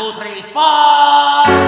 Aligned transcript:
two, 0.00 0.12
three, 0.14 0.40
four. 0.52 1.59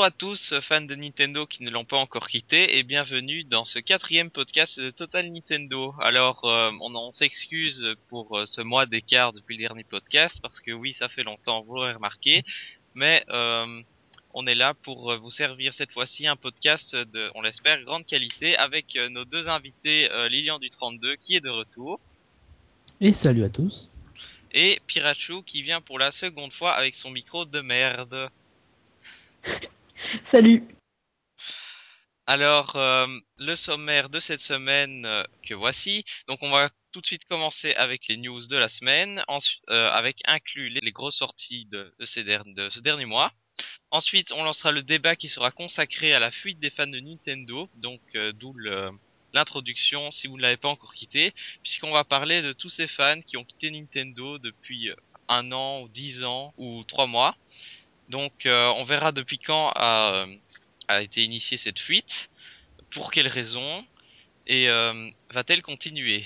Bonjour 0.00 0.14
à 0.14 0.16
tous, 0.16 0.54
fans 0.62 0.80
de 0.80 0.94
Nintendo 0.94 1.44
qui 1.44 1.62
ne 1.62 1.68
l'ont 1.68 1.84
pas 1.84 1.98
encore 1.98 2.26
quitté, 2.26 2.78
et 2.78 2.84
bienvenue 2.84 3.44
dans 3.44 3.66
ce 3.66 3.78
quatrième 3.78 4.30
podcast 4.30 4.80
de 4.80 4.88
Total 4.88 5.30
Nintendo. 5.30 5.94
Alors, 6.00 6.42
euh, 6.46 6.70
on, 6.80 6.94
on 6.94 7.12
s'excuse 7.12 7.84
pour 8.08 8.38
euh, 8.38 8.46
ce 8.46 8.62
mois 8.62 8.86
d'écart 8.86 9.34
depuis 9.34 9.58
le 9.58 9.64
dernier 9.64 9.84
podcast, 9.84 10.38
parce 10.40 10.60
que 10.60 10.70
oui, 10.70 10.94
ça 10.94 11.10
fait 11.10 11.22
longtemps, 11.22 11.60
vous 11.60 11.74
l'aurez 11.74 11.92
remarqué, 11.92 12.44
mais 12.94 13.26
euh, 13.28 13.82
on 14.32 14.46
est 14.46 14.54
là 14.54 14.72
pour 14.72 15.14
vous 15.18 15.30
servir 15.30 15.74
cette 15.74 15.92
fois-ci 15.92 16.26
un 16.26 16.36
podcast 16.36 16.96
de, 16.96 17.30
on 17.34 17.42
l'espère, 17.42 17.82
grande 17.82 18.06
qualité, 18.06 18.56
avec 18.56 18.98
nos 19.10 19.26
deux 19.26 19.50
invités, 19.50 20.08
Lilian 20.30 20.58
du 20.58 20.70
32 20.70 21.16
qui 21.16 21.36
est 21.36 21.40
de 21.40 21.50
retour, 21.50 22.00
Et 23.02 23.12
salut 23.12 23.44
à 23.44 23.50
tous. 23.50 23.90
et 24.52 24.80
Pirachu 24.86 25.42
qui 25.42 25.60
vient 25.60 25.82
pour 25.82 25.98
la 25.98 26.10
seconde 26.10 26.54
fois 26.54 26.72
avec 26.72 26.96
son 26.96 27.10
micro 27.10 27.44
de 27.44 27.60
merde. 27.60 28.30
Salut. 30.30 30.62
Alors, 32.30 32.76
euh, 32.76 33.08
le 33.38 33.56
sommaire 33.56 34.08
de 34.08 34.20
cette 34.20 34.40
semaine 34.40 35.04
euh, 35.04 35.24
que 35.42 35.52
voici. 35.52 36.04
Donc, 36.28 36.38
on 36.42 36.50
va 36.50 36.68
tout 36.92 37.00
de 37.00 37.06
suite 37.06 37.24
commencer 37.24 37.74
avec 37.74 38.06
les 38.06 38.16
news 38.16 38.46
de 38.46 38.56
la 38.56 38.68
semaine, 38.68 39.24
euh, 39.68 39.90
avec 39.90 40.20
inclus 40.26 40.68
les, 40.68 40.92
grosses 40.92 41.16
sorties 41.16 41.66
de, 41.72 41.92
ces 42.04 42.22
ce 42.22 42.78
dernier 42.78 43.04
mois. 43.04 43.32
Ensuite, 43.90 44.30
on 44.30 44.44
lancera 44.44 44.70
le 44.70 44.84
débat 44.84 45.16
qui 45.16 45.28
sera 45.28 45.50
consacré 45.50 46.12
à 46.14 46.20
la 46.20 46.30
fuite 46.30 46.60
des 46.60 46.70
fans 46.70 46.86
de 46.86 47.00
Nintendo, 47.00 47.68
donc 47.74 48.00
d'où 48.34 48.54
l'introduction 49.32 50.12
si 50.12 50.28
vous 50.28 50.36
ne 50.36 50.42
l'avez 50.42 50.56
pas 50.56 50.68
encore 50.68 50.94
quitté, 50.94 51.32
puisqu'on 51.64 51.90
va 51.90 52.04
parler 52.04 52.42
de 52.42 52.52
tous 52.52 52.70
ces 52.70 52.86
fans 52.86 53.20
qui 53.22 53.36
ont 53.36 53.44
quitté 53.44 53.72
Nintendo 53.72 54.38
depuis 54.38 54.90
un 55.28 55.50
an 55.50 55.80
ou 55.82 55.88
dix 55.88 56.22
ans 56.22 56.54
ou 56.58 56.84
trois 56.84 57.08
mois. 57.08 57.36
Donc, 58.10 58.44
euh, 58.44 58.72
on 58.76 58.82
verra 58.82 59.12
depuis 59.12 59.38
quand 59.38 59.70
a, 59.76 60.14
euh, 60.14 60.36
a 60.88 61.00
été 61.00 61.22
initiée 61.22 61.56
cette 61.56 61.78
fuite, 61.78 62.28
pour 62.90 63.12
quelles 63.12 63.28
raisons, 63.28 63.86
et 64.48 64.68
euh, 64.68 65.10
va-t-elle 65.30 65.62
continuer? 65.62 66.24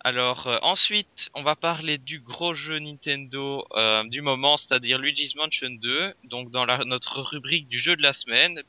Alors 0.00 0.48
ensuite, 0.62 1.30
on 1.34 1.44
va 1.44 1.54
parler 1.54 1.98
du 1.98 2.18
gros 2.18 2.52
jeu 2.52 2.80
Nintendo 2.80 3.64
du 4.06 4.22
moment, 4.22 4.56
c'est-à-dire 4.56 4.98
Luigi's 4.98 5.36
Mansion 5.36 5.70
2, 5.70 6.14
donc 6.24 6.50
dans 6.50 6.66
notre 6.84 7.20
rubrique 7.20 7.68
du 7.68 7.78
jeu 7.78 7.94
de 7.96 8.02
la 8.02 8.12
semaine. 8.12 8.60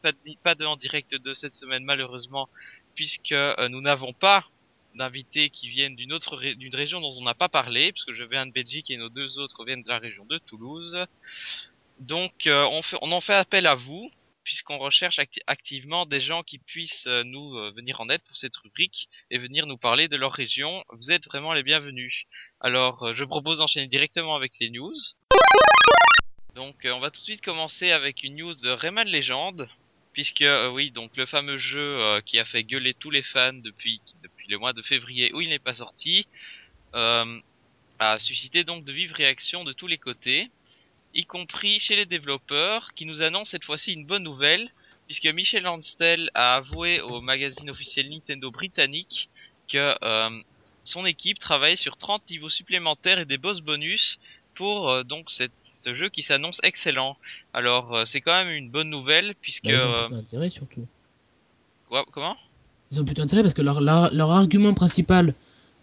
Pas 0.44 0.56
de, 0.56 0.66
en 0.66 0.76
direct 0.76 1.16
de 1.16 1.34
cette 1.34 1.56
semaine 1.56 1.84
malheureusement, 1.84 2.48
puisque 2.94 3.34
nous 3.70 3.82
n'avons 3.82 4.14
pas 4.14 4.46
d'invités 4.94 5.50
qui 5.50 5.70
viennent 5.70 5.96
d'une 5.96 6.14
autre 6.14 6.38
d'une 6.38 6.76
région 6.76 7.02
dont 7.02 7.14
on 7.18 7.24
n'a 7.24 7.34
pas 7.34 7.50
parlé, 7.50 7.92
puisque 7.94 8.14
je 8.14 8.24
viens 8.26 8.46
de 8.46 8.52
Belgique 8.52 8.92
et 8.92 8.98
nos 8.98 9.10
deux 9.10 9.40
autres 9.40 9.64
viennent 9.66 9.84
de 9.84 9.90
la 9.90 10.00
région 10.00 10.26
de 10.26 10.38
Toulouse. 10.38 10.98
Donc 12.02 12.48
euh, 12.48 12.68
on, 12.72 12.82
fait, 12.82 12.98
en 13.00 13.22
fait 13.22 13.36
appel 13.36 13.68
à 13.68 13.76
vous, 13.76 14.10
puisqu'on 14.44 14.80
recherche 14.80 15.20
acti- 15.20 15.44
activement 15.46 16.08
des 16.08 16.20
gens 16.20 16.42
qui 16.42 16.58
puissent 16.58 17.06
euh, 17.06 17.24
nous 17.24 17.56
euh, 17.56 17.72
venir 17.76 18.02
en 18.02 18.10
aide 18.10 18.24
pour 18.24 18.36
cette 18.36 18.56
rubrique 18.58 19.08
et 19.30 19.38
venir 19.38 19.68
nous 19.68 19.78
parler 19.78 20.08
de 20.08 20.18
leur 20.18 20.34
région. 20.34 20.84
Vous 20.90 21.12
êtes 21.12 21.26
vraiment 21.26 21.54
les 21.54 21.62
bienvenus. 21.62 22.26
Alors 22.60 23.14
je 23.14 23.24
propose 23.24 23.60
d'enchaîner 23.60 23.86
directement 23.86 24.36
avec 24.36 24.54
les 24.60 24.72
news. 24.72 24.98
Donc 26.56 26.76
on 26.86 27.00
va 27.00 27.12
tout 27.12 27.20
de 27.20 27.26
suite 27.26 27.46
commencer 27.46 27.92
avec 27.92 28.24
une 28.24 28.36
news 28.36 28.56
de 28.56 28.72
Rayman 28.72 29.08
Legend. 29.08 29.70
Puisque 30.14 30.44
oui, 30.74 30.90
donc 30.92 31.16
le 31.16 31.26
fameux 31.26 31.58
jeu 31.58 32.20
qui 32.26 32.38
a 32.40 32.46
fait 32.46 32.64
gueuler 32.64 32.94
tous 32.96 33.12
les 33.12 33.24
fans 33.24 33.54
depuis 33.54 34.02
depuis 34.24 34.48
le 34.50 34.58
mois 34.58 34.74
de 34.74 34.82
février 34.82 35.32
où 35.34 35.40
il 35.40 35.50
n'est 35.50 35.60
pas 35.60 35.76
sorti, 35.76 36.28
a 36.94 38.18
suscité 38.18 38.64
donc 38.64 38.84
de 38.86 38.92
vives 38.92 39.14
réactions 39.14 39.64
de 39.64 39.72
tous 39.72 39.88
les 39.88 40.00
côtés 40.00 40.50
y 41.14 41.26
compris 41.26 41.80
chez 41.80 41.96
les 41.96 42.06
développeurs, 42.06 42.94
qui 42.94 43.06
nous 43.06 43.22
annoncent 43.22 43.52
cette 43.52 43.66
fois-ci 43.66 43.94
une 43.94 44.06
bonne 44.06 44.24
nouvelle, 44.24 44.70
puisque 45.08 45.26
Michel 45.28 45.68
Anstel 45.68 46.30
a 46.34 46.56
avoué 46.56 47.02
au 47.02 47.22
magazine 47.22 47.70
officiel 47.70 48.10
Nintendo 48.10 48.50
britannique 48.52 49.30
que 49.68 49.96
euh, 50.04 50.30
son 50.84 51.06
équipe 51.06 51.38
travaille 51.40 51.78
sur 51.78 51.98
30 51.98 52.30
niveaux 52.30 52.50
supplémentaires 52.50 53.20
et 53.20 53.26
des 53.26 53.38
boss 53.38 53.62
bonus 53.62 54.20
pour 54.56 54.90
euh, 54.90 55.04
donc 55.04 55.30
cette, 55.32 55.52
ce 55.58 55.94
jeu 55.94 56.10
qui 56.10 56.24
s'annonce 56.24 56.60
excellent. 56.64 57.18
Alors 57.54 57.96
euh, 57.96 58.06
c'est 58.06 58.22
quand 58.22 58.34
même 58.44 58.56
une 58.56 58.70
bonne 58.70 58.90
nouvelle, 58.90 59.36
puisque... 59.42 59.66
Bah, 59.66 59.72
ils 59.74 59.82
ont 59.82 59.94
plutôt 60.06 60.16
intérêt 60.16 60.50
surtout. 60.50 60.88
quoi- 61.90 62.06
comment? 62.12 62.38
Ils 62.92 63.00
ont 63.02 63.06
plutôt 63.06 63.22
intérêt 63.22 63.42
parce 63.42 63.54
que 63.54 63.62
leur, 63.62 63.80
leur, 63.82 64.14
leur 64.14 64.32
argument 64.32 64.74
principal 64.74 65.34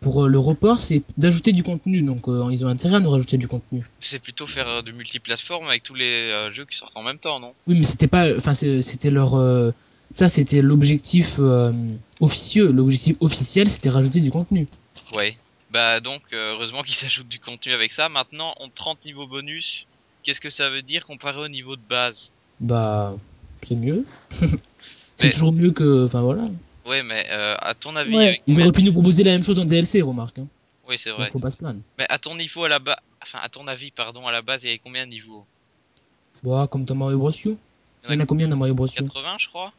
pour 0.01 0.25
euh, 0.25 0.29
le 0.29 0.39
report 0.39 0.79
c'est 0.81 1.03
d'ajouter 1.17 1.53
du 1.53 1.63
contenu. 1.63 2.03
Donc 2.03 2.29
euh, 2.29 2.49
ils 2.51 2.65
ont 2.65 2.69
intérêt 2.69 2.97
à 2.97 3.01
nous 3.01 3.11
rajouter 3.11 3.37
du 3.39 3.49
contenu. 3.49 3.85
C'est 4.01 4.19
plutôt 4.21 4.47
faire 4.47 4.69
euh, 4.69 4.83
de 4.83 4.93
multiplateformes 4.93 5.67
avec 5.69 5.83
tous 5.83 5.95
les 5.95 6.31
euh, 6.31 6.53
jeux 6.53 6.65
qui 6.65 6.77
sortent 6.77 6.97
en 6.97 7.03
même 7.03 7.19
temps, 7.19 7.41
non? 7.41 7.53
Oui 7.67 7.77
mais 7.79 7.85
c'était 7.85 8.07
pas. 8.09 8.35
Enfin 8.37 8.55
c'était 8.55 9.11
leur. 9.11 9.35
euh, 9.35 9.71
ça 10.11 10.29
c'était 10.29 10.63
l'objectif 10.63 11.39
officieux. 12.21 12.71
L'objectif 12.73 13.17
officiel 13.21 13.71
c'était 13.71 13.91
rajouter 13.91 14.21
du 14.21 14.31
contenu. 14.31 14.67
Ouais. 15.13 15.37
Bah 15.71 16.01
donc 16.01 16.23
heureusement 16.33 16.83
qu'ils 16.83 16.95
s'ajoutent 17.03 17.29
du 17.29 17.41
contenu 17.41 17.73
avec 17.73 17.93
ça. 17.93 18.09
Maintenant, 18.09 18.55
on 18.61 18.69
30 18.71 19.05
niveaux 19.05 19.27
bonus. 19.27 19.87
Qu'est-ce 20.23 20.41
que 20.41 20.51
ça 20.51 20.69
veut 20.71 20.83
dire 20.83 21.05
comparé 21.07 21.39
au 21.41 21.49
niveau 21.49 21.77
de 21.77 21.83
base? 21.89 22.33
Bah 22.61 23.15
c'est 23.67 23.75
mieux. 23.77 24.05
c'est 25.17 25.27
Mais- 25.27 25.31
toujours 25.31 25.53
mieux 25.53 25.71
que. 25.73 26.05
Enfin 26.07 26.23
voilà. 26.23 26.45
Ouais, 26.89 27.03
mais 27.03 27.27
euh, 27.31 27.55
à 27.61 27.75
ton 27.75 27.95
avis, 27.97 28.17
Ouais. 28.17 28.27
avec- 28.29 28.43
Ils 28.47 28.61
auraient 28.61 28.73
pu 28.73 28.83
nous 28.83 28.93
proposer 28.93 29.23
la 29.25 29.33
même 29.33 29.43
chose 29.43 29.59
en 29.59 29.65
DLC 29.65 30.01
remarque. 30.03 30.39
Hein. 30.39 30.47
oui 30.89 30.97
c'est 30.99 31.11
Donc 31.11 31.19
vrai. 31.19 31.31
faut 31.31 31.39
pas 31.39 31.51
se 31.51 31.57
plaindre. 31.59 31.81
Mais 31.99 32.07
à 32.09 32.19
ton 32.19 32.35
niveau 32.35 32.65
à 32.65 32.69
la 32.69 32.79
base, 32.79 32.97
enfin 33.23 33.39
à 33.43 33.49
ton 33.49 33.67
avis, 33.69 33.91
pardon, 33.91 34.27
à 34.27 34.33
la 34.33 34.41
base, 34.43 34.63
il 34.63 34.67
y 34.67 34.71
avait 34.71 34.81
combien 34.83 35.05
de 35.07 35.11
niveaux? 35.11 35.45
Bah 36.43 36.67
comme 36.71 36.85
dans 36.85 36.95
Mario 36.95 37.19
Bros. 37.19 37.31
Il 37.31 37.57
y 38.15 38.17
en 38.17 38.21
a 38.21 38.27
combien 38.27 38.49
dans 38.49 38.57
Mario 38.57 38.75
Bros. 38.75 38.87
U 38.87 38.91
80, 38.91 39.37
je 39.39 39.49
crois. 39.49 39.73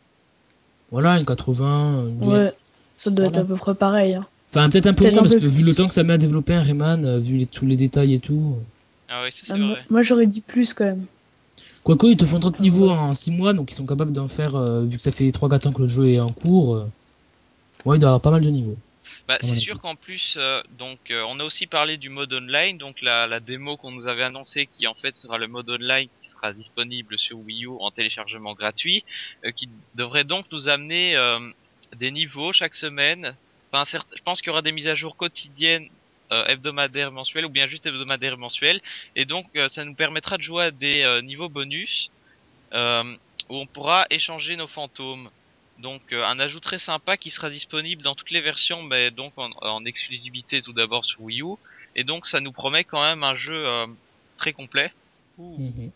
Voilà, 0.92 1.18
une 1.20 1.26
80. 1.26 2.08
une. 2.22 2.26
Ouais, 2.28 2.54
ça 2.98 3.10
doit 3.10 3.26
être 3.26 3.38
à 3.38 3.44
peu 3.46 3.56
près 3.56 3.74
pareil. 3.76 4.14
hein. 4.16 4.26
Enfin, 4.52 4.70
peut-être 4.70 4.88
un 4.88 4.94
peu 4.94 5.04
moins 5.06 5.14
un 5.20 5.22
parce 5.22 5.36
peu 5.36 5.40
que 5.42 5.46
vu 5.48 5.64
le 5.64 5.74
temps 5.76 5.88
que 5.88 5.94
ça 5.94 6.04
met 6.04 6.14
à 6.14 6.18
développer 6.18 6.54
un 6.56 6.64
Rayman, 6.64 7.06
euh, 7.06 7.20
vu 7.20 7.38
les- 7.38 7.46
tous 7.46 7.66
les 7.66 7.76
détails 7.76 8.14
et 8.16 8.20
tout. 8.20 8.56
euh. 8.58 8.64
Ah 9.10 9.24
ça 9.32 9.38
c'est 9.46 9.54
Ah, 9.54 9.58
moi, 9.58 9.70
vrai. 9.76 9.86
moi, 9.90 10.02
j'aurais 10.04 10.28
dit 10.28 10.42
plus 10.42 10.74
quand 10.74 10.86
même. 10.86 11.06
Quoique, 11.84 12.08
ils 12.08 12.18
te 12.18 12.26
font 12.26 12.40
30 12.40 12.60
niveaux 12.60 12.90
en 12.90 13.14
6 13.14 13.32
mois, 13.32 13.54
donc 13.54 13.72
ils 13.72 13.76
sont 13.76 13.86
capables 13.86 14.12
d'en 14.12 14.28
faire, 14.28 14.56
euh, 14.56 14.86
vu 14.86 14.98
que 14.98 15.02
ça 15.04 15.12
fait 15.12 15.30
3-4 15.32 15.68
ans 15.68 15.72
que 15.72 15.82
le 15.82 15.88
jeu 15.88 16.08
est 16.10 16.20
en 16.20 16.32
cours. 16.32 16.76
euh, 16.76 16.86
Ouais, 17.86 17.98
il 17.98 18.00
doit 18.00 18.08
y 18.08 18.10
avoir 18.10 18.22
pas 18.22 18.32
mal 18.32 18.42
de 18.42 18.50
niveaux. 18.50 18.78
Bah, 19.28 19.38
c'est 19.42 19.56
sûr 19.56 19.80
qu'en 19.80 19.96
plus, 19.96 20.36
euh, 20.38 20.64
donc, 20.80 21.12
euh, 21.12 21.24
on 21.28 21.40
a 21.40 21.44
aussi 21.44 21.68
parlé 21.68 21.98
du 21.98 22.10
mode 22.10 22.34
online, 22.34 22.80
donc 22.80 23.02
la, 23.04 23.28
la 23.28 23.40
démo 23.40 23.78
qu'on 23.78 23.92
nous 23.92 24.08
avait 24.08 24.24
annoncé, 24.24 24.66
qui 24.66 24.88
en 24.88 24.96
fait 24.96 25.16
sera 25.16 25.38
le 25.38 25.48
mode 25.48 25.70
online 25.70 26.08
qui 26.10 26.28
sera 26.28 26.52
disponible 26.52 27.18
sur 27.20 27.38
Wii 27.38 27.66
U 27.66 27.70
en 27.80 27.92
téléchargement 27.92 28.54
gratuit, 28.54 29.04
euh, 29.46 29.52
qui 29.52 29.70
devrait 29.94 30.24
donc 30.24 30.46
nous 30.52 30.68
amener 30.68 31.16
euh, 31.16 31.40
des 31.96 32.10
niveaux 32.10 32.54
chaque 32.54 32.74
semaine. 32.74 33.36
Enfin, 33.72 33.86
certes, 33.86 34.14
je 34.18 34.24
pense 34.24 34.42
qu'il 34.42 34.48
y 34.48 34.52
aura 34.52 34.64
des 34.64 34.72
mises 34.72 34.88
à 34.88 34.96
jour 34.96 35.16
quotidiennes, 35.16 35.88
euh, 36.32 36.46
hebdomadaires, 36.48 37.12
mensuelles, 37.12 37.46
ou 37.46 37.50
bien 37.50 37.68
juste 37.68 37.86
hebdomadaires, 37.86 38.38
mensuelles, 38.38 38.82
et 39.16 39.26
donc 39.26 39.46
euh, 39.56 39.70
ça 39.70 39.86
nous 39.86 39.94
permettra 39.96 40.38
de 40.38 40.42
jouer 40.44 40.66
à 40.66 40.72
des 40.72 41.04
euh, 41.04 41.22
niveaux 41.22 41.50
bonus 41.50 42.10
euh, 42.74 43.04
où 43.50 43.58
on 43.58 43.68
pourra 43.68 44.08
échanger 44.10 44.56
nos 44.56 44.68
fantômes. 44.68 45.30
Donc 45.80 46.12
euh, 46.12 46.26
un 46.26 46.40
ajout 46.40 46.60
très 46.60 46.78
sympa 46.80 47.16
qui 47.18 47.32
sera 47.32 47.50
disponible 47.50 48.02
dans 48.02 48.14
toutes 48.16 48.32
les 48.32 48.42
versions, 48.42 48.84
mais 48.84 49.12
donc 49.12 49.34
en, 49.38 49.50
en 49.62 49.86
exclusivité 49.86 50.62
tout 50.62 50.74
d'abord 50.74 51.06
sur 51.06 51.22
Wii 51.22 51.42
U. 51.42 51.56
Et 51.96 52.04
donc 52.04 52.26
ça 52.28 52.40
nous 52.42 52.52
promet 52.52 52.84
quand 52.84 53.02
même 53.02 53.24
un 53.24 53.36
jeu 53.36 53.56
euh, 53.66 53.88
très 54.38 54.52
complet. 54.54 54.92
Ouh. 55.38 55.58
Mhm. 55.58 55.92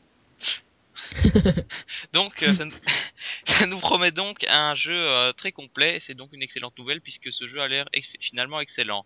Donc 2.13 2.43
euh, 2.43 2.53
ça, 2.53 2.65
nous- 2.65 2.73
ça 3.45 3.65
nous 3.65 3.79
promet 3.79 4.11
donc 4.11 4.45
un 4.47 4.75
jeu 4.75 4.95
euh, 4.95 5.33
très 5.33 5.51
complet. 5.51 5.99
C'est 5.99 6.13
donc 6.13 6.31
une 6.33 6.41
excellente 6.43 6.77
nouvelle 6.77 7.01
puisque 7.01 7.31
ce 7.33 7.47
jeu 7.47 7.61
a 7.61 7.67
l'air 7.67 7.87
ex- 7.93 8.13
finalement 8.19 8.59
excellent. 8.59 9.05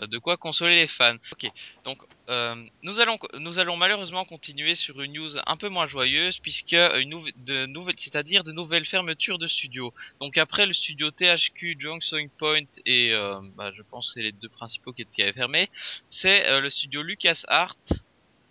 Euh, 0.00 0.06
de 0.06 0.18
quoi 0.18 0.36
consoler 0.38 0.76
les 0.76 0.86
fans. 0.86 1.16
Ok, 1.32 1.50
donc 1.84 1.98
euh, 2.30 2.54
nous 2.82 2.98
allons 2.98 3.18
nous 3.38 3.58
allons 3.58 3.76
malheureusement 3.76 4.24
continuer 4.24 4.74
sur 4.74 5.02
une 5.02 5.12
news 5.12 5.30
un 5.46 5.56
peu 5.58 5.68
moins 5.68 5.86
joyeuse 5.86 6.38
puisque 6.38 6.72
une 6.72 7.10
nouvelle 7.10 7.34
de 7.36 7.66
nouvelles 7.66 7.98
c'est-à-dire 7.98 8.42
de 8.42 8.52
nouvelles 8.52 8.86
fermetures 8.86 9.38
de 9.38 9.46
studios. 9.46 9.92
Donc 10.20 10.38
après 10.38 10.64
le 10.64 10.72
studio 10.72 11.10
THQ, 11.10 11.76
Junction 11.78 12.26
Point 12.38 12.70
et 12.86 13.12
euh, 13.12 13.38
bah, 13.54 13.70
je 13.74 13.82
pense 13.82 14.12
c'est 14.14 14.22
les 14.22 14.32
deux 14.32 14.48
principaux 14.48 14.92
qui, 14.92 15.04
qui 15.04 15.22
avaient 15.22 15.34
fermé, 15.34 15.68
c'est 16.08 16.48
euh, 16.48 16.60
le 16.60 16.70
studio 16.70 17.02
LucasArts 17.02 17.76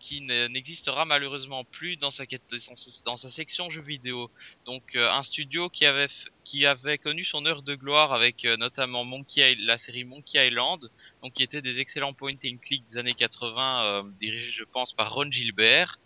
qui 0.01 0.21
ne- 0.21 0.47
n'existera 0.47 1.05
malheureusement 1.05 1.63
plus 1.65 1.95
dans 1.97 2.11
sa, 2.11 2.25
section 3.29 3.69
jeux 3.69 3.81
vidéo. 3.81 4.31
Donc 4.65 4.95
euh, 4.95 5.09
un 5.11 5.23
studio 5.23 5.69
qui 5.69 5.85
avait 6.65 6.97
connu 6.97 7.23
son 7.23 7.45
heure 7.45 7.61
de 7.63 7.75
gloire 7.75 8.13
avec 8.13 8.45
euh, 8.45 8.57
notamment 8.57 9.03
Monkey 9.05 9.55
la 9.59 9.77
série 9.77 10.03
Monkey 10.03 10.47
Island, 10.47 10.89
donc 11.21 11.33
qui 11.33 11.43
était 11.43 11.61
des 11.61 11.79
excellents 11.79 12.13
point 12.13 12.33
and 12.45 12.57
click 12.61 12.83
des 12.85 12.97
années 12.97 13.13
80 13.13 13.83
euh, 13.83 14.11
dirigés 14.19 14.51
je 14.51 14.63
pense 14.63 14.93
par 14.93 15.13
Ron 15.13 15.31
Gilbert 15.31 15.97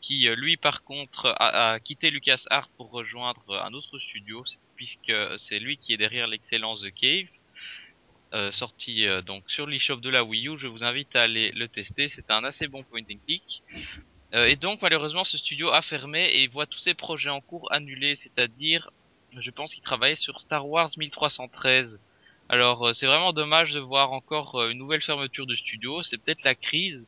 qui 0.00 0.28
euh, 0.28 0.34
lui 0.34 0.56
par 0.56 0.82
contre 0.84 1.26
a, 1.38 1.72
a 1.74 1.80
quitté 1.80 2.10
LucasArts 2.10 2.70
pour 2.76 2.90
rejoindre 2.90 3.62
un 3.64 3.72
autre 3.74 3.98
studio 3.98 4.42
puisque 4.76 5.14
c'est 5.38 5.58
lui 5.58 5.76
qui 5.76 5.92
est 5.92 5.96
derrière 5.98 6.26
l'excellence 6.26 6.82
The 6.82 6.92
Cave 6.92 7.28
sorti 8.50 9.06
euh, 9.06 9.22
donc 9.22 9.44
sur 9.46 9.66
l'eShop 9.66 9.96
de 9.96 10.10
la 10.10 10.24
Wii 10.24 10.48
U. 10.48 10.58
Je 10.58 10.66
vous 10.66 10.84
invite 10.84 11.14
à 11.16 11.22
aller 11.22 11.52
le 11.52 11.68
tester. 11.68 12.08
C'est 12.08 12.30
un 12.30 12.44
assez 12.44 12.68
bon 12.68 12.82
point 12.82 13.00
and 13.00 13.18
click. 13.24 13.62
Euh, 14.34 14.46
et 14.46 14.56
donc 14.56 14.80
malheureusement 14.80 15.24
ce 15.24 15.36
studio 15.36 15.70
a 15.70 15.82
fermé 15.82 16.30
et 16.34 16.48
voit 16.48 16.66
tous 16.66 16.78
ses 16.78 16.94
projets 16.94 17.30
en 17.30 17.40
cours 17.40 17.70
annulés. 17.72 18.16
C'est-à-dire, 18.16 18.90
je 19.36 19.50
pense 19.50 19.74
qu'il 19.74 19.82
travaillait 19.82 20.16
sur 20.16 20.40
Star 20.40 20.66
Wars 20.66 20.90
1313. 20.96 22.00
Alors 22.48 22.88
euh, 22.88 22.92
c'est 22.92 23.06
vraiment 23.06 23.32
dommage 23.32 23.72
de 23.72 23.80
voir 23.80 24.12
encore 24.12 24.56
euh, 24.56 24.70
une 24.70 24.78
nouvelle 24.78 25.02
fermeture 25.02 25.46
de 25.46 25.54
studio. 25.54 26.02
C'est 26.02 26.18
peut-être 26.18 26.44
la 26.44 26.54
crise. 26.54 27.06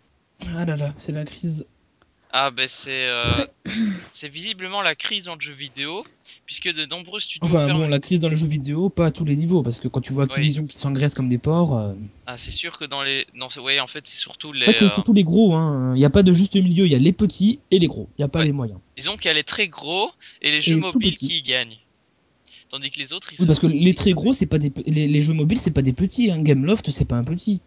Ah 0.55 0.65
là 0.65 0.77
là, 0.77 0.93
c'est 0.99 1.13
la 1.13 1.25
crise. 1.25 1.67
Ah 2.37 2.51
ben 2.51 2.67
c'est 2.69 3.07
euh, 3.07 3.47
c'est 4.13 4.29
visiblement 4.29 4.83
la 4.83 4.97
crise 4.97 5.27
dans 5.27 5.37
le 5.37 5.41
jeu 5.41 5.53
vidéo 5.53 6.03
puisque 6.47 6.67
de 6.67 6.85
nombreux 6.85 7.21
studios 7.21 7.47
Enfin 7.47 7.67
ferment 7.67 7.85
bon, 7.85 7.89
la 7.89 8.01
crise 8.01 8.19
dans 8.19 8.29
les 8.29 8.35
jeux 8.35 8.49
vidéo, 8.49 8.89
pas 8.89 9.07
à 9.07 9.11
tous 9.13 9.25
les 9.25 9.37
niveaux, 9.37 9.63
parce 9.63 9.79
que 9.79 9.87
quand 9.87 10.01
tu 10.01 10.13
vois 10.13 10.25
Activision 10.25 10.67
qui 10.67 10.77
s'engraisse 10.77 11.15
comme 11.15 11.29
des 11.29 11.39
porcs, 11.39 11.79
euh, 11.79 11.95
Ah, 12.27 12.37
c'est 12.37 12.51
sûr 12.51 12.77
que 12.77 12.87
dans 12.87 13.05
les 13.05 13.25
non, 13.35 13.51
c'est 13.51 13.61
ouais, 13.61 13.79
en 13.79 13.87
fait, 13.87 14.05
c'est 14.05 14.19
surtout 14.19 14.53
les 14.53 14.65
en 14.65 14.67
fait 14.67 14.77
c'est 14.77 14.87
euh, 14.87 14.89
surtout 14.89 15.13
les 15.13 15.23
gros, 15.23 15.55
hein. 15.55 15.95
Il 15.95 15.99
n'y 16.01 16.05
a 16.05 16.11
pas 16.11 16.25
de 16.25 16.33
juste 16.33 16.57
milieu, 16.57 16.87
il 16.87 16.93
y 16.93 16.97
a 16.97 16.99
les 16.99 17.13
petits 17.13 17.61
et 17.71 17.79
les 17.79 17.87
gros, 17.87 18.09
il 18.19 18.23
n'y 18.23 18.25
a 18.25 18.29
pas 18.29 18.41
Ouais. 18.41 18.47
les 18.47 18.53
moyens. 18.53 18.81
disons 18.97 19.17
qu'il 19.17 19.27
y 19.27 19.31
a 19.31 19.35
les 19.35 19.45
très 19.45 19.69
gros 19.69 20.11
et 20.43 20.51
les 20.51 20.61
jeux 20.61 20.75
mobiles 20.77 21.17
qui 21.17 21.39
y 21.39 21.43
gagnent. 21.43 21.77
Tandis 22.69 22.91
que 22.91 22.99
les 22.99 23.13
autres, 23.13 23.33
ils 23.33 23.41
Oui, 23.41 23.47
parce 23.47 23.61
que 23.61 23.69
les 23.69 23.95
très 23.95 24.13
gros, 24.13 24.33
c'est 24.33 24.47
pas 24.47 24.59
des 24.59 24.73
les 24.87 25.21
jeux 25.21 25.35
mobiles, 25.35 25.59
c'est 25.59 25.71
pas 25.71 25.83
des 25.83 25.93
petits, 25.93 26.33
hein. 26.33 26.43
Gameloft, 26.43 26.91
c'est 26.91 27.05
pas 27.05 27.17
un 27.17 27.23
petit. 27.23 27.61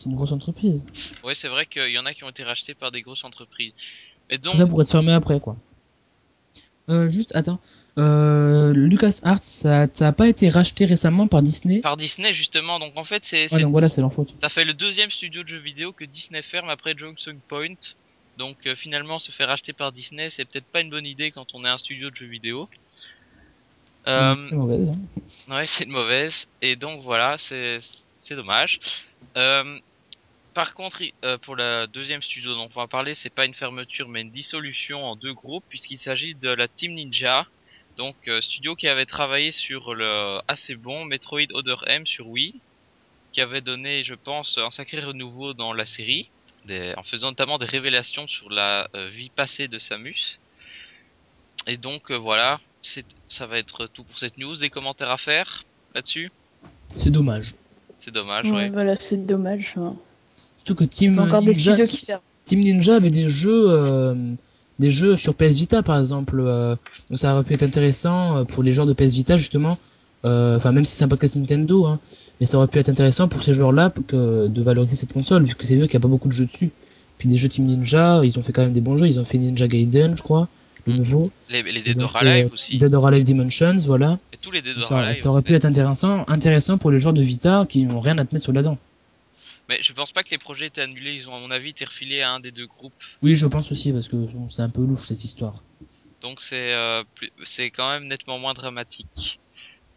C'est 0.00 0.08
une 0.08 0.16
grosse 0.16 0.32
entreprise. 0.32 0.86
Ouais, 1.22 1.34
c'est 1.34 1.48
vrai 1.48 1.66
qu'il 1.66 1.90
y 1.90 1.98
en 1.98 2.06
a 2.06 2.14
qui 2.14 2.24
ont 2.24 2.30
été 2.30 2.42
rachetés 2.42 2.72
par 2.74 2.90
des 2.90 3.02
grosses 3.02 3.22
entreprises. 3.24 3.72
Et 4.30 4.38
donc, 4.38 4.56
ça 4.56 4.66
pour 4.66 4.80
être 4.80 4.90
fermé 4.90 5.12
après, 5.12 5.40
quoi. 5.40 5.56
Euh, 6.88 7.06
juste, 7.06 7.36
attends. 7.36 7.60
Euh, 7.98 8.72
LucasArts, 8.72 9.42
ça, 9.42 9.86
ça 9.92 10.08
a 10.08 10.12
pas 10.12 10.26
été 10.26 10.48
racheté 10.48 10.86
récemment 10.86 11.26
par 11.28 11.42
Disney? 11.42 11.80
par 11.80 11.98
Disney 11.98 12.32
justement, 12.32 12.78
donc 12.78 12.94
en 12.96 13.04
fait, 13.04 13.26
c'est 13.26 13.52
Ouais, 13.52 13.62
voilà, 13.64 13.90
c'est 13.90 14.00
leur 14.00 14.12
faute. 14.14 14.34
ça 14.40 14.48
fait 14.48 14.64
le 14.64 14.72
deuxième 14.72 15.10
studio 15.10 15.42
de 15.42 15.48
jeux 15.48 15.58
vidéo 15.58 15.92
que 15.92 16.06
Disney 16.06 16.40
ferme 16.42 16.70
après 16.70 16.94
Junction 16.96 17.36
Point. 17.46 17.74
Donc 18.38 18.56
euh, 18.66 18.74
finalement, 18.74 19.18
se 19.18 19.30
faire 19.32 19.48
racheter 19.48 19.74
par 19.74 19.92
Disney, 19.92 20.30
c'est 20.30 20.46
peut-être 20.46 20.64
pas 20.64 20.80
une 20.80 20.88
bonne 20.88 21.04
idée 21.04 21.30
quand 21.30 21.54
on 21.54 21.62
est 21.66 21.68
un 21.68 21.76
studio 21.78 22.08
de 22.10 22.16
jeux 22.16 22.26
vidéo. 22.26 22.66
Euh, 24.08 24.34
C'est 24.48 24.54
mauvaise. 24.56 24.90
hein. 24.90 25.54
Ouais, 25.54 25.66
c'est 25.66 25.84
une 25.84 25.90
mauvaise. 25.90 26.48
Et 26.62 26.74
donc 26.76 27.02
voilà, 27.02 27.36
c'est 27.38 27.78
c'est 28.20 28.34
dommage. 28.36 28.80
Euh, 29.36 29.78
par 30.54 30.74
contre, 30.74 31.02
i- 31.02 31.14
euh, 31.24 31.38
pour 31.38 31.56
la 31.56 31.86
deuxième 31.86 32.22
studio 32.22 32.54
dont 32.54 32.68
on 32.74 32.80
va 32.80 32.86
parler, 32.88 33.14
c'est 33.14 33.30
pas 33.34 33.44
une 33.44 33.54
fermeture 33.54 34.08
mais 34.08 34.20
une 34.22 34.30
dissolution 34.30 35.04
en 35.04 35.16
deux 35.16 35.34
groupes 35.34 35.64
puisqu'il 35.68 35.98
s'agit 35.98 36.34
de 36.34 36.48
la 36.50 36.68
Team 36.68 36.92
Ninja. 36.94 37.46
Donc 37.96 38.16
euh, 38.28 38.40
studio 38.40 38.74
qui 38.76 38.88
avait 38.88 39.06
travaillé 39.06 39.52
sur 39.52 39.94
le 39.94 40.40
assez 40.48 40.74
bon 40.76 41.04
Metroid 41.04 41.46
Other 41.52 41.84
M 41.88 42.06
sur 42.06 42.28
Wii, 42.28 42.60
qui 43.32 43.40
avait 43.40 43.60
donné, 43.60 44.04
je 44.04 44.14
pense, 44.14 44.58
un 44.58 44.70
sacré 44.70 45.00
renouveau 45.00 45.54
dans 45.54 45.72
la 45.72 45.86
série, 45.86 46.30
des- 46.64 46.94
en 46.96 47.02
faisant 47.02 47.28
notamment 47.28 47.58
des 47.58 47.66
révélations 47.66 48.26
sur 48.26 48.50
la 48.50 48.88
euh, 48.96 49.08
vie 49.08 49.30
passée 49.30 49.68
de 49.68 49.78
Samus. 49.78 50.40
Et 51.66 51.76
donc 51.76 52.10
euh, 52.10 52.16
voilà, 52.16 52.60
c'est 52.82 53.04
ça 53.28 53.46
va 53.46 53.58
être 53.58 53.86
tout 53.88 54.04
pour 54.04 54.18
cette 54.18 54.38
news. 54.38 54.56
Des 54.56 54.70
commentaires 54.70 55.10
à 55.10 55.18
faire 55.18 55.62
là-dessus? 55.94 56.30
C'est 56.96 57.10
dommage. 57.10 57.54
C'est 57.98 58.10
dommage, 58.12 58.46
Ouais, 58.46 58.52
ouais. 58.52 58.70
voilà, 58.70 58.96
c'est 58.96 59.26
dommage. 59.26 59.74
hein. 59.76 59.94
Surtout 60.70 60.84
que 60.84 60.88
Team 60.88 61.16
Ninja. 61.40 61.76
Team 62.44 62.80
avait 62.90 63.10
des 63.10 63.28
jeux, 63.28 63.64
euh, 63.70 64.14
des 64.78 64.90
jeux 64.90 65.16
sur 65.16 65.34
PS 65.34 65.56
Vita 65.58 65.82
par 65.82 65.98
exemple. 65.98 66.40
euh, 66.40 66.76
donc 67.10 67.18
ça 67.18 67.34
aurait 67.34 67.44
pu 67.44 67.54
être 67.54 67.62
intéressant 67.62 68.38
euh, 68.38 68.44
pour 68.44 68.62
les 68.62 68.72
joueurs 68.72 68.86
de 68.86 68.92
PS 68.92 69.14
Vita 69.14 69.36
justement. 69.36 69.78
Euh, 70.24 70.56
Enfin 70.56 70.72
même 70.72 70.84
si 70.84 70.94
c'est 70.96 71.04
un 71.04 71.08
podcast 71.08 71.36
Nintendo, 71.36 71.86
hein, 71.86 71.98
mais 72.40 72.46
ça 72.46 72.58
aurait 72.58 72.66
pu 72.68 72.78
être 72.78 72.88
intéressant 72.88 73.26
pour 73.28 73.42
ces 73.42 73.52
joueurs-là 73.54 73.92
de 74.12 74.62
valoriser 74.62 74.94
cette 74.96 75.12
console 75.12 75.44
vu 75.44 75.54
que 75.54 75.64
c'est 75.64 75.76
vrai 75.76 75.88
qu'il 75.88 75.98
n'y 75.98 76.02
a 76.02 76.06
pas 76.06 76.08
beaucoup 76.08 76.28
de 76.28 76.32
jeux 76.32 76.46
dessus. 76.46 76.70
Puis 77.18 77.28
des 77.28 77.36
jeux 77.36 77.48
Team 77.48 77.64
Ninja, 77.66 78.20
ils 78.24 78.38
ont 78.38 78.42
fait 78.42 78.52
quand 78.52 78.62
même 78.62 78.72
des 78.72 78.80
bons 78.80 78.96
jeux. 78.96 79.06
Ils 79.06 79.18
ont 79.20 79.24
fait 79.24 79.38
Ninja 79.38 79.66
Gaiden, 79.68 80.16
je 80.16 80.22
crois, 80.22 80.48
le 80.86 80.92
Mhm. 80.94 80.98
nouveau. 81.00 81.30
Les, 81.50 81.62
les 81.62 81.82
Dead 81.82 82.00
or 82.00 82.16
Alive 82.16 82.50
aussi. 82.52 82.78
Dead 82.78 82.94
or 82.94 83.06
Alive 83.06 83.24
Dimensions, 83.24 83.76
voilà. 83.86 84.18
Et 84.32 84.36
tous 84.40 84.50
les 84.52 84.62
Dead 84.62 84.74
Donc 84.74 84.84
or 84.84 84.88
ça, 84.88 84.98
Alive. 85.00 85.20
ça 85.20 85.30
aurait 85.30 85.42
pu 85.42 85.54
être 85.54 85.66
intéressant, 85.66 86.24
intéressant 86.28 86.78
pour 86.78 86.90
les 86.90 86.98
joueurs 86.98 87.12
de 87.14 87.22
Vita 87.22 87.66
qui 87.68 87.82
n'ont 87.84 88.00
rien 88.00 88.16
à 88.18 88.24
te 88.24 88.34
mettre 88.34 88.42
sur 88.44 88.52
la 88.54 88.62
dent. 88.62 88.78
Mais 89.70 89.80
je 89.82 89.92
pense 89.92 90.10
pas 90.10 90.24
que 90.24 90.30
les 90.30 90.38
projets 90.38 90.66
étaient 90.66 90.80
annulés. 90.80 91.14
Ils 91.14 91.28
ont, 91.28 91.36
à 91.36 91.38
mon 91.38 91.52
avis, 91.52 91.68
été 91.68 91.84
refilés 91.84 92.22
à 92.22 92.32
un 92.32 92.40
des 92.40 92.50
deux 92.50 92.66
groupes. 92.66 92.92
Oui, 93.22 93.36
je 93.36 93.46
pense 93.46 93.70
aussi 93.70 93.92
parce 93.92 94.08
que 94.08 94.16
bon, 94.16 94.50
c'est 94.50 94.62
un 94.62 94.68
peu 94.68 94.84
louche 94.84 95.02
cette 95.02 95.22
histoire. 95.22 95.62
Donc 96.20 96.40
c'est 96.40 96.72
euh, 96.72 97.04
c'est 97.44 97.70
quand 97.70 97.88
même 97.88 98.08
nettement 98.08 98.40
moins 98.40 98.52
dramatique. 98.52 99.38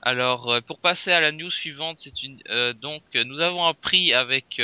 Alors 0.03 0.51
euh, 0.51 0.61
pour 0.61 0.77
passer 0.77 1.11
à 1.11 1.19
la 1.19 1.31
news 1.31 1.49
suivante, 1.49 1.97
c'est 1.97 2.21
une 2.21 2.39
euh, 2.51 2.73
donc 2.73 3.01
nous 3.15 3.41
avons 3.41 3.65
appris 3.65 4.13
avec 4.13 4.61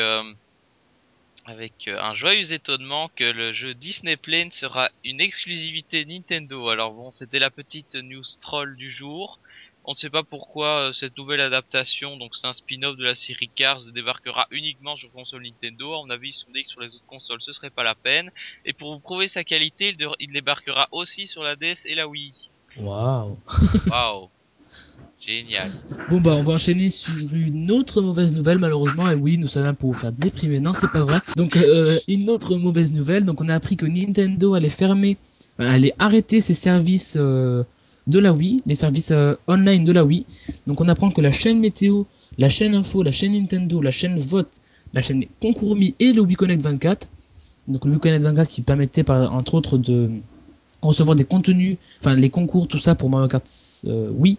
avec 1.46 1.88
un 1.88 2.14
joyeux 2.14 2.54
étonnement 2.54 3.10
que 3.16 3.24
le 3.24 3.52
jeu 3.52 3.74
Disney 3.74 4.16
Plane 4.16 4.52
sera 4.52 4.92
une 5.04 5.20
exclusivité 5.22 6.06
Nintendo. 6.06 6.70
Alors 6.70 6.94
bon, 6.94 7.10
c'était 7.10 7.40
la 7.40 7.50
petite 7.50 7.96
news 7.96 8.24
troll 8.40 8.76
du 8.76 8.92
jour. 8.92 9.40
On 9.90 9.94
ne 9.94 9.98
sait 9.98 10.12
pas 10.12 10.22
pourquoi 10.22 10.90
euh, 10.90 10.94
cette 10.94 11.18
nouvelle 11.18 11.42
adaptation, 11.42 12.16
donc 12.18 12.36
c'est 12.36 12.46
un 12.46 12.54
spin-off 12.54 12.96
de 12.96 13.04
la 13.04 13.16
série 13.16 13.50
Cars, 13.50 13.82
débarquera 13.92 14.46
uniquement 14.52 14.96
sur 14.96 15.12
console 15.12 15.42
Nintendo. 15.42 15.94
À 15.96 15.98
mon 16.06 16.12
avis, 16.12 16.30
ils 16.30 16.34
se 16.34 16.46
sont 16.46 16.52
dit 16.54 16.62
que 16.62 16.70
sur 16.70 16.80
les 16.80 16.94
autres 16.94 17.08
consoles, 17.08 17.42
ce 17.42 17.52
serait 17.54 17.72
pas 17.72 17.82
la 17.84 17.96
peine. 17.96 18.30
Et 18.66 18.74
pour 18.74 18.94
vous 18.94 19.00
prouver 19.00 19.28
sa 19.28 19.44
qualité, 19.44 19.90
il, 19.90 19.98
de- 19.98 20.08
il 20.20 20.32
débarquera 20.32 20.88
aussi 20.92 21.26
sur 21.26 21.42
la 21.42 21.56
DS 21.56 21.86
et 21.86 21.96
la 21.96 22.08
Wii. 22.08 22.52
Waouh. 22.78 23.40
Waouh, 23.90 24.30
génial. 25.20 25.68
Bon 26.08 26.22
bah 26.22 26.36
on 26.36 26.44
va 26.44 26.54
enchaîner 26.54 26.92
sur 26.92 27.12
une 27.34 27.72
autre 27.72 28.04
mauvaise 28.04 28.36
nouvelle 28.36 28.60
malheureusement 28.60 29.10
et 29.10 29.16
oui 29.16 29.40
nous 29.40 29.48
sommes 29.48 29.64
là 29.64 29.74
pour 29.74 29.92
vous 29.92 30.00
faire 30.00 30.12
déprimer 30.12 30.60
non 30.60 30.74
c'est 30.74 30.92
pas 30.92 31.04
vrai 31.04 31.20
donc 31.36 31.56
euh, 31.58 32.00
une 32.08 32.30
autre 32.30 32.56
mauvaise 32.58 32.94
nouvelle 32.94 33.26
donc 33.26 33.42
on 33.42 33.50
a 33.50 33.56
appris 33.56 33.76
que 33.76 33.88
Nintendo 33.88 34.54
allait 34.54 34.70
fermer 34.70 35.18
euh, 35.60 35.64
allait 35.68 35.94
arrêter 36.00 36.42
ses 36.42 36.54
services 36.54 37.18
euh, 37.20 37.64
de 38.08 38.20
la 38.20 38.34
Wii 38.34 38.62
les 38.66 38.76
services 38.76 39.12
euh, 39.12 39.36
online 39.48 39.84
de 39.84 39.92
la 39.92 40.04
Wii 40.06 40.26
donc 40.68 40.82
on 40.82 40.88
apprend 40.88 41.12
que 41.12 41.22
la 41.22 41.32
chaîne 41.32 41.60
météo 41.60 42.04
la 42.38 42.50
chaîne 42.50 42.76
info 42.76 43.04
la 43.04 43.12
chaîne 43.12 43.34
Nintendo 43.34 43.82
la 43.82 43.92
chaîne 43.92 44.18
vote 44.20 44.62
la 44.94 45.02
chaîne 45.02 45.26
concours 45.42 45.76
Mi 45.76 45.96
et 46.00 46.14
le 46.14 46.22
Wii 46.22 46.36
Connect 46.36 46.64
24 46.64 47.08
donc 47.68 47.86
le 47.86 47.92
Wii 47.92 48.00
Connect 48.00 48.24
24 48.24 48.50
qui 48.50 48.62
permettait 48.62 49.04
par 49.04 49.34
entre 49.34 49.56
autres 49.56 49.78
de 49.78 50.10
recevoir 50.82 51.16
des 51.16 51.26
contenus 51.26 51.78
enfin 52.00 52.16
les 52.16 52.30
concours 52.30 52.68
tout 52.68 52.80
ça 52.80 52.96
pour 52.96 53.10
Mario 53.10 53.28
Kart 53.28 53.48
euh, 53.86 54.10
Wii 54.12 54.38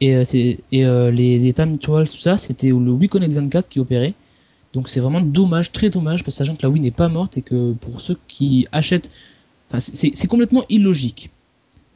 et, 0.00 0.14
euh, 0.14 1.10
les, 1.10 1.38
les 1.38 1.52
time 1.52 1.78
trials, 1.78 2.08
tout 2.08 2.16
ça, 2.16 2.36
c'était 2.36 2.68
le 2.68 2.74
Wii 2.92 3.08
Connect 3.08 3.32
24 3.32 3.68
qui 3.68 3.80
opérait. 3.80 4.14
Donc 4.72 4.88
c'est 4.88 5.00
vraiment 5.00 5.20
dommage, 5.20 5.72
très 5.72 5.90
dommage, 5.90 6.22
parce 6.22 6.36
que 6.36 6.44
sachant 6.44 6.56
que 6.56 6.62
la 6.62 6.70
Wii 6.70 6.82
n'est 6.82 6.90
pas 6.90 7.08
morte 7.08 7.38
et 7.38 7.42
que 7.42 7.72
pour 7.72 8.00
ceux 8.00 8.16
qui 8.28 8.66
achètent. 8.72 9.10
C'est 9.76 10.28
complètement 10.28 10.64
illogique. 10.70 11.30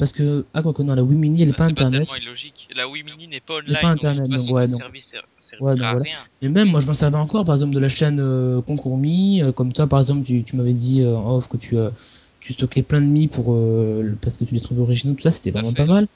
Parce 0.02 0.10
que, 0.10 0.44
ah 0.52 0.62
quoi 0.62 0.72
que 0.72 0.82
non, 0.82 0.96
la 0.96 1.04
Wii 1.04 1.16
Mini 1.16 1.42
elle 1.42 1.50
est 1.50 1.52
Bah, 1.52 1.58
pas 1.58 1.64
internet. 1.66 2.08
illogique. 2.20 2.68
La 2.74 2.88
Wii 2.88 3.04
Mini 3.04 3.28
n'est 3.28 3.38
pas 3.38 3.58
online. 3.58 3.78
pas 3.80 3.86
Internet, 3.90 4.28
donc, 4.28 4.50
ouais, 4.50 4.66
service 4.68 5.12
Ouais, 5.60 5.76
voilà. 5.76 6.02
Et 6.42 6.48
même 6.48 6.70
moi 6.70 6.80
je 6.80 6.88
m'en 6.88 6.92
servais 6.92 7.18
encore 7.18 7.44
par 7.44 7.54
exemple 7.54 7.72
de 7.72 7.78
la 7.78 7.88
chaîne 7.88 8.18
euh, 8.18 8.60
Concours 8.62 8.98
Mi, 8.98 9.40
euh, 9.40 9.52
comme 9.52 9.72
toi 9.72 9.86
par 9.86 10.00
exemple 10.00 10.24
tu, 10.26 10.42
tu 10.42 10.56
m'avais 10.56 10.72
dit 10.74 11.02
euh, 11.02 11.14
en 11.16 11.36
off 11.36 11.46
que 11.48 11.56
tu, 11.56 11.76
euh, 11.76 11.90
tu 12.40 12.52
stockais 12.52 12.82
plein 12.82 13.00
de 13.00 13.06
Mi 13.06 13.28
pour, 13.28 13.56
parce 14.20 14.38
que 14.38 14.44
tu 14.44 14.54
les 14.54 14.60
trouvais 14.60 14.80
originaux, 14.80 15.14
tout 15.14 15.22
ça 15.22 15.30
c'était 15.30 15.52
vraiment 15.52 15.72
pas 15.72 15.86
mal. 15.86 16.08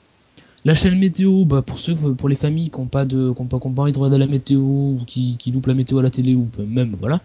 La 0.65 0.75
chaîne 0.75 0.99
météo, 0.99 1.45
bah 1.45 1.63
pour 1.63 1.79
ceux, 1.79 1.95
pour 1.95 2.29
les 2.29 2.35
familles 2.35 2.71
qui 2.71 2.81
ont 2.81 2.89
pas 2.89 3.05
de, 3.05 3.31
qui 3.33 3.41
ont 3.41 3.47
pas, 3.47 3.61
qui 3.61 3.69
ont 3.69 3.73
pas 3.73 3.83
envie 3.83 3.93
de 3.93 3.99
regarder 3.99 4.19
la 4.19 4.27
météo 4.27 4.59
ou 4.59 4.99
qui, 5.07 5.37
qui 5.37 5.53
loupent 5.53 5.69
la 5.69 5.75
météo 5.75 5.99
à 6.01 6.03
la 6.03 6.11
télé 6.11 6.35
ou 6.35 6.49
même 6.59 6.97
voilà. 7.01 7.21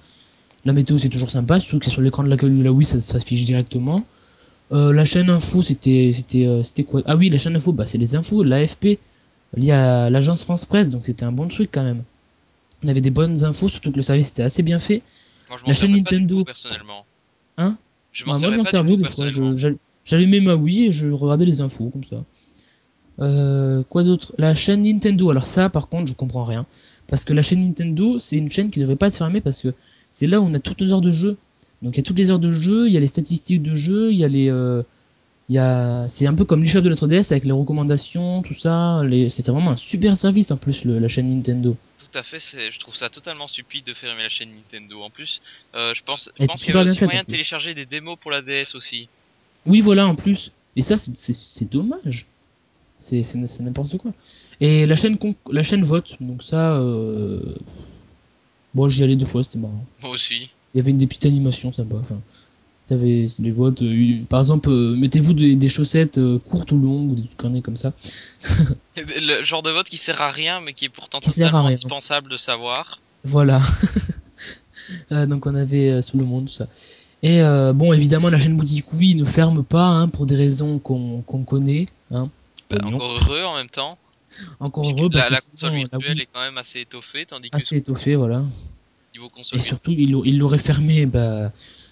La 0.64 0.74
météo 0.74 1.00
c'est 1.00 1.10
toujours 1.10 1.32
sympa, 1.32 1.60
surtout 1.60 1.80
que 1.86 1.90
sur 1.90 2.04
l'écran 2.04 2.22
de 2.22 2.30
l'accueil 2.30 2.56
de 2.56 2.62
la 2.62 2.72
Wii 2.72 2.86
ça, 2.86 3.00
ça 3.00 3.18
s'affiche 3.18 3.46
directement. 3.46 4.06
Euh, 4.72 4.94
la 4.94 5.04
chaîne 5.04 5.30
info 5.30 5.62
c'était, 5.62 6.12
c'était, 6.14 6.46
euh, 6.46 6.64
c'était 6.64 6.84
quoi? 6.84 7.02
Ah 7.06 7.18
oui 7.18 7.30
la 7.30 7.38
chaîne 7.38 7.56
info, 7.56 7.74
bah 7.74 7.86
c'est 7.86 7.98
les 7.98 8.16
infos, 8.16 8.44
l'AFP 8.44 9.00
lié 9.58 9.72
à 9.72 10.10
l'agence 10.10 10.44
France 10.44 10.66
Presse, 10.66 10.90
donc 10.90 11.06
c'était 11.06 11.26
un 11.26 11.32
bon 11.34 11.48
truc 11.48 11.70
quand 11.74 11.84
même. 11.84 12.04
On 12.84 12.88
avait 12.88 13.02
des 13.02 13.12
bonnes 13.12 13.44
infos, 13.44 13.70
surtout 13.70 13.92
que 13.92 13.98
le 13.98 14.02
service 14.02 14.30
était 14.30 14.44
assez 14.44 14.64
bien 14.64 14.80
fait. 14.80 15.04
Moi, 15.50 15.60
je 15.62 15.68
La 15.68 15.74
chaîne 15.74 15.92
Nintendo. 15.92 16.46
personnellement. 16.46 17.06
Hein? 17.58 17.78
Je 18.14 18.26
m'en 18.26 18.40
moi 18.40 18.50
je 18.50 18.58
m'en 18.58 18.64
servais 18.64 18.96
des 18.96 19.06
fois, 19.08 19.28
j'allumais 20.06 20.40
ma 20.40 20.56
Wii 20.56 20.86
et 20.86 20.92
je 20.92 21.08
regardais 21.10 21.46
les 21.46 21.60
infos 21.62 21.90
comme 21.90 22.04
ça. 22.04 22.24
Euh, 23.20 23.84
quoi 23.90 24.04
d'autre? 24.04 24.34
La 24.38 24.56
chaîne 24.56 24.84
Nintendo, 24.84 25.30
alors 25.30 25.46
ça 25.46 25.70
par 25.70 25.90
contre 25.90 26.08
je 26.08 26.14
comprends 26.14 26.46
rien. 26.46 26.66
Parce 27.08 27.26
que 27.26 27.34
la 27.34 27.42
chaîne 27.42 27.60
Nintendo 27.60 28.20
c'est 28.20 28.38
une 28.38 28.50
chaîne 28.50 28.72
qui 28.72 28.80
devrait 28.80 28.96
pas 28.96 29.08
être 29.08 29.18
fermée 29.18 29.42
parce 29.42 29.62
que 29.62 29.74
c'est 30.12 30.28
là 30.28 30.40
où 30.40 30.46
on 30.46 30.54
a 30.54 30.60
toutes 30.60 30.82
nos 30.82 30.94
heures 30.94 31.02
de 31.02 31.12
jeu. 31.12 31.38
Donc 31.82 31.96
il 31.96 31.98
y 31.98 32.00
a 32.02 32.04
toutes 32.04 32.18
les 32.18 32.30
heures 32.32 32.40
de 32.40 32.52
jeu, 32.52 32.88
il 32.88 32.94
y 32.94 32.98
a 32.98 33.00
les 33.00 33.08
statistiques 33.08 33.62
de 33.64 33.74
jeu, 33.76 34.12
il 34.12 34.18
y 34.18 34.24
a 34.24 34.28
les, 34.28 34.50
euh, 34.50 34.84
il 35.50 35.56
y 35.56 35.58
a, 35.58 36.08
c'est 36.08 36.28
un 36.28 36.36
peu 36.36 36.46
comme 36.46 36.62
l'échelle 36.62 36.84
de 36.84 36.90
notre 36.90 37.08
DS 37.08 37.32
avec 37.32 37.46
les 37.46 37.52
recommandations, 37.52 38.42
tout 38.44 38.54
ça. 38.54 39.04
Les... 39.04 39.30
C'était 39.30 39.52
vraiment 39.52 39.72
un 39.72 39.76
super 39.76 40.16
service 40.16 40.52
en 40.52 40.58
plus 40.58 40.86
le- 40.86 41.00
la 41.00 41.08
chaîne 41.08 41.28
Nintendo. 41.36 41.76
Tout 42.00 42.18
à 42.18 42.24
fait, 42.24 42.40
c'est, 42.40 42.72
je 42.72 42.80
trouve 42.80 42.96
ça 42.96 43.10
totalement 43.10 43.48
stupide 43.48 43.86
de 43.86 43.94
fermer 43.94 44.22
la 44.24 44.30
chaîne 44.30 44.50
Nintendo. 44.50 45.02
En 45.02 45.10
plus, 45.10 45.42
euh, 45.76 45.94
je 45.96 46.04
pense, 46.04 46.30
je 46.40 46.46
pense 46.46 46.64
qu'il 46.64 46.76
y 46.76 46.78
aussi 46.78 46.98
faite, 46.98 47.08
moyen 47.08 47.22
en 47.22 47.24
de 47.24 47.32
télécharger 47.32 47.74
des 47.74 47.86
démos 47.86 48.18
pour 48.20 48.32
la 48.32 48.42
DS 48.42 48.76
aussi. 48.76 49.08
Oui, 49.66 49.80
voilà, 49.80 50.08
en 50.08 50.16
plus. 50.16 50.52
Et 50.76 50.82
ça, 50.82 50.98
c'est- 50.98 51.16
c'est 51.16 51.34
c'est 51.34 51.70
dommage. 51.70 52.28
C'est 52.98 53.24
c'est- 53.24 53.48
c'est 53.48 53.64
n'importe 53.64 53.98
quoi. 53.98 54.12
Et 54.60 54.86
la 54.86 54.96
chaîne, 54.96 55.18
con- 55.18 55.36
la 55.52 55.64
chaîne 55.64 55.84
vote, 55.84 56.18
donc 56.22 56.44
ça, 56.44 56.76
euh... 56.76 57.42
bon, 58.74 58.88
j'y 58.90 59.04
allais 59.04 59.16
deux 59.16 59.26
fois, 59.26 59.44
c'était 59.44 59.58
marrant. 59.60 59.86
Moi 60.02 60.12
aussi. 60.12 60.50
Il 60.74 60.78
y 60.78 60.82
avait 60.82 60.92
une 60.92 60.98
des 60.98 61.08
petites 61.08 61.26
animations 61.26 61.72
sympa. 61.72 61.96
Enfin, 62.00 62.20
t'avais 62.86 63.26
des 63.40 63.52
votes. 63.52 63.82
euh, 63.82 64.18
par 64.30 64.40
exemple, 64.40 64.70
euh, 64.70 64.96
mettez-vous 64.96 65.34
des, 65.34 65.56
des 65.56 65.70
chaussettes 65.70 66.18
euh, 66.18 66.40
courtes 66.40 66.72
ou 66.72 66.80
longues 66.80 67.12
ou 67.12 67.16
des 67.16 67.24
trucs 67.28 67.64
comme 67.64 67.76
ça. 67.76 67.94
Le 68.98 69.44
genre 69.44 69.64
de 69.64 69.70
vote 69.72 69.88
qui 69.88 69.98
sert 69.98 70.22
à 70.22 70.30
rien, 70.32 70.62
mais 70.62 70.74
qui 70.74 70.86
est 70.86 70.90
pourtant 70.90 71.20
Qui 71.20 71.30
sert 71.30 71.48
à 71.48 71.50
totalement 71.50 71.68
rien. 71.68 71.76
indispensable 71.76 72.30
de 72.30 72.38
savoir. 72.38 73.00
Voilà. 73.24 73.60
Donc 75.12 75.46
on 75.46 75.56
avait 75.56 76.02
sous 76.02 76.18
le 76.18 76.26
monde 76.26 76.46
tout 76.48 76.54
ça. 76.54 76.68
Et 77.24 77.40
bon, 77.74 77.94
évidemment, 77.94 78.30
la 78.30 78.40
chaîne 78.40 78.58
boutique 78.58 78.92
oui 78.94 79.14
ne 79.16 79.26
ferme 79.26 79.64
pas 79.64 79.86
hein, 79.88 80.10
pour 80.10 80.26
des 80.26 80.36
raisons 80.36 80.80
qu'on 80.80 81.22
connaît. 81.46 81.88
Hein. 82.10 82.30
Bah, 82.70 82.78
encore 82.84 83.12
heureux 83.16 83.44
en 83.44 83.56
même 83.58 83.70
temps. 83.70 83.98
Encore 84.60 84.84
puisque 84.84 84.98
heureux 85.00 85.10
parce 85.12 85.30
la, 85.30 85.30
que 85.30 85.34
la 85.36 85.42
console 85.52 85.76
virtuelle 85.76 86.22
est 86.22 86.28
quand 86.34 86.40
même 86.42 86.58
assez 86.58 86.80
étoffée, 86.80 87.26
tandis 87.26 87.50
que 87.50 87.56
assez 87.58 87.76
étoffée, 87.78 88.16
voilà. 88.16 88.44
Niveau 89.14 89.30
console 89.30 89.60
Et 89.60 89.62
surtout, 89.62 89.92
il 89.92 90.12
l'au- 90.12 90.26
il 90.26 90.38
l'aurait 90.38 90.58
fermé. 90.58 91.06
Bah... 91.06 91.52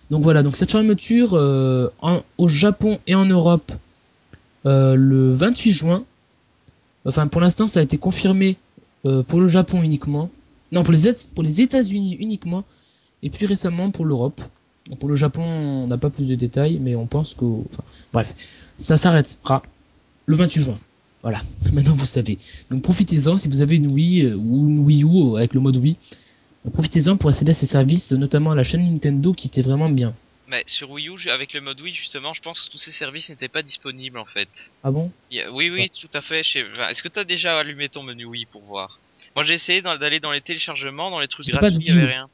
Donc 0.10 0.24
voilà, 0.24 0.42
donc 0.44 0.56
cette 0.56 0.72
fermeture 0.72 1.34
euh, 1.34 1.90
en- 2.02 2.24
au 2.38 2.48
Japon 2.48 3.00
et 3.08 3.16
en 3.16 3.26
Europe 3.26 3.72
euh, 4.66 4.96
le 4.96 5.34
28 5.34 5.72
juin. 5.72 6.06
Enfin, 7.06 7.28
pour 7.28 7.42
l'instant, 7.42 7.68
ça 7.68 7.80
a 7.80 7.84
été 7.84 7.98
confirmé 7.98 8.58
euh, 9.06 9.24
pour 9.24 9.40
le 9.40 9.48
Japon 9.48 9.82
uniquement. 9.84 10.30
Non, 10.72 10.84
pour 10.84 10.94
les, 10.94 11.00
pour 11.34 11.44
les 11.44 11.62
États-Unis 11.62 12.16
uniquement. 12.20 12.64
Et 13.24 13.30
puis 13.30 13.46
récemment 13.46 13.92
pour 13.92 14.06
l'Europe. 14.06 14.42
Pour 15.00 15.10
le 15.10 15.16
Japon, 15.16 15.44
on 15.44 15.88
n'a 15.88 15.98
pas 15.98 16.10
plus 16.10 16.28
de 16.28 16.36
détails, 16.36 16.80
mais 16.80 16.96
on 16.96 17.06
pense 17.06 17.34
que. 17.34 17.46
Enfin, 17.46 17.84
bref, 18.12 18.34
ça 18.78 18.98
s'arrêtera 18.98 19.62
le 20.26 20.36
28 20.36 20.62
juin. 20.62 20.80
Voilà, 21.22 21.42
maintenant 21.74 21.94
vous 21.94 22.06
savez. 22.06 22.38
Donc 22.72 22.82
profitez-en 22.82 23.38
si 23.38 23.50
vous 23.50 23.62
avez 23.62 23.76
une 23.76 23.92
Wii 23.92 24.34
ou 24.34 24.68
une 24.70 24.80
Wii 24.80 25.04
U 25.04 25.38
avec 25.38 25.54
le 25.54 25.60
mode 25.60 25.78
Wii. 25.78 25.98
Profitez-en 26.74 27.18
pour 27.18 27.30
accéder 27.30 27.52
à 27.52 27.54
ces 27.54 27.66
services, 27.66 28.12
notamment 28.12 28.52
à 28.52 28.56
la 28.56 28.64
chaîne 28.64 28.84
Nintendo 28.84 29.34
qui 29.34 29.48
était 29.48 29.62
vraiment 29.62 29.90
bien. 29.90 30.14
Mais 30.48 30.64
sur 30.66 30.90
Wii 30.90 31.10
U, 31.10 31.30
avec 31.30 31.54
le 31.54 31.62
mode 31.62 31.80
Wii, 31.80 31.94
justement, 31.94 32.34
je 32.34 32.42
pense 32.42 32.60
que 32.62 32.72
tous 32.72 32.80
ces 32.80 32.92
services 32.92 33.30
n'étaient 33.30 33.48
pas 33.50 33.62
disponibles 33.62 34.18
en 34.18 34.26
fait. 34.26 34.50
Ah 34.84 34.90
bon? 34.90 35.12
A- 35.32 35.52
Oui, 35.52 35.70
oui, 35.70 35.90
tout 35.92 36.10
à 36.14 36.22
fait. 36.22 36.40
Est-ce 36.40 37.04
que 37.04 37.08
t'as 37.08 37.24
déjà 37.24 37.60
allumé 37.60 37.88
ton 37.88 38.02
menu 38.02 38.26
Wii 38.26 38.48
pour 38.48 38.64
voir? 38.64 39.00
Moi, 39.36 39.44
j'ai 39.44 39.54
essayé 39.54 39.82
d'aller 39.84 40.20
dans 40.20 40.32
les 40.32 40.42
téléchargements, 40.42 41.12
dans 41.12 41.20
les 41.20 41.28
trucs 41.28 41.46
J'ai 41.46 41.52
pas 41.52 41.70
de 41.70 41.76
gratuits, 41.78 41.86
il 41.86 41.90
y 41.90 41.92
Wii 41.92 42.00
U. 42.00 42.04
avait 42.04 42.14
rien. 42.14 42.30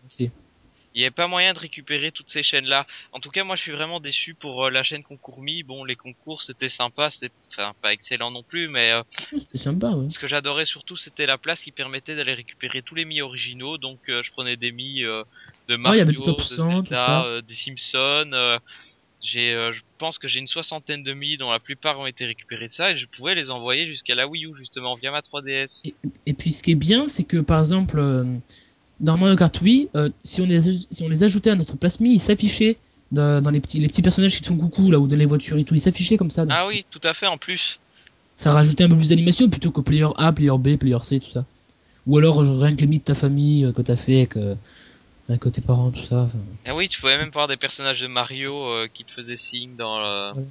Il 0.95 0.99
n'y 0.99 1.03
avait 1.03 1.11
pas 1.11 1.27
moyen 1.27 1.53
de 1.53 1.59
récupérer 1.59 2.11
toutes 2.11 2.29
ces 2.29 2.41
chaînes-là. 2.41 2.87
En 3.11 3.19
tout 3.19 3.29
cas, 3.29 3.43
moi, 3.43 3.55
je 3.57 3.61
suis 3.63 3.71
vraiment 3.73 3.99
déçu 3.99 4.33
pour 4.33 4.65
euh, 4.65 4.69
la 4.69 4.81
chaîne 4.81 5.03
Concours 5.03 5.41
Mi. 5.41 5.61
Bon, 5.61 5.83
les 5.83 5.97
concours, 5.97 6.41
c'était 6.41 6.69
sympa, 6.69 7.11
c'était, 7.11 7.31
enfin, 7.51 7.73
pas 7.81 7.91
excellent 7.91 8.31
non 8.31 8.43
plus, 8.43 8.69
mais 8.69 8.91
euh, 8.91 9.03
C'est 9.39 9.57
sympa, 9.57 9.89
ouais. 9.91 10.09
ce 10.09 10.17
que 10.17 10.27
j'adorais 10.27 10.65
surtout, 10.65 10.95
c'était 10.95 11.25
la 11.25 11.37
place 11.37 11.61
qui 11.61 11.71
permettait 11.73 12.15
d'aller 12.15 12.33
récupérer 12.33 12.81
tous 12.81 12.95
les 12.95 13.03
Mi 13.05 13.21
originaux. 13.21 13.77
Donc, 13.77 14.07
euh, 14.09 14.23
je 14.23 14.31
prenais 14.31 14.55
des 14.55 14.71
Mi 14.71 15.01
de 15.01 15.25
Ouais, 15.69 15.77
Mario, 15.77 16.21
top 16.23 16.37
de 16.37 16.41
100, 16.41 16.55
tout 16.83 16.85
Zelda, 16.85 17.05
ça. 17.05 17.25
euh, 17.25 17.41
des 17.41 17.53
Simpsons. 17.55 18.59
j'ai, 19.21 19.53
euh, 19.53 19.73
je 19.73 19.81
pense 19.97 20.17
que 20.17 20.27
j'ai 20.29 20.39
une 20.39 20.47
soixantaine 20.47 21.03
de 21.03 21.13
Mi 21.13 21.35
dont 21.35 21.51
la 21.51 21.59
plupart 21.59 21.99
ont 21.99 22.05
été 22.05 22.25
récupérés 22.25 22.67
de 22.67 22.71
ça 22.71 22.91
et 22.91 22.95
je 22.95 23.07
pouvais 23.07 23.35
les 23.35 23.49
envoyer 23.51 23.85
jusqu'à 23.87 24.15
la 24.15 24.27
Wii 24.27 24.45
U 24.45 24.55
justement 24.55 24.93
via 24.93 25.11
ma 25.11 25.19
3DS. 25.21 25.81
Et, 25.85 25.93
et 26.27 26.33
puis 26.33 26.51
ce 26.51 26.63
qui 26.63 26.71
est 26.71 26.75
bien, 26.75 27.07
c'est 27.09 27.23
que 27.25 27.37
par 27.37 27.59
exemple, 27.59 27.97
euh, 27.99 28.23
dans 28.99 29.17
Mario 29.17 29.35
Kart 29.35 29.59
Wii, 29.61 29.89
euh, 29.95 30.09
si, 30.23 30.41
on 30.41 30.45
les, 30.45 30.69
aj- 30.69 30.87
si 30.89 31.03
on 31.03 31.09
les 31.09 31.23
ajoutait 31.23 31.49
à 31.51 31.55
notre 31.55 31.77
place 31.77 31.99
Mi, 31.99 32.13
ils 32.13 32.19
s'affichaient 32.19 32.77
dans, 33.11 33.41
dans 33.41 33.49
les, 33.51 33.59
petits, 33.61 33.79
les 33.79 33.87
petits 33.87 34.01
personnages 34.01 34.35
qui 34.35 34.41
te 34.41 34.47
font 34.47 34.57
coucou 34.57 34.89
là 34.91 34.99
ou 34.99 35.07
dans 35.07 35.15
les 35.17 35.25
voitures 35.25 35.57
et 35.57 35.63
tout, 35.63 35.75
ils 35.75 35.79
s'affichaient 35.81 36.17
comme 36.17 36.31
ça. 36.31 36.45
Ah 36.49 36.65
oui, 36.67 36.85
tout 36.89 37.01
à 37.03 37.13
fait 37.13 37.27
en 37.27 37.37
plus. 37.37 37.79
Ça 38.35 38.51
rajoutait 38.51 38.83
un 38.83 38.89
peu 38.89 38.97
plus 38.97 39.09
d'animation 39.09 39.49
plutôt 39.49 39.71
que 39.71 39.81
player 39.81 40.07
A, 40.17 40.31
player 40.33 40.57
B, 40.57 40.75
player 40.77 40.97
C, 41.01 41.19
tout 41.19 41.29
ça. 41.29 41.45
Ou 42.05 42.17
alors 42.17 42.39
rien 42.39 42.75
que 42.75 42.81
les 42.81 42.87
mythes 42.87 43.07
de 43.07 43.13
ta 43.13 43.15
famille 43.15 43.65
euh, 43.65 43.71
que 43.71 43.81
t'as 43.81 43.95
fait 43.95 44.17
avec, 44.17 44.37
euh, 44.37 44.55
avec 45.29 45.41
tes 45.51 45.61
parents, 45.61 45.91
tout 45.91 46.03
ça. 46.03 46.27
Ah 46.65 46.75
oui, 46.75 46.87
tu 46.89 46.99
pouvais 46.99 47.17
même 47.17 47.31
voir 47.31 47.47
des 47.47 47.57
personnages 47.57 48.01
de 48.01 48.07
Mario 48.07 48.55
euh, 48.67 48.87
qui 48.93 49.03
te 49.05 49.11
faisaient 49.11 49.37
signe 49.37 49.75
dans 49.75 49.99
le- 49.99 50.33
Ouais. 50.35 50.43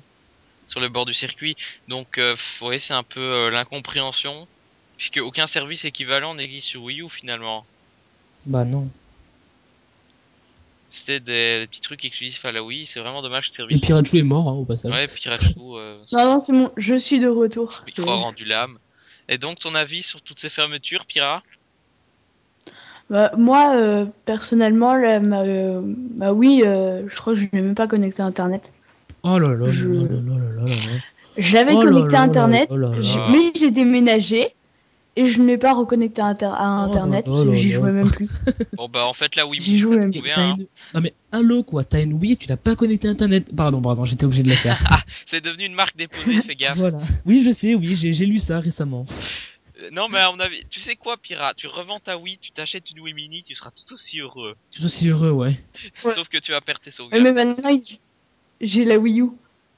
sur 0.67 0.81
le 0.81 0.89
bord 0.89 1.05
du 1.05 1.13
circuit. 1.15 1.57
Donc, 1.89 2.19
ouais, 2.63 2.79
c'est 2.79 2.95
un 2.95 3.03
peu 3.03 3.51
l'incompréhension, 3.51 4.49
puisque 4.97 5.19
aucun 5.23 5.47
service 5.47 5.85
équivalent 5.85 6.35
n'existe 6.35 6.69
sur 6.69 6.83
Wii 6.83 7.03
U 7.03 7.11
finalement. 7.11 7.67
Bah 8.47 8.65
non. 8.65 8.89
C'était 10.91 11.19
des, 11.21 11.61
des 11.61 11.67
petits 11.67 11.81
trucs 11.81 12.05
exclusifs 12.05 12.45
à 12.45 12.53
la 12.53 12.63
Wii. 12.63 12.87
C'est 12.87 13.01
vraiment 13.01 13.21
dommage 13.23 13.51
que 13.51 13.63
le 13.63 13.73
Et 13.73 13.79
service. 13.79 13.87
Pirachu 13.87 14.19
est 14.19 14.23
mort 14.23 14.49
hein, 14.49 14.53
au 14.53 14.65
passage. 14.65 14.93
Ouais, 14.93 15.03
Pirachu, 15.03 15.55
euh, 15.59 15.99
Non, 16.13 16.25
non, 16.27 16.39
c'est 16.39 16.53
bon, 16.53 16.71
je 16.77 16.95
suis 16.95 17.19
de 17.19 17.29
retour. 17.29 17.83
micro 17.87 18.05
rendu 18.17 18.45
l'âme. 18.45 18.79
Et 19.29 19.39
donc, 19.39 19.59
ton 19.59 19.75
avis 19.75 20.03
sur 20.03 20.23
toutes 20.23 20.39
ces 20.39 20.51
fermetures, 20.51 21.07
Pira? 21.07 21.43
Bah, 23.11 23.33
moi, 23.37 23.75
euh, 23.77 24.07
personnellement, 24.25 24.95
là, 24.95 25.19
ma, 25.21 25.43
euh, 25.43 25.81
ma 26.19 26.33
Wii, 26.33 26.63
euh, 26.65 27.09
je 27.09 27.17
crois 27.17 27.35
que 27.35 27.41
je 27.41 27.45
n'ai 27.53 27.61
même 27.61 27.75
pas 27.75 27.87
connecté 27.89 28.23
à 28.23 28.27
Internet. 28.27 28.73
Oh 29.23 29.39
là 29.39 29.49
là 29.55 29.71
Je- 29.71 29.89
là 29.89 30.03
là 30.03 30.09
là 30.09 30.21
là 30.21 30.39
là 30.39 30.65
là 30.67 30.75
là. 30.75 30.99
Je 31.37 31.55
l'avais 31.55 31.75
Oh 31.75 31.83
là 31.83 31.91
connecté 31.91 32.13
là 32.13 32.19
à 32.19 32.27
là 32.27 32.31
Internet, 32.31 32.71
là 32.71 32.77
là 32.77 32.97
là. 32.97 33.03
j'ai- 33.03 33.21
mais 33.33 33.53
j'ai 33.57 33.71
déménagé 33.71 34.55
et 35.17 35.27
je 35.31 35.41
n'ai 35.41 35.57
pas 35.59 35.73
reconnecté 35.75 36.21
à, 36.23 36.27
Inter- 36.27 36.47
à 36.47 36.51
Oh 36.53 36.57
là 36.59 36.83
Internet. 36.85 37.27
là 37.27 37.45
là 37.45 37.55
J'y 37.55 37.69
là. 37.71 37.75
jouais 37.77 37.93
même 37.93 38.11
plus. 38.11 38.29
Bon, 38.77 38.89
bah, 38.89 39.07
en 39.07 39.13
fait, 39.13 39.37
la 39.37 39.47
Wii 39.47 39.61
J'y 39.61 39.71
Mini, 39.71 39.83
joue 39.83 39.91
ça 39.93 39.99
même. 39.99 40.13
t'as 40.13 40.41
hein. 40.41 40.57
une- 40.59 40.67
Non 40.95 41.01
mais 41.01 41.15
allô 41.33 41.63
quoi, 41.63 41.85
t'as 41.85 42.03
une 42.03 42.15
Wii 42.15 42.33
et 42.33 42.37
tu 42.37 42.49
l'as 42.49 42.57
pas 42.57 42.75
connecté 42.77 43.09
à 43.09 43.11
internet. 43.13 43.55
Pardon, 43.57 43.81
pardon, 43.83 44.05
j'étais 44.05 44.25
obligé 44.25 44.43
de 44.43 44.49
le 44.51 44.57
faire. 44.57 44.79
C'est 45.27 45.41
devenu 45.43 45.65
une 45.67 45.75
marque 45.75 45.97
déposée, 45.97 46.41
fais 46.43 46.57
gaffe. 46.57 46.79
voilà. 46.79 47.01
Oui, 47.27 47.43
je 47.43 47.51
sais, 47.51 47.75
oui, 47.75 47.95
j'ai 47.95 48.27
lu 48.27 48.39
ça 48.39 48.61
récemment. 48.61 49.05
Euh, 49.83 49.91
Non, 49.93 50.09
mais 50.11 50.19
à 50.19 50.31
mon 50.33 50.39
avis, 50.41 50.63
tu 50.71 50.81
sais 50.81 50.97
quoi, 50.97 51.17
Pira? 51.17 51.53
Tu 51.55 51.67
revends 51.67 51.99
ta 52.01 52.17
Wii, 52.19 52.39
tu 52.39 52.51
t'achètes 52.53 52.91
une 52.91 53.01
Wii 53.01 53.15
Mini, 53.15 53.43
tu 53.43 53.55
seras 53.55 53.71
tout 53.71 53.93
aussi 53.95 54.21
heureux. 54.21 54.55
Suis 54.71 54.85
aussi 54.85 55.09
heureux, 55.09 55.31
ouais. 55.33 55.53
Ouais. 56.05 56.13
Sauf 56.15 56.29
que 56.29 56.39
tu 56.39 56.53
vas 56.53 56.61
perdre 56.61 56.81
tes 56.81 56.91
sauvegardes. 56.91 57.23
mais 57.23 57.33
maintenant, 57.33 57.79
j'ai 58.61 58.85
la 58.85 58.99
Wii 58.99 59.21
U. 59.21 59.31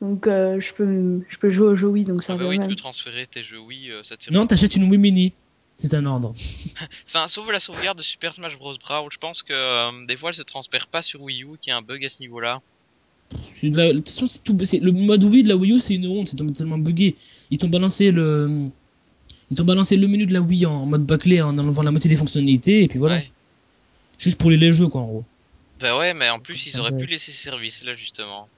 Donc, 0.03 0.27
euh, 0.27 0.61
je, 0.61 0.73
peux, 0.75 1.23
je 1.29 1.39
peux 1.39 1.51
jouer 1.51 1.69
aux 1.69 1.77
jeux 1.77 1.89
Wii, 1.89 2.05
donc 2.05 2.23
ça 2.23 2.35
Ah 2.35 2.37
bah 2.37 2.47
oui, 2.49 2.57
tu 2.57 2.61
même. 2.61 2.69
peux 2.71 2.77
transférer 2.77 3.27
tes 3.27 3.43
jeux 3.43 3.59
Wii, 3.59 3.91
euh, 3.91 4.03
ça. 4.03 4.17
Non, 4.31 4.47
t'achètes 4.47 4.77
une 4.77 4.85
Wii 4.91 4.99
Mini. 4.99 5.33
C'est 5.79 5.93
un 5.95 6.07
ordre. 6.07 6.33
Enfin, 7.07 7.29
sauf 7.29 7.51
la 7.51 7.61
sauvegarde 7.61 7.99
de 7.99 8.03
Super 8.03 8.33
Smash 8.35 8.59
Bros. 8.59 8.75
Brawl, 8.79 9.09
je 9.13 9.19
pense 9.19 9.43
que 9.43 9.53
euh, 9.53 10.07
des 10.07 10.17
fois 10.17 10.31
elle 10.31 10.35
se 10.35 10.43
transfère 10.43 10.87
pas 10.87 11.03
sur 11.03 11.23
Wii 11.23 11.43
U, 11.45 11.49
qu'il 11.61 11.71
y 11.71 11.73
a 11.73 11.77
un 11.77 11.83
bug 11.83 12.05
à 12.05 12.09
ce 12.09 12.21
niveau-là. 12.21 12.61
De 13.63 13.77
la- 13.77 13.89
De 13.93 13.99
toute 13.99 14.09
façon, 14.09 14.27
c'est 14.27 14.43
tout. 14.45 14.57
Le 14.57 14.93
mode 14.93 15.25
Wii 15.25 15.43
de 15.43 15.49
la 15.49 15.57
Wii 15.57 15.73
U, 15.73 15.81
c'est 15.81 15.95
une 15.95 16.07
honte, 16.07 16.29
c'est 16.29 16.37
tellement 16.55 16.79
buggé. 16.79 17.17
Ils 17.51 17.59
t'ont 17.59 17.69
balancé 17.69 18.11
le. 18.11 18.69
Ils 19.51 19.57
t'ont 19.57 19.65
balancé 19.65 19.97
le 19.97 20.07
menu 20.09 20.27
de 20.27 20.33
la 20.33 20.41
Wii 20.41 20.65
en 20.67 20.87
mode 20.87 21.05
bâclé 21.07 21.41
en 21.43 21.57
enlevant 21.59 21.83
la 21.83 21.91
moitié 21.91 22.09
des 22.11 22.17
fonctionnalités 22.17 22.83
et 22.85 22.89
puis 22.89 22.99
voilà. 22.99 23.17
Ouais. 23.17 23.31
Juste 24.19 24.41
pour 24.41 24.51
les, 24.51 24.57
les 24.57 24.73
jeux 24.73 24.89
quoi 24.89 25.03
en 25.03 25.07
gros. 25.07 25.25
Bah 25.81 25.99
ouais, 25.99 26.15
mais 26.15 26.31
en 26.31 26.39
plus 26.39 26.67
ils 26.67 26.79
auraient 26.81 26.97
pu 26.97 27.07
laisser 27.07 27.33
ce 27.33 27.39
service 27.43 27.83
là 27.85 27.95
justement. 27.95 28.49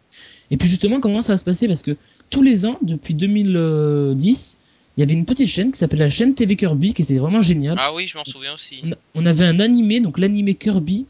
Et 0.50 0.57
puis 0.57 0.69
justement, 0.69 1.00
comment 1.00 1.23
ça 1.23 1.35
va 1.35 1.37
se 1.38 1.45
passer? 1.45 1.67
Parce 1.67 1.83
que 1.83 1.97
tous 2.31 2.43
les 2.43 2.67
ans, 2.67 2.79
depuis 2.83 3.15
2010, 3.15 4.59
il 4.97 5.00
y 5.00 5.03
avait 5.03 5.15
une 5.15 5.25
petite 5.25 5.49
chaîne 5.49 5.71
qui 5.73 5.79
s'appelait 5.79 6.00
la 6.00 6.11
chaîne 6.11 6.35
TV 6.35 6.57
Kirby, 6.57 6.95
qui 6.95 7.03
était 7.03 7.19
vraiment 7.19 7.41
géniale. 7.41 7.77
Ah 7.79 7.95
oui, 7.95 8.09
je 8.09 8.19
m'en 8.19 8.25
souviens 8.25 8.55
aussi. 8.55 8.83
On, 9.15 9.25
avait 9.27 9.45
un 9.45 9.61
animé, 9.61 10.00
donc 10.00 10.19
l'animé 10.19 10.55
Kirby, 10.55 11.07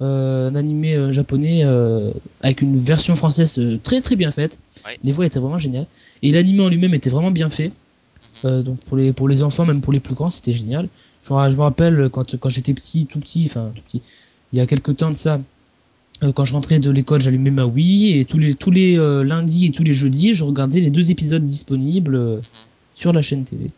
euh, 0.00 0.50
un 0.50 0.56
animé 0.56 0.94
euh, 0.94 1.12
japonais 1.12 1.60
euh, 1.64 2.10
avec 2.42 2.62
une 2.62 2.76
version 2.76 3.14
française 3.14 3.58
euh, 3.58 3.78
très 3.82 4.00
très 4.00 4.16
bien 4.16 4.32
faite. 4.32 4.58
Ouais. 4.84 4.98
Les 5.04 5.12
voix 5.12 5.24
étaient 5.26 5.38
vraiment 5.38 5.58
géniales. 5.58 5.86
Et 6.22 6.32
l'animé 6.32 6.62
en 6.62 6.68
lui-même 6.68 6.94
était 6.94 7.10
vraiment 7.10 7.30
bien 7.30 7.50
fait. 7.50 7.68
Mhm. 7.68 7.72
Euh, 8.50 8.62
donc 8.62 8.80
pour 8.80 8.96
les, 8.96 9.12
pour 9.12 9.28
les 9.28 9.42
enfants, 9.44 9.64
même 9.64 9.80
pour 9.80 9.92
les 9.92 10.00
plus 10.00 10.14
grands, 10.14 10.30
c'était 10.30 10.52
génial. 10.52 10.88
Je, 11.22 11.30
me 11.32 11.36
ra- 11.36 11.50
je 11.50 11.56
me 11.56 11.62
rappelle 11.62 12.08
quand, 12.10 12.36
quand 12.36 12.48
j'étais 12.48 12.74
petit, 12.74 13.06
tout 13.06 13.20
petit, 13.20 13.44
enfin 13.46 13.70
tout 13.76 13.82
petit, 13.82 14.02
il 14.52 14.58
y 14.58 14.60
a 14.60 14.66
quelques 14.66 14.96
temps 14.96 15.10
de 15.10 15.16
ça, 15.16 15.34
euh, 15.34 15.38
quand 16.34 16.44
je 16.44 16.52
rentrais 16.52 16.78
de 16.78 16.90
l'école, 16.90 17.20
j'allumais 17.20 17.50
ma 17.50 17.66
Wii 17.66 18.18
et 18.18 18.24
tous 18.24 18.38
les, 18.38 18.54
tous 18.54 18.70
les 18.70 18.98
euh, 18.98 19.22
lundis 19.24 19.66
et 19.66 19.70
tous 19.70 19.82
les 19.84 19.94
jeudis, 19.94 20.34
je 20.34 20.44
regardais 20.44 20.80
les 20.80 20.90
deux 20.90 21.10
épisodes 21.10 21.44
disponibles 21.44 22.14
euh, 22.14 22.40
sur 22.92 23.12
la 23.12 23.22
chaîne 23.22 23.44
TV. 23.44 23.70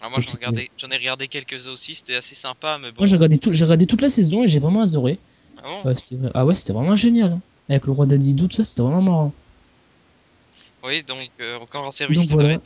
Ah, 0.00 0.08
moi 0.08 0.18
j'en 0.20 0.90
ai 0.90 0.96
regardé 0.96 1.28
quelques-uns 1.28 1.70
aussi, 1.70 1.94
c'était 1.94 2.16
assez 2.16 2.34
sympa, 2.34 2.78
mais 2.82 2.90
bon. 2.90 2.96
Moi 2.98 3.06
j'ai 3.06 3.14
regardé, 3.16 3.38
tout, 3.38 3.52
j'ai 3.52 3.64
regardé 3.64 3.86
toute 3.86 4.02
la 4.02 4.08
saison 4.08 4.42
et 4.42 4.48
j'ai 4.48 4.58
vraiment 4.58 4.82
adoré. 4.82 5.18
Ah 5.58 5.62
bon? 5.68 5.88
Ouais, 5.88 5.94
c'était 5.96 6.16
Ah 6.34 6.44
ouais, 6.44 6.54
c'était 6.56 6.72
vraiment 6.72 6.96
génial. 6.96 7.32
hein. 7.32 7.40
Avec 7.68 7.86
le 7.86 7.92
roi 7.92 8.06
d'Adidou, 8.06 8.48
tout 8.48 8.56
ça, 8.56 8.64
c'était 8.64 8.82
vraiment 8.82 9.02
marrant. 9.02 9.32
Oui, 10.84 11.04
donc 11.06 11.30
euh, 11.40 11.58
encore 11.60 11.86
un 11.86 11.92
service 11.92 12.18
Donc 12.18 12.28
voilà. 12.30 12.60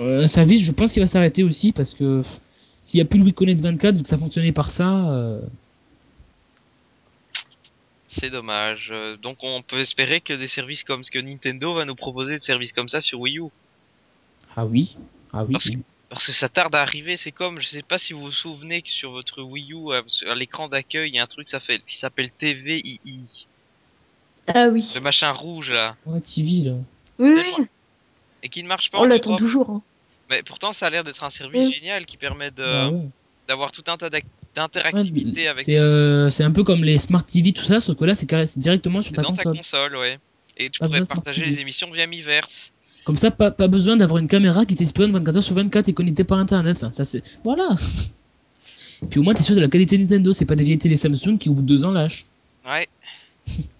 Euh, 0.00 0.24
un 0.24 0.28
service, 0.28 0.62
je 0.64 0.72
pense 0.72 0.92
qu'il 0.92 1.02
va 1.02 1.06
s'arrêter 1.06 1.44
aussi 1.44 1.70
parce 1.72 1.94
que 1.94 2.22
s'il 2.82 2.98
n'y 2.98 3.02
a 3.02 3.04
plus 3.04 3.18
le 3.20 3.24
WeConnect 3.26 3.60
24, 3.60 3.96
vu 3.96 4.02
que 4.02 4.08
ça 4.08 4.18
fonctionnait 4.18 4.50
par 4.52 4.72
ça, 4.72 5.08
euh, 5.10 5.40
C'est 8.12 8.30
dommage. 8.30 8.88
Euh, 8.92 9.16
Donc 9.16 9.38
on 9.42 9.62
peut 9.62 9.78
espérer 9.78 10.20
que 10.20 10.32
des 10.32 10.48
services 10.48 10.82
comme 10.82 11.04
ce 11.04 11.12
que 11.12 11.18
Nintendo 11.20 11.74
va 11.74 11.84
nous 11.84 11.94
proposer 11.94 12.34
de 12.38 12.42
services 12.42 12.72
comme 12.72 12.88
ça 12.88 13.00
sur 13.00 13.20
Wii 13.20 13.38
U. 13.38 13.44
Ah 14.56 14.66
oui. 14.66 14.96
Ah 15.32 15.44
oui. 15.44 15.56
Parce 16.08 16.26
que 16.26 16.32
ça 16.32 16.48
tarde 16.48 16.74
à 16.74 16.82
arriver, 16.82 17.16
c'est 17.16 17.30
comme, 17.30 17.60
je 17.60 17.68
sais 17.68 17.82
pas 17.82 17.96
si 17.98 18.12
vous 18.14 18.22
vous 18.22 18.32
souvenez 18.32 18.82
que 18.82 18.88
sur 18.90 19.12
votre 19.12 19.42
Wii 19.42 19.72
U, 19.74 19.92
à, 19.94 20.02
à 20.28 20.34
l'écran 20.34 20.68
d'accueil, 20.68 21.08
il 21.10 21.14
y 21.14 21.20
a 21.20 21.22
un 21.22 21.26
truc 21.28 21.48
ça 21.48 21.60
fait, 21.60 21.78
qui 21.86 21.96
s'appelle 21.98 22.32
TVII. 22.32 23.46
Ah 24.48 24.66
oui. 24.66 24.90
Le 24.96 25.00
machin 25.00 25.30
rouge 25.30 25.70
là. 25.70 25.94
Ouais, 26.06 26.20
TV 26.20 26.68
là. 26.68 26.74
Oui. 27.20 27.40
Et 28.42 28.48
qui 28.48 28.62
ne 28.64 28.68
marche 28.68 28.90
pas 28.90 28.98
On 28.98 29.02
en 29.02 29.06
l'attend 29.06 29.36
toujours. 29.36 29.70
hein. 29.70 29.82
Mais 30.30 30.42
pourtant 30.42 30.72
ça 30.72 30.86
a 30.86 30.90
l'air 30.90 31.04
d'être 31.04 31.22
un 31.22 31.30
service 31.30 31.68
Oui. 31.68 31.74
génial 31.74 32.06
qui 32.06 32.16
permet 32.16 32.50
de, 32.50 32.62
Bah 32.64 32.90
d'avoir 33.46 33.70
tout 33.70 33.84
un 33.86 33.96
tas 33.96 34.10
d'interactivités 34.54 35.48
avec 35.48 35.62
C'est 35.64 35.78
euh, 35.78 36.28
c'est 36.30 36.44
un 36.44 36.50
peu 36.52 36.64
comme 36.64 36.82
les 36.84 36.98
Smart 36.98 37.24
TV, 37.24 37.52
tout 37.52 37.62
ça, 37.64 37.80
sauf 37.80 37.96
que 37.96 38.04
là, 38.04 38.14
c'est 38.14 38.58
directement 38.58 39.02
sur 39.02 39.12
ta 39.12 39.22
dans 39.22 39.34
ta 39.34 39.44
console. 39.44 39.96
ouais. 39.96 40.18
Et 40.56 40.68
tu 40.70 40.78
Pas 40.80 40.86
pourrais 40.86 41.06
partager 41.06 41.46
les 41.46 41.60
émissions 41.60 41.90
via 41.90 42.06
Miiverse. 42.06 42.72
Comme 43.04 43.16
ça, 43.16 43.30
pas, 43.30 43.50
pas 43.50 43.66
besoin 43.68 43.96
d'avoir 43.96 44.18
une 44.18 44.28
caméra 44.28 44.66
qui 44.66 44.74
t'espionne 44.76 45.10
24 45.12 45.36
heures 45.38 45.42
sur 45.42 45.54
24 45.54 45.88
et 45.88 45.94
connectée 45.94 46.24
par 46.24 46.38
internet. 46.38 46.76
Enfin, 46.76 46.92
ça 46.92 47.04
c'est. 47.04 47.22
Voilà 47.44 47.68
Puis 49.10 49.18
au 49.18 49.22
moins, 49.22 49.32
t'es 49.32 49.42
sûr 49.42 49.54
de 49.54 49.60
la 49.60 49.68
qualité 49.68 49.96
Nintendo, 49.96 50.32
c'est 50.34 50.44
pas 50.44 50.56
des 50.56 50.64
vieilles 50.64 50.76
télé 50.78 50.96
Samsung 50.98 51.38
qui 51.38 51.48
au 51.48 51.54
bout 51.54 51.62
de 51.62 51.66
deux 51.66 51.84
ans 51.84 51.90
lâchent. 51.92 52.26
Ouais. 52.66 52.86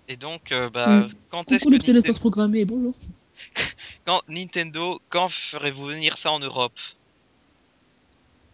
Et 0.09 0.17
donc, 0.17 0.51
euh, 0.53 0.71
bah, 0.71 1.01
Mm. 1.01 1.09
quand 1.31 1.41
est-ce 1.53 1.59
Coucou 1.59 1.69
que 1.69 1.75
l'obsolescence 1.75 2.07
Nintendo, 2.17 2.21
programmée, 2.21 2.65
bonjour. 2.65 2.95
quand 4.07 4.23
Nintendo, 4.29 4.99
quand 5.11 5.29
ferez-vous 5.29 5.85
venir 5.87 6.17
ça 6.17 6.33
en 6.33 6.39
Europe? 6.41 6.73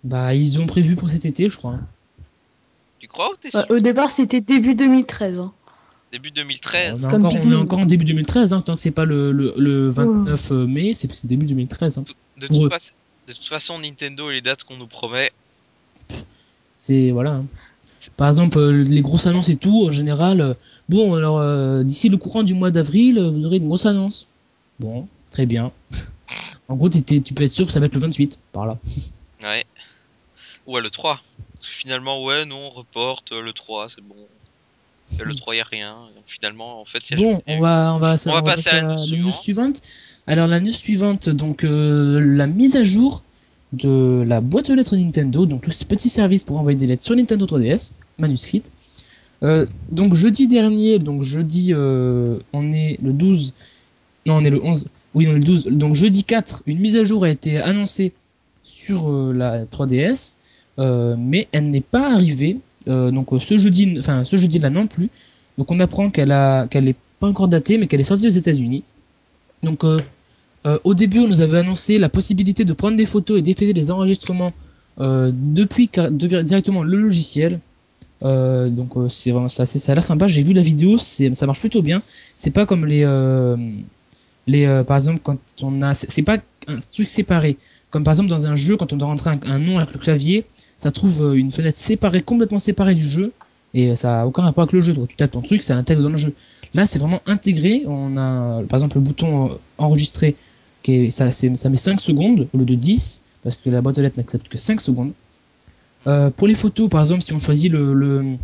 Bah, 0.02 0.34
ils 0.34 0.60
ont 0.60 0.66
prévu 0.66 0.96
pour 0.96 1.08
cet 1.10 1.24
été, 1.24 1.48
je 1.48 1.56
crois. 1.56 1.72
hein. 1.74 1.86
Tu 2.98 3.08
crois 3.08 3.30
ou 3.32 3.36
t'es 3.36 3.48
Ouais, 3.54 3.62
sûr 3.64 3.70
au 3.70 3.78
départ, 3.80 4.10
c'était 4.10 4.40
début 4.40 4.74
2013. 4.74 5.38
hein. 5.38 5.52
Début 6.12 6.30
2013. 6.30 6.94
on, 6.94 6.98
est 6.98 7.00
comme 7.10 7.14
encore, 7.26 7.32
on 7.32 7.36
est 7.36 7.40
Pikmin. 7.40 7.58
encore 7.60 7.78
en 7.80 7.86
début 7.86 8.04
2013, 8.04 8.52
hein, 8.52 8.60
tant 8.60 8.74
que 8.74 8.80
c'est 8.80 8.90
pas 8.90 9.04
le, 9.04 9.32
le, 9.32 9.52
le 9.56 9.90
29 9.90 10.50
mai, 10.52 10.94
c'est 10.94 11.12
c'est 11.14 11.26
début 11.26 11.46
2013. 11.46 11.98
hein. 11.98 12.04
De 12.38 12.46
toute, 12.46 12.68
façon, 12.70 12.90
de 13.26 13.32
toute 13.32 13.44
façon, 13.44 13.78
Nintendo 13.80 14.30
et 14.30 14.34
les 14.34 14.40
dates 14.40 14.62
qu'on 14.64 14.76
nous 14.76 14.86
promet, 14.86 15.30
C'est 16.74 17.10
voilà. 17.10 17.36
hein. 17.36 17.46
Par 18.16 18.28
exemple, 18.28 18.58
euh, 18.58 18.84
les 18.84 19.02
grosses 19.02 19.26
annonces 19.26 19.48
et 19.48 19.56
tout, 19.56 19.86
en 19.86 19.90
général. 19.90 20.40
euh, 20.40 20.54
bon, 20.88 21.14
alors 21.14 21.38
euh, 21.38 21.82
d'ici 21.82 22.08
le 22.08 22.16
courant 22.16 22.44
du 22.44 22.54
mois 22.54 22.70
d'avril, 22.70 23.18
euh, 23.18 23.28
vous 23.28 23.44
aurez 23.46 23.56
une 23.56 23.66
grosse 23.66 23.84
annonce. 23.84 24.28
Bon, 24.78 25.08
très 25.30 25.44
bien. 25.44 25.72
en 26.68 26.76
gros, 26.76 26.88
tu 26.88 27.02
peux 27.02 27.42
être 27.42 27.50
sûr 27.50 27.66
que 27.66 27.72
ça 27.72 27.80
va 27.80 27.86
être 27.86 27.94
le 27.94 28.00
28, 28.00 28.38
par 28.52 28.64
là. 28.66 28.78
ouais. 29.42 29.64
Ou 30.66 30.76
à 30.76 30.80
le 30.80 30.90
3. 30.90 31.20
Finalement, 31.60 32.22
ouais, 32.24 32.44
non, 32.44 32.66
on 32.66 32.70
reporte 32.70 33.32
euh, 33.32 33.40
le 33.40 33.52
3, 33.52 33.88
c'est 33.94 34.02
bon. 34.02 34.14
Et 35.20 35.24
le 35.24 35.34
3, 35.34 35.56
y 35.56 35.60
a 35.60 35.64
rien. 35.64 35.94
Donc 36.14 36.24
finalement, 36.26 36.80
en 36.80 36.84
fait, 36.84 37.08
y 37.10 37.14
a 37.14 37.16
Bon, 37.16 37.42
on 37.46 37.60
va, 37.60 37.94
on 37.94 37.98
va, 37.98 38.16
On 38.26 38.32
va 38.32 38.42
passer 38.42 38.70
à 38.70 38.82
la 38.82 38.94
news 38.94 38.96
news 38.96 39.06
suivante. 39.06 39.42
suivante. 39.42 39.82
Alors 40.26 40.48
la 40.48 40.60
news 40.60 40.72
suivante, 40.72 41.28
donc 41.28 41.64
euh, 41.64 42.20
la 42.20 42.46
mise 42.46 42.76
à 42.76 42.82
jour 42.82 43.22
de 43.72 44.24
la 44.26 44.40
boîte 44.40 44.70
aux 44.70 44.74
lettres 44.74 44.96
Nintendo, 44.96 45.46
donc 45.46 45.66
le 45.66 45.72
petit 45.86 46.08
service 46.08 46.44
pour 46.44 46.58
envoyer 46.58 46.76
des 46.76 46.86
lettres 46.86 47.04
sur 47.04 47.14
Nintendo 47.14 47.46
3DS, 47.46 47.92
manuscrite. 48.18 48.72
Euh, 49.42 49.66
donc 49.92 50.14
jeudi 50.14 50.48
dernier, 50.48 50.98
donc 50.98 51.22
jeudi, 51.22 51.72
euh, 51.72 52.38
on 52.52 52.72
est 52.72 52.98
le 53.02 53.12
12, 53.12 53.54
non 54.24 54.36
on 54.36 54.44
est 54.44 54.50
le 54.50 54.64
11, 54.64 54.88
oui 55.14 55.26
on 55.28 55.32
est 55.32 55.34
le 55.34 55.40
12, 55.40 55.66
donc 55.66 55.94
jeudi 55.94 56.24
4, 56.24 56.62
une 56.66 56.78
mise 56.78 56.96
à 56.96 57.04
jour 57.04 57.24
a 57.24 57.28
été 57.28 57.58
annoncée 57.58 58.14
sur 58.62 59.10
euh, 59.10 59.32
la 59.34 59.66
3DS, 59.66 60.36
euh, 60.36 60.45
mais 60.78 61.48
elle 61.52 61.70
n'est 61.70 61.80
pas 61.80 62.12
arrivée, 62.12 62.58
euh, 62.88 63.10
donc 63.10 63.32
euh, 63.32 63.38
ce 63.38 63.58
jeudi, 63.58 63.96
enfin 63.98 64.24
ce 64.24 64.36
jeudi 64.36 64.58
là 64.58 64.70
non 64.70 64.86
plus, 64.86 65.08
donc 65.58 65.70
on 65.70 65.80
apprend 65.80 66.10
qu'elle 66.10 66.32
a, 66.32 66.66
qu'elle 66.68 66.88
est 66.88 66.96
pas 67.18 67.28
encore 67.28 67.48
datée, 67.48 67.78
mais 67.78 67.86
qu'elle 67.86 68.00
est 68.00 68.04
sortie 68.04 68.26
aux 68.26 68.30
États-Unis. 68.30 68.84
Donc 69.62 69.84
euh, 69.84 69.98
euh, 70.66 70.78
au 70.84 70.94
début, 70.94 71.20
on 71.20 71.28
nous 71.28 71.40
avait 71.40 71.58
annoncé 71.58 71.98
la 71.98 72.08
possibilité 72.08 72.64
de 72.64 72.72
prendre 72.72 72.96
des 72.96 73.06
photos 73.06 73.38
et 73.38 73.42
d'effectuer 73.42 73.72
des 73.72 73.90
enregistrements 73.90 74.52
euh, 75.00 75.32
depuis 75.34 75.88
directement 75.88 76.82
le 76.82 76.96
logiciel. 76.96 77.60
Euh, 78.22 78.70
donc 78.70 78.96
euh, 78.96 79.08
c'est 79.10 79.30
vraiment 79.30 79.48
ça, 79.48 79.66
ça 79.66 79.92
a 79.92 79.94
l'air 79.94 80.04
sympa. 80.04 80.26
J'ai 80.26 80.42
vu 80.42 80.52
la 80.52 80.62
vidéo, 80.62 80.98
ça 80.98 81.46
marche 81.46 81.60
plutôt 81.60 81.82
bien. 81.82 82.02
C'est 82.34 82.50
pas 82.50 82.66
comme 82.66 82.86
les 82.86 83.02
euh, 83.04 83.56
les 84.46 84.64
euh, 84.66 84.84
par 84.84 84.96
exemple 84.96 85.20
quand 85.22 85.38
on 85.62 85.82
a 85.82 85.94
c'est 85.94 86.22
pas 86.22 86.38
un 86.66 86.78
truc 86.78 87.08
séparé. 87.08 87.56
Comme 87.90 88.04
par 88.04 88.12
exemple 88.12 88.30
dans 88.30 88.46
un 88.46 88.56
jeu 88.56 88.76
quand 88.76 88.92
on 88.92 88.96
doit 88.96 89.08
rentrer 89.08 89.30
un, 89.30 89.58
nom 89.58 89.78
avec 89.78 89.92
le 89.92 89.98
clavier, 89.98 90.44
ça 90.78 90.90
trouve 90.90 91.22
euh, 91.22 91.32
une 91.34 91.50
fenêtre 91.50 91.78
séparée 91.78 92.22
complètement 92.22 92.58
séparée 92.58 92.94
du 92.94 93.08
jeu 93.08 93.32
et 93.74 93.90
euh, 93.90 93.96
ça 93.96 94.22
a 94.22 94.26
aucun 94.26 94.42
rapport 94.42 94.62
avec 94.62 94.72
le 94.72 94.80
jeu. 94.80 94.92
Donc 94.92 95.08
tu 95.08 95.16
tapes 95.16 95.30
ton 95.30 95.42
truc, 95.42 95.62
ça 95.62 95.76
intègre 95.76 96.02
dans 96.02 96.10
le 96.10 96.16
jeu. 96.16 96.34
Là, 96.74 96.84
c'est 96.84 96.98
vraiment 96.98 97.22
intégré. 97.26 97.84
On 97.86 98.16
a 98.16 98.62
par 98.64 98.78
exemple 98.78 98.96
le 98.96 99.02
bouton 99.02 99.50
euh, 99.50 99.54
enregistrer 99.78 100.36
qui 100.82 101.10
ça, 101.10 101.26
met 101.26 101.76
5 101.76 102.00
secondes 102.00 102.48
au 102.52 102.58
lieu 102.58 102.64
de 102.64 102.74
10 102.74 103.22
parce 103.42 103.56
que 103.56 103.70
la 103.70 103.80
boîte 103.80 103.98
aux 103.98 104.02
lettres 104.02 104.18
n'accepte 104.18 104.48
que 104.48 104.58
5 104.58 104.80
secondes. 104.80 105.12
Pour 106.36 106.46
les 106.46 106.54
photos, 106.54 106.88
par 106.88 107.00
exemple, 107.00 107.22
si 107.22 107.32
on 107.32 107.40
choisit 107.40 107.72
le, 107.72 107.92
le- 107.92 108.36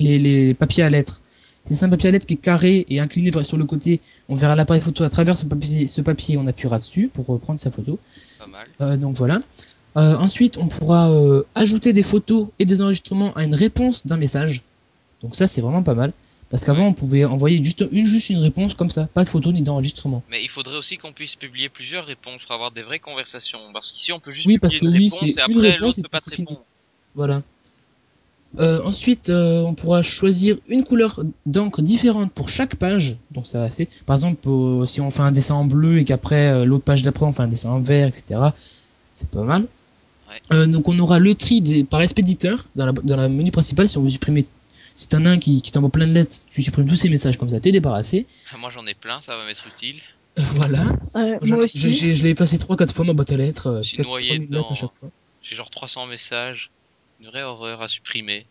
les, 0.00 0.54
papiers 0.54 0.82
à 0.82 0.90
lettres, 0.90 1.22
si 1.64 1.74
c'est 1.74 1.84
un 1.84 1.88
papier 1.88 2.08
à 2.08 2.12
lettres 2.12 2.26
qui 2.26 2.34
est 2.34 2.38
carré 2.38 2.84
et 2.88 2.98
incliné 2.98 3.30
sur 3.44 3.56
le 3.56 3.64
côté, 3.64 4.00
on 4.28 4.34
verra 4.34 4.56
l'appareil 4.56 4.82
photo 4.82 5.04
à 5.04 5.08
travers 5.08 5.36
ce 5.36 5.44
papier, 5.44 5.86
ce 5.86 6.00
papier, 6.00 6.36
on 6.36 6.46
appuiera 6.46 6.78
dessus 6.78 7.08
pour 7.12 7.38
prendre 7.38 7.60
sa 7.60 7.70
photo. 7.70 8.00
Pas 8.46 8.58
mal. 8.58 8.68
Euh, 8.80 8.96
donc 8.96 9.16
voilà. 9.16 9.40
Euh, 9.96 10.14
ensuite, 10.16 10.58
on 10.58 10.68
pourra 10.68 11.10
euh, 11.10 11.42
ajouter 11.54 11.92
des 11.92 12.02
photos 12.02 12.48
et 12.58 12.64
des 12.64 12.82
enregistrements 12.82 13.32
à 13.34 13.44
une 13.44 13.54
réponse 13.54 14.06
d'un 14.06 14.16
message. 14.18 14.62
Donc 15.22 15.34
ça, 15.36 15.46
c'est 15.46 15.60
vraiment 15.60 15.82
pas 15.82 15.94
mal. 15.94 16.12
Parce 16.48 16.64
qu'avant, 16.64 16.86
on 16.86 16.92
pouvait 16.92 17.24
envoyer 17.24 17.62
juste 17.62 17.84
une, 17.90 18.06
juste 18.06 18.30
une 18.30 18.38
réponse 18.38 18.74
comme 18.74 18.88
ça, 18.90 19.08
pas 19.12 19.24
de 19.24 19.28
photo 19.28 19.50
ni 19.50 19.62
d'enregistrement. 19.62 20.22
Mais 20.30 20.44
il 20.44 20.48
faudrait 20.48 20.76
aussi 20.76 20.96
qu'on 20.96 21.12
puisse 21.12 21.34
publier 21.34 21.68
plusieurs 21.68 22.04
réponses 22.04 22.42
pour 22.44 22.54
avoir 22.54 22.70
des 22.70 22.82
vraies 22.82 23.00
conversations. 23.00 23.58
Parce 23.72 23.90
qu'ici, 23.90 24.12
on 24.12 24.20
peut 24.20 24.30
juste 24.30 24.46
Oui, 24.46 24.58
parce 24.58 24.74
publier 24.74 24.92
que 24.92 24.96
une 24.96 25.02
oui, 25.02 25.08
réponse 25.08 25.20
c'est 25.20 25.26
et 25.26 25.52
une 25.52 25.58
après, 25.58 25.78
l'autre 25.78 26.02
peut 26.02 26.08
pas 26.08 26.20
te 26.20 26.30
fini. 26.30 26.46
répondre. 26.46 26.64
Voilà. 27.16 27.42
Euh, 28.58 28.82
ensuite, 28.84 29.28
euh, 29.28 29.60
on 29.62 29.74
pourra 29.74 30.02
choisir 30.02 30.56
une 30.68 30.84
couleur 30.84 31.20
d'encre 31.44 31.82
différente 31.82 32.32
pour 32.32 32.48
chaque 32.48 32.76
page. 32.76 33.16
Donc 33.32 33.46
ça, 33.46 33.68
c'est 33.70 33.88
par 34.06 34.16
exemple 34.16 34.36
pour- 34.36 34.88
si 34.88 35.00
on 35.00 35.10
fait 35.10 35.22
un 35.22 35.32
dessin 35.32 35.54
en 35.56 35.64
bleu 35.66 35.98
et 35.98 36.04
qu'après 36.04 36.48
euh, 36.48 36.64
l'autre 36.64 36.84
page 36.84 37.02
d'après 37.02 37.26
on 37.26 37.32
fait 37.32 37.42
un 37.42 37.48
dessin 37.48 37.70
en 37.70 37.80
vert, 37.80 38.08
etc. 38.08 38.40
C'est 39.12 39.28
pas 39.28 39.42
mal. 39.42 39.62
Ouais. 40.28 40.40
Euh, 40.52 40.66
donc 40.66 40.88
on 40.88 40.98
aura 40.98 41.18
le 41.18 41.34
tri 41.34 41.60
des, 41.60 41.84
par 41.84 42.00
expéditeur 42.02 42.64
dans 42.76 42.86
la, 42.86 42.92
dans 42.92 43.16
la 43.16 43.28
menu 43.28 43.50
principal. 43.50 43.88
Si 43.88 43.98
on 43.98 44.02
veut 44.02 44.10
supprimer, 44.10 44.46
si 44.94 45.06
t'en 45.08 45.24
as 45.26 45.30
un 45.30 45.38
qui, 45.38 45.60
qui 45.60 45.70
t'envoie 45.72 45.90
plein 45.90 46.06
de 46.06 46.12
lettres, 46.12 46.38
tu 46.48 46.62
supprimes 46.62 46.88
tous 46.88 46.96
ces 46.96 47.10
messages 47.10 47.36
comme 47.36 47.50
ça, 47.50 47.60
t'es 47.60 47.72
débarrassé. 47.72 48.26
Ah, 48.52 48.56
Moi, 48.58 48.70
j'en 48.74 48.86
ai 48.86 48.94
plein, 48.94 49.20
ça 49.20 49.36
va 49.36 49.44
m'être 49.44 49.66
utile. 49.66 49.96
Euh, 50.38 50.42
voilà. 50.54 50.82
Ouais, 51.14 51.30
moi 51.30 51.38
j'ai- 51.42 51.54
aussi. 51.54 51.92
j'ai- 51.92 52.12
je 52.14 52.22
l'ai 52.24 52.34
passé 52.34 52.58
3-4 52.58 52.92
fois 52.92 53.04
ma 53.04 53.12
boîte 53.12 53.32
à 53.32 53.36
lettres. 53.36 53.82
Peut-être 53.94 54.06
noyé 54.06 54.28
3000 54.28 54.40
lettres 54.40 54.50
dedans. 54.50 54.68
à 54.70 54.74
chaque 54.74 54.92
fois. 54.94 55.10
J'ai 55.42 55.56
genre 55.56 55.70
300 55.70 56.06
messages. 56.06 56.70
Une 57.20 57.26
vraie 57.28 57.42
horreur 57.42 57.82
à 57.82 57.88
supprimer. 57.88 58.46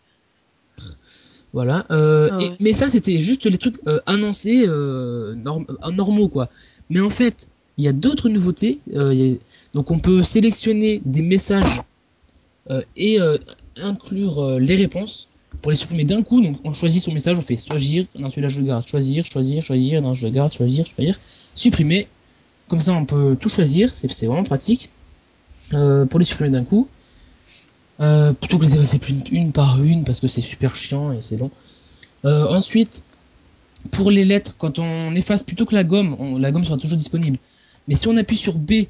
Voilà. 1.54 1.86
Euh, 1.92 2.30
Ah 2.32 2.38
et- 2.42 2.50
ouais. 2.50 2.56
mais 2.60 2.74
ça, 2.74 2.90
c'était 2.90 3.20
juste 3.20 3.46
les 3.46 3.58
trucs 3.58 3.78
euh, 3.88 4.00
annoncés 4.06 4.66
euh, 4.68 5.34
norm- 5.36 5.66
euh, 5.84 5.92
normaux, 5.92 6.28
quoi. 6.28 6.50
Mais 6.90 7.00
en 7.00 7.10
fait, 7.10 7.48
il 7.78 7.84
y 7.86 7.88
a 7.88 7.94
d'autres 7.94 8.30
nouveautés. 8.30 8.80
euh, 8.94 9.14
il 9.14 9.20
y 9.20 9.34
a- 9.34 9.38
Donc, 9.74 9.92
on 9.92 10.00
peut 10.00 10.24
sélectionner 10.24 11.02
des 11.06 11.22
messages 11.22 11.82
euh, 12.72 12.82
et 12.98 13.22
euh, 13.22 13.38
inclure 13.78 14.40
euh, 14.44 14.60
les 14.60 14.76
réponses 14.76 15.28
pour 15.62 15.72
les 15.72 15.78
supprimer 15.78 16.04
d'un 16.04 16.24
coup. 16.24 16.42
Donc, 16.42 16.58
on 16.64 16.74
choisit 16.74 17.02
son 17.04 17.12
message, 17.14 17.38
on 17.38 17.42
fait 17.42 17.58
choisir, 17.58 18.06
non, 18.20 18.30
celui-là 18.30 18.50
je 18.50 18.60
le 18.62 18.68
garde, 18.68 18.86
choisir, 18.88 19.26
choisir, 19.26 19.64
choisir, 19.64 20.02
non, 20.02 20.14
je 20.14 20.26
le 20.28 20.34
garde, 20.34 20.52
choisir, 20.52 20.86
choisir, 20.86 21.18
supprimer. 21.54 22.08
Comme 22.68 22.80
ça, 22.80 22.94
on 22.94 23.06
peut 23.06 23.38
tout 23.40 23.50
choisir. 23.50 23.94
C'est 23.94 24.12
c'est 24.12 24.26
vraiment 24.26 24.44
pratique 24.44 24.90
euh, 25.74 26.06
pour 26.06 26.20
les 26.20 26.26
supprimer 26.26 26.50
d'un 26.50 26.64
coup. 26.66 26.90
Euh, 28.02 28.34
plutôt 28.34 28.58
que 28.58 28.66
les 28.66 28.76
effacer 28.76 29.00
une, 29.10 29.22
une 29.32 29.52
par 29.54 29.82
une 29.82 30.04
parce 30.04 30.20
que 30.20 30.28
c'est 30.28 30.42
super 30.42 30.76
chiant 30.76 31.14
et 31.14 31.22
c'est 31.22 31.38
long. 31.38 31.50
Euh, 32.26 32.46
ensuite, 32.48 33.04
pour 33.92 34.12
les 34.12 34.26
lettres, 34.26 34.56
quand 34.58 34.80
on 34.80 35.16
efface 35.16 35.44
plutôt 35.44 35.66
que 35.66 35.76
la 35.76 35.84
gomme, 35.84 36.40
la 36.40 36.52
gomme 36.52 36.64
sera 36.64 36.78
toujours 36.78 36.98
disponible. 36.98 37.38
Mais 37.88 37.96
si 37.96 38.08
on 38.08 38.18
appuie 38.18 38.36
sur 38.36 38.56
B, 38.58 38.88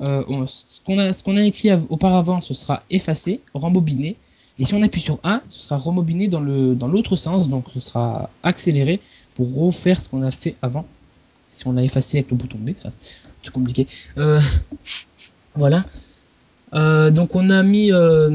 euh, 0.00 0.24
on- 0.28 0.46
ce 0.46 0.80
qu'on 1.22 1.36
a, 1.36 1.44
écrit 1.44 1.70
av- 1.70 1.86
auparavant, 1.88 2.40
ce 2.40 2.52
sera 2.52 2.82
effacé, 2.90 3.40
rembobiné. 3.54 4.16
Et 4.58 4.64
si 4.64 4.74
on 4.74 4.82
appuie 4.82 5.00
sur 5.00 5.18
A, 5.22 5.42
ce 5.48 5.60
sera 5.60 5.76
rembobiné 5.76 6.28
dans 6.28 6.40
l'autre 6.40 7.16
sens, 7.16 7.48
donc 7.48 7.66
ce 7.72 7.80
sera 7.80 8.28
accéléré 8.42 9.00
pour 9.36 9.52
refaire 9.56 10.00
ce 10.00 10.08
qu'on 10.08 10.22
a 10.22 10.30
fait 10.30 10.54
avant. 10.62 10.84
Si 11.48 11.66
on 11.66 11.72
l'a 11.72 11.82
effacé 11.84 12.18
avec 12.18 12.30
le 12.30 12.36
bouton 12.36 12.58
B, 12.58 12.70
c'est 12.76 13.52
compliqué. 13.52 13.86
Voilà. 15.56 15.84
Euh, 16.74 17.10
donc 17.10 17.36
on 17.36 17.50
a 17.50 17.62
mis 17.62 17.92
euh, 17.92 18.28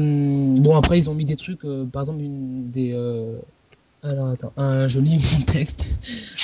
bon 0.58 0.74
après 0.74 0.98
ils 0.98 1.10
ont 1.10 1.14
mis 1.14 1.26
des 1.26 1.36
trucs 1.36 1.64
euh, 1.64 1.84
par 1.84 2.02
exemple 2.02 2.22
des 2.22 2.96
alors 4.02 4.28
attends 4.28 4.52
un 4.56 4.88
je 4.88 4.98
lis 4.98 5.22
mon 5.38 5.44
texte 5.44 5.84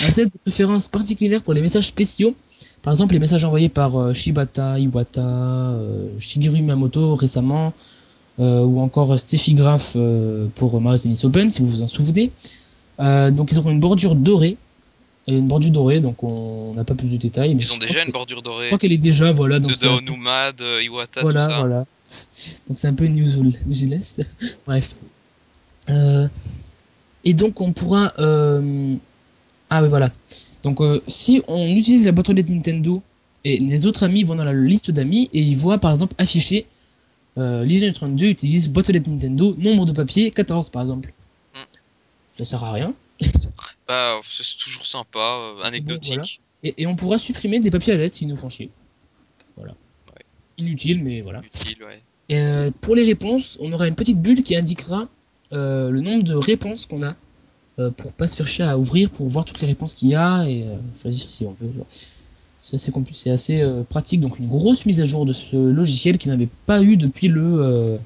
un 0.02 0.10
set 0.10 0.26
de 0.26 0.38
préférence 0.38 0.88
particulière 0.88 1.42
pour 1.42 1.54
les 1.54 1.62
messages 1.62 1.86
spéciaux. 1.86 2.34
Par 2.82 2.92
exemple 2.92 3.14
les 3.14 3.18
messages 3.18 3.44
envoyés 3.44 3.70
par 3.70 4.14
Shibata 4.14 4.78
Iwata 4.78 5.74
Shigeru 6.18 6.62
Miyamoto 6.62 7.14
récemment 7.14 7.72
ou 8.38 8.80
encore 8.80 9.18
Steffi 9.18 9.54
Graf 9.54 9.96
pour 10.54 10.80
Mario 10.80 10.98
Tennis 10.98 11.24
Open 11.24 11.50
si 11.50 11.62
vous 11.62 11.68
vous 11.68 11.82
en 11.82 11.88
souvenez. 11.88 12.30
Donc 12.98 13.50
ils 13.50 13.58
auront 13.58 13.70
une 13.70 13.80
bordure 13.80 14.14
dorée. 14.14 14.58
Et 15.28 15.36
une 15.36 15.48
bordure 15.48 15.72
dorée, 15.72 16.00
donc 16.00 16.22
on 16.22 16.72
n'a 16.74 16.84
pas 16.84 16.94
plus 16.94 17.12
de 17.12 17.16
détails. 17.16 17.54
mais 17.56 17.62
Ils 17.62 17.72
ont 17.72 17.78
déjà 17.78 18.04
une 18.04 18.12
bordure 18.12 18.42
dorée. 18.42 18.60
Je 18.62 18.66
crois 18.66 18.78
qu'elle 18.78 18.92
est 18.92 18.98
déjà, 18.98 19.32
voilà. 19.32 19.58
Donc 19.58 19.70
De 19.70 19.74
c'est 19.76 19.88
un 19.88 19.96
peu- 19.98 20.82
Iwata, 20.84 21.20
voilà, 21.22 21.46
tout 21.46 21.50
ça. 21.52 21.58
voilà. 21.58 21.78
Donc 22.68 22.78
c'est 22.78 22.86
un 22.88 22.94
peu 22.94 23.06
news 23.08 23.52
useless. 23.70 24.20
Bref. 24.66 24.94
Euh, 25.90 26.28
et 27.24 27.34
donc 27.34 27.60
on 27.60 27.72
pourra. 27.72 28.12
euh, 28.20 28.94
Ah 29.70 29.82
oui, 29.82 29.88
voilà. 29.88 30.12
Donc 30.62 30.80
euh, 30.80 31.00
si 31.08 31.42
on 31.48 31.66
utilise 31.74 32.06
la 32.06 32.12
boîte 32.12 32.28
aux 32.28 32.32
lettres 32.32 32.52
Nintendo 32.52 33.02
et 33.44 33.58
les 33.58 33.86
autres 33.86 34.04
amis 34.04 34.22
vont 34.22 34.34
dans 34.36 34.44
la 34.44 34.52
liste 34.52 34.90
d'amis 34.92 35.28
et 35.32 35.40
ils 35.40 35.56
voient 35.56 35.78
par 35.78 35.90
exemple 35.90 36.14
affiché 36.18 36.66
euh, 37.38 37.64
Legion 37.64 37.92
32 37.92 38.26
utilise 38.26 38.68
boîte 38.68 38.88
aux 38.88 38.92
lettres 38.92 39.10
Nintendo, 39.10 39.54
nombre 39.58 39.86
de 39.86 39.92
papier 39.92 40.30
14 40.30 40.70
par 40.70 40.82
exemple. 40.82 41.12
Hmm. 41.54 41.58
Ça 42.38 42.44
sert 42.44 42.62
à 42.64 42.72
rien. 42.72 42.94
Bah, 43.88 44.20
c'est 44.28 44.58
toujours 44.58 44.86
sympa, 44.86 45.18
euh, 45.18 45.62
anecdotique. 45.62 46.14
voilà. 46.14 46.22
Et, 46.64 46.82
et 46.82 46.86
on 46.86 46.96
pourra 46.96 47.18
supprimer 47.18 47.60
des 47.60 47.70
papiers 47.70 47.92
à 47.92 47.96
lettres 47.96 48.16
s'ils 48.16 48.28
nous 48.28 48.36
font 48.36 48.48
chier. 48.48 48.70
Voilà. 49.56 49.72
Ouais. 50.14 50.24
Inutile, 50.58 51.02
mais 51.02 51.20
voilà. 51.20 51.40
Utile, 51.44 51.84
ouais. 51.84 52.02
Et, 52.28 52.38
euh, 52.38 52.70
pour 52.80 52.96
les 52.96 53.04
réponses, 53.04 53.56
on 53.60 53.72
aura 53.72 53.86
une 53.86 53.94
petite 53.94 54.20
bulle 54.20 54.42
qui 54.42 54.56
indiquera 54.56 55.08
euh, 55.52 55.90
le 55.90 56.00
nombre 56.00 56.24
de 56.24 56.34
réponses 56.34 56.86
qu'on 56.86 57.02
a 57.04 57.14
euh, 57.78 57.90
pour 57.90 58.12
pas 58.12 58.26
se 58.26 58.36
faire 58.36 58.48
chier 58.48 58.64
à 58.64 58.78
ouvrir, 58.78 59.10
pour 59.10 59.28
voir 59.28 59.44
toutes 59.44 59.60
les 59.60 59.68
réponses 59.68 59.94
qu'il 59.94 60.08
y 60.08 60.14
a 60.14 60.44
et 60.48 60.64
choisir 61.00 61.28
si 61.28 61.44
on 61.44 61.56
veut. 61.60 61.70
C'est 62.58 62.74
assez, 62.74 62.92
c'est 63.12 63.30
assez 63.30 63.82
pratique. 63.88 64.20
Donc 64.20 64.40
une 64.40 64.48
grosse 64.48 64.86
mise 64.86 65.00
à 65.00 65.04
jour 65.04 65.24
de 65.24 65.32
ce 65.32 65.54
logiciel 65.56 66.18
qui 66.18 66.28
n'avait 66.28 66.48
pas 66.66 66.82
eu 66.82 66.96
depuis 66.96 67.28
le 67.28 67.98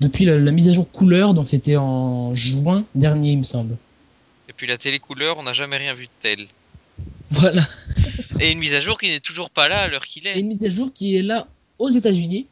depuis 0.00 0.24
la, 0.24 0.38
la 0.38 0.50
mise 0.50 0.68
à 0.68 0.72
jour 0.72 0.90
couleur. 0.90 1.34
Donc 1.34 1.46
c'était 1.46 1.76
en 1.76 2.32
juin 2.32 2.86
dernier, 2.94 3.32
il 3.32 3.38
me 3.38 3.44
semble. 3.44 3.76
Et 4.52 4.54
puis 4.54 4.66
la 4.66 4.76
télé 4.76 4.98
couleur, 4.98 5.38
on 5.38 5.44
n'a 5.44 5.54
jamais 5.54 5.78
rien 5.78 5.94
vu 5.94 6.04
de 6.04 6.10
tel. 6.20 6.46
Voilà. 7.30 7.62
Et 8.38 8.50
une 8.52 8.58
mise 8.58 8.74
à 8.74 8.80
jour 8.80 8.98
qui 8.98 9.08
n'est 9.08 9.20
toujours 9.20 9.48
pas 9.48 9.66
là 9.66 9.78
à 9.80 9.88
l'heure 9.88 10.04
qu'il 10.04 10.26
Et 10.26 10.30
est. 10.30 10.40
une 10.40 10.48
mise 10.48 10.62
à 10.62 10.68
jour 10.68 10.92
qui 10.92 11.16
est 11.16 11.22
là 11.22 11.46
aux 11.78 11.88
États-Unis. 11.88 12.46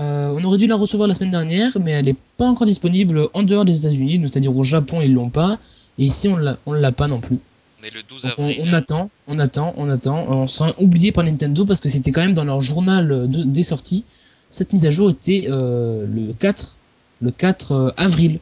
Euh, 0.00 0.34
on 0.36 0.42
aurait 0.42 0.58
dû 0.58 0.66
la 0.66 0.74
recevoir 0.74 1.06
la 1.06 1.14
semaine 1.14 1.30
dernière, 1.30 1.70
mais 1.80 1.92
elle 1.92 2.06
n'est 2.06 2.16
pas 2.36 2.46
encore 2.46 2.66
disponible 2.66 3.28
en 3.32 3.44
dehors 3.44 3.64
des 3.64 3.78
États-Unis, 3.86 4.20
c'est-à-dire 4.28 4.56
au 4.56 4.64
Japon 4.64 5.00
ils 5.02 5.12
l'ont 5.12 5.30
pas, 5.30 5.58
et 5.98 6.04
ici 6.06 6.26
on 6.26 6.36
l'a, 6.36 6.58
on 6.66 6.72
l'a 6.72 6.90
pas 6.90 7.06
non 7.06 7.20
plus. 7.20 7.38
On 7.80 7.84
est 7.84 7.94
le 7.94 8.02
12 8.08 8.22
Donc 8.22 8.32
on, 8.38 8.42
avril. 8.44 8.60
on 8.62 8.72
attend, 8.72 9.10
on 9.28 9.38
attend, 9.38 9.74
on 9.76 9.88
attend. 9.88 10.24
On 10.28 10.46
s'en 10.48 10.72
oublié 10.78 11.12
par 11.12 11.22
Nintendo 11.22 11.64
parce 11.64 11.80
que 11.80 11.88
c'était 11.88 12.10
quand 12.10 12.22
même 12.22 12.34
dans 12.34 12.44
leur 12.44 12.60
journal 12.60 13.06
de- 13.30 13.44
des 13.44 13.62
sorties. 13.62 14.04
Cette 14.48 14.72
mise 14.72 14.84
à 14.86 14.90
jour 14.90 15.10
était 15.10 15.44
euh, 15.48 16.06
le 16.06 16.32
4, 16.32 16.76
le 17.22 17.30
4 17.30 17.72
euh, 17.72 17.90
avril. 17.96 18.40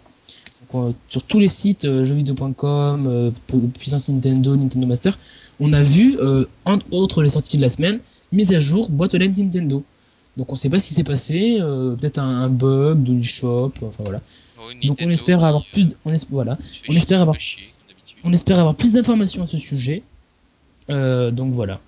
Sur 1.09 1.22
tous 1.22 1.38
les 1.38 1.48
sites 1.48 1.85
euh, 1.87 2.04
jeuxvideo.com, 2.04 3.07
euh, 3.07 3.31
pu- 3.46 3.68
puissance 3.78 4.09
Nintendo, 4.11 4.54
Nintendo 4.57 4.87
Master, 4.87 5.18
on 5.61 5.72
a 5.72 5.83
vu 5.83 6.18
euh, 6.18 6.44
entre 6.66 6.85
autres 6.92 7.22
les 7.22 7.31
sorties 7.31 7.57
de 7.57 7.62
la 7.62 7.68
semaine, 7.70 8.00
mise 8.33 8.52
à 8.52 8.59
jour 8.59 8.90
boîte 8.90 9.14
aux 9.14 9.18
lettres 9.18 9.40
Nintendo. 9.40 9.83
Donc 10.37 10.52
on 10.52 10.57
sait 10.57 10.68
pas 10.68 10.78
ce 10.78 10.87
qui 10.88 10.94
s'est 10.94 11.04
passé, 11.04 11.57
euh, 11.61 11.96
peut-être 11.96 12.18
un, 12.18 12.42
un 12.42 12.48
bug 12.50 13.02
de 13.02 13.14
l'eShop, 13.14 13.72
enfin 13.83 14.02
voilà. 14.04 14.20
Oh, 14.59 14.70
Donc 14.87 14.98
on 15.00 15.09
espère 15.11 15.42
avoir 15.42 15.64
plus, 15.72 15.88
on 16.04 16.12
voilà, 16.31 16.59
on 16.88 16.94
espère 16.94 17.22
avoir- 17.22 17.40
chier, 17.40 17.62
on 18.22 18.33
espère 18.33 18.59
avoir 18.61 18.74
plus 18.74 18.92
d'informations 18.92 19.42
à 19.44 19.46
ce 19.46 19.59
sujet. 19.59 20.02
Euh, 20.90 21.31
donc 21.31 21.52
voilà. 21.52 21.81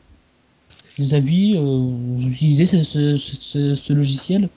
Des 0.98 1.14
avis, 1.14 1.54
euh, 1.56 1.60
vous 1.60 2.26
utilisez 2.32 2.64
ce, 2.64 2.82
ce, 2.82 3.16
ce- 3.16 3.74
ce 3.74 3.92
logiciel? 3.92 4.48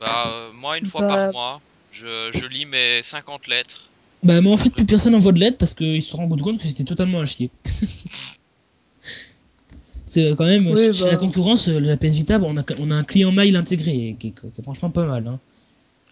Bah, 0.00 0.24
euh, 0.28 0.50
moi, 0.58 0.78
une 0.78 0.86
fois 0.86 1.00
Bah- 1.02 1.08
par 1.08 1.32
mois, 1.32 1.60
je, 2.00 2.30
je 2.38 2.46
lis 2.46 2.64
mes 2.66 3.02
50 3.02 3.46
lettres. 3.48 3.88
Bah 4.22 4.40
mais 4.40 4.50
en 4.50 4.56
fait 4.56 4.70
plus 4.70 4.84
personne 4.84 5.14
envoie 5.14 5.32
de 5.32 5.40
lettres 5.40 5.58
parce 5.58 5.74
qu'ils 5.74 6.02
se 6.02 6.14
rendent 6.14 6.40
compte 6.40 6.58
que 6.58 6.66
c'était 6.66 6.84
totalement 6.84 7.20
un 7.20 7.26
chier. 7.26 7.50
C'est 10.04 10.34
quand 10.36 10.44
même, 10.44 10.66
Oui, 10.66 10.92
chez 10.92 11.04
bah. 11.04 11.12
la 11.12 11.16
concurrence, 11.16 11.68
euh, 11.68 11.78
la 11.78 11.96
PS 11.96 12.16
Vita, 12.16 12.40
bon, 12.40 12.52
on, 12.52 12.60
a, 12.60 12.64
on 12.80 12.90
a 12.90 12.96
un 12.96 13.04
client 13.04 13.30
mail 13.30 13.54
intégré 13.54 14.16
qui 14.18 14.28
est, 14.28 14.30
qui 14.32 14.46
est 14.58 14.62
franchement 14.62 14.90
pas 14.90 15.06
mal. 15.06 15.24
Hein. 15.28 15.38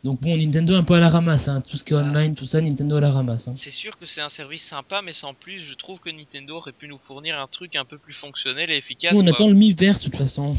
Donc 0.05 0.21
bon, 0.21 0.37
Nintendo 0.37 0.77
un 0.77 0.85
peu 0.85 0.95
à 0.95 1.01
la 1.01 1.09
ramasse, 1.09 1.49
hein. 1.49 1.61
tout 1.61 1.77
ce 1.77 1.83
qui 1.83 1.95
est 1.95 1.97
online, 1.97 2.37
tout 2.37 2.47
ça, 2.47 2.61
Nintendo 2.61 2.97
à 2.97 3.01
la 3.01 3.11
ramasse. 3.11 3.49
Hein. 3.49 3.55
C'est 3.57 3.73
sûr 3.73 3.99
que 3.99 4.07
c'est 4.07 4.21
un 4.21 4.29
service 4.29 4.63
sympa, 4.63 5.03
mais 5.03 5.13
sans 5.13 5.35
plus, 5.35 5.61
je 5.61 5.75
trouve 5.75 5.99
que 5.99 6.11
Nintendo 6.11 6.57
aurait 6.57 6.73
pu 6.73 6.87
nous 6.87 6.99
fournir 6.99 7.41
un 7.41 7.49
truc 7.49 7.75
un 7.75 7.85
peu 7.85 7.99
plus 7.99 8.13
fonctionnel 8.13 8.71
et 8.71 8.77
efficace. 8.77 9.13
Nous 9.13 9.19
on 9.19 9.25
quoi. 9.25 9.33
attend 9.33 9.49
le 9.49 9.55
Miiverse 9.55 10.01
de 10.01 10.05
toute 10.05 10.17
façon. 10.17 10.55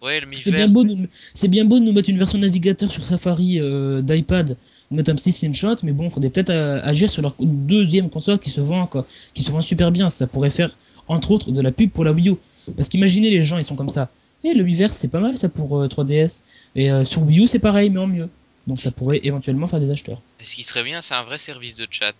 Ouais, 0.00 0.20
C'est 0.34 0.52
bien 0.52 0.68
beau, 0.68 0.84
de 0.84 0.94
nous- 0.94 1.08
c'est 1.34 1.48
bien 1.48 1.64
beau 1.64 1.78
de 1.80 1.84
nous 1.84 1.92
mettre 1.92 2.08
une 2.08 2.18
version 2.18 2.38
navigateur 2.38 2.90
sur 2.90 3.02
Safari 3.02 3.58
euh, 3.58 4.00
d'iPad, 4.00 4.56
mettre 4.92 5.10
un 5.10 5.16
petit 5.16 5.32
screenshot, 5.32 5.74
mais 5.82 5.90
bon, 5.92 6.08
faudrait 6.08 6.30
peut-être 6.30 6.50
euh, 6.50 6.80
agir 6.84 7.10
sur 7.10 7.20
leur 7.22 7.34
deuxième 7.40 8.08
console 8.08 8.38
qui 8.38 8.50
se 8.50 8.60
vend 8.60 8.86
quoi, 8.86 9.04
qui 9.34 9.42
se 9.42 9.50
vend 9.50 9.60
super 9.60 9.90
bien. 9.90 10.08
Ça 10.08 10.26
pourrait 10.28 10.50
faire 10.50 10.70
entre 11.08 11.32
autres 11.32 11.50
de 11.50 11.60
la 11.60 11.72
pub 11.72 11.90
pour 11.90 12.04
la 12.04 12.12
Wii 12.12 12.28
U. 12.30 12.34
Parce 12.76 12.88
qu'imaginez 12.88 13.30
les 13.30 13.42
gens, 13.42 13.58
ils 13.58 13.64
sont 13.64 13.76
comme 13.76 13.88
ça. 13.88 14.08
Et 14.44 14.54
le 14.54 14.62
Miiverse 14.62 14.94
c'est 14.94 15.08
pas 15.08 15.18
mal 15.20 15.36
ça 15.36 15.48
pour 15.48 15.80
euh, 15.80 15.88
3DS. 15.88 16.42
Et 16.76 16.92
euh, 16.92 17.04
sur 17.04 17.22
Wii 17.22 17.40
U 17.40 17.46
c'est 17.48 17.58
pareil, 17.58 17.90
mais 17.90 17.98
en 17.98 18.06
mieux. 18.06 18.28
Donc 18.68 18.80
ça 18.80 18.92
pourrait 18.92 19.20
éventuellement 19.24 19.66
faire 19.66 19.80
des 19.80 19.90
acheteurs. 19.90 20.20
Et 20.40 20.44
ce 20.44 20.54
qui 20.54 20.62
serait 20.62 20.84
bien, 20.84 21.00
c'est 21.02 21.14
un 21.14 21.24
vrai 21.24 21.38
service 21.38 21.74
de 21.74 21.88
chat. 21.90 22.12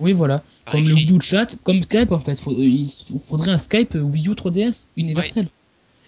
Oui, 0.00 0.12
voilà. 0.14 0.42
Par 0.64 0.72
Comme 0.74 0.88
le. 0.88 0.94
Wii 0.94 1.12
U 1.12 1.20
chat, 1.20 1.54
comme 1.62 1.82
Skype 1.82 2.10
en 2.10 2.18
fait. 2.20 2.40
Il 2.58 2.86
faudrait 3.20 3.50
un 3.52 3.58
Skype 3.58 3.94
Wii 3.94 4.28
U 4.28 4.32
3DS 4.32 4.86
universel. 4.96 5.46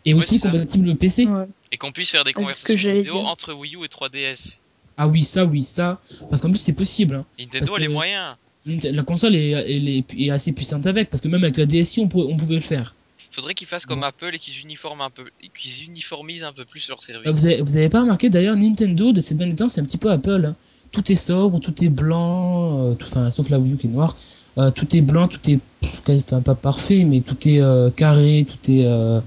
Et 0.07 0.15
Ouais, 0.15 0.19
aussi 0.21 0.41
compatible 0.41 0.95
PC. 0.97 1.27
Ouais. 1.27 1.47
Et 1.73 1.77
qu'on 1.77 1.93
puisse 1.93 2.11
faire 2.11 2.25
des 2.25 2.33
conversations 2.33 2.75
vidéo 2.93 3.03
dire. 3.15 3.27
entre 3.27 3.53
Wii 3.55 3.77
U 3.77 3.85
et 3.85 3.89
3DS. 3.89 4.59
Ah 4.97 5.09
oui, 5.09 5.23
ça, 5.23 5.45
oui, 5.45 5.63
ça. 5.63 6.01
Parce 6.29 6.41
qu'en 6.43 6.49
plus 6.51 6.59
c'est 6.59 6.73
possible. 6.75 7.15
Hein. 7.17 7.27
Nintendo 7.39 7.59
Parce 7.67 7.71
a 7.71 7.75
que- 7.77 7.81
les 7.81 7.89
moyens. 7.89 8.37
La 8.67 9.03
console 9.03 9.35
est, 9.37 9.51
elle 9.51 9.89
est, 9.89 10.05
est 10.19 10.31
assez 10.31 10.53
puissante 10.53 10.87
avec, 10.87 11.09
parce 11.09 11.23
que 11.23 11.29
même 11.29 11.43
avec 11.43 11.57
la 11.57 11.65
DSi, 11.65 12.01
on, 12.01 12.09
pouvait- 12.09 12.31
on 12.33 12.37
pouvait 12.37 12.57
le 12.57 12.61
faire. 12.61 12.95
Faudrait 13.33 13.55
qu'ils 13.55 13.67
fassent 13.69 13.87
comme. 13.87 14.03
Apple 14.03 14.35
et 14.35 14.39
qu'ils 14.39 14.59
uniforment 14.61 15.01
un 15.03 15.11
peu, 15.11 15.25
qu'ils 15.59 15.85
uniformisent 15.87 16.45
un 16.45 16.53
peu 16.53 16.65
plus 16.67 16.87
leur 16.89 17.03
service. 17.03 17.27
Euh, 17.29 17.33
Vous 17.33 17.47
avez, 17.47 17.63
vous 17.63 17.77
avez 17.77 17.89
pas 17.89 18.03
remarqué 18.03 18.29
d'ailleurs, 18.29 18.57
Nintendo, 18.57 19.13
de 19.13 19.21
ces 19.21 19.35
derniers 19.35 19.55
temps, 19.55 19.69
c'est 19.69 19.81
un 19.81 19.85
petit 19.85 19.97
peu 19.99 20.11
Apple. 20.11 20.45
hein. 20.47 20.57
Tout 20.93 21.11
est 21.13 21.17
sobre, 21.17 21.61
tout 21.61 21.85
est 21.85 21.89
blanc, 21.89 22.91
euh, 22.91 22.95
tout, 22.95 23.07
enfin, 23.07 23.31
sauf 23.31 23.49
la 23.49 23.59
Wii 23.61 23.75
U 23.75 23.77
qui 23.77 23.87
est 23.87 23.91
noire. 23.91 24.17
Euh, 24.59 24.71
tout 24.73 24.95
est 24.97 25.01
blanc, 25.01 25.29
tout 25.29 25.39
est, 25.49 25.61
pff, 25.81 26.03
enfin 26.25 26.43
pas 26.43 26.57
parfait, 26.57 27.05
mais 27.05 27.21
tout 27.21 27.37
est 27.49 27.61
euh, 27.63 27.91
carré, 27.91 28.45
tout 28.47 28.71
est, 28.71 28.85
euh, 28.85 29.21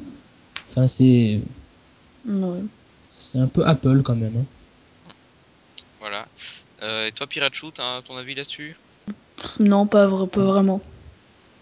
enfin 0.75 0.87
c'est, 0.87 1.39
Ouais. 2.27 2.59
c'est 3.07 3.39
un 3.39 3.47
peu 3.47 3.65
Apple 3.65 4.01
quand 4.03 4.15
même. 4.15 4.37
hein. 4.37 4.45
Voilà. 5.99 6.25
Euh, 6.81 7.07
et 7.07 7.11
toi, 7.11 7.27
Pirachu, 7.27 7.67
t'as 7.73 8.01
ton 8.01 8.17
avis 8.17 8.35
là-dessus? 8.35 8.75
Non, 9.59 9.85
pas, 9.87 10.05
vra- 10.07 10.27
pas 10.27 10.43
vraiment. 10.43 10.81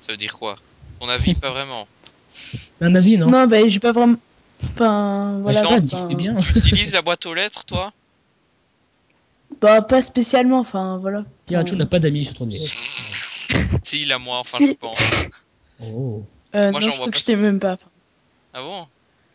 Ça 0.01 0.13
veut 0.13 0.17
dire 0.17 0.37
quoi? 0.37 0.57
Ton 0.99 1.09
avis, 1.09 1.33
pas 1.39 1.49
vraiment. 1.49 1.87
Un 2.81 2.95
avis, 2.95 3.17
non, 3.17 3.29
Non, 3.29 3.45
bah 3.47 3.67
j'ai 3.67 3.79
pas 3.79 3.91
vraiment. 3.91 4.17
Enfin, 4.63 5.33
Bah, 5.35 5.39
voilà. 5.41 5.61
Je 5.61 5.65
enfin, 5.65 5.97
c'est 5.97 6.15
bien. 6.15 6.35
Tu 6.37 6.57
utilises 6.59 6.93
la 6.93 7.01
boîte 7.01 7.25
aux 7.25 7.33
lettres, 7.33 7.65
toi? 7.65 7.91
Bah 9.59 9.81
pas 9.81 10.01
spécialement, 10.01 10.59
enfin 10.59 10.97
voilà. 10.97 11.25
Pirachu 11.45 11.75
n'a 11.75 11.85
pas 11.85 11.99
d'amis 11.99 12.25
sur 12.25 12.33
3DS. 12.35 12.71
Si, 13.83 14.05
la 14.05 14.17
moi, 14.17 14.39
enfin, 14.39 14.57
Si. 14.59 14.67
je 14.67 14.73
pense. 14.73 14.99
Oh, 15.83 16.23
Euh, 16.55 16.71
Moi, 16.71 16.79
non, 16.79 16.79
j'en 16.79 16.81
je 16.81 16.85
vois 16.87 16.93
crois 16.95 17.05
pas 17.07 17.11
que 17.11 17.19
je 17.19 17.25
t'ai 17.25 17.35
même 17.35 17.59
pas. 17.59 17.77
Ah 18.53 18.61
bon? 18.61 18.87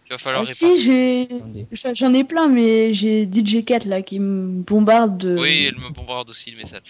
Il 0.07 0.11
va 0.11 0.19
falloir 0.19 0.45
Ah, 0.49 0.55
si, 0.55 0.83
j'ai. 0.83 1.29
J'en 1.95 2.15
ai 2.15 2.23
plein, 2.25 2.49
mais 2.49 2.95
j'ai 2.95 3.27
DJ4 3.27 3.89
là 3.89 4.03
qui 4.03 4.21
me 4.21 4.63
bombarde 4.63 5.19
de. 5.19 5.37
Oui, 5.37 5.67
elle 5.67 5.75
me 5.75 5.93
bombarde 5.93 6.31
aussi 6.31 6.51
le 6.53 6.59
message. 6.59 6.83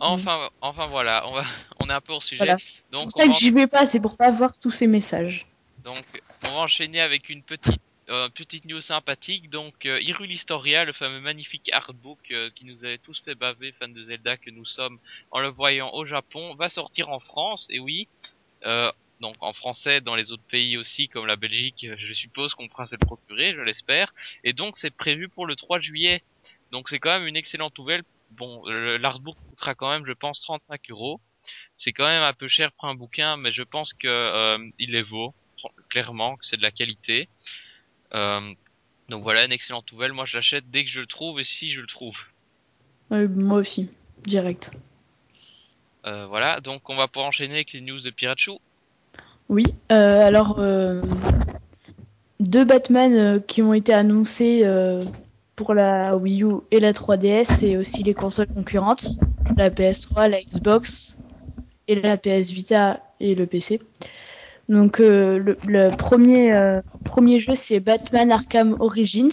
Enfin, 0.00 0.48
enfin 0.60 0.86
voilà, 0.86 1.22
on 1.28 1.32
va, 1.32 1.44
on 1.84 1.88
est 1.90 1.92
un 1.92 2.00
peu 2.00 2.12
hors 2.12 2.22
sujet. 2.22 2.38
Voilà. 2.38 2.56
C'est 2.58 2.82
Donc, 2.90 3.10
pour 3.10 3.16
on 3.16 3.20
ça 3.20 3.26
va, 3.26 3.32
que 3.32 3.38
j'y 3.38 3.50
vais 3.50 3.66
pas, 3.66 3.86
c'est 3.86 4.00
pour 4.00 4.16
pas 4.16 4.30
voir 4.30 4.58
tous 4.58 4.70
ces 4.70 4.86
messages. 4.86 5.46
donc, 5.84 6.04
on 6.44 6.48
va 6.48 6.56
enchaîner 6.60 7.00
avec 7.00 7.28
une 7.28 7.42
petite, 7.42 7.78
euh, 8.08 8.28
petite 8.30 8.64
news 8.64 8.80
sympathique. 8.80 9.50
Donc, 9.50 9.84
euh, 9.86 10.00
Hyrule 10.00 10.32
Historia, 10.32 10.84
le 10.86 10.92
fameux 10.92 11.20
magnifique 11.20 11.70
artbook 11.72 12.18
euh, 12.30 12.48
qui 12.54 12.64
nous 12.64 12.84
avait 12.84 12.98
tous 12.98 13.20
fait 13.22 13.34
baver, 13.34 13.72
fans 13.78 13.88
de 13.88 14.02
Zelda 14.02 14.36
que 14.38 14.50
nous 14.50 14.64
sommes, 14.64 14.98
en 15.30 15.40
le 15.40 15.48
voyant 15.48 15.90
au 15.92 16.04
Japon, 16.06 16.54
va 16.54 16.68
sortir 16.70 17.10
en 17.10 17.18
France. 17.20 17.68
Et 17.70 17.78
oui, 17.78 18.08
euh, 18.64 18.90
donc 19.20 19.36
en 19.40 19.52
français 19.52 20.00
dans 20.00 20.14
les 20.14 20.32
autres 20.32 20.42
pays 20.42 20.76
aussi, 20.76 21.08
comme 21.08 21.26
la 21.26 21.36
Belgique, 21.36 21.84
euh, 21.84 21.94
je 21.98 22.12
suppose 22.12 22.54
qu'on 22.54 22.68
pourra 22.68 22.86
se 22.86 22.94
le 22.94 22.98
procurer, 22.98 23.54
je 23.54 23.60
l'espère. 23.60 24.12
Et 24.44 24.52
donc, 24.52 24.76
c'est 24.76 24.90
prévu 24.90 25.28
pour 25.28 25.46
le 25.46 25.56
3 25.56 25.78
juillet. 25.80 26.22
Donc, 26.72 26.88
c'est 26.88 26.98
quand 26.98 27.18
même 27.18 27.26
une 27.26 27.36
excellente 27.36 27.78
nouvelle. 27.78 28.02
Bon, 28.30 28.64
le- 28.68 28.96
l'artbook 28.96 29.36
coûtera 29.48 29.74
quand 29.74 29.90
même, 29.90 30.06
je 30.06 30.12
pense, 30.12 30.40
35 30.40 30.90
euros. 30.90 31.20
C'est 31.76 31.92
quand 31.92 32.06
même 32.06 32.22
un 32.22 32.32
peu 32.32 32.48
cher 32.48 32.72
pour 32.72 32.86
un 32.88 32.94
bouquin, 32.94 33.36
mais 33.36 33.50
je 33.52 33.62
pense 33.62 33.92
que 33.92 34.08
euh, 34.08 34.58
il 34.78 34.92
les 34.92 35.02
vaut 35.02 35.34
clairement, 35.88 36.36
que 36.36 36.46
c'est 36.46 36.56
de 36.56 36.62
la 36.62 36.70
qualité. 36.70 37.28
Euh, 38.14 38.54
donc 39.08 39.22
voilà, 39.22 39.44
une 39.44 39.52
excellente 39.52 39.90
nouvelle. 39.92 40.12
Moi, 40.12 40.24
je 40.24 40.36
l'achète 40.38 40.70
dès 40.70 40.84
que 40.84 40.90
je 40.90 41.00
le 41.00 41.06
trouve 41.06 41.40
et 41.40 41.44
si 41.44 41.70
je 41.70 41.80
le 41.80 41.86
trouve. 41.86 42.18
Moi 43.10 43.58
aussi, 43.58 43.88
direct. 44.24 44.70
Euh, 46.06 46.26
voilà, 46.26 46.60
donc 46.60 46.88
on 46.88 46.96
va 46.96 47.08
pouvoir 47.08 47.26
enchaîner 47.28 47.54
avec 47.54 47.72
les 47.72 47.80
news 47.82 48.00
de 48.00 48.10
Pirachu. 48.10 48.52
Oui, 49.50 49.64
euh, 49.90 50.24
alors 50.24 50.60
euh, 50.60 51.02
deux 52.38 52.64
Batman 52.64 53.12
euh, 53.12 53.40
qui 53.40 53.62
ont 53.62 53.74
été 53.74 53.92
annoncés 53.92 54.64
pour 55.56 55.74
la 55.74 56.16
Wii 56.16 56.44
U 56.44 56.60
et 56.70 56.78
la 56.78 56.92
3DS 56.92 57.64
et 57.64 57.76
aussi 57.76 58.04
les 58.04 58.14
consoles 58.14 58.46
concurrentes, 58.46 59.08
la 59.56 59.68
PS3, 59.68 60.30
la 60.30 60.40
Xbox, 60.40 61.16
et 61.88 61.96
la 61.96 62.16
PS 62.16 62.50
Vita 62.50 63.00
et 63.18 63.34
le 63.34 63.44
PC. 63.46 63.80
Donc 64.68 65.00
le, 65.00 65.58
le 65.66 65.90
premier, 65.96 66.80
premier 67.04 67.40
jeu 67.40 67.56
c'est 67.56 67.80
Batman 67.80 68.30
Arkham 68.30 68.76
Origins 68.78 69.32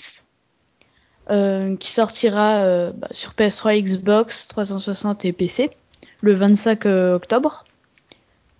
qui 1.30 1.92
sortira 1.92 2.92
bah, 2.92 3.10
sur 3.12 3.34
PS3, 3.34 3.84
Xbox 3.84 4.48
360 4.48 5.26
et 5.26 5.32
PC 5.32 5.70
le 6.22 6.34
25 6.34 6.86
euh, 6.88 7.16
octobre 7.16 7.66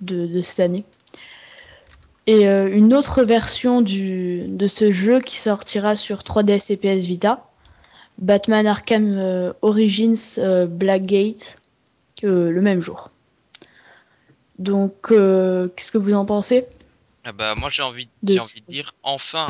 de 0.02 0.42
cette 0.42 0.60
année. 0.60 0.86
Et 2.28 2.48
euh, 2.48 2.70
une 2.72 2.94
autre 2.94 3.24
version 3.24 3.82
du, 3.82 4.48
de 4.48 4.68
ce 4.68 4.92
jeu 4.92 5.22
qui 5.22 5.38
sortira 5.38 5.96
sur 5.96 6.20
3DS 6.24 6.72
et 6.72 6.78
PS 6.78 7.06
Vita, 7.06 7.50
Batman 8.18 8.68
Arkham 8.68 9.18
euh, 9.18 9.54
Origins 9.62 10.16
euh, 10.38 10.66
Blackgate, 10.66 11.58
le 12.22 12.60
même 12.62 12.82
jour. 12.82 13.10
Donc, 14.60 14.94
qu'est-ce 15.10 15.92
que 15.92 15.98
vous 15.98 16.14
en 16.14 16.26
pensez? 16.26 16.66
Ah 17.24 17.32
bah 17.32 17.56
moi 17.56 17.70
j'ai 17.70 17.84
envie, 17.84 18.08
De- 18.24 18.34
j'ai 18.34 18.40
envie 18.40 18.62
de 18.62 18.72
dire 18.72 18.96
enfin, 19.04 19.48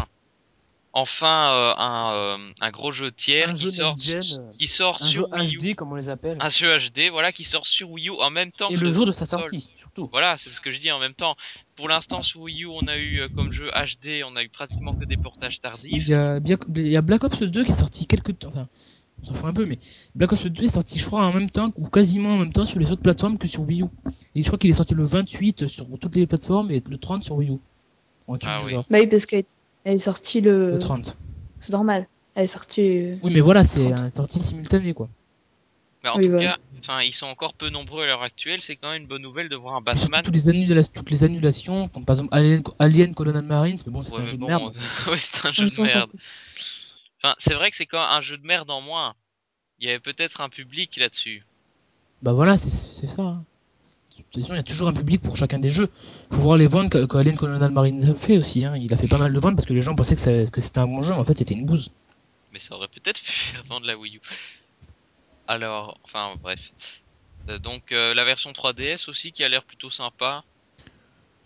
enfin 0.97 1.53
euh, 1.53 1.73
un, 1.77 2.13
euh, 2.13 2.37
un 2.59 2.71
gros 2.71 2.91
jeu 2.91 3.11
tiers 3.11 3.49
Un 3.49 3.53
qui 3.53 3.61
jeu 3.63 3.69
sort, 3.69 3.95
euh, 4.09 4.51
qui 4.57 4.67
sort 4.67 4.97
Un 5.01 5.05
jeu 5.07 5.11
sur 5.13 5.29
Wii 5.31 5.55
U, 5.55 5.57
HD, 5.57 5.75
comme 5.75 5.91
on 5.91 5.95
les 5.95 6.09
appelle. 6.09 6.37
un 6.39 6.49
jeu 6.49 6.75
HD, 6.77 7.09
voilà, 7.11 7.31
qui 7.31 7.43
sort 7.43 7.65
sur 7.67 7.89
Wii 7.91 8.09
U 8.09 8.13
en 8.19 8.29
même 8.29 8.51
temps 8.51 8.69
Et 8.69 8.75
que 8.75 8.79
le 8.79 8.89
jour 8.89 9.05
de 9.05 9.11
sa 9.11 9.25
sortie, 9.25 9.69
surtout. 9.75 10.09
Voilà, 10.11 10.37
c'est 10.37 10.49
ce 10.49 10.59
que 10.61 10.71
je 10.71 10.79
dis 10.79 10.91
en 10.91 10.99
même 10.99 11.13
temps. 11.13 11.35
Pour 11.75 11.87
l'instant 11.89 12.23
sur 12.23 12.41
Wii 12.41 12.63
U, 12.63 12.67
on 12.67 12.87
a 12.87 12.97
eu 12.97 13.19
euh, 13.21 13.27
comme 13.35 13.51
jeu 13.51 13.69
HD, 13.69 14.23
on 14.25 14.35
a 14.35 14.43
eu 14.43 14.49
pratiquement 14.49 14.93
que 14.93 15.05
des 15.05 15.17
portages 15.17 15.61
tardifs. 15.61 15.91
Il 15.91 16.07
y, 16.09 16.13
a, 16.13 16.39
bien- 16.39 16.57
il 16.75 16.87
y 16.87 16.97
a 16.97 17.01
Black 17.01 17.23
Ops 17.23 17.41
2 17.43 17.63
qui 17.63 17.71
est 17.71 17.75
sorti 17.75 18.07
quelques 18.07 18.39
temps. 18.39 18.49
Enfin, 18.49 18.67
on 19.21 19.25
s'en 19.25 19.33
fout 19.33 19.45
un 19.45 19.53
peu, 19.53 19.65
mais 19.65 19.79
Black 20.15 20.31
Ops 20.33 20.45
2 20.45 20.63
est 20.63 20.67
sorti, 20.67 20.99
je 20.99 21.05
crois, 21.05 21.25
en 21.25 21.33
même 21.33 21.49
temps, 21.49 21.71
ou 21.77 21.87
quasiment 21.89 22.33
en 22.33 22.37
même 22.37 22.53
temps 22.53 22.65
sur 22.65 22.79
les 22.79 22.91
autres 22.91 23.01
plateformes 23.01 23.37
que 23.37 23.47
sur 23.47 23.61
Wii 23.61 23.81
U. 23.83 23.85
Et 24.35 24.41
je 24.41 24.47
crois 24.47 24.57
qu'il 24.59 24.69
est 24.69 24.73
sorti 24.73 24.93
le 24.95 25.05
28 25.05 25.67
sur 25.67 25.85
toutes 25.99 26.15
les 26.15 26.25
plateformes 26.27 26.71
et 26.71 26.83
le 26.87 26.97
30 26.97 27.23
sur 27.23 27.35
Wii 27.35 27.49
U. 27.51 27.57
Ou 28.27 28.33
un 28.33 28.37
truc 28.37 28.51
Ah 28.53 28.57
du 28.59 28.65
oui. 28.65 28.71
genre. 28.71 28.85
Bah 28.89 28.97
oui, 28.99 29.07
parce 29.07 29.25
qu'elle 29.25 29.45
elle 29.87 29.95
est 29.95 29.99
sortie 29.99 30.41
le. 30.41 30.71
Le 30.71 30.79
30. 30.79 31.17
C'est 31.61 31.71
normal. 31.71 32.07
Elle 32.35 32.43
est 32.43 32.47
sortie. 32.47 32.81
euh, 32.81 33.15
Oui, 33.23 33.31
mais 33.33 33.39
voilà, 33.41 33.63
c'est 33.63 33.81
30. 33.81 33.99
un 33.99 34.09
sortie 34.09 34.43
simultanée, 34.43 34.93
quoi. 34.93 35.07
Mais 36.03 36.09
en 36.09 36.17
Oui, 36.17 36.25
tout 36.25 36.29
voilà. 36.29 36.53
cas, 36.53 36.57
enfin, 36.79 37.01
ils 37.01 37.13
sont 37.13 37.25
encore 37.25 37.53
peu 37.55 37.69
nombreux 37.69 38.03
à 38.03 38.07
l'heure 38.07 38.21
actuelle. 38.21 38.61
C'est 38.61 38.75
quand 38.75 38.91
même 38.91 39.01
une 39.03 39.07
bonne 39.07 39.23
nouvelle 39.23 39.49
de 39.49 39.55
voir 39.55 39.75
un 39.75 39.81
Batman. 39.81 40.21
toutes 40.21 40.35
les, 40.35 40.47
annula- 40.49 40.91
toutes 40.93 41.09
les 41.09 41.23
annulations, 41.23 41.87
comme 41.89 42.05
par 42.05 42.15
exemple 42.15 42.29
Alien, 42.33 42.61
Alien 42.79 43.15
Colonial 43.15 43.43
Marines, 43.43 43.77
mais 43.85 43.91
bon, 43.91 44.03
c'est 44.03 44.15
Ouais, 44.15 44.21
un 44.21 44.25
jeu 44.25 44.37
bon, 44.37 44.45
de 44.45 44.51
merde. 44.51 44.75
ouais, 45.07 45.17
c'est 45.17 45.45
un 45.45 45.49
on 45.49 45.53
jeu 45.53 45.69
de 45.69 45.81
merde. 45.81 46.11
Enfin, 47.23 47.35
c'est 47.39 47.53
vrai 47.55 47.71
que 47.71 47.77
c'est 47.77 47.85
quand 47.87 48.01
un 48.01 48.21
jeu 48.21 48.37
de 48.37 48.45
merde 48.45 48.69
en 48.69 48.81
moins. 48.81 49.15
Il 49.79 49.87
y 49.87 49.89
avait 49.89 49.99
peut-être 49.99 50.41
un 50.41 50.49
public 50.49 50.97
là-dessus. 50.97 51.43
Bah 52.21 52.33
voilà, 52.33 52.57
c'est 52.57 52.69
c'est 52.69 53.07
ça. 53.07 53.21
hein. 53.23 53.43
De 54.27 54.33
toute 54.33 54.43
façon, 54.43 54.53
il 54.53 54.57
y 54.57 54.59
a 54.59 54.63
toujours 54.63 54.87
un 54.89 54.93
public 54.93 55.21
pour 55.21 55.37
chacun 55.37 55.57
des 55.57 55.69
jeux. 55.69 55.89
Faut 56.31 56.41
voir 56.41 56.57
les 56.57 56.67
ventes 56.67 57.05
Colonial 57.07 57.71
Marines 57.71 58.03
a 58.03 58.13
fait 58.13 58.37
aussi. 58.37 58.65
Hein. 58.65 58.75
Il 58.75 58.93
a 58.93 58.97
fait 58.97 59.07
pas 59.07 59.17
mal 59.17 59.33
de 59.33 59.39
ventes 59.39 59.55
parce 59.55 59.65
que 59.65 59.73
les 59.73 59.81
gens 59.81 59.95
pensaient 59.95 60.15
que, 60.15 60.21
ça- 60.21 60.45
que 60.51 60.59
c'était 60.61 60.79
un 60.79 60.87
bon 60.87 61.01
jeu, 61.01 61.13
mais 61.13 61.19
en 61.19 61.25
fait 61.25 61.37
c'était 61.37 61.53
une 61.53 61.65
bouse. 61.65 61.91
Mais 62.51 62.59
ça 62.59 62.75
aurait 62.75 62.87
peut-être 62.89 63.21
pu 63.23 63.31
faire 63.31 63.63
vendre 63.69 63.85
la 63.85 63.97
Wii 63.97 64.17
U. 64.17 64.21
Alors, 65.47 65.97
enfin, 66.03 66.35
bref. 66.41 66.71
Euh, 67.49 67.59
donc, 67.59 67.91
euh, 67.91 68.13
la 68.13 68.25
version 68.25 68.51
3DS 68.51 69.09
aussi 69.09 69.31
qui 69.31 69.43
a 69.43 69.49
l'air 69.49 69.63
plutôt 69.63 69.89
sympa. 69.89 70.43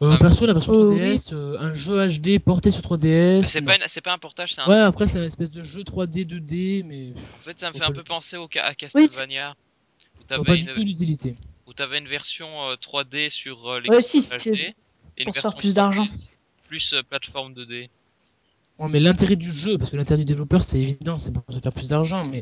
Euh, 0.02 0.13
Ah, 0.13 0.17
perso, 0.17 0.48
la 0.48 0.54
version 0.54 0.74
euh, 0.74 0.96
3DS, 0.96 1.30
euh, 1.34 1.60
un 1.60 1.74
jeu 1.74 2.08
HD 2.08 2.39
porté 2.39 2.72
sur 2.72 2.82
3DS. 2.82 3.44
C'est 3.44 3.62
pas, 3.62 3.76
une- 3.76 3.84
c'est 3.88 4.02
pas 4.02 4.13
un 4.13 4.17
portage, 4.17 4.56
c'est 4.56 4.62
un. 4.62 4.67
Ouais, 4.67 4.80
après 4.80 5.06
c'est 5.06 5.20
un 5.20 5.26
espèce 5.26 5.52
de 5.52 5.62
jeu 5.62 5.84
3D, 5.84 6.26
2D, 6.26 6.82
mais 6.84 7.13
En 7.13 7.44
fait, 7.44 7.60
ça 7.60 7.70
me 7.70 7.74
fait 7.78 7.84
un 7.84 7.91
peu 7.91 8.04
penser 8.04 8.38
au, 8.38 8.50
à 8.60 8.74
Castlevania. 8.74 9.56
Où 10.39 10.44
pas 10.44 10.56
du 10.56 10.63
une, 10.63 10.72
tout 10.72 10.84
d'utilité. 10.84 11.36
Où 11.72 11.74
t'avais 11.74 12.00
une 12.00 12.08
version 12.08 12.68
euh, 12.68 12.76
3D 12.76 13.30
sur 13.30 13.70
euh, 13.70 13.80
les 13.80 13.90
Ouais, 13.90 14.02
si, 14.02 14.18
et 14.20 14.76
une 15.18 15.24
pour 15.26 15.34
version 15.34 15.52
faire 15.52 15.58
plus 15.58 15.74
d'argent. 15.74 16.04
3DS 16.06 16.34
plus 16.68 16.94
euh, 16.94 17.02
plateforme 17.02 17.54
2D. 17.54 17.90
Ouais, 18.80 18.90
mais 18.90 19.00
l'intérêt 19.00 19.38
du 19.38 19.52
jeu, 19.52 19.78
parce 19.78 19.90
que 19.90 19.96
l'intérêt 19.96 20.20
du 20.20 20.26
développeur 20.26 20.64
c'est 20.64 20.80
évident, 20.80 21.18
c'est 21.18 21.32
pour 21.32 21.44
se 21.50 21.60
faire 21.60 21.72
plus 21.72 21.90
d'argent, 21.90 22.26
mais 22.26 22.42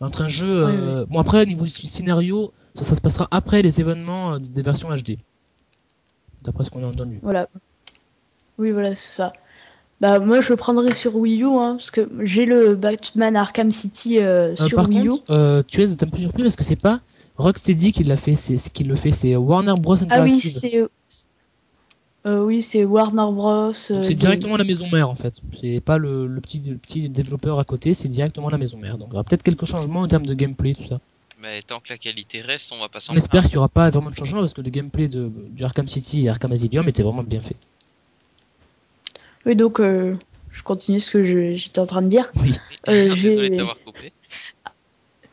entre 0.00 0.22
un 0.22 0.28
jeu. 0.28 0.64
euh, 0.66 1.04
Bon, 1.06 1.18
après, 1.18 1.44
niveau 1.46 1.66
sc- 1.66 1.86
scénario, 1.86 2.52
ça, 2.74 2.84
ça 2.84 2.94
se 2.94 3.00
passera 3.00 3.26
après 3.32 3.60
les 3.62 3.80
événements 3.80 4.34
euh, 4.34 4.38
des 4.38 4.62
versions 4.62 4.88
HD. 4.94 5.18
D'après 6.42 6.64
ce 6.64 6.70
qu'on 6.70 6.84
a 6.84 6.86
entendu. 6.86 7.18
Voilà. 7.22 7.48
Oui, 8.58 8.70
voilà, 8.70 8.94
c'est 8.94 9.12
ça. 9.12 9.32
Bah, 10.00 10.18
moi, 10.18 10.40
je 10.40 10.48
le 10.48 10.56
prendrai 10.56 10.94
sur 10.94 11.14
Wii 11.16 11.42
U, 11.42 11.46
hein, 11.46 11.76
parce 11.76 11.90
que 11.90 12.08
j'ai 12.22 12.46
le 12.46 12.74
Batman 12.74 13.36
Arkham 13.36 13.70
City 13.70 14.18
euh, 14.18 14.54
Euh, 14.58 14.66
sur 14.68 14.76
par 14.76 14.88
Wii 14.88 15.06
U. 15.06 15.10
contre, 15.10 15.30
euh, 15.30 15.62
tu 15.66 15.82
es 15.82 16.02
un 16.02 16.06
peu 16.08 16.18
surpris 16.18 16.42
parce 16.42 16.56
que 16.56 16.64
c'est 16.64 16.80
pas 16.80 17.00
Rocksteady 17.36 17.92
qui 17.92 18.04
l'a 18.04 18.16
fait, 18.16 18.34
c'est 18.34 18.56
ce 18.56 18.70
qui 18.70 18.84
le 18.84 18.96
fait, 18.96 19.10
c'est 19.10 19.36
Warner 19.36 19.74
Bros 19.78 19.96
Ah 20.10 20.22
oui, 20.22 20.32
Interactive. 20.32 20.58
c'est. 20.58 20.88
Euh, 22.26 22.44
oui, 22.44 22.62
c'est 22.62 22.84
Warner 22.84 23.32
Bros. 23.32 23.72
Euh, 23.72 23.72
c'est 24.02 24.14
directement 24.14 24.56
la 24.56 24.64
maison 24.64 24.86
mère 24.90 25.08
en 25.08 25.14
fait. 25.14 25.40
C'est 25.58 25.80
pas 25.80 25.96
le, 25.96 26.26
le 26.26 26.40
petit, 26.40 26.60
le 26.60 26.76
petit 26.76 27.08
développeur 27.08 27.58
à 27.58 27.64
côté, 27.64 27.94
c'est 27.94 28.08
directement 28.08 28.50
la 28.50 28.58
maison 28.58 28.76
mère. 28.78 28.98
Donc 28.98 29.08
il 29.08 29.12
y 29.12 29.14
aura 29.14 29.24
peut-être 29.24 29.42
quelques 29.42 29.64
changements 29.64 30.00
en 30.00 30.08
termes 30.08 30.26
de 30.26 30.34
gameplay, 30.34 30.74
tout 30.74 30.86
ça. 30.86 30.98
Mais 31.42 31.62
tant 31.62 31.80
que 31.80 31.88
la 31.88 31.96
qualité 31.96 32.42
reste, 32.42 32.70
on 32.72 32.78
va 32.78 32.90
pas 32.90 33.00
s'en 33.00 33.14
On 33.14 33.16
espère 33.16 33.44
qu'il 33.44 33.54
y 33.54 33.56
aura 33.56 33.70
pas 33.70 33.88
vraiment 33.88 34.10
de 34.10 34.14
changement 34.14 34.40
parce 34.40 34.52
que 34.52 34.60
le 34.60 34.68
gameplay 34.70 35.08
de, 35.08 35.32
du 35.50 35.64
Arkham 35.64 35.86
City 35.86 36.26
et 36.26 36.28
Arkham 36.28 36.52
Asylum 36.52 36.86
était 36.88 37.02
vraiment 37.02 37.22
bien 37.22 37.40
fait. 37.40 37.56
Oui, 39.46 39.56
donc 39.56 39.80
euh, 39.80 40.16
je 40.52 40.62
continue 40.62 41.00
ce 41.00 41.10
que 41.10 41.54
j'étais 41.54 41.78
en 41.78 41.86
train 41.86 42.02
de 42.02 42.08
dire. 42.08 42.30
Oui. 42.36 42.52
Euh, 42.88 43.08
Désolé 43.14 43.16
j'ai- 43.16 43.50
de 43.50 43.56
t'avoir 43.56 43.80
coupé. 43.84 44.12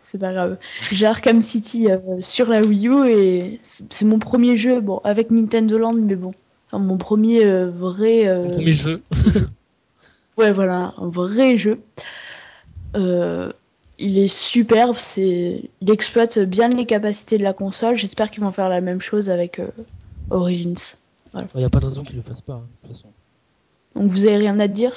C'est 0.04 0.17
pas 0.20 0.32
grave. 0.32 0.58
J'ai 0.91 1.06
Arkham 1.06 1.41
City 1.41 1.91
euh, 1.91 1.98
sur 2.22 2.48
la 2.48 2.62
Wii 2.62 2.88
U 2.88 3.08
et 3.10 3.60
c'est 3.63 4.06
mon 4.06 4.20
premier 4.20 4.56
jeu, 4.56 4.80
bon, 4.80 5.00
avec 5.04 5.32
Nintendo 5.32 5.78
Land, 5.78 5.96
mais 5.96 6.15
bon. 6.15 6.30
Enfin, 6.67 6.80
mon 6.80 6.98
premier 6.98 7.43
euh, 7.46 7.70
vrai. 7.70 8.26
euh, 8.28 8.43
Mon 8.43 8.52
premier 8.52 8.74
jeu. 8.74 9.02
Ouais, 10.38 10.52
voilà, 10.52 10.93
un 10.98 11.10
vrai 11.10 11.58
jeu. 11.58 11.80
Euh, 12.96 13.52
il 13.98 14.20
est 14.20 14.28
superbe, 14.28 14.98
c'est, 15.00 15.63
il 15.82 15.89
exploite 15.89 16.38
bien 16.38 16.67
les 16.70 16.86
capacités 16.86 17.39
de 17.39 17.43
la 17.43 17.54
console. 17.54 17.98
J'espère 17.98 18.30
qu'ils 18.30 18.43
vont 18.43 18.52
faire 18.52 18.70
la 18.70 18.80
même 18.80 19.02
chose 19.02 19.32
avec 19.32 19.58
euh, 19.60 19.67
Origins. 20.30 20.76
Il 21.34 21.43
n'y 21.56 21.63
a 21.63 21.70
pas 21.70 21.80
de 21.80 21.86
raison 21.86 22.04
qu'il 22.04 22.15
le 22.17 22.22
fasse 22.22 22.41
pas, 22.41 22.54
hein, 22.54 22.67
de 22.76 22.80
toute 22.88 22.89
façon. 22.96 23.12
Donc 23.97 24.12
vous 24.12 24.25
avez 24.25 24.38
rien 24.38 24.60
à 24.60 24.67
dire, 24.67 24.93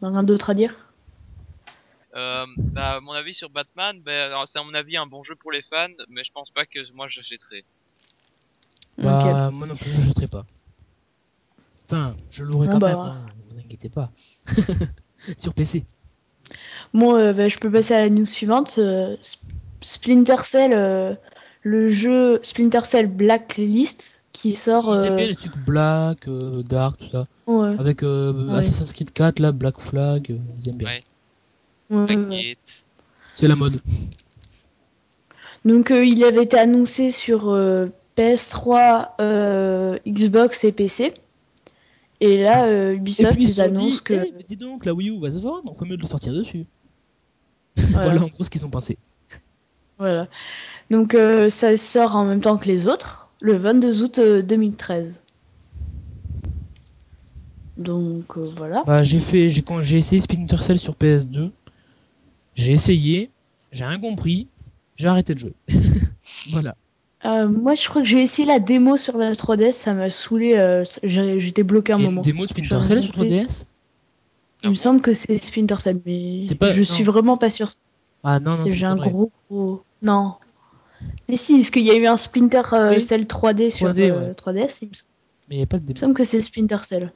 rien 0.00 0.22
d'autre 0.22 0.50
à 0.50 0.54
dire? 0.54 0.74
Euh, 2.14 2.46
bah, 2.72 3.00
mon 3.00 3.10
avis 3.10 3.34
sur 3.34 3.50
Batman, 3.50 4.00
bah, 4.00 4.26
alors, 4.26 4.46
c'est 4.46 4.60
à 4.60 4.62
mon 4.62 4.74
avis 4.74 4.96
un 4.96 5.06
bon 5.06 5.24
jeu 5.24 5.34
pour 5.34 5.50
les 5.50 5.62
fans, 5.62 5.88
mais 6.08 6.22
je 6.22 6.30
pense 6.30 6.52
pas 6.52 6.64
que 6.64 6.78
moi 6.92 7.08
j'achèterai. 7.08 7.64
Bah, 8.98 9.50
moi 9.50 9.66
non 9.66 9.74
plus, 9.74 9.90
je 9.90 10.00
jetterai 10.02 10.28
pas. 10.28 10.46
Enfin, 11.86 12.14
je 12.30 12.44
l'aurai 12.44 12.68
quand 12.68 12.78
bah. 12.78 12.90
même, 12.90 12.98
hein, 12.98 13.26
vous 13.50 13.58
inquiétez 13.58 13.90
pas. 13.90 14.12
Sur 15.36 15.52
PC. 15.52 15.84
Bon, 16.92 17.16
euh, 17.16 17.32
bah, 17.32 17.48
je 17.48 17.58
peux 17.58 17.72
passer 17.72 17.94
à 17.94 18.02
la 18.02 18.08
news 18.08 18.24
suivante. 18.24 18.76
Euh, 18.78 19.16
Splinter 19.80 20.44
Cell, 20.44 20.74
euh, 20.76 21.14
le 21.62 21.88
jeu 21.88 22.38
Splinter 22.44 22.84
Cell 22.84 23.08
Blacklist 23.08 24.13
qui 24.34 24.54
sort. 24.54 24.94
Ils 24.94 25.06
aiment 25.06 25.12
euh, 25.14 25.16
bien 25.16 25.26
les 25.28 25.34
trucs 25.36 25.56
black, 25.56 26.28
euh, 26.28 26.62
dark, 26.62 26.98
tout 26.98 27.08
ça. 27.08 27.24
ouais, 27.46 27.74
Avec 27.78 28.02
euh, 28.02 28.32
Ouais. 28.48 28.58
Assassin's 28.58 28.92
Creed 28.92 29.12
4, 29.12 29.38
là, 29.38 29.52
Black 29.52 29.80
Flag, 29.80 30.30
euh, 30.30 30.36
ils 30.60 30.68
aiment 30.68 30.76
bien. 30.76 30.98
Ouais. 31.90 32.58
C'est 33.32 33.48
la 33.48 33.56
mode. 33.56 33.80
Donc 35.64 35.90
euh, 35.90 36.04
il 36.04 36.22
avait 36.24 36.42
été 36.42 36.58
annoncé 36.58 37.10
sur 37.10 37.48
euh, 37.50 37.86
PS3, 38.18 39.08
euh, 39.20 39.98
Xbox 40.06 40.64
et 40.64 40.72
PC. 40.72 41.14
Et 42.20 42.42
là, 42.42 42.66
euh, 42.66 42.92
Et 42.92 42.96
Ubisoft 42.96 43.32
puis 43.34 43.42
ils 43.44 43.48
ils 43.48 43.48
se 43.48 43.54
sont 43.56 43.62
annoncent 43.62 43.88
dit, 43.88 44.02
que. 44.02 44.14
eh, 44.14 44.32
mais 44.36 44.42
dis 44.42 44.56
donc, 44.56 44.84
la 44.84 44.92
Wii 44.94 45.10
U 45.10 45.20
va 45.20 45.30
se 45.30 45.40
vendre, 45.40 45.70
on 45.70 45.74
fait 45.74 45.84
mieux 45.84 45.96
de 45.96 46.02
le 46.02 46.08
sortir 46.08 46.32
dessus. 46.32 46.66
Voilà. 47.76 48.02
voilà 48.10 48.24
en 48.24 48.28
gros 48.28 48.44
ce 48.44 48.50
qu'ils 48.50 48.64
ont 48.66 48.70
pensé. 48.70 48.98
Voilà. 49.98 50.28
Donc 50.90 51.14
euh, 51.14 51.50
ça 51.50 51.76
sort 51.76 52.16
en 52.16 52.24
même 52.24 52.40
temps 52.40 52.56
que 52.58 52.66
les 52.66 52.86
autres, 52.86 53.23
le 53.44 53.56
22 53.58 54.02
août 54.02 54.18
euh, 54.18 54.40
2013. 54.42 55.20
Donc 57.76 58.36
euh, 58.38 58.42
voilà. 58.56 58.82
Bah, 58.86 59.02
j'ai 59.02 59.20
fait, 59.20 59.48
j'ai, 59.50 59.60
quand 59.62 59.82
j'ai 59.82 59.98
essayé 59.98 60.20
Splinter 60.22 60.56
Cell 60.58 60.78
sur 60.78 60.94
PS2, 60.94 61.50
j'ai 62.54 62.72
essayé, 62.72 63.30
j'ai 63.70 63.84
rien 63.84 63.98
compris, 63.98 64.48
j'ai 64.96 65.08
arrêté 65.08 65.34
de 65.34 65.40
jouer. 65.40 65.54
voilà. 66.52 66.74
Euh, 67.26 67.46
moi 67.48 67.74
je 67.74 67.86
crois 67.88 68.00
que 68.02 68.08
j'ai 68.08 68.22
essayé 68.22 68.46
la 68.48 68.60
démo 68.60 68.96
sur 68.96 69.18
la 69.18 69.34
3DS, 69.34 69.72
ça 69.72 69.92
m'a 69.92 70.10
saoulé, 70.10 70.54
euh, 70.54 70.84
j'étais 71.02 71.62
bloqué 71.64 71.92
un 71.92 71.96
a 71.96 72.02
moment. 72.02 72.22
démo 72.22 72.46
Splinter 72.46 72.82
Cell 72.84 73.02
sur 73.02 73.12
compris. 73.14 73.28
3DS 73.40 73.64
Il 74.62 74.70
me 74.70 74.74
semble 74.76 75.00
que 75.02 75.12
c'est 75.12 75.36
Splinter 75.38 75.76
Cell, 75.80 76.00
mais 76.06 76.44
C'est 76.46 76.54
pas- 76.54 76.72
je 76.72 76.80
non. 76.80 76.84
suis 76.84 77.04
vraiment 77.04 77.36
pas 77.36 77.50
sûre. 77.50 77.70
Ah 78.22 78.40
non, 78.40 78.56
non, 78.56 78.64
C'est- 78.64 78.70
c'est 78.70 78.76
J'ai 78.78 78.86
un 78.86 78.94
vrai. 78.94 79.10
gros 79.10 79.30
gros. 79.50 79.82
Non. 80.00 80.34
Mais 81.28 81.36
si, 81.36 81.56
parce 81.56 81.70
qu'il 81.70 81.84
y 81.84 81.90
a 81.90 81.96
eu 81.96 82.06
un 82.06 82.16
Splinter 82.16 82.62
euh, 82.72 82.94
Oui. 82.94 83.02
Cell 83.02 83.24
3D 83.24 83.70
sur 83.70 83.88
3D, 83.88 84.10
euh, 84.10 84.28
ouais. 84.28 84.32
3DS, 84.32 84.78
il 84.82 84.88
me 84.88 84.94
semble. 84.94 85.08
Mais 85.48 85.56
il 85.56 85.58
n'y 85.58 85.62
a 85.62 85.66
pas 85.66 85.78
de 85.78 85.84
Il 85.86 85.94
me 85.94 85.98
semble 85.98 86.14
que 86.14 86.24
c'est 86.24 86.40
Splinter 86.40 86.78
Cell. 86.84 87.12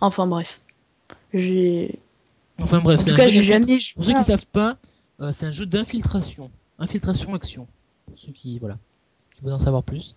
Enfin 0.00 0.26
bref. 0.26 0.60
J'ai. 1.32 1.98
Enfin 2.60 2.80
bref, 2.80 3.00
c'est 3.00 3.12
un 3.12 3.16
cas, 3.16 3.30
jeu 3.30 3.42
jamais. 3.42 3.78
Pour 3.94 4.04
ceux 4.04 4.14
qui 4.14 4.24
savent 4.24 4.46
pas, 4.46 4.78
euh, 5.20 5.32
c'est 5.32 5.46
un 5.46 5.50
jeu 5.50 5.66
d'infiltration. 5.66 6.50
Infiltration 6.78 7.34
action. 7.34 7.66
Pour 8.06 8.18
ceux 8.18 8.32
qui 8.32 8.58
voilà. 8.58 8.78
qui 9.34 9.44
veut 9.44 9.52
en 9.52 9.58
savoir 9.58 9.82
plus. 9.82 10.16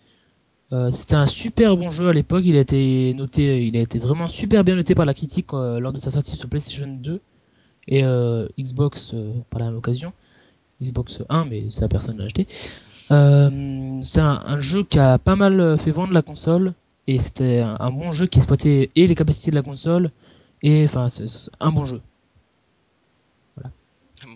Euh, 0.71 0.91
c'était 0.91 1.15
un 1.15 1.25
super 1.25 1.75
bon 1.77 1.89
jeu 1.91 2.07
à 2.07 2.13
l'époque. 2.13 2.43
Il 2.45 2.55
a 2.55 2.59
été 2.59 3.13
noté, 3.13 3.65
il 3.65 3.75
a 3.75 3.81
été 3.81 3.99
vraiment 3.99 4.27
super 4.27 4.63
bien 4.63 4.75
noté 4.75 4.95
par 4.95 5.05
la 5.05 5.13
critique 5.13 5.53
euh, 5.53 5.79
lors 5.79 5.93
de 5.93 5.97
sa 5.97 6.11
sortie 6.11 6.35
sur 6.35 6.47
PlayStation 6.49 6.87
2 6.87 7.21
et 7.87 8.03
Xbox 8.59 9.15
par 9.49 9.61
la 9.61 9.67
même 9.67 9.77
occasion. 9.77 10.13
Xbox 10.81 11.23
1, 11.29 11.45
mais 11.45 11.71
ça 11.71 11.87
personne 11.87 12.17
l'a 12.17 12.25
acheté. 12.25 12.47
Euh, 13.11 13.99
c'est 14.03 14.19
un, 14.21 14.41
un 14.45 14.61
jeu 14.61 14.83
qui 14.83 14.99
a 14.99 15.17
pas 15.17 15.35
mal 15.35 15.59
euh, 15.59 15.77
fait 15.77 15.91
vendre 15.91 16.13
la 16.13 16.21
console 16.21 16.73
et 17.07 17.17
c'était 17.19 17.59
un, 17.59 17.75
un 17.79 17.91
bon 17.91 18.11
jeu 18.11 18.27
qui 18.27 18.37
exploitait 18.39 18.91
et 18.95 19.07
les 19.07 19.15
capacités 19.15 19.49
de 19.51 19.55
la 19.55 19.63
console 19.63 20.11
et 20.61 20.83
enfin 20.85 21.09
c'est 21.09 21.27
c'est 21.27 21.49
un 21.59 21.71
bon 21.71 21.85
jeu. 21.85 22.01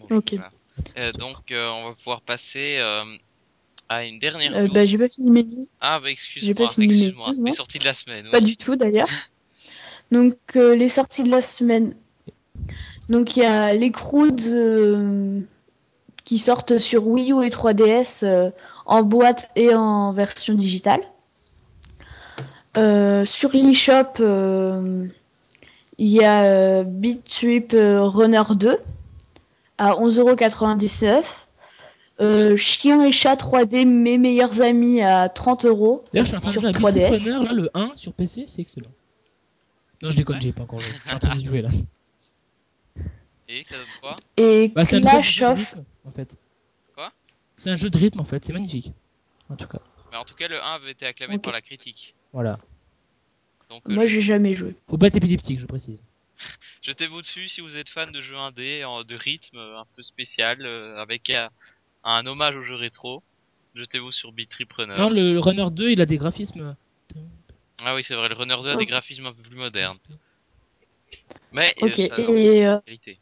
Bon, 0.10 0.18
Ok. 0.18 0.34
voilà. 0.34 0.52
La 0.78 0.84
petite 0.84 1.00
Euh, 1.00 1.12
donc 1.20 1.52
euh, 1.52 1.70
on 1.70 1.90
va 1.90 1.96
pouvoir 1.96 2.22
passer 2.22 2.78
euh, 2.80 3.04
à 3.90 4.06
une 4.06 4.18
dernière 4.20 4.56
Euh, 4.56 4.68
news. 4.68 4.74
bah, 4.74 4.86
j'ai 4.86 4.98
pas 4.98 5.10
fini 5.10 5.30
mes 5.32 5.44
news. 5.44 5.68
Ah 5.82 6.00
bah 6.00 6.08
j'ai 6.08 6.54
pas 6.56 6.64
excuse-moi, 6.64 6.72
fini 6.72 6.88
mes 6.88 6.94
excuse-moi. 6.94 7.34
Les 7.46 7.52
sorties 7.54 7.80
de 7.80 7.86
la 7.86 7.94
semaine. 7.94 8.28
Pas 8.32 8.42
du 8.42 8.58
tout 8.58 8.76
d'ailleurs. 8.76 9.10
Donc 10.12 10.36
euh, 10.56 10.76
les 10.76 10.90
sorties 10.90 11.24
de 11.24 11.30
la 11.30 11.42
semaine. 11.42 11.94
Donc 13.10 13.36
il 13.38 13.44
y 13.44 13.46
a 13.46 13.74
les 13.74 13.92
Croods 13.92 14.48
euh, 14.48 15.42
qui 16.26 16.38
sortent 16.40 16.78
sur 16.78 17.06
Wii 17.08 17.32
U 17.34 17.44
et 17.44 17.50
3DS 17.50 18.24
euh, 18.24 18.50
en 18.86 19.04
boîte 19.04 19.50
et 19.56 19.74
en 19.76 20.12
version 20.14 20.54
digitale. 20.56 21.02
Euh, 22.78 23.24
sur 23.26 23.52
l'eShop, 23.52 24.20
euh, 24.20 25.06
il 25.98 26.08
y 26.10 26.24
a 26.24 26.44
euh, 26.46 26.84
Beat 26.84 27.24
Trip 27.24 27.74
euh, 27.74 28.02
Runner 28.04 28.42
2 28.56 28.78
à 29.78 29.92
11,99€. 29.94 31.24
Euh, 32.22 32.56
Chien 32.58 33.02
et 33.04 33.12
chat 33.12 33.36
3D, 33.36 33.86
mes 33.86 34.18
meilleurs 34.18 34.62
amis 34.62 35.02
à 35.02 35.30
30 35.30 35.66
euros. 35.66 36.04
D'ailleurs, 36.14 36.26
je 36.26 36.30
suis 36.30 36.38
en 36.38 36.42
train 36.42 36.52
de 36.52 36.60
jouer 36.60 36.70
à 36.70 36.72
Beat 36.72 36.82
3DS. 36.82 37.24
Runner, 37.34 37.46
là, 37.46 37.54
le 37.54 37.70
1 37.74 37.92
sur 37.96 38.14
PC, 38.14 38.46
c'est 38.48 38.62
excellent. 38.62 38.90
Non, 40.02 40.10
je 40.10 40.18
déconne, 40.18 40.36
Ouais. 40.36 40.42
j'y 40.42 40.50
ai 40.50 40.52
pas 40.54 40.64
encore 40.64 40.80
joué. 40.80 40.90
Je 41.04 41.08
suis 41.08 41.16
en 41.16 41.20
train 41.20 41.36
d'y 41.36 41.44
jouer 41.44 41.62
là. 41.62 41.70
Et 43.50 43.64
ça 43.68 43.76
donne 43.76 43.86
quoi? 44.02 44.16
Et 44.38 44.68
Bah, 44.70 44.84
Clash 44.86 45.40
de 45.40 45.46
of 45.46 45.76
en 46.06 46.12
fait. 46.12 46.38
Quoi? 46.94 47.12
C'est 47.56 47.70
un 47.70 47.76
jeu 47.76 47.90
de 47.90 47.98
rythme, 47.98 48.20
en 48.20 48.26
fait, 48.26 48.44
c'est 48.46 48.54
magnifique. 48.54 48.92
En 49.50 49.56
tout 49.56 49.68
cas, 49.68 49.80
Mais 50.12 50.18
en 50.18 50.26
tout 50.26 50.36
cas, 50.36 50.48
le 50.48 50.62
1 50.62 50.74
avait 50.76 50.92
été 50.92 51.06
acclamé 51.06 51.38
par 51.40 51.52
la 51.54 51.62
critique. 51.62 52.16
voilà. 52.32 52.58
Donc 53.70 53.82
euh, 53.90 53.94
Moi 53.94 54.08
je- 54.08 54.16
j'ai 54.16 54.22
jamais 54.22 54.56
joué. 54.56 54.76
Faut 54.90 54.98
pas 54.98 55.08
être 55.08 55.16
épileptique, 55.16 55.60
je 55.60 55.66
précise. 55.66 56.04
jetez-vous 56.82 57.22
dessus 57.22 57.48
si 57.48 57.62
vous 57.62 57.78
êtes 57.78 57.90
fan 57.90 58.12
de 58.12 58.22
jeux 58.22 58.38
indés 58.38 58.84
en- 58.84 59.04
de 59.04 59.16
rythme 59.16 59.58
euh, 59.58 59.80
un 59.80 59.86
peu 59.96 60.02
spécial 60.04 60.66
euh, 60.66 60.98
avec 60.98 61.30
euh, 61.30 61.48
un 62.04 62.26
hommage 62.26 62.56
au 62.58 62.62
jeu 62.62 62.76
rétro. 62.76 63.24
Jetez-vous 63.74 64.12
sur 64.12 64.32
Beat 64.34 64.50
Trip 64.52 64.72
Runner. 64.74 64.96
Non, 64.98 65.10
le, 65.10 65.34
le 65.34 65.40
Runner 65.40 65.66
2, 65.72 65.92
il 65.92 66.02
a 66.02 66.06
des 66.06 66.18
graphismes. 66.18 66.76
Ah 67.84 67.96
oui, 67.96 68.04
c'est 68.04 68.14
vrai, 68.16 68.30
le 68.30 68.36
Runner 68.36 68.56
2 68.62 68.70
a 68.70 68.76
des 68.76 68.84
Ok. 68.84 68.90
graphismes 68.90 69.26
un 69.26 69.34
peu 69.34 69.42
plus 69.42 69.56
modernes. 69.56 69.98
Mais 71.52 71.74
euh, 71.82 71.88
Ok. 71.88 71.96
ça, 71.96 72.20
Et, 72.20 72.66
euh, 72.68 72.80
qualité. 72.86 73.20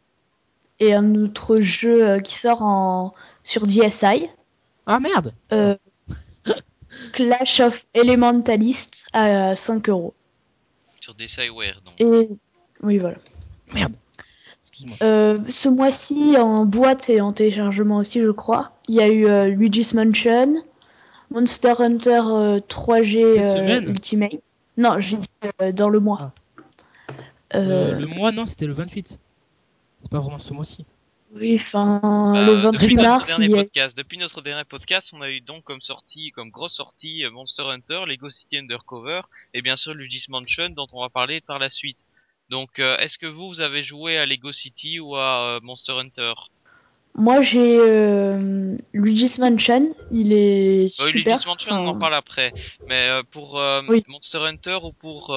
Et 0.82 0.94
un 0.94 1.16
autre 1.16 1.58
jeu 1.58 2.06
euh, 2.06 2.20
qui 2.20 2.38
sort 2.38 2.62
en 2.64 3.14
sur 3.44 3.66
DSi. 3.66 4.28
Ah 4.88 5.00
merde 5.00 5.34
Euh, 5.54 5.76
Clash 7.14 7.60
of 7.62 7.86
Elementalist 7.94 9.06
à 9.14 9.56
5 9.56 9.88
euros. 9.90 10.14
Sur 11.00 11.14
des 11.16 11.28
Cyware, 11.28 11.82
donc. 11.86 11.94
Et 12.00 12.30
oui, 12.84 12.98
voilà. 12.98 13.18
Merde 13.74 13.96
Excuse-moi. 14.62 14.98
Euh, 15.04 15.38
ce 15.50 15.70
mois-ci, 15.70 16.36
en 16.38 16.66
boîte 16.66 17.10
et 17.10 17.22
en 17.22 17.32
téléchargement 17.32 17.98
aussi, 17.98 18.20
je 18.20 18.32
crois, 18.32 18.72
il 18.88 18.96
y 18.96 19.02
a 19.02 19.08
eu 19.08 19.28
euh, 19.28 19.48
Luigi's 19.48 19.94
Mansion, 19.94 20.56
Monster 21.30 21.74
Hunter 21.80 22.22
euh, 22.26 22.60
3G 22.60 23.34
Cette 23.34 23.46
euh, 23.46 23.56
semaine 23.56 23.90
Ultimate. 23.90 24.34
Non, 24.78 25.00
j'ai 25.00 25.18
dit 25.18 25.28
euh, 25.62 25.72
dans 25.72 25.90
le 25.90 26.00
mois. 26.00 26.34
Euh, 27.54 27.94
Le, 27.94 28.00
le 28.02 28.08
mois, 28.08 28.32
non, 28.32 28.46
c'était 28.46 28.66
le 28.66 28.74
28. 28.74 29.20
C'est 30.02 30.12
pas 30.12 30.20
vraiment 30.20 30.40
ce 30.40 30.54
mois-ci. 30.54 30.86
Oui, 31.34 31.60
enfin, 31.62 32.00
Bah, 32.34 32.46
le 32.46 32.56
depuis 32.72 32.88
28 32.88 32.96
notre 32.96 33.10
mars, 33.10 33.28
dernier 33.28 33.48
y 33.48 33.54
a... 33.54 33.58
podcast, 33.58 33.98
depuis 33.98 34.18
notre 34.18 34.42
dernier 34.42 34.66
podcast, 34.66 35.12
on 35.14 35.22
a 35.22 35.30
eu 35.30 35.40
donc 35.40 35.64
comme 35.64 35.80
sortie, 35.80 36.32
comme 36.32 36.50
grosse 36.50 36.74
sortie, 36.74 37.24
euh, 37.24 37.32
Monster 37.32 37.64
Hunter, 37.64 38.02
Lego 38.06 38.30
City 38.30 38.58
Undercover, 38.58 39.22
et 39.54 39.62
bien 39.62 39.78
sûr 39.78 39.94
Luigi's 39.94 40.28
Mansion, 40.28 40.70
dont 40.70 40.88
on 40.92 41.02
va 41.02 41.10
parler 41.10 41.40
par 41.40 41.58
la 41.58 41.70
suite. 41.70 42.04
Donc, 42.50 42.80
euh, 42.80 42.98
est-ce 42.98 43.18
que 43.18 43.28
vous, 43.28 43.48
vous 43.48 43.62
avez 43.62 43.82
joué 43.82 44.18
à 44.18 44.26
Lego 44.26 44.52
City 44.52 45.00
ou 45.00 45.16
à 45.16 45.56
euh, 45.56 45.60
Monster 45.64 45.94
Hunter? 45.94 46.34
Moi, 47.16 47.42
j'ai 47.42 47.78
euh, 47.78 48.76
Luigi's 48.94 49.38
Mansion. 49.38 49.94
Il 50.12 50.32
est 50.34 50.84
oui, 50.84 50.90
super. 50.90 51.14
Luigi's 51.14 51.46
Mansion, 51.46 51.72
on 51.72 51.88
en 51.88 52.00
parle 52.00 52.16
après. 52.16 52.54
Mais 52.88 53.10
euh, 53.10 53.24
pour 53.30 53.60
euh, 53.60 53.82
Oui. 53.88 54.04
Monster 54.08 54.40
Hunter 54.40 54.80
ou 54.84 54.94
pour 54.94 55.36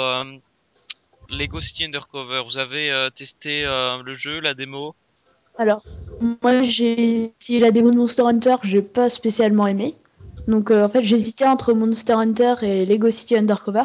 Lego 1.36 1.60
City 1.60 1.84
Undercover, 1.84 2.42
vous 2.44 2.58
avez 2.58 2.90
euh, 2.90 3.10
testé 3.10 3.64
euh, 3.66 4.02
le 4.02 4.14
jeu, 4.16 4.40
la 4.40 4.54
démo? 4.54 4.94
Alors, 5.58 5.84
moi, 6.42 6.62
j'ai 6.62 7.32
essayé 7.40 7.60
la 7.60 7.70
démo 7.70 7.90
de 7.90 7.96
Monster 7.96 8.22
Hunter. 8.22 8.56
J'ai 8.62 8.82
pas 8.82 9.10
spécialement 9.10 9.66
aimé. 9.66 9.94
Donc, 10.48 10.70
euh, 10.70 10.84
en 10.84 10.88
fait, 10.88 11.04
j'hésitais 11.04 11.46
entre 11.46 11.72
Monster 11.72 12.14
Hunter 12.14 12.54
et 12.62 12.86
Lego 12.86 13.10
City 13.10 13.36
Undercover. 13.36 13.84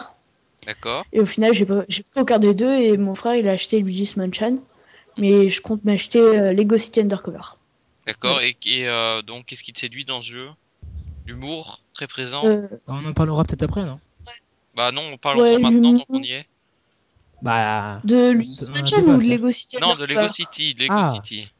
D'accord. 0.66 1.06
Et 1.14 1.20
au 1.20 1.26
final, 1.26 1.54
j'ai 1.54 1.66
pas, 1.66 1.84
j'ai 1.88 2.04
fait 2.04 2.22
aucun 2.22 2.40
des 2.40 2.54
deux. 2.54 2.74
Et 2.74 2.98
mon 2.98 3.16
frère, 3.16 3.36
il 3.36 3.48
a 3.48 3.52
acheté 3.52 3.80
Luigi's 3.80 4.18
Mansion. 4.18 4.60
Mais 5.18 5.50
je 5.50 5.62
compte 5.62 5.84
m'acheter 5.84 6.20
euh, 6.20 6.54
Lego 6.54 6.78
City 6.78 7.02
Undercover. 7.02 7.42
D'accord. 8.06 8.42
Et, 8.42 8.58
et 8.66 8.88
euh, 8.88 9.22
donc, 9.22 9.46
qu'est-ce 9.46 9.64
qui 9.64 9.74
te 9.74 9.80
séduit 9.80 10.06
dans 10.06 10.22
ce 10.22 10.32
jeu? 10.32 10.50
L'humour, 11.26 11.82
très 11.94 12.08
présent? 12.08 12.46
Euh, 12.46 12.68
On 12.88 13.06
en 13.06 13.14
parlera 13.14 13.44
peut-être 13.44 13.64
après, 13.64 13.86
non? 13.86 14.00
Bah 14.76 14.92
non, 14.92 15.18
parlons-en 15.18 15.44
Ouais, 15.44 15.60
maintenant, 15.60 15.92
l'humour. 15.92 15.94
donc 16.00 16.08
on 16.10 16.24
y 16.24 16.32
est. 16.32 16.46
Bah. 17.42 18.02
de 18.04 18.32
Luigi's 18.32 18.70
Mansion 18.70 19.04
ou 19.08 19.18
de. 19.22 19.28
Lego 19.28 19.52
City 19.52 19.78
Non, 19.82 19.96
de 19.96 20.06
Lego 20.06 20.28
City, 20.28 20.74
de 20.74 20.82
Lego 20.82 20.94
Ah. 20.96 21.14
City. 21.16 21.52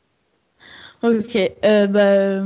Ok, 1.02 1.38
euh, 1.64 1.88
bah, 1.88 2.46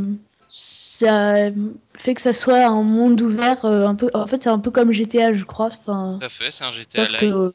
ça 0.51 1.49
fait 1.95 2.13
que 2.13 2.21
ça 2.21 2.33
soit 2.33 2.65
un 2.67 2.83
monde 2.83 3.19
ouvert, 3.21 3.65
euh, 3.65 3.87
un 3.87 3.95
peu. 3.95 4.09
En 4.13 4.27
fait, 4.27 4.43
c'est 4.43 4.49
un 4.49 4.59
peu 4.59 4.69
comme 4.69 4.91
GTA, 4.91 5.33
je 5.33 5.43
crois. 5.43 5.67
Enfin, 5.67 6.17
Tout 6.19 6.25
à 6.25 6.29
fait, 6.29 6.51
c'est 6.51 6.63
un 6.63 6.71
GTA 6.71 7.07
sauf 7.07 7.21
Live. 7.21 7.33
que, 7.33 7.53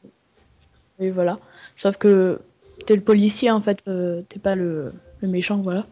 oui, 0.99 1.09
voilà. 1.09 1.39
Sauf 1.77 1.95
que 1.97 2.41
t'es 2.85 2.95
le 2.95 3.01
policier 3.01 3.49
en 3.51 3.61
fait, 3.61 3.79
euh, 3.87 4.21
t'es 4.27 4.39
pas 4.39 4.55
le, 4.55 4.93
le 5.21 5.27
méchant, 5.29 5.57
voilà. 5.57 5.85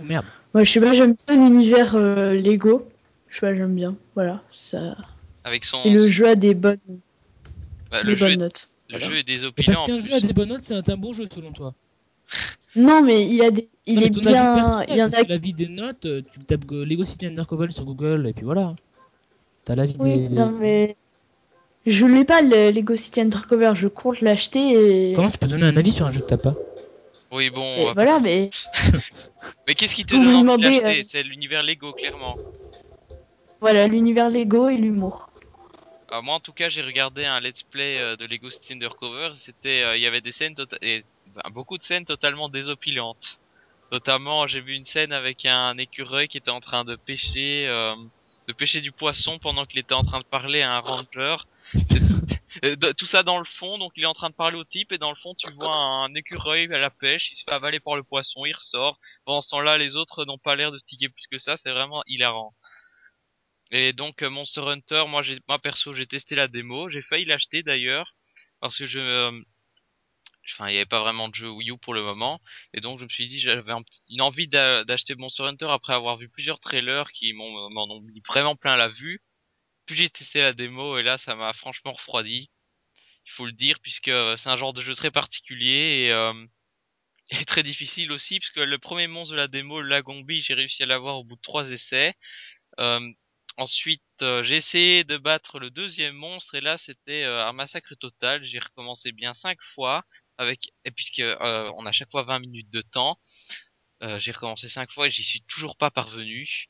Oh 0.00 0.04
merde. 0.04 0.26
Moi, 0.54 0.62
je 0.62 0.70
sais 0.70 0.80
pas, 0.80 0.94
j'aime 0.94 1.16
bien 1.26 1.36
l'univers 1.36 1.96
euh, 1.96 2.34
Lego. 2.34 2.88
Je 3.28 3.34
sais 3.34 3.40
pas, 3.40 3.54
j'aime 3.54 3.74
bien. 3.74 3.96
Voilà, 4.14 4.42
ça. 4.52 4.96
Avec 5.44 5.64
son. 5.64 5.82
Et 5.82 5.90
le 5.90 6.06
jeu 6.06 6.28
a 6.28 6.34
des 6.36 6.54
bonnes, 6.54 6.78
bah, 7.90 8.02
des 8.02 8.10
le, 8.10 8.16
jeu 8.16 8.26
bonnes 8.26 8.34
est, 8.34 8.36
notes. 8.36 8.68
Le 8.88 8.98
Voilà. 8.98 9.06
jeu 9.06 9.18
est 9.18 9.22
désopilant. 9.22 9.72
parce 9.72 9.84
qu'un 9.86 9.98
jeu 9.98 10.14
a 10.14 10.20
des 10.20 10.32
bonnes 10.32 10.48
notes, 10.48 10.62
c'est 10.62 10.88
un, 10.90 10.96
bon 10.96 11.12
jeu 11.12 11.26
selon 11.32 11.52
toi. 11.52 11.74
Non, 12.76 13.02
mais 13.02 13.26
il 13.28 13.40
a 13.42 13.50
des, 13.50 13.68
il 13.86 13.98
Non, 13.98 14.06
est 14.06 14.10
bien. 14.10 14.84
Il 14.88 14.96
y 14.96 15.02
en 15.02 15.10
a 15.10 15.24
que 15.24 15.28
l'avis 15.28 15.54
des 15.54 15.68
notes, 15.68 16.04
euh, 16.04 16.20
tu 16.30 16.38
tapes 16.40 16.70
Lego 16.70 17.02
City 17.02 17.26
Undercover 17.26 17.70
sur 17.70 17.84
Google 17.86 18.26
et 18.28 18.34
puis 18.34 18.44
voilà. 18.44 18.74
T'as 19.64 19.74
l'avis 19.74 19.96
Oui, 19.98 20.28
des. 20.28 20.34
non, 20.34 20.52
mais. 20.52 20.96
Je 21.86 22.04
l'ai 22.04 22.24
pas, 22.26 22.42
le 22.42 22.70
Lego 22.70 22.94
City 22.96 23.22
Undercover, 23.22 23.72
je 23.74 23.88
compte 23.88 24.20
l'acheter 24.20 25.10
et. 25.10 25.12
Comment 25.14 25.30
tu 25.30 25.38
peux 25.38 25.48
donner 25.48 25.64
un 25.64 25.76
avis 25.76 25.90
sur 25.92 26.06
un 26.06 26.12
jeu 26.12 26.20
que 26.20 26.26
t'as 26.26 26.36
pas? 26.36 26.54
Oui, 27.32 27.48
bon. 27.50 27.88
euh, 27.88 27.92
voilà, 27.94 28.20
mais. 28.20 28.50
Mais 29.66 29.74
qu'est-ce 29.74 29.94
qui 29.94 30.04
te 30.04 30.14
Vous 30.14 30.22
donne 30.22 30.48
envie 30.48 30.62
de 30.62 30.62
l'acheter? 30.62 31.00
euh, 31.00 31.04
C'est 31.06 31.22
l'univers 31.22 31.62
Lego, 31.62 31.92
clairement. 31.92 32.36
Voilà, 33.60 33.86
l'univers 33.86 34.28
Lego 34.30 34.68
et 34.68 34.76
l'humour. 34.76 35.27
Euh, 36.12 36.22
moi, 36.22 36.34
en 36.34 36.40
tout 36.40 36.52
cas, 36.52 36.68
j'ai 36.68 36.82
regardé 36.82 37.24
un 37.24 37.40
let's 37.40 37.62
play 37.62 37.98
euh, 37.98 38.16
de 38.16 38.24
Lego 38.26 38.50
City 38.50 38.72
Undercover. 38.74 39.32
C'était, 39.34 39.82
euh, 39.82 39.96
il 39.96 40.02
y 40.02 40.06
avait 40.06 40.20
des 40.22 40.32
scènes 40.32 40.54
tota- 40.54 40.78
et 40.80 41.04
bah, 41.26 41.42
beaucoup 41.50 41.76
de 41.78 41.82
scènes 41.82 42.04
totalement 42.06 42.48
désopilantes. 42.48 43.40
Notamment, 43.92 44.46
j'ai 44.46 44.60
vu 44.60 44.74
une 44.74 44.84
scène 44.84 45.12
avec 45.12 45.44
un 45.46 45.76
écureuil 45.78 46.28
qui 46.28 46.38
était 46.38 46.50
en 46.50 46.60
train 46.60 46.84
de 46.84 46.96
pêcher, 46.96 47.66
euh, 47.68 47.94
de 48.46 48.52
pêcher 48.52 48.80
du 48.82 48.92
poisson 48.92 49.38
pendant 49.38 49.66
qu'il 49.66 49.80
était 49.80 49.94
en 49.94 50.02
train 50.04 50.20
de 50.20 50.24
parler 50.26 50.62
à 50.62 50.74
un 50.76 50.80
ranger. 50.80 51.36
Euh, 52.64 52.76
Tout 52.96 53.06
ça 53.06 53.22
dans 53.22 53.38
le 53.38 53.44
fond, 53.44 53.78
donc 53.78 53.92
il 53.96 54.02
est 54.04 54.06
en 54.06 54.14
train 54.14 54.30
de 54.30 54.34
parler 54.34 54.56
au 54.58 54.64
type 54.64 54.90
et 54.92 54.98
dans 54.98 55.10
le 55.10 55.14
fond, 55.16 55.34
tu 55.34 55.52
vois 55.52 55.74
un 55.76 56.12
écureuil 56.14 56.72
à 56.74 56.78
la 56.78 56.90
pêche. 56.90 57.30
Il 57.32 57.36
se 57.36 57.44
fait 57.44 57.52
avaler 57.52 57.78
par 57.78 57.94
le 57.94 58.02
poisson, 58.02 58.44
il 58.46 58.54
ressort. 58.54 58.98
Pendant 59.24 59.40
ce 59.42 59.50
temps-là, 59.50 59.78
les 59.78 59.96
autres 59.96 60.24
n'ont 60.24 60.38
pas 60.38 60.56
l'air 60.56 60.72
de 60.72 60.78
sticker 60.78 61.08
plus 61.10 61.26
que 61.30 61.38
ça. 61.38 61.56
C'est 61.56 61.70
vraiment 61.70 62.02
hilarant. 62.06 62.54
Et 63.70 63.92
donc 63.94 64.22
euh, 64.22 64.30
Monster 64.30 64.60
Hunter, 64.62 65.04
moi 65.08 65.22
j'ai 65.22 65.38
moi 65.48 65.58
perso 65.58 65.94
j'ai 65.94 66.06
testé 66.06 66.34
la 66.34 66.48
démo, 66.48 66.88
j'ai 66.90 67.02
failli 67.02 67.24
l'acheter 67.24 67.62
d'ailleurs 67.62 68.14
parce 68.60 68.78
que 68.78 68.86
je 68.86 68.98
euh, 69.00 69.40
enfin 70.50 70.68
il 70.68 70.72
n'y 70.72 70.78
avait 70.78 70.86
pas 70.86 71.00
vraiment 71.00 71.28
de 71.28 71.34
jeu 71.34 71.48
Wii 71.50 71.70
U 71.70 71.78
pour 71.78 71.94
le 71.94 72.02
moment 72.02 72.40
et 72.72 72.80
donc 72.80 72.98
je 72.98 73.04
me 73.04 73.08
suis 73.08 73.28
dit 73.28 73.38
j'avais 73.38 73.72
une 74.08 74.20
envie 74.20 74.48
d'a- 74.48 74.84
d'acheter 74.84 75.14
Monster 75.14 75.44
Hunter 75.44 75.68
après 75.70 75.92
avoir 75.94 76.16
vu 76.16 76.28
plusieurs 76.28 76.60
trailers 76.60 77.10
qui 77.12 77.32
m'ont 77.32 77.68
ont 77.76 78.00
mis 78.00 78.22
vraiment 78.26 78.56
plein 78.56 78.76
la 78.76 78.88
vue. 78.88 79.20
Puis 79.86 79.96
j'ai 79.96 80.10
testé 80.10 80.40
la 80.42 80.52
démo 80.54 80.98
et 80.98 81.02
là 81.02 81.18
ça 81.18 81.34
m'a 81.36 81.52
franchement 81.52 81.92
refroidi. 81.92 82.50
Il 83.26 83.30
faut 83.32 83.46
le 83.46 83.52
dire 83.52 83.80
puisque 83.80 84.08
euh, 84.08 84.36
c'est 84.38 84.50
un 84.50 84.56
genre 84.56 84.72
de 84.74 84.82
jeu 84.82 84.94
très 84.94 85.10
particulier 85.12 86.06
et, 86.06 86.12
euh, 86.12 86.34
très 87.46 87.62
difficile 87.62 88.12
aussi 88.12 88.38
puisque 88.38 88.56
le 88.58 88.78
premier 88.78 89.06
monstre 89.06 89.32
de 89.32 89.36
la 89.38 89.48
démo, 89.48 89.80
Lagombi, 89.82 90.40
j'ai 90.40 90.54
réussi 90.54 90.82
à 90.82 90.86
l'avoir 90.86 91.18
au 91.18 91.24
bout 91.24 91.36
de 91.36 91.40
trois 91.42 91.70
essais. 91.70 92.14
Euh, 92.80 93.00
ensuite, 93.58 94.02
euh, 94.22 94.42
j'ai 94.42 94.56
essayé 94.56 95.04
de 95.04 95.18
battre 95.18 95.58
le 95.58 95.70
deuxième 95.70 96.14
monstre 96.14 96.54
et 96.54 96.60
là, 96.60 96.78
c'était 96.78 97.24
euh, 97.24 97.46
un 97.46 97.52
massacre 97.52 97.94
total. 97.96 98.42
J'ai 98.42 98.58
recommencé 98.58 99.12
bien 99.12 99.34
cinq 99.34 99.58
fois 99.60 100.04
avec 100.38 100.72
et 100.84 100.90
puisque 100.90 101.20
euh, 101.20 101.70
on 101.76 101.84
a 101.84 101.92
chaque 101.92 102.10
fois 102.10 102.22
20 102.22 102.38
minutes 102.38 102.70
de 102.70 102.80
temps, 102.80 103.18
euh, 104.02 104.18
j'ai 104.18 104.32
recommencé 104.32 104.68
cinq 104.68 104.90
fois 104.92 105.08
et 105.08 105.10
j'y 105.10 105.24
suis 105.24 105.42
toujours 105.42 105.76
pas 105.76 105.90
parvenu. 105.90 106.68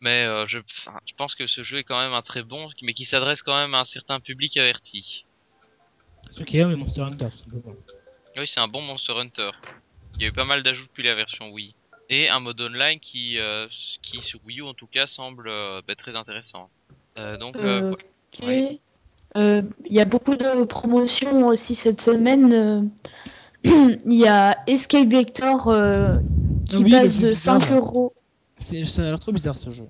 Mais 0.00 0.24
euh, 0.24 0.46
je, 0.46 0.58
je 1.06 1.14
pense 1.14 1.34
que 1.34 1.46
ce 1.46 1.62
jeu 1.62 1.78
est 1.78 1.84
quand 1.84 2.00
même 2.00 2.12
un 2.12 2.22
très 2.22 2.42
bon, 2.42 2.68
mais 2.82 2.92
qui 2.92 3.06
s'adresse 3.06 3.42
quand 3.42 3.56
même 3.56 3.74
à 3.74 3.80
un 3.80 3.84
certain 3.84 4.20
public 4.20 4.56
averti. 4.56 5.26
Ce 6.30 6.42
qui 6.44 6.58
est 6.58 6.68
les 6.68 6.76
Monster 6.76 7.02
Hunter, 7.02 7.30
simplement. 7.30 7.74
Oui, 8.36 8.46
c'est 8.46 8.60
un 8.60 8.68
bon 8.68 8.82
Monster 8.82 9.12
Hunter. 9.12 9.50
Il 10.16 10.22
y 10.22 10.24
a 10.24 10.28
eu 10.28 10.32
pas 10.32 10.44
mal 10.44 10.62
d'ajouts 10.62 10.86
depuis 10.86 11.04
la 11.04 11.14
version 11.14 11.50
Wii. 11.50 11.74
Et 12.14 12.28
un 12.28 12.40
mode 12.40 12.60
online 12.60 12.98
qui, 13.00 13.38
euh, 13.38 13.66
qui 14.02 14.20
sur 14.20 14.38
Wii 14.46 14.60
U 14.60 14.62
en 14.64 14.74
tout 14.74 14.86
cas 14.86 15.06
semble 15.06 15.48
euh, 15.48 15.80
bah, 15.88 15.94
très 15.94 16.14
intéressant. 16.14 16.68
Euh, 17.18 17.38
donc, 17.38 17.56
euh, 17.56 17.94
Euh. 18.42 18.68
Euh, 19.36 19.62
Il 19.88 19.94
y 19.94 20.00
a 20.00 20.04
beaucoup 20.04 20.36
de 20.36 20.64
promotions 20.64 21.46
aussi 21.46 21.74
cette 21.74 22.02
semaine. 22.02 22.90
Il 23.64 23.98
y 24.06 24.26
a 24.26 24.58
Escape 24.66 25.08
Vector 25.08 25.68
euh, 25.68 26.18
qui 26.68 26.84
oui, 26.84 26.90
passe 26.90 27.18
de 27.18 27.28
bizarre, 27.28 27.62
5 27.62 27.70
là. 27.70 27.76
euros. 27.76 28.12
C'est, 28.58 28.82
ça 28.84 29.02
a 29.02 29.04
l'air 29.06 29.18
trop 29.20 29.32
bizarre 29.32 29.58
ce 29.58 29.70
jeu. 29.70 29.86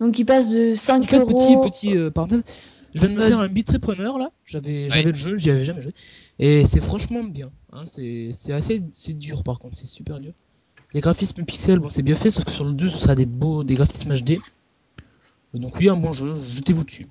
Donc 0.00 0.18
il 0.18 0.24
passe 0.24 0.48
de 0.50 0.74
5 0.74 1.02
En 1.02 1.06
fait, 1.06 1.18
euros. 1.18 1.26
petit, 1.34 1.56
petit 1.58 1.96
euh, 1.96 2.10
parenthèse, 2.10 2.42
je 2.94 3.00
viens 3.00 3.08
de 3.10 3.14
me 3.14 3.20
Euh, 3.22 3.28
faire 3.28 3.40
un 3.40 3.48
beat 3.48 3.76
preneur 3.78 4.18
là. 4.18 4.30
J'avais, 4.46 4.88
j'avais 4.88 5.04
Ouais. 5.04 5.12
le 5.12 5.14
jeu, 5.14 5.36
j'y 5.36 5.50
avais 5.50 5.64
jamais 5.64 5.82
joué. 5.82 5.92
Et 6.38 6.64
c'est 6.64 6.80
franchement 6.80 7.22
bien. 7.24 7.50
Hein, 7.72 7.82
c'est, 7.84 8.30
c'est 8.32 8.52
assez, 8.54 8.80
c'est 8.92 9.18
dur 9.18 9.42
par 9.42 9.58
contre, 9.58 9.76
c'est 9.76 9.86
super 9.86 10.18
dur. 10.20 10.32
Les 10.94 11.00
graphismes 11.00 11.44
pixels, 11.44 11.78
bon, 11.78 11.88
c'est 11.88 12.02
bien 12.02 12.14
fait, 12.14 12.30
sauf 12.30 12.44
que 12.44 12.50
sur 12.50 12.64
le 12.64 12.72
2, 12.72 12.88
ce 12.88 12.98
sera 12.98 13.14
des 13.14 13.26
beaux, 13.26 13.62
des 13.64 13.74
graphismes 13.74 14.14
HD. 14.14 14.38
Donc 15.54 15.76
oui, 15.76 15.88
un 15.88 15.96
bon 15.96 16.12
jeu, 16.12 16.34
jetez-vous 16.50 16.84
dessus. 16.84 17.06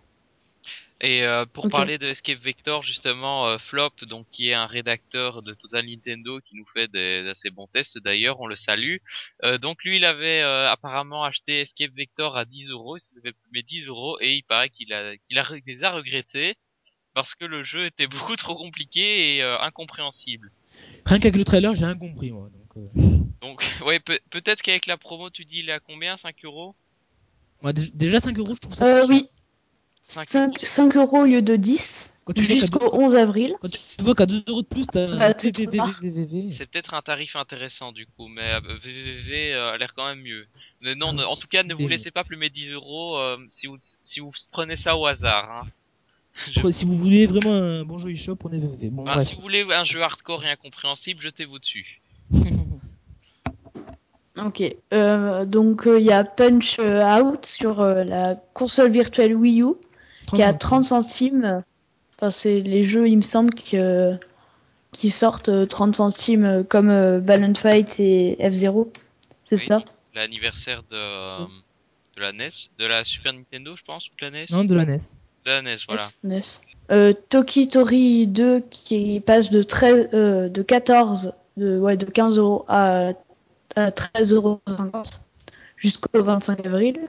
Et 1.00 1.24
euh, 1.24 1.46
pour 1.46 1.70
parler 1.70 2.00
de 2.00 2.08
Escape 2.08 2.40
Vector, 2.40 2.82
justement, 2.82 3.48
euh, 3.48 3.60
Flop, 3.60 3.92
donc 4.10 4.26
qui 4.32 4.50
est 4.50 4.56
un 4.56 4.66
rédacteur 4.66 5.44
de 5.44 5.54
Total 5.54 5.86
Nintendo 5.86 6.40
qui 6.40 6.56
nous 6.56 6.66
fait 6.66 6.88
des 6.88 7.28
assez 7.30 7.52
bons 7.52 7.68
tests 7.68 8.00
d'ailleurs, 8.00 8.40
on 8.40 8.48
le 8.48 8.56
salue. 8.56 8.98
Euh, 9.44 9.60
donc 9.60 9.84
lui, 9.84 9.98
il 9.98 10.06
avait 10.06 10.42
euh, 10.42 10.68
apparemment 10.72 11.24
acheté 11.24 11.62
Escape 11.62 11.92
Vector 11.92 12.36
à 12.36 12.46
10 12.46 12.72
euros, 12.72 12.98
il 12.98 13.00
s'est 13.00 13.22
fait 13.22 13.34
plumer 13.34 13.62
10 13.62 13.88
euros 13.88 14.18
et 14.22 14.34
il 14.34 14.44
paraît 14.44 14.70
qu'il 14.70 14.92
a, 14.92 15.16
qu'il 15.18 15.38
a, 15.38 15.48
les 15.68 15.84
a 15.84 15.92
regrettés 15.92 16.56
parce 17.18 17.34
que 17.34 17.46
le 17.46 17.64
jeu 17.64 17.88
était 17.88 18.06
beaucoup 18.08 18.36
trop 18.36 18.56
compliqué 18.56 19.36
et 19.36 19.44
euh, 19.44 19.60
incompréhensible. 19.62 20.52
Rien 21.06 21.18
qu'avec 21.18 21.36
le 21.36 21.44
trailer, 21.44 21.74
j'ai 21.74 21.86
rien 21.86 21.98
compris 21.98 22.32
moi. 22.32 22.50
Donc, 22.50 22.86
euh, 22.96 23.17
Donc, 23.42 23.64
ouais, 23.86 24.00
peut- 24.00 24.20
peut-être 24.30 24.62
qu'avec 24.62 24.86
la 24.88 24.98
promo, 24.98 25.30
tu 25.30 25.46
dis 25.46 25.60
il 25.60 25.70
est 25.70 25.74
à 25.74 25.80
combien 25.80 26.18
5 26.18 26.36
euros 26.44 26.76
dé- 27.64 27.92
déjà 27.94 28.20
5 28.20 28.38
euros, 28.40 28.54
je 28.56 28.60
trouve 28.60 28.74
ça 28.74 28.86
Euh, 28.86 29.00
cher. 29.02 29.10
oui, 29.10 29.28
5 30.04 30.28
5, 30.30 30.48
euros 30.50 30.58
5 30.66 30.96
euros 30.96 31.18
au 31.22 31.26
lieu 31.26 31.42
de 31.42 31.56
10 31.56 32.12
Quand 32.26 32.34
tu 32.34 32.42
vois 32.42 32.48
qu'à 32.56 32.60
jusqu'au 32.62 32.80
deux- 32.80 32.90
quand- 32.90 32.98
11 33.00 33.16
avril. 33.16 33.56
Quand 33.62 33.70
tu 33.72 33.80
vois 34.00 34.16
qu'à 34.16 34.26
2 34.26 34.44
euros 34.48 34.62
de 34.62 34.68
plus, 34.68 34.86
t'as 34.88 35.08
Bah, 35.16 35.28
un 35.28 35.34
c'est 35.40 36.66
peut-être 36.66 36.94
un 36.94 37.02
tarif 37.02 37.36
intéressant 37.36 37.92
du 37.92 38.06
coup, 38.06 38.28
mais 38.28 38.54
euh, 38.54 38.60
VVV 38.82 39.54
euh, 39.54 39.72
a 39.74 39.78
l'air 39.78 39.94
quand 39.94 40.08
même 40.08 40.22
mieux. 40.22 40.46
Mais 40.82 40.96
non, 40.96 41.10
Ah 41.10 41.14
ne- 41.14 41.24
en 41.24 41.36
tout 41.36 41.48
cas, 41.48 41.64
ne 41.64 41.74
vous 41.74 41.86
est 41.86 41.90
laissez 41.90 42.12
pas 42.12 42.24
plumer 42.24 42.50
10 42.50 42.72
euros 42.74 43.18
euh, 43.18 43.38
si 43.50 43.68
vous 43.68 43.78
si 44.04 44.20
vous 44.20 44.32
prenez 44.52 44.76
ça 44.76 44.98
au 44.98 45.06
hasard. 45.06 45.50
Hein. 45.64 45.68
Je- 46.52 46.70
Si 46.72 46.86
vous 46.86 46.96
voulez 46.96 47.26
vraiment 47.26 47.54
un 47.54 47.84
bon 47.84 47.98
jeu 47.98 48.12
eShop, 48.12 48.36
prenez 48.36 48.60
VVV. 48.60 48.90
Bon, 48.90 49.04
Enfin, 49.04 49.16
bref. 49.16 49.28
si 49.30 49.36
vous 49.36 49.42
voulez 49.42 49.66
un 49.72 49.84
jeu 49.86 50.04
hardcore 50.04 50.44
et 50.46 50.50
incompréhensible, 50.52 51.22
jetez-vous 51.22 51.60
dessus. 51.60 52.02
Ok. 54.46 54.64
Euh, 54.94 55.46
donc 55.46 55.88
euh, 55.88 56.00
il 56.00 56.06
y 56.06 56.12
a 56.12 56.24
Punch 56.24 56.78
euh, 56.80 57.22
Out 57.22 57.46
sur 57.46 57.82
euh, 57.82 58.04
la 58.04 58.36
console 58.54 58.92
virtuelle 58.92 59.36
Wii 59.36 59.62
U 59.62 59.74
qui 60.28 60.44
à 60.44 60.54
30 60.54 60.86
centimes. 60.86 61.64
Enfin, 62.16 62.32
c'est 62.32 62.60
les 62.60 62.84
jeux, 62.84 63.08
il 63.08 63.18
me 63.18 63.22
semble, 63.22 63.54
que, 63.54 64.16
qui 64.92 65.10
sortent 65.12 65.50
euh, 65.50 65.66
30 65.66 65.96
centimes 65.96 66.46
euh, 66.46 66.64
comme 66.64 66.90
euh, 66.90 67.20
Balloon 67.20 67.54
Fight 67.56 68.00
et 68.00 68.38
F-Zero. 68.40 68.92
C'est 69.46 69.56
Oui. 69.56 69.66
ça? 69.68 69.84
L'anniversaire 70.16 70.82
de 70.90 70.96
euh, 70.96 71.46
de 72.16 72.22
la 72.22 72.34
NES, 72.34 72.50
de 72.80 72.86
la 72.86 73.04
Super 73.04 73.34
Nintendo, 73.34 73.76
je 73.76 73.84
pense, 73.84 74.08
ou 74.10 74.12
de 74.20 74.26
la 74.26 74.32
NES. 74.32 74.46
Non, 74.50 74.64
de 74.64 74.76
la 74.76 74.86
NES. 74.86 74.98
De 75.46 75.52
la 75.52 75.62
NES, 75.62 75.78
voilà. 75.88 76.10
NES. 76.24 76.42
Euh, 76.90 77.14
Toki 77.30 77.68
Tori 77.68 78.26
2 78.28 78.62
qui 78.72 79.20
passe 79.20 79.52
de, 79.52 79.62
13, 79.62 80.10
euh, 80.14 80.50
de 80.50 80.62
14, 80.64 81.34
de, 81.58 81.78
ouais, 81.78 81.98
de 81.98 82.06
15 82.06 82.38
euros 82.40 82.66
à, 82.68 83.12
à 83.78 83.92
13 83.92 84.34
euros 84.34 84.60
jusqu'au 85.78 86.24
25 86.24 86.66
avril. 86.66 87.00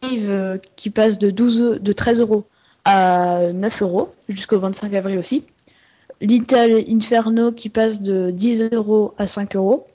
Cave, 0.00 0.30
euh, 0.30 0.58
qui 0.76 0.90
passe 0.90 1.18
de, 1.18 1.30
12, 1.30 1.78
de 1.80 1.92
13 1.92 2.20
euros 2.20 2.44
à 2.84 3.52
9 3.52 3.82
euros 3.82 4.14
jusqu'au 4.28 4.58
25 4.58 4.94
avril 4.94 5.18
aussi. 5.18 5.44
Little 6.20 6.84
Inferno 6.88 7.52
qui 7.52 7.68
passe 7.68 8.00
de 8.00 8.30
10 8.30 8.70
euros 8.72 9.14
à 9.18 9.26
5 9.26 9.56
euros. 9.56 9.86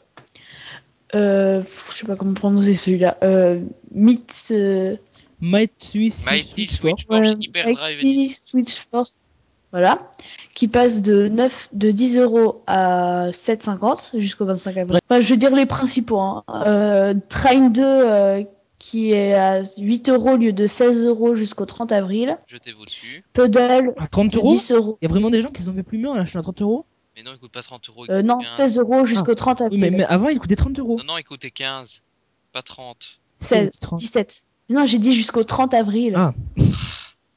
Euh, 1.15 1.61
je 1.91 1.97
sais 1.97 2.07
pas 2.07 2.15
comment 2.15 2.33
prononcer 2.33 2.75
celui-là. 2.75 3.17
Euh, 3.23 3.61
Myth, 3.91 4.47
euh, 4.51 4.95
Mighty 5.39 6.09
Switch 6.09 6.43
Switch 6.43 6.79
Force. 6.79 7.03
Force 7.03 7.21
Ouais, 7.21 7.33
Hyperdrive 7.39 7.77
Mighty 7.77 8.23
Edition. 8.23 8.39
Switch 8.45 8.85
Force. 8.89 9.27
Voilà. 9.73 10.11
Qui 10.53 10.67
passe 10.67 11.01
de 11.01 11.27
9, 11.27 11.69
de 11.73 11.89
10 11.89 12.17
euros 12.19 12.63
à 12.67 13.31
7,50 13.31 14.19
jusqu'au 14.19 14.45
25 14.45 14.77
avril. 14.77 14.99
Enfin, 15.09 15.19
je 15.19 15.29
vais 15.29 15.37
dire 15.37 15.53
les 15.53 15.65
principaux. 15.65 16.19
Hein. 16.19 16.43
Euh, 16.47 17.15
Train 17.27 17.69
2 17.69 17.81
euh, 17.83 18.43
qui 18.77 19.13
est 19.13 19.33
à 19.33 19.63
8 19.77 20.09
euros 20.09 20.33
au 20.33 20.37
lieu 20.37 20.53
de 20.53 20.67
16 20.67 21.03
euros 21.03 21.35
jusqu'au 21.35 21.65
30 21.65 21.91
avril. 21.91 22.37
Jetez-vous 22.45 22.85
dessus. 22.85 23.23
Puddle 23.33 23.93
À 23.97 24.07
30 24.07 24.31
de 24.33 24.37
euros 24.37 24.53
10 24.53 24.71
euros. 24.71 24.97
Il 25.01 25.05
y 25.05 25.09
a 25.09 25.11
vraiment 25.11 25.31
des 25.31 25.41
gens 25.41 25.49
qui 25.49 25.67
ont 25.67 25.73
fait 25.73 25.81
plus 25.81 25.97
mieux 25.97 26.09
en 26.09 26.15
achetant 26.15 26.41
à 26.41 26.43
30 26.43 26.61
euros 26.61 26.85
Mais 27.15 27.23
non, 27.23 27.31
il 27.33 27.39
coûte 27.39 27.51
pas 27.51 27.63
30 27.63 27.89
euros. 27.89 28.05
Euh, 28.11 28.21
non, 28.21 28.37
15. 28.37 28.51
16 28.51 28.77
euros 28.77 29.05
jusqu'au 29.07 29.33
30 29.33 29.59
Oui, 29.59 29.65
avril. 29.65 29.81
mais, 29.81 29.89
mais 29.89 30.05
avant, 30.05 30.29
il 30.29 30.37
coûtait 30.37 30.55
30 30.55 30.77
euros. 30.77 30.97
Non, 30.99 31.13
non, 31.13 31.17
il 31.17 31.23
coûtait 31.23 31.49
15, 31.49 32.03
pas 32.51 32.61
30. 32.61 33.19
16, 33.39 33.79
30. 33.79 33.99
17. 33.99 34.43
Non, 34.69 34.85
j'ai 34.85 34.99
dit 34.99 35.15
jusqu'au 35.15 35.43
30 35.43 35.73
avril. 35.73 36.13
Ah. 36.15 36.33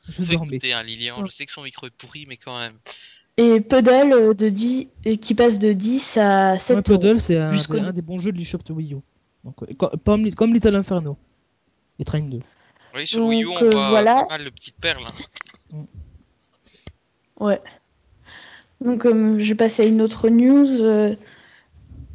Je 0.09 0.23
Faut 0.23 0.25
dormais. 0.25 0.57
écouter, 0.57 0.73
hein, 0.73 0.83
Lilian. 0.83 1.25
Je 1.27 1.31
sais 1.33 1.47
que 1.47 1.53
son 1.53 1.63
micro 1.63 1.87
est 1.87 1.91
pourri, 1.91 2.25
mais 2.29 2.37
quand 2.37 2.59
même. 2.59 2.75
Et 3.39 3.61
Puddle 3.61 4.13
euh, 4.13 4.35
de 4.35 4.49
10, 4.49 4.87
euh, 5.07 5.17
qui 5.17 5.35
passe 5.35 5.59
de 5.59 5.73
10 5.73 6.17
à 6.17 6.59
7 6.59 6.77
Ouais. 6.77 6.83
Puddle, 6.83 7.21
c'est 7.21 7.37
un, 7.37 7.51
des- 7.55 7.79
un 7.81 7.93
des 7.93 8.03
bons 8.03 8.19
jeux 8.19 8.33
de 8.33 8.39
l'eShop 8.39 8.59
de 8.65 8.73
Wii 8.73 8.95
U. 8.95 8.97
Donc, 9.45 9.63
euh, 9.63 9.67
co- 9.77 9.91
comme, 10.05 10.33
comme 10.35 10.55
Little 10.55 10.75
Inferno. 10.77 11.17
Et 11.99 12.05
Train 12.05 12.21
2. 12.21 12.39
Oui, 12.95 13.07
sur 13.07 13.27
Wii 13.27 13.43
U, 13.45 13.49
on 13.49 13.57
euh, 13.63 13.71
voit 13.71 13.89
voilà. 13.91 14.23
pas 14.27 14.39
mal 14.39 14.45
de 14.45 14.51
petites 14.51 14.77
perles. 14.81 15.05
hein. 15.73 15.85
Ouais. 17.39 17.61
Donc, 18.81 19.05
euh, 19.07 19.39
je 19.39 19.49
vais 19.49 19.55
passer 19.55 19.83
à 19.83 19.87
une 19.87 20.01
autre 20.03 20.29
news. 20.29 20.81
Euh, 20.81 21.15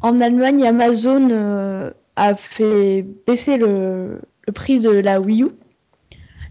en 0.01 0.19
Allemagne, 0.19 0.65
Amazon 0.65 1.29
euh, 1.31 1.91
a 2.15 2.35
fait 2.35 3.05
baisser 3.27 3.57
le, 3.57 4.21
le 4.47 4.53
prix 4.53 4.79
de 4.79 4.89
la 4.89 5.21
Wii 5.21 5.43
U. 5.43 5.47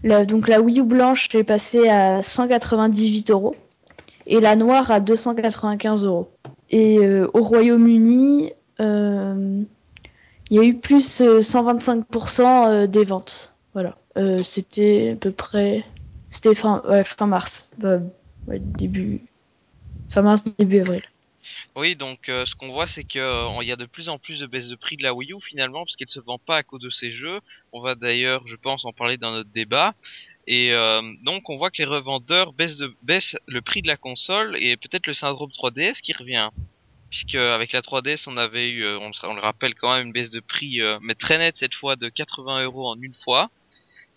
Donc, 0.03 0.47
la 0.47 0.61
Wii 0.61 0.79
U 0.79 0.83
blanche 0.83 1.29
est 1.35 1.43
passée 1.43 1.87
à 1.89 2.23
198 2.23 3.29
euros 3.31 3.55
et 4.25 4.39
la 4.39 4.55
noire 4.55 4.91
à 4.91 4.99
295 4.99 6.05
euros. 6.05 6.29
Et 6.69 6.99
euh, 6.99 7.29
au 7.33 7.43
Royaume-Uni, 7.43 8.53
euh, 8.79 9.61
il 10.49 10.57
y 10.57 10.59
a 10.59 10.63
eu 10.63 10.75
plus 10.75 11.21
euh, 11.21 11.41
125% 11.41 12.41
euh, 12.41 12.87
des 12.87 13.05
ventes. 13.05 13.53
Voilà. 13.73 13.97
C'était 14.43 15.11
à 15.13 15.15
peu 15.15 15.31
près. 15.31 15.85
C'était 16.31 16.53
fin, 16.53 16.81
ouais, 16.89 17.05
fin 17.05 17.27
mars. 17.27 17.65
Ouais, 17.81 18.59
début. 18.59 19.21
Fin 20.09 20.21
mars, 20.21 20.43
début 20.57 20.81
avril. 20.81 21.01
Oui, 21.75 21.95
donc 21.95 22.29
euh, 22.29 22.45
ce 22.45 22.55
qu'on 22.55 22.69
voit, 22.71 22.87
c'est 22.87 23.03
que 23.03 23.19
euh, 23.19 23.63
y 23.63 23.71
a 23.71 23.75
de 23.75 23.85
plus 23.85 24.09
en 24.09 24.17
plus 24.19 24.39
de 24.39 24.45
baisse 24.47 24.67
de 24.67 24.75
prix 24.75 24.97
de 24.97 25.03
la 25.03 25.13
Wii 25.13 25.33
U 25.33 25.37
finalement, 25.41 25.83
parce 25.83 25.95
qu'elle 25.95 26.09
se 26.09 26.19
vend 26.19 26.37
pas 26.39 26.57
à 26.57 26.63
cause 26.63 26.81
de 26.81 26.89
ces 26.89 27.11
jeux. 27.11 27.39
On 27.71 27.81
va 27.81 27.95
d'ailleurs, 27.95 28.45
je 28.47 28.55
pense, 28.55 28.85
en 28.85 28.93
parler 28.93 29.17
dans 29.17 29.31
notre 29.31 29.49
débat. 29.51 29.93
Et 30.47 30.73
euh, 30.73 31.01
donc 31.23 31.49
on 31.49 31.57
voit 31.57 31.69
que 31.71 31.77
les 31.81 31.85
revendeurs 31.85 32.53
baissent, 32.53 33.35
le 33.47 33.61
prix 33.61 33.81
de 33.81 33.87
la 33.87 33.97
console 33.97 34.57
et 34.59 34.75
peut-être 34.77 35.07
le 35.07 35.13
syndrome 35.13 35.51
3DS 35.51 36.01
qui 36.01 36.13
revient. 36.13 36.49
Puisque 37.09 37.35
avec 37.35 37.73
la 37.73 37.81
3DS, 37.81 38.23
on 38.27 38.37
avait 38.37 38.69
eu, 38.69 38.85
on, 38.87 39.09
le- 39.09 39.29
on 39.29 39.33
le 39.33 39.41
rappelle 39.41 39.75
quand 39.75 39.95
même, 39.95 40.07
une 40.07 40.13
baisse 40.13 40.31
de 40.31 40.39
prix, 40.39 40.79
mais 41.01 41.13
très 41.13 41.37
nette 41.37 41.57
cette 41.57 41.75
fois, 41.75 41.95
de 41.97 42.07
80 42.07 42.63
euros 42.63 42.87
en 42.87 42.99
une 43.01 43.13
fois. 43.13 43.49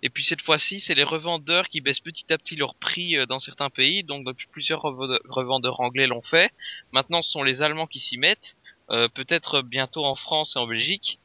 Et 0.05 0.11
puis 0.11 0.23
cette 0.23 0.43
fois-ci, 0.43 0.81
c'est 0.81 0.95
les 0.95 1.03
revendeurs 1.03 1.69
qui 1.69 1.81
baissent 1.81 2.01
petit 2.01 2.33
à 2.33 2.39
petit 2.39 2.55
leur 2.55 2.77
prix 2.77 3.17
euh, 3.17 3.27
dans 3.27 3.41
certains 3.41 3.71
pays. 3.71 4.05
Donc 4.05 4.27
plusieurs 4.53 4.83
revendeurs 4.83 5.81
anglais 5.81 6.07
l'ont 6.07 6.23
fait. 6.23 6.53
Maintenant, 6.93 7.23
ce 7.23 7.31
sont 7.31 7.43
les 7.43 7.63
Allemands 7.63 7.87
qui 7.87 7.99
s'y 7.99 8.19
mettent. 8.19 8.57
Euh, 8.91 9.09
Peut-être 9.09 9.63
bientôt 9.63 10.05
en 10.05 10.15
France 10.15 10.55
et 10.55 10.59
en 10.59 10.67
Belgique. 10.67 11.19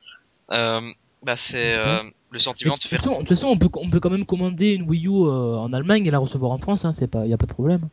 Euh, 0.51 0.82
bah 1.21 1.36
c'est 1.36 1.77
euh, 1.77 2.01
le 2.32 2.39
sentiment 2.39 2.75
de 2.75 2.80
faire. 2.80 2.99
façon, 2.99 3.15
de 3.15 3.19
toute 3.19 3.30
façon, 3.30 3.47
on 3.47 3.57
peut, 3.57 3.69
on 3.75 3.89
peut 3.89 3.99
quand 3.99 4.09
même 4.09 4.25
commander 4.25 4.73
une 4.73 4.84
Wii 4.84 5.07
U 5.07 5.09
euh, 5.09 5.57
en 5.57 5.73
Allemagne 5.73 6.05
et 6.05 6.11
la 6.11 6.19
recevoir 6.19 6.51
en 6.51 6.57
France, 6.57 6.86
hein, 6.86 6.93
c'est 6.93 7.09
pas, 7.09 7.25
y 7.25 7.34
a 7.34 7.38
pas 7.38 7.45
de 7.45 7.53
problème. 7.53 7.89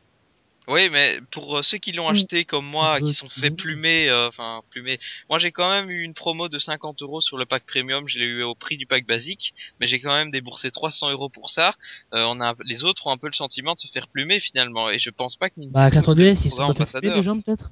Oui, 0.68 0.88
mais 0.90 1.20
pour 1.30 1.58
euh, 1.58 1.62
ceux 1.62 1.78
qui 1.78 1.92
l'ont 1.92 2.08
Mm. 2.10 2.14
acheté 2.14 2.44
comme 2.44 2.66
moi, 2.66 3.00
qui 3.00 3.14
sont 3.14 3.28
fait 3.28 3.50
plumer, 3.50 4.08
euh, 4.08 4.26
enfin 4.28 4.62
plumer. 4.70 4.98
Moi, 5.30 5.38
j'ai 5.38 5.52
quand 5.52 5.70
même 5.70 5.90
eu 5.90 6.02
une 6.02 6.12
promo 6.14 6.48
de 6.48 6.58
50 6.58 7.02
euros 7.02 7.20
sur 7.20 7.36
le 7.38 7.46
pack 7.46 7.64
premium. 7.66 8.08
Je 8.08 8.18
l'ai 8.18 8.24
eu 8.24 8.42
au 8.42 8.54
prix 8.56 8.76
du 8.76 8.84
pack 8.86 9.06
basique, 9.06 9.54
mais 9.78 9.86
j'ai 9.86 10.00
quand 10.00 10.12
même 10.12 10.30
déboursé 10.32 10.70
300 10.72 11.10
euros 11.10 11.28
pour 11.28 11.50
ça. 11.50 11.74
Euh, 12.14 12.24
on 12.28 12.40
a, 12.40 12.54
les 12.64 12.82
autres 12.82 13.06
ont 13.06 13.10
un 13.12 13.16
peu 13.16 13.28
le 13.28 13.32
sentiment 13.32 13.74
de 13.74 13.78
se 13.78 13.86
faire 13.86 14.08
plumer 14.08 14.40
finalement, 14.40 14.90
et 14.90 14.98
je 14.98 15.10
pense 15.10 15.36
pas 15.36 15.50
que 15.50 15.54
Nintendo 15.56 15.72
Bah, 15.74 15.82
avec 15.82 15.94
la 15.94 16.00
ait 16.00 16.02
fait 16.02 16.10
3DS, 16.10 16.16
le 16.16 16.30
ils 16.46 16.50
sont 16.50 16.74
pas 16.74 16.86
fait 16.86 17.00
les 17.02 17.22
gens, 17.22 17.38
peut-être? 17.40 17.70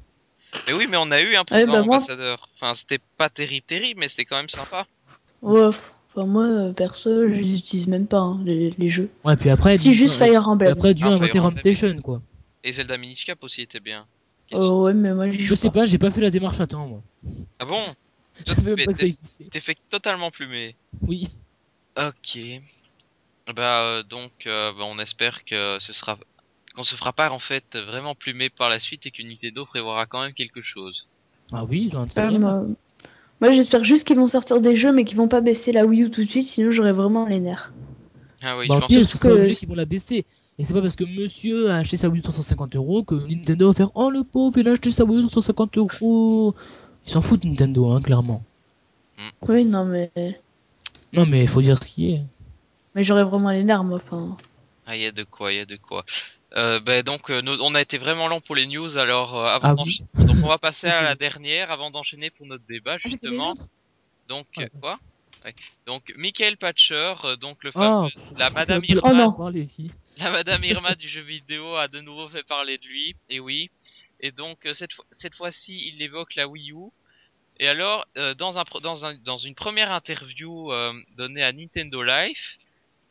Mais 0.69 0.73
oui, 0.75 0.87
mais 0.89 0.97
on 0.97 1.11
a 1.11 1.21
eu 1.21 1.35
un 1.35 1.45
programme 1.45 1.67
bah, 1.71 1.83
moi- 1.83 1.97
ambassadeur. 1.97 2.49
Enfin, 2.55 2.75
c'était 2.77 3.01
pas 3.19 3.29
terrible, 3.29 3.67
terrible, 3.67 3.99
mais 4.01 4.09
c'était 4.09 4.25
quand 4.25 4.37
même 4.37 4.49
sympa. 4.49 4.87
Ouais, 5.43 5.67
enfin, 6.15 6.27
moi, 6.27 6.73
perso, 6.77 7.11
je 7.29 7.35
les 7.35 7.59
utilise 7.59 7.89
même 7.89 8.07
pas, 8.07 8.21
hein, 8.21 8.41
les, 8.45 8.73
les 8.79 8.89
jeux. 8.89 9.11
Ouais, 9.25 9.35
puis 9.37 9.51
après. 9.51 9.77
si, 9.77 9.89
du- 9.89 9.95
juste 9.95 10.17
Fire 10.17 10.49
Emblem. 10.49 10.71
Après, 10.71 10.95
Dieu 10.95 11.09
Ah. 11.11 11.51
Station, 11.59 11.97
quoi. 12.03 12.23
Et 12.65 12.73
Zelda 12.73 12.97
Minish 12.97 13.25
Cap 13.25 13.39
aussi 13.43 13.61
était 13.61 13.79
bien. 13.79 14.07
Que- 14.51 14.57
ouais, 14.57 14.95
mais 14.95 15.15
moi, 15.15 15.31
Je 15.31 15.55
sais 15.55 15.71
pas. 15.71 15.85
j'ai 15.85 15.99
pas 15.99 16.11
fait 16.11 16.21
la 16.23 16.31
démarche 16.31 16.61
à 16.61 16.67
temps, 16.67 16.87
moi. 16.89 17.03
Ah 17.59 17.65
bon? 17.67 17.83
Je 18.47 18.53
savais 18.53 18.85
pas 18.85 18.93
que 18.93 18.99
ça 18.99 19.01
t'es- 19.01 19.07
existait. 19.09 19.45
T'es 19.51 19.61
fait 19.61 19.77
totalement 19.91 20.31
plumer. 20.31 20.75
Oui. 21.03 21.29
Ok. 21.97 22.39
Bah 23.55 23.83
euh, 23.83 24.03
donc 24.03 24.33
euh, 24.47 24.73
bah, 24.73 24.85
on 24.87 24.99
espère 24.99 25.45
que 25.45 25.77
ce 25.79 25.93
sera 25.93 26.19
qu'on 26.75 26.83
se 26.83 26.97
fera 26.97 27.13
pas 27.13 27.31
en 27.31 27.39
fait 27.39 27.77
vraiment 27.77 28.15
plumer 28.15 28.49
par 28.49 28.69
la 28.71 28.81
suite 28.81 29.07
et 29.07 29.11
que 29.11 29.23
Nintendo 29.23 29.65
prévoira 29.67 30.07
quand 30.07 30.23
même 30.23 30.33
quelque 30.33 30.63
chose. 30.63 31.07
Ah 31.53 31.65
oui, 31.65 31.89
ils 31.89 31.97
ont 31.97 32.01
intérêt. 32.01 32.39
moi, 32.39 32.65
moi, 33.41 33.53
j'espère 33.53 33.85
juste 33.85 34.07
qu'ils 34.07 34.17
vont 34.17 34.27
sortir 34.27 34.61
des 34.61 34.75
jeux, 34.75 34.93
mais 34.93 35.05
qu'ils 35.05 35.19
vont 35.19 35.29
pas 35.29 35.43
baisser 35.43 35.71
la 35.71 35.85
Wii 35.85 36.05
U 36.05 36.11
tout 36.11 36.25
de 36.25 36.31
suite, 36.31 36.47
sinon 36.47 36.71
j'aurais 36.71 36.93
vraiment 36.93 37.27
les 37.27 37.39
nerfs. 37.39 37.73
Ah 38.43 38.57
oui, 38.57 38.67
bah, 38.67 38.77
je 38.77 38.81
pense 38.81 38.89
pire, 38.89 39.21
que 39.21 39.29
obligé 39.29 39.55
qu'ils 39.55 39.69
vont 39.69 39.75
la 39.75 39.85
baisser. 39.85 40.25
Et 40.59 40.63
c'est 40.65 40.73
pas 40.75 40.81
parce 40.83 40.95
que 40.97 41.05
monsieur 41.05 41.71
a 41.71 41.77
acheté 41.77 41.97
sa 41.97 42.09
Wii 42.09 42.21
U 42.21 42.23
350 42.23 42.77
euros 42.77 43.03
que 43.03 43.15
Nintendo 43.17 43.69
va 43.69 43.75
faire 43.75 43.91
Oh 43.97 44.11
le 44.11 44.23
pauvre, 44.23 44.57
il 44.59 44.69
a 44.69 44.73
acheté 44.73 44.91
sa 44.91 45.05
Wii 45.05 45.19
U 45.19 45.23
350 45.23 45.79
euros. 45.79 46.55
Ils 47.07 47.11
s'en 47.11 47.21
foutent 47.23 47.45
Nintendo, 47.45 47.91
hein, 47.91 48.01
clairement. 48.01 48.43
Oui, 49.49 49.65
non, 49.65 49.85
mais, 49.85 50.11
Non, 51.13 51.27
mais 51.27 51.47
faut 51.47 51.61
dire 51.61 51.77
ce 51.83 51.89
qui 51.89 52.13
est. 52.13 52.23
mais 52.95 53.03
j'aurais 53.05 53.25
vraiment 53.25 53.51
les 53.51 53.65
nerfs, 53.65 53.85
moi. 53.85 54.01
Enfin, 54.05 54.37
ah 54.87 54.97
il 54.97 55.03
y 55.03 55.07
a 55.07 55.13
de 55.13 55.25
quoi, 55.25 55.53
il 55.53 55.57
y 55.57 55.61
a 55.61 55.67
de 55.67 55.77
quoi. 55.77 56.05
Euh, 56.57 56.79
bah 56.79 57.03
donc 57.03 57.31
euh, 57.31 57.41
nos- 57.43 57.61
on 57.63 57.75
a 57.75 57.81
été 57.81 57.99
vraiment 57.99 58.29
lent 58.29 58.41
pour 58.41 58.55
les 58.55 58.67
news 58.69 58.97
alors 58.97 59.37
euh, 59.37 59.47
avant 59.47 59.75
Ah 59.77 59.83
oui. 59.85 60.05
donc 60.29 60.37
on 60.45 60.47
va 60.49 60.59
passer 60.59 60.87
à 60.89 61.03
la 61.03 61.17
dernière 61.17 61.73
avant 61.73 61.91
d'enchaîner 61.91 62.31
pour 62.31 62.47
notre 62.47 62.63
débat 62.69 62.93
Ah, 62.95 62.99
justement. 62.99 63.55
Donc 64.29 64.47
Ouais. 64.57 64.65
euh, 64.67 64.69
quoi 64.81 64.99
Ouais. 65.45 65.53
Donc 65.87 66.15
Michael 66.17 66.57
Patcher 66.57 67.15
euh, 67.25 67.35
donc 67.37 67.65
le 67.65 67.71
Ah, 67.75 67.81
fameux 67.81 68.09
pff, 68.09 68.39
la 68.39 68.51
Madame 68.51 68.83
Irma 68.85 69.11
Oh 69.11 69.15
non. 69.15 69.33
La 70.19 70.31
Madame 70.31 70.63
Irma 70.63 70.95
du 70.95 71.09
jeu 71.09 71.23
vidéo 71.23 71.75
a 71.75 71.89
de 71.89 72.01
nouveau 72.01 72.29
fait 72.29 72.45
parler 72.45 72.79
de 72.79 72.87
lui, 72.87 73.17
et 73.29 73.41
oui. 73.41 73.71
Et 74.21 74.31
donc 74.31 74.65
euh, 74.65 74.73
cette 74.73 74.93
fois 74.93 75.05
cette 75.11 75.35
fois-ci, 75.35 75.89
il 75.89 76.01
évoque 76.03 76.37
la 76.37 76.47
Wii 76.47 76.71
U. 76.71 76.91
Et 77.59 77.67
alors, 77.67 78.07
euh, 78.17 78.35
dans 78.35 79.37
une 79.37 79.55
première 79.57 79.91
interview 79.93 80.73
euh, 80.73 80.93
donnée 81.17 81.43
à 81.43 81.53
Nintendo 81.53 82.03
Life, 82.03 82.59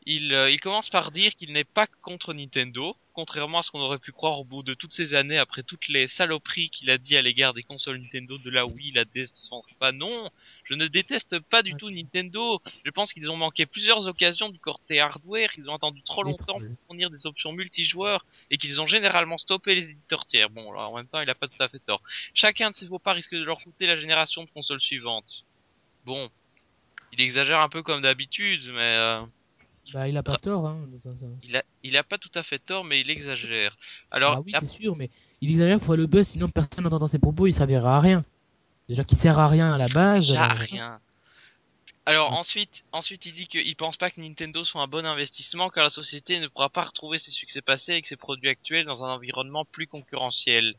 il 0.06 0.60
commence 0.62 0.90
par 0.90 1.12
dire 1.12 1.34
qu'il 1.36 1.54
n'est 1.54 1.64
pas 1.64 1.88
contre 2.02 2.34
Nintendo, 2.34 2.96
contrairement 3.14 3.60
à 3.60 3.64
ce 3.64 3.72
qu'on 3.72 3.80
aurait 3.80 4.00
pu 4.00 4.12
croire 4.12 4.40
au 4.40 4.44
bout 4.44 4.64
de 4.64 4.74
toutes 4.74 4.94
ces 4.94 5.14
années, 5.14 5.38
après 5.38 5.64
toutes 5.64 5.88
les 5.88 6.08
saloperies 6.08 6.70
qu'il 6.70 6.90
a 6.90 6.98
dit 6.98 7.16
à 7.16 7.22
l'égard 7.22 7.54
des 7.54 7.64
consoles 7.64 8.00
Nintendo, 8.00 8.38
de 8.38 8.50
la 8.50 8.66
Wii, 8.66 8.92
la 8.92 9.06
DS, 9.06 9.32
pas. 9.80 9.92
Non, 9.92 10.30
je 10.64 10.74
ne 10.74 10.88
déteste 10.88 11.40
pas 11.40 11.62
du 11.62 11.76
tout 11.76 11.90
Nintendo. 11.90 12.62
Je 12.84 12.92
pense 12.92 13.14
qu'ils 13.14 13.32
ont 13.32 13.38
manqué 13.38 13.66
plusieurs 13.66 14.08
occasions 14.08 14.50
du 14.50 14.60
côté 14.60 15.00
hardware, 15.00 15.52
qu'ils 15.52 15.70
ont 15.70 15.76
attendu 15.76 16.02
trop 16.04 16.24
longtemps 16.24 16.60
pour 16.60 16.78
fournir 16.88 17.10
des 17.10 17.26
options 17.26 17.52
multijoueurs 17.54 18.26
et 18.50 18.58
qu'ils 18.58 18.82
ont 18.82 18.86
généralement 18.86 19.38
stoppé 19.38 19.76
les 19.76 19.90
éditeurs 19.90 20.26
tiers. 20.26 20.50
Bon, 20.50 20.72
alors 20.72 20.92
en 20.92 20.98
même 20.98 21.08
temps, 21.08 21.22
il 21.22 21.30
a 21.30 21.36
pas 21.36 21.48
tout 21.48 21.62
à 21.62 21.70
fait 21.70 21.80
tort. 21.80 22.02
Chacun 22.34 22.72
de 22.72 22.76
ces 22.76 22.88
faux 22.88 23.00
pas 23.00 23.14
risque 23.14 23.36
de 23.36 23.44
leur 23.44 23.62
coûter 23.62 23.86
la 23.86 23.96
génération 23.96 24.44
de 24.44 24.52
consoles 24.52 24.80
suivante. 24.80 25.46
Bon, 26.06 26.30
il 27.12 27.22
exagère 27.22 27.60
un 27.60 27.70
peu 27.70 27.84
comme 27.84 28.02
d'habitude, 28.02 28.64
mais 28.74 28.96
euh, 28.96 29.22
Bah, 29.92 30.08
il 30.08 30.16
a 30.16 30.24
pas 30.24 30.38
tort, 30.38 30.66
hein. 30.68 30.88
il 31.44 31.58
a 31.58 31.64
il 31.84 31.98
a 31.98 32.04
pas 32.04 32.18
tout 32.18 32.32
à 32.36 32.44
fait 32.44 32.60
tort, 32.60 32.84
mais 32.86 33.02
il 33.02 33.10
exagère. 33.10 33.76
Alors, 34.12 34.36
Ah 34.38 34.42
oui, 34.46 34.54
c'est 34.58 34.66
sûr, 34.66 34.96
mais 34.96 35.10
il 35.42 35.52
exagère 35.52 35.80
pour 35.80 35.96
le 35.96 36.06
buzz, 36.08 36.28
sinon 36.28 36.48
personne 36.48 36.84
n'entendant 36.86 37.08
ses 37.08 37.20
propos, 37.20 37.48
il 37.48 37.54
servira 37.54 37.98
à 37.98 38.00
rien. 38.00 38.24
Déjà 38.88 39.04
qu'il 39.04 39.18
sert 39.18 39.38
à 39.40 39.48
rien 39.48 39.74
à 39.74 39.78
la 39.78 39.88
base. 39.90 40.28
déjà 40.28 40.44
alors- 40.46 40.58
rien. 40.58 41.00
Alors 42.06 42.32
Ouais. 42.32 42.38
ensuite, 42.38 42.84
ensuite 42.92 43.26
il 43.26 43.34
dit 43.34 43.48
qu'il 43.48 43.76
pense 43.78 43.96
pas 43.96 44.12
que 44.12 44.20
Nintendo 44.20 44.64
soit 44.66 44.82
un 44.82 44.88
bon 44.88 45.06
investissement 45.06 45.70
car 45.70 45.86
la 45.86 45.90
société 45.90 46.40
ne 46.42 46.48
pourra 46.48 46.70
pas 46.70 46.84
retrouver 46.84 47.18
ses 47.18 47.32
succès 47.32 47.62
passés 47.62 47.94
avec 47.94 48.08
ses 48.08 48.18
produits 48.18 48.50
actuels 48.50 48.86
dans 48.86 49.06
un 49.06 49.10
environnement 49.14 49.64
plus 49.64 49.88
concurrentiel. 49.88 50.76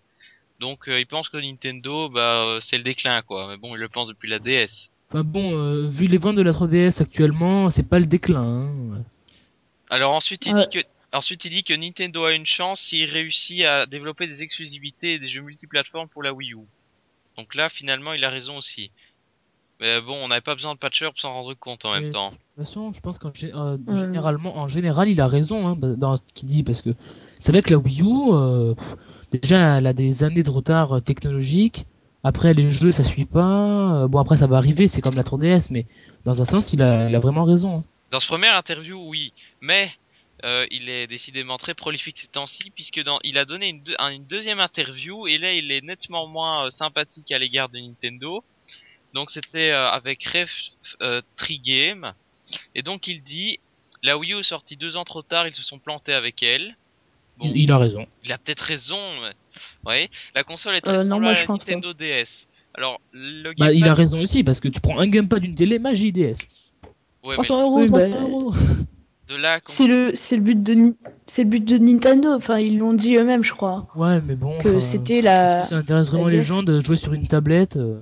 Donc 0.60 0.86
euh, 0.88 1.00
il 1.00 1.06
pense 1.06 1.30
que 1.30 1.38
Nintendo, 1.38 2.10
bah 2.10 2.44
euh, 2.44 2.60
c'est 2.60 2.76
le 2.76 2.84
déclin 2.84 3.22
quoi. 3.22 3.48
Mais 3.48 3.56
bon, 3.56 3.74
il 3.74 3.78
le 3.80 3.88
pense 3.88 4.08
depuis 4.08 4.28
la 4.28 4.38
DS. 4.38 4.90
Enfin 5.14 5.22
bon, 5.22 5.56
euh, 5.56 5.86
vu 5.86 6.06
les 6.06 6.18
ventes 6.18 6.34
de 6.34 6.42
la 6.42 6.50
3DS 6.50 7.00
actuellement, 7.00 7.70
c'est 7.70 7.88
pas 7.88 8.00
le 8.00 8.06
déclin. 8.06 8.42
Hein. 8.42 9.04
Alors 9.88 10.12
ensuite 10.12 10.44
il 10.44 10.54
Ouais. 10.54 10.66
dit 10.68 10.80
que 10.80 10.84
ensuite 11.12 11.44
il 11.44 11.50
dit 11.50 11.62
que 11.62 11.72
Nintendo 11.72 12.24
a 12.24 12.32
une 12.32 12.46
chance 12.46 12.80
s'il 12.80 13.08
réussit 13.08 13.62
à 13.62 13.86
développer 13.86 14.26
des 14.26 14.42
exclusivités 14.42 15.14
et 15.14 15.18
des 15.20 15.28
jeux 15.28 15.42
multiplateformes 15.42 16.08
pour 16.08 16.24
la 16.24 16.32
Wii 16.32 16.54
U. 16.54 16.66
Donc 17.38 17.54
là 17.54 17.68
finalement 17.68 18.12
il 18.12 18.24
a 18.24 18.28
raison 18.28 18.58
aussi. 18.58 18.90
Mais 19.78 20.00
bon, 20.00 20.16
on 20.20 20.28
n'avait 20.28 20.40
pas 20.40 20.56
besoin 20.56 20.74
de 20.74 20.80
patcher 20.80 21.06
pour 21.06 21.18
s'en 21.18 21.32
rendre 21.32 21.54
compte 21.54 21.84
en 21.84 21.92
même 21.92 22.06
Mais 22.06 22.10
temps. 22.10 22.30
De 22.30 22.34
toute 22.34 22.64
façon, 22.64 22.92
je 22.92 23.00
pense 23.00 23.18
qu'en 23.18 23.30
euh, 23.42 23.76
généralement, 23.90 24.56
en 24.56 24.68
général, 24.68 25.08
il 25.08 25.20
a 25.20 25.26
raison 25.26 25.66
hein, 25.66 25.76
bah, 25.76 25.94
dans 25.96 26.16
ce 26.16 26.22
qu'il 26.32 26.46
dit 26.46 26.62
parce 26.62 26.80
que 26.80 26.90
c'est 27.38 27.52
vrai 27.52 27.60
que 27.60 27.70
la 27.70 27.78
Wii 27.78 28.02
U, 28.02 28.32
euh, 28.32 28.74
déjà, 29.32 29.78
elle 29.78 29.86
a 29.88 29.92
des 29.92 30.22
années 30.22 30.44
de 30.44 30.50
retard 30.50 31.02
technologique. 31.02 31.86
Après, 32.24 32.54
les 32.54 32.70
jeux, 32.70 32.90
ça 32.90 33.04
suit 33.04 33.26
pas. 33.26 34.02
Euh, 34.04 34.08
bon, 34.08 34.18
après, 34.18 34.36
ça 34.38 34.46
va 34.46 34.56
arriver, 34.56 34.88
c'est 34.88 35.00
comme 35.02 35.14
la 35.14 35.22
3DS, 35.22 35.68
mais 35.70 35.86
dans 36.24 36.40
un 36.40 36.44
sens, 36.44 36.72
il 36.72 36.82
a, 36.82 37.18
vraiment 37.20 37.44
raison. 37.44 37.78
hein. 37.78 37.84
Dans 38.10 38.18
ce 38.20 38.26
premier 38.26 38.48
interview, 38.48 38.98
oui, 39.08 39.32
mais 39.60 39.90
euh, 40.44 40.66
il 40.70 40.88
est 40.88 41.06
décidément 41.06 41.58
très 41.58 41.74
prolifique 41.74 42.18
ces 42.18 42.28
temps-ci 42.28 42.70
puisque 42.70 43.00
il 43.24 43.38
a 43.38 43.44
donné 43.44 43.68
une, 43.68 43.82
deux- 43.82 43.94
un- 43.98 44.10
une 44.10 44.26
deuxième 44.26 44.60
interview 44.60 45.26
et 45.26 45.38
là 45.38 45.52
il 45.52 45.70
est 45.72 45.80
nettement 45.80 46.26
moins 46.26 46.66
euh, 46.66 46.70
sympathique 46.70 47.30
à 47.32 47.38
l'égard 47.38 47.68
de 47.68 47.78
Nintendo. 47.78 48.44
Donc 49.14 49.30
c'était 49.30 49.70
avec 49.70 50.24
Ref 50.24 50.70
Trigame 51.36 52.14
et 52.74 52.82
donc 52.82 53.06
il 53.06 53.22
dit 53.22 53.58
la 54.02 54.18
Wii 54.18 54.34
U 54.34 54.40
est 54.40 54.42
sortie 54.42 54.76
deux 54.76 54.96
ans 54.96 55.04
trop 55.04 55.22
tard, 55.22 55.46
ils 55.46 55.54
se 55.54 55.62
sont 55.62 55.78
plantés 55.78 56.12
avec 56.12 56.42
elle. 56.42 56.76
Bon, 57.38 57.46
Il, 57.46 57.56
il 57.62 57.72
a 57.72 57.78
raison. 57.78 58.06
il 58.24 58.32
a 58.32 58.38
peut-être 58.38 58.60
raison. 58.60 58.98
Mais... 59.22 59.32
Ouais, 59.90 60.10
la 60.34 60.44
console 60.44 60.76
est 60.76 60.80
très 60.80 60.98
Euh, 61.00 61.04
non, 61.04 61.20
moi, 61.20 61.30
à 61.30 61.34
je 61.34 61.40
la 61.40 61.46
pense 61.46 61.58
Nintendo 61.66 61.92
DS. 61.92 62.46
Alors 62.76 63.00
le 63.12 63.52
Bah, 63.58 63.72
il 63.72 63.86
a 63.88 63.94
raison 63.94 64.20
aussi 64.20 64.42
parce 64.44 64.60
que 64.60 64.68
tu 64.68 64.80
prends 64.80 64.98
un 64.98 65.06
gamepad 65.06 65.40
d'une 65.40 65.54
télé, 65.54 65.78
magie 65.78 66.12
DS. 66.12 66.36
ouais, 67.24 67.28
mais 67.28 67.32
300 67.34 67.62
euros, 67.62 67.80
Oui, 67.80 67.86
300 67.88 68.10
bah, 68.10 68.20
euros. 68.20 68.52
de 69.28 69.36
là 69.36 69.58
c'est 69.66 69.86
le, 69.86 70.12
c'est 70.14 70.36
le 70.36 70.42
but 70.42 70.62
de, 70.62 70.74
Ni- 70.74 70.96
c'est 71.26 71.44
le 71.44 71.48
but 71.50 71.64
de 71.64 71.78
Nintendo. 71.78 72.30
Enfin, 72.34 72.58
ils 72.58 72.78
l'ont 72.78 72.92
dit 72.94 73.16
eux-mêmes, 73.16 73.42
je 73.44 73.52
crois. 73.52 73.86
Ouais, 73.94 74.20
mais 74.22 74.36
bon. 74.36 74.58
Que 74.62 74.80
c'était 74.80 75.18
Est-ce 75.18 75.24
la. 75.24 75.60
que 75.60 75.66
ça 75.66 75.76
intéresse 75.76 76.10
vraiment 76.10 76.28
les 76.28 76.42
gens 76.42 76.62
de 76.62 76.80
jouer 76.80 76.96
sur 76.96 77.12
une 77.14 77.26
tablette 77.26 77.76
euh, 77.76 78.00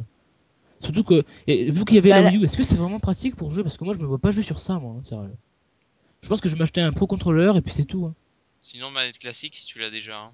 Surtout 0.81 1.05
que, 1.05 1.23
et 1.47 1.71
vu 1.71 1.85
qu'il 1.85 1.95
y 1.95 1.99
avait 1.99 2.11
Bah, 2.11 2.23
la 2.23 2.29
Wii 2.31 2.39
U, 2.39 2.45
est-ce 2.45 2.57
que 2.57 2.65
c'est 2.65 2.77
vraiment 2.77 2.99
pratique 2.99 3.37
pour 3.37 3.51
jouer? 3.53 3.63
Parce 3.63 3.77
que 3.79 3.85
moi, 3.85 3.95
je 3.95 4.01
me 4.01 4.05
vois 4.07 4.19
pas 4.19 4.31
jouer 4.33 4.43
sur 4.43 4.59
ça, 4.59 4.79
moi, 4.81 4.97
hein, 4.99 5.05
sérieux. 5.05 5.31
Je 6.23 6.29
pense 6.29 6.41
que 6.41 6.49
je 6.49 6.55
vais 6.55 6.59
m'acheter 6.59 6.81
un 6.81 6.91
Pro 6.93 7.07
Controller 7.07 7.53
et 7.57 7.61
puis 7.61 7.73
c'est 7.73 7.85
tout. 7.85 8.07
Hein. 8.07 8.15
Sinon 8.73 8.91
manette 8.91 9.19
classique 9.19 9.55
si 9.55 9.67
tu 9.67 9.79
l'as 9.79 9.91
déjà. 9.91 10.17
hein. 10.17 10.31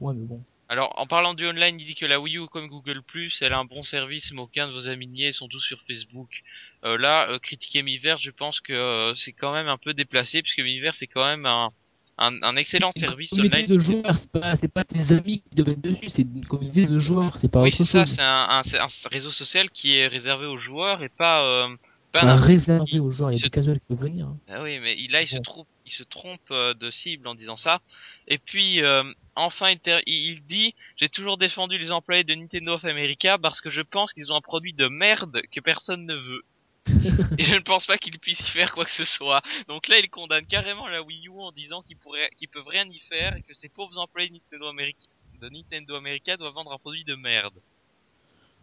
Ouais, 0.00 0.12
mais 0.12 0.26
bon. 0.26 0.42
Alors, 0.68 0.92
en 0.98 1.06
parlant 1.06 1.34
du 1.34 1.46
online, 1.46 1.78
il 1.80 1.86
dit 1.86 1.94
que 1.94 2.04
la 2.04 2.20
Wii 2.20 2.36
U, 2.38 2.46
comme 2.48 2.66
Google+, 2.66 3.00
elle 3.40 3.52
a 3.52 3.58
un 3.58 3.64
bon 3.64 3.82
service, 3.84 4.32
mais 4.32 4.40
aucun 4.40 4.66
de 4.66 4.72
vos 4.72 4.88
amis 4.88 5.06
niais 5.06 5.30
sont 5.32 5.46
tous 5.48 5.60
sur 5.60 5.80
Facebook. 5.82 6.42
Euh, 6.84 6.98
là, 6.98 7.30
euh, 7.30 7.38
critiquer 7.38 7.82
Miiverse, 7.82 8.20
je 8.20 8.30
pense 8.32 8.60
que 8.60 8.72
euh, 8.72 9.14
c'est 9.14 9.32
quand 9.32 9.52
même 9.52 9.68
un 9.68 9.78
peu 9.78 9.94
déplacé, 9.94 10.42
puisque 10.42 10.58
Miiverse 10.58 10.98
c'est 10.98 11.06
quand 11.06 11.24
même 11.24 11.46
un, 11.46 11.70
un, 12.18 12.42
un 12.42 12.56
excellent 12.56 12.90
Une 12.96 13.00
service 13.00 13.30
communauté 13.30 13.56
online. 13.58 13.66
de 13.68 13.78
joueurs, 13.78 14.18
c'est 14.18 14.30
pas, 14.30 14.56
pas 14.74 14.84
tes 14.84 15.12
amis 15.12 15.42
qui 15.48 15.54
doivent 15.56 15.70
être 15.70 15.80
dessus, 15.80 16.10
c'est 16.10 16.22
une 16.22 16.44
communauté 16.44 16.86
de 16.86 16.98
joueurs, 16.98 17.36
c'est 17.36 17.50
pas 17.50 17.62
Oui, 17.62 17.68
autre 17.68 17.78
c'est 17.78 17.84
ça, 17.84 18.04
c'est 18.04 18.20
un, 18.20 18.62
réseau 19.10 19.30
social 19.30 19.70
qui 19.70 19.96
est 19.96 20.08
réservé 20.08 20.46
aux 20.46 20.58
joueurs 20.58 21.02
et 21.02 21.08
pas, 21.08 21.68
pas 22.12 22.20
Pas 22.20 22.26
n'importe 22.26 22.44
réservé 22.46 22.98
aux 22.98 23.10
joueurs, 23.10 23.30
il 23.30 23.34
y 23.34 23.36
a 23.36 23.38
Se- 23.38 23.44
des 23.44 23.50
casuals 23.50 23.80
qui 23.80 23.86
peuvent 23.88 24.00
venir. 24.02 24.26
hein. 24.26 24.36
Ah 24.50 24.62
oui, 24.62 24.78
mais 24.80 24.96
là, 25.08 25.22
il 25.22 25.28
se 25.28 25.36
Bon. 25.36 25.42
Il 25.88 25.92
se 25.92 26.02
trompe 26.02 26.50
euh, 26.50 26.74
de 26.74 26.90
cible 26.90 27.26
en 27.26 27.34
disant 27.34 27.56
ça. 27.56 27.80
Et 28.26 28.38
puis, 28.38 28.82
euh, 28.82 29.02
enfin, 29.34 29.74
il, 30.06 30.42
dit, 30.44 30.74
j'ai 30.96 31.08
toujours 31.08 31.38
défendu 31.38 31.78
les 31.78 31.90
employés 31.90 32.24
de 32.24 32.34
Nintendo 32.34 32.74
of 32.74 32.84
America 32.84 33.38
parce 33.38 33.60
que 33.60 33.70
je 33.70 33.82
pense 33.82 34.12
qu'ils 34.12 34.32
ont 34.32 34.36
un 34.36 34.40
produit 34.40 34.74
de 34.74 34.88
merde 34.88 35.42
que 35.50 35.60
personne 35.60 36.04
ne 36.04 36.14
veut. 36.14 36.44
Et 37.38 37.44
je 37.44 37.54
ne 37.54 37.60
pense 37.60 37.86
pas 37.86 37.98
qu'ils 37.98 38.18
puissent 38.18 38.40
y 38.40 38.50
faire 38.50 38.72
quoi 38.72 38.84
que 38.84 38.92
ce 38.92 39.04
soit. 39.04 39.42
Donc 39.66 39.88
là, 39.88 39.98
il 39.98 40.08
condamne 40.10 40.46
carrément 40.46 40.88
la 40.88 41.02
Wii 41.02 41.28
U 41.28 41.40
en 41.40 41.52
disant 41.52 41.82
qu'ils 41.82 41.98
qu'ils 42.36 42.48
peuvent 42.48 42.68
rien 42.68 42.88
y 42.88 42.98
faire 42.98 43.36
et 43.36 43.42
que 43.42 43.54
ces 43.54 43.68
pauvres 43.68 43.98
employés 43.98 44.28
de 44.28 44.34
Nintendo 44.34 44.68
America, 44.68 45.06
de 45.40 45.48
Nintendo 45.48 45.96
America 45.96 46.36
doivent 46.36 46.54
vendre 46.54 46.72
un 46.72 46.78
produit 46.78 47.04
de 47.04 47.14
merde. 47.14 47.54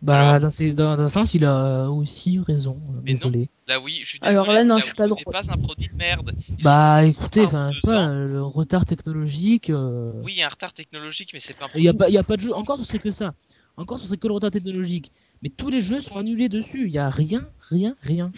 Bah, 0.06 0.30
Alors- 0.30 0.41
dans, 0.41 0.49
ces- 0.49 0.74
dans, 0.74 0.95
dans 0.95 1.03
un 1.03 1.08
sens, 1.10 1.34
il 1.34 1.43
a 1.45 1.89
aussi 1.89 2.39
raison. 2.39 2.80
euh, 2.91 2.95
non. 2.97 3.01
Désolé. 3.01 3.49
Là 3.68 3.80
oui, 3.80 3.99
je 4.03 4.08
suis 4.10 4.20
Alors 4.22 4.45
désolé, 4.45 4.60
là, 4.60 4.64
non, 4.64 4.78
je 4.78 4.86
suis 4.86 4.93
pas 4.93 5.08
n'est 5.08 5.24
pas 5.24 5.41
un 5.49 5.58
produit 5.58 5.88
de 5.88 5.95
merde. 5.95 6.32
Ils 6.58 6.64
Bah, 6.64 6.99
sont- 7.01 7.10
écoutez, 7.10 7.41
enfin, 7.41 7.72
je 7.74 7.80
sais 7.82 7.88
pas, 7.88 8.14
le 8.14 8.41
retard 8.43 8.86
technologique. 8.86 9.70
euh, 9.72 10.12
Oui, 10.24 10.34
il 10.34 10.38
y 10.39 10.43
a 10.43 10.45
un 10.45 10.49
retard 10.49 10.74
technologique, 10.74 11.32
mais 11.34 11.39
c'est 11.39 11.53
pas 11.56 11.66
un 11.66 11.68
Il 11.70 11.72
produit. 11.72 11.86
y 11.86 11.89
a 11.89 11.93
pas, 11.93 12.08
il 12.10 12.14
y 12.14 12.18
a 12.20 12.24
pas 12.24 12.36
de 12.38 12.41
jeu. 12.41 12.53
Encore, 12.53 12.78
ce 12.78 12.84
serait 12.86 12.99
que 12.99 13.10
ça. 13.12 13.34
Encore, 13.78 13.99
ce 13.99 14.06
serait 14.08 14.18
que 14.18 14.28
le 14.28 14.34
retard 14.34 14.51
technologique. 14.51 15.12
Mais 15.41 15.49
tous 15.49 15.70
les 15.70 15.82
jeux 15.82 15.99
sont 15.99 16.18
annulés 16.18 16.49
dessus. 16.49 16.86
Il 16.88 16.93
y 16.93 16.99
a 16.99 17.10
rien, 17.10 17.47
rien, 17.70 17.95
rien. 18.03 18.32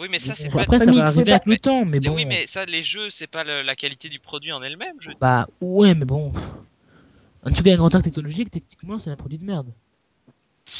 Oui, 0.00 0.08
mais 0.10 0.18
ça 0.18 0.34
c'est 0.34 0.48
Bon, 0.48 0.56
pas. 0.56 0.62
Après, 0.62 0.78
ça 0.78 0.86
il 0.86 0.94
va 0.98 1.06
arriver 1.06 1.30
avec 1.32 1.46
le 1.46 1.58
temps, 1.58 1.84
mais 1.84 2.00
Mais 2.00 2.08
bon. 2.08 2.14
Oui, 2.16 2.24
mais 2.24 2.46
ça, 2.46 2.64
les 2.64 2.82
jeux, 2.82 3.10
c'est 3.10 3.26
pas 3.28 3.44
le- 3.44 3.62
la 3.62 3.76
qualité 3.76 4.08
du 4.08 4.18
produit 4.18 4.50
en 4.50 4.62
elle-même. 4.62 4.96
Je... 5.00 5.10
Bah, 5.20 5.46
ouais, 5.60 5.94
mais 5.94 6.04
bon. 6.06 6.32
En 7.44 7.50
tout 7.50 7.62
cas, 7.62 7.74
un 7.76 7.82
retard 7.82 8.02
technologique, 8.02 8.50
techniquement, 8.50 8.98
c'est 8.98 9.10
un 9.10 9.16
produit 9.16 9.38
de 9.38 9.44
merde. 9.44 9.66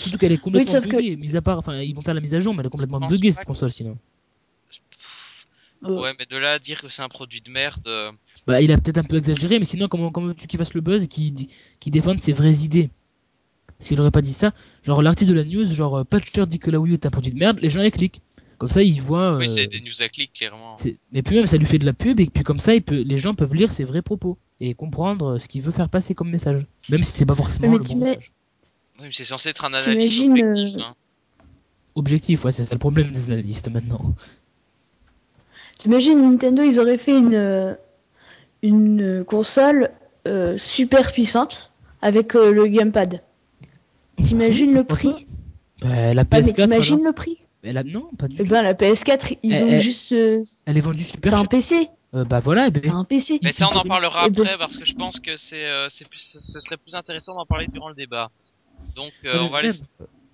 Surtout 0.01 0.18
qu'elle 0.18 0.32
est 0.32 0.38
complètement 0.38 0.80
que- 0.80 0.88
buggée. 0.88 1.16
Mis 1.16 1.36
à 1.36 1.43
part, 1.43 1.59
enfin, 1.59 1.80
ils 1.80 1.95
vont 1.95 2.01
faire 2.03 2.14
la 2.14 2.20
mise 2.20 2.34
à 2.34 2.40
jour, 2.40 2.55
mais 2.55 2.61
elle 2.61 2.66
est 2.66 2.70
complètement 2.70 3.01
buggée 3.01 3.30
cette 3.30 3.43
que- 3.43 3.47
console 3.47 3.72
sinon. 3.72 3.97
Ouais, 5.82 6.12
mais 6.16 6.26
de 6.26 6.36
là 6.36 6.53
à 6.53 6.59
dire 6.61 6.80
que 6.80 6.88
c'est 6.88 7.03
un 7.03 7.09
produit 7.09 7.40
de 7.40 7.51
merde. 7.51 7.82
euh, 7.88 8.12
Bah, 8.47 8.62
il 8.62 8.70
a 8.70 8.78
peut-être 8.78 8.99
un 8.99 9.03
peu 9.05 9.16
exagéré, 9.16 9.59
mais 9.59 9.64
sinon, 9.64 9.88
comment, 9.88 10.11
comment 10.12 10.32
tu 10.32 10.47
qu'il 10.47 10.57
fasse 10.59 10.74
le 10.74 10.80
buzz 10.80 11.03
et 11.03 11.09
qu'il 11.09 11.34
qui 11.80 11.90
défende 11.90 12.20
ses 12.20 12.32
vraies 12.32 12.59
idées? 12.59 12.88
S'il 13.80 14.01
aurait 14.01 14.12
pas 14.12 14.20
dit 14.20 14.32
ça, 14.32 14.53
genre 14.84 15.03
l'article 15.03 15.30
de 15.30 15.36
la 15.36 15.45
news, 15.45 15.64
genre 15.66 15.97
euh, 15.99 16.05
Patcher 16.05 16.47
dit 16.47 16.61
que 16.61 16.70
la 16.70 16.78
Wii 16.78 16.93
U 16.93 16.95
est 16.95 17.05
un 17.07 17.11
produit 17.11 17.32
de 17.32 17.38
merde, 17.38 17.59
les 17.61 17.68
gens 17.68 17.82
y 17.82 17.90
cliquent. 17.90 18.22
Comme 18.59 18.68
ça, 18.68 18.80
ils 18.84 19.01
voient. 19.03 19.36
Oui, 19.38 19.47
euh, 19.49 19.55
c'est 19.57 19.66
des 19.66 19.80
news 19.80 20.01
à 20.03 20.09
clic, 20.09 20.32
clairement. 20.32 20.76
c'est- 20.78 20.99
Mais 21.11 21.22
puis 21.22 21.34
même, 21.34 21.47
ça 21.47 21.57
lui 21.57 21.66
fait 21.66 21.78
de 21.78 21.84
la 21.84 21.93
pub, 21.93 22.20
et 22.20 22.26
puis 22.26 22.45
comme 22.45 22.61
ça, 22.61 22.76
il 22.76 22.82
peut... 22.82 23.03
les 23.03 23.18
gens 23.18 23.34
peuvent 23.34 23.55
lire 23.55 23.72
ses 23.72 23.82
vrais 23.82 24.03
propos 24.03 24.38
et 24.61 24.74
comprendre 24.74 25.32
euh, 25.34 25.38
ce 25.40 25.49
qu'il 25.49 25.62
veut 25.62 25.72
faire 25.72 25.88
passer 25.88 26.14
comme 26.14 26.30
message. 26.30 26.64
Même 26.90 27.03
si 27.03 27.11
c'est 27.11 27.26
pas 27.26 27.34
forcément 27.34 27.72
Mais 27.72 27.78
le 27.78 27.82
bon 27.82 27.97
message. 27.97 28.30
Oui, 28.99 29.07
mais 29.07 29.12
c'est 29.12 29.24
censé 29.24 29.49
être 29.51 29.64
un 29.64 29.72
analyste 29.74 30.14
T'imagines, 30.18 30.49
objectif. 30.49 30.76
euh, 30.78 30.84
hein. 30.84 30.95
Objectif, 31.95 32.45
ouais, 32.45 32.53
c'est 32.53 32.64
ça 32.64 32.74
le 32.74 32.78
problème 32.78 33.11
des 33.12 33.30
analystes 33.30 33.70
maintenant. 33.70 34.01
T'imagines 35.78 36.20
Nintendo, 36.22 36.62
ils 36.62 36.78
auraient 36.78 36.99
fait 36.99 37.18
une, 37.18 37.34
euh, 37.34 37.74
une 38.62 39.03
euh, 39.03 39.24
console 39.24 39.90
euh, 40.28 40.57
super 40.59 41.12
puissante 41.12 41.72
avec 42.01 42.34
euh, 42.36 42.53
le 42.53 42.66
gamepad. 42.66 43.22
T'imagines 44.16 44.72
le 44.74 44.84
prix 44.84 45.26
Bah, 45.82 46.14
la 46.14 46.22
mais 46.24 46.40
PS4, 46.43 46.55
t'imagines 46.55 47.03
le 47.05 47.12
prix 47.12 47.38
Mais 47.64 47.72
la- 47.72 47.82
Non, 47.82 48.09
pas 48.18 48.28
du 48.28 48.36
Eh 48.38 48.45
tout. 48.45 48.51
ben 48.51 48.62
la 48.62 48.74
PS4, 48.74 49.38
ils 49.43 49.53
Eh, 49.55 49.62
ont 49.62 49.68
eh. 49.72 49.80
juste. 49.80 50.12
euh, 50.12 50.43
Elle 50.66 50.76
est 50.76 50.80
vendue 50.80 51.03
c'est 51.03 51.12
super 51.12 51.34
un 51.34 51.38
cher. 51.38 51.49
PC. 51.49 51.88
Euh, 52.14 52.24
bah 52.24 52.40
voilà, 52.40 52.70
ben, 52.70 52.80
C'est 52.84 52.90
un 52.90 53.05
PC. 53.05 53.40
Mais 53.43 53.53
ça, 53.55 53.68
on 53.72 53.76
en 53.76 53.82
il- 53.82 53.88
parlera 53.88 54.28
ben- 54.28 54.43
après 54.43 54.59
parce 54.59 54.76
que 54.76 54.84
je 54.84 54.95
pense 54.95 55.18
que 55.18 55.36
c'est, 55.36 55.64
euh, 55.64 55.88
c'est 55.88 56.07
plus, 56.09 56.20
ce 56.40 56.61
serait 56.61 56.76
plus 56.76 56.95
intéressant 56.95 57.34
d'en 57.34 57.47
parler 57.47 57.66
durant 57.68 57.88
le 57.88 57.95
débat. 57.95 58.30
Donc, 58.97 59.12
euh, 59.24 59.38
on 59.40 59.49
va 59.49 59.62
laisser, 59.62 59.84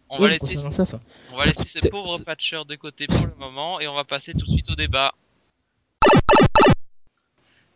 on 0.09 0.19
va 0.19 0.29
laisser, 0.29 0.59
enfin, 0.59 1.01
on 1.33 1.37
va 1.39 1.47
laisser 1.47 1.89
pauvres 1.91 2.17
c'est- 2.19 2.25
patchers 2.25 2.65
de 2.67 2.75
côté 2.77 3.07
pour 3.07 3.27
le 3.27 3.35
moment 3.37 3.79
et 3.81 3.87
on 3.89 3.95
va 3.95 4.05
passer 4.05 4.33
tout 4.33 4.47
de 4.47 4.51
suite 4.51 4.71
au 4.71 4.75
débat. 4.75 5.15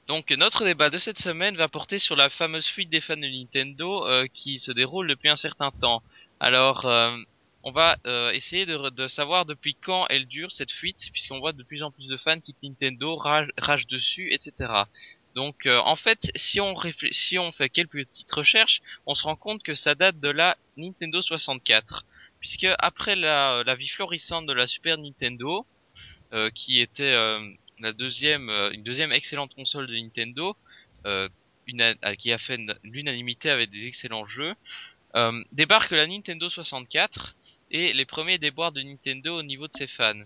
Donc 0.08 0.30
notre 0.32 0.64
débat 0.64 0.90
de 0.90 0.98
cette 0.98 1.18
semaine 1.18 1.56
va 1.56 1.68
porter 1.68 1.98
sur 1.98 2.16
la 2.16 2.28
fameuse 2.28 2.66
fuite 2.66 2.90
des 2.90 3.00
fans 3.00 3.16
de 3.16 3.26
Nintendo 3.26 4.04
euh, 4.06 4.26
qui 4.34 4.58
se 4.58 4.72
déroule 4.72 5.08
depuis 5.08 5.28
un 5.28 5.36
certain 5.36 5.70
temps. 5.70 6.02
Alors 6.40 6.86
euh, 6.86 7.16
on 7.62 7.70
va 7.70 7.96
euh, 8.06 8.32
essayer 8.32 8.66
de, 8.66 8.90
de 8.90 9.06
savoir 9.06 9.46
depuis 9.46 9.74
quand 9.74 10.06
elle 10.10 10.26
dure 10.26 10.50
cette 10.50 10.72
fuite 10.72 11.08
puisqu'on 11.12 11.38
voit 11.38 11.52
de 11.52 11.62
plus 11.62 11.82
en 11.84 11.92
plus 11.92 12.08
de 12.08 12.16
fans 12.16 12.40
qui 12.40 12.54
Nintendo 12.64 13.14
rage, 13.16 13.48
rage 13.56 13.86
dessus, 13.86 14.32
etc. 14.32 14.72
Donc 15.34 15.66
euh, 15.66 15.78
en 15.78 15.96
fait 15.96 16.30
si 16.36 16.60
on 16.60 16.74
si 17.10 17.38
on 17.38 17.52
fait 17.52 17.68
quelques 17.68 18.04
petites 18.06 18.32
recherches, 18.32 18.82
on 19.06 19.14
se 19.14 19.24
rend 19.24 19.36
compte 19.36 19.62
que 19.62 19.74
ça 19.74 19.94
date 19.94 20.18
de 20.20 20.28
la 20.28 20.56
Nintendo 20.76 21.22
64 21.22 22.04
puisque 22.40 22.66
après 22.78 23.16
la, 23.16 23.62
la 23.64 23.74
vie 23.74 23.88
florissante 23.88 24.46
de 24.46 24.52
la 24.52 24.66
Super 24.66 24.98
Nintendo 24.98 25.66
euh, 26.32 26.50
qui 26.50 26.80
était 26.80 27.12
euh, 27.14 27.40
la 27.82 27.92
deuxième, 27.92 28.48
euh, 28.48 28.70
une 28.72 28.82
deuxième 28.82 29.12
excellente 29.12 29.54
console 29.54 29.86
de 29.86 29.94
Nintendo, 29.94 30.56
euh, 31.04 31.28
qui 32.18 32.32
a 32.32 32.38
fait 32.38 32.58
l'unanimité 32.82 33.50
avec 33.50 33.70
des 33.70 33.86
excellents 33.86 34.26
jeux, 34.26 34.54
euh, 35.14 35.44
débarque 35.52 35.90
la 35.90 36.06
Nintendo 36.06 36.48
64 36.48 37.36
et 37.70 37.92
les 37.92 38.04
premiers 38.04 38.38
déboires 38.38 38.72
de 38.72 38.82
Nintendo 38.82 39.38
au 39.38 39.42
niveau 39.42 39.68
de 39.68 39.72
ses 39.72 39.86
fans. 39.86 40.22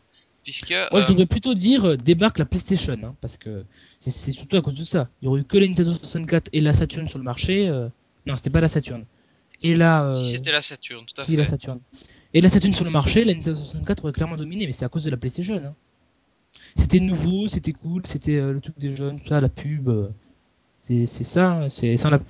Puisque 0.46 0.70
Moi, 0.70 1.00
je 1.00 1.04
euh, 1.04 1.08
devrais 1.08 1.26
plutôt 1.26 1.54
dire 1.54 1.84
euh, 1.84 1.96
débarque 1.96 2.38
la 2.38 2.44
PlayStation, 2.44 2.96
hein, 3.02 3.16
parce 3.20 3.36
que 3.36 3.64
c'est- 3.98 4.30
surtout 4.30 4.56
à 4.56 4.62
cause 4.62 4.76
de 4.76 4.84
ça. 4.84 5.08
Il 5.20 5.24
y 5.24 5.28
aurait 5.28 5.40
eu 5.40 5.44
que 5.44 5.58
la 5.58 5.66
Nintendo 5.66 5.92
64 5.92 6.50
et 6.52 6.60
la 6.60 6.72
Saturn 6.72 7.08
sur 7.08 7.18
le 7.18 7.24
marché. 7.24 7.68
euh, 7.68 7.88
Non, 8.26 8.36
c'était 8.36 8.50
pas 8.50 8.60
la 8.60 8.68
Saturn. 8.68 9.04
Et 9.62 9.74
là, 9.74 10.12
si 10.14 10.30
c'était 10.30 10.52
la 10.52 10.62
Saturn, 10.62 11.04
tout 11.04 11.20
à 11.20 11.24
si, 11.24 11.32
fait. 11.32 11.36
la 11.36 11.46
Saturn. 11.46 11.80
Et 12.32 12.40
la 12.40 12.48
Saturn 12.48 12.72
sur 12.72 12.84
le 12.84 12.90
marché, 12.92 13.24
la 13.24 13.34
Nintendo 13.34 13.58
64 13.58 14.04
aurait 14.04 14.12
clairement 14.12 14.36
dominé, 14.36 14.66
mais 14.66 14.72
c'est 14.72 14.84
à 14.84 14.88
cause 14.88 15.02
de 15.02 15.10
la 15.10 15.16
PlayStation. 15.16 15.56
hein. 15.56 15.74
C'était 16.76 17.00
nouveau, 17.00 17.48
c'était 17.48 17.72
cool, 17.72 18.02
c'était 18.06 18.40
le 18.40 18.60
truc 18.60 18.78
des 18.78 18.94
jeunes, 18.94 19.18
tout 19.18 19.26
ça, 19.26 19.40
la 19.40 19.48
pub. 19.48 19.90
c'est 20.78 21.06
c'est 21.06 21.24
ça, 21.24 21.52
hein, 21.52 21.68
c'est 21.68 21.96
la... 22.04 22.20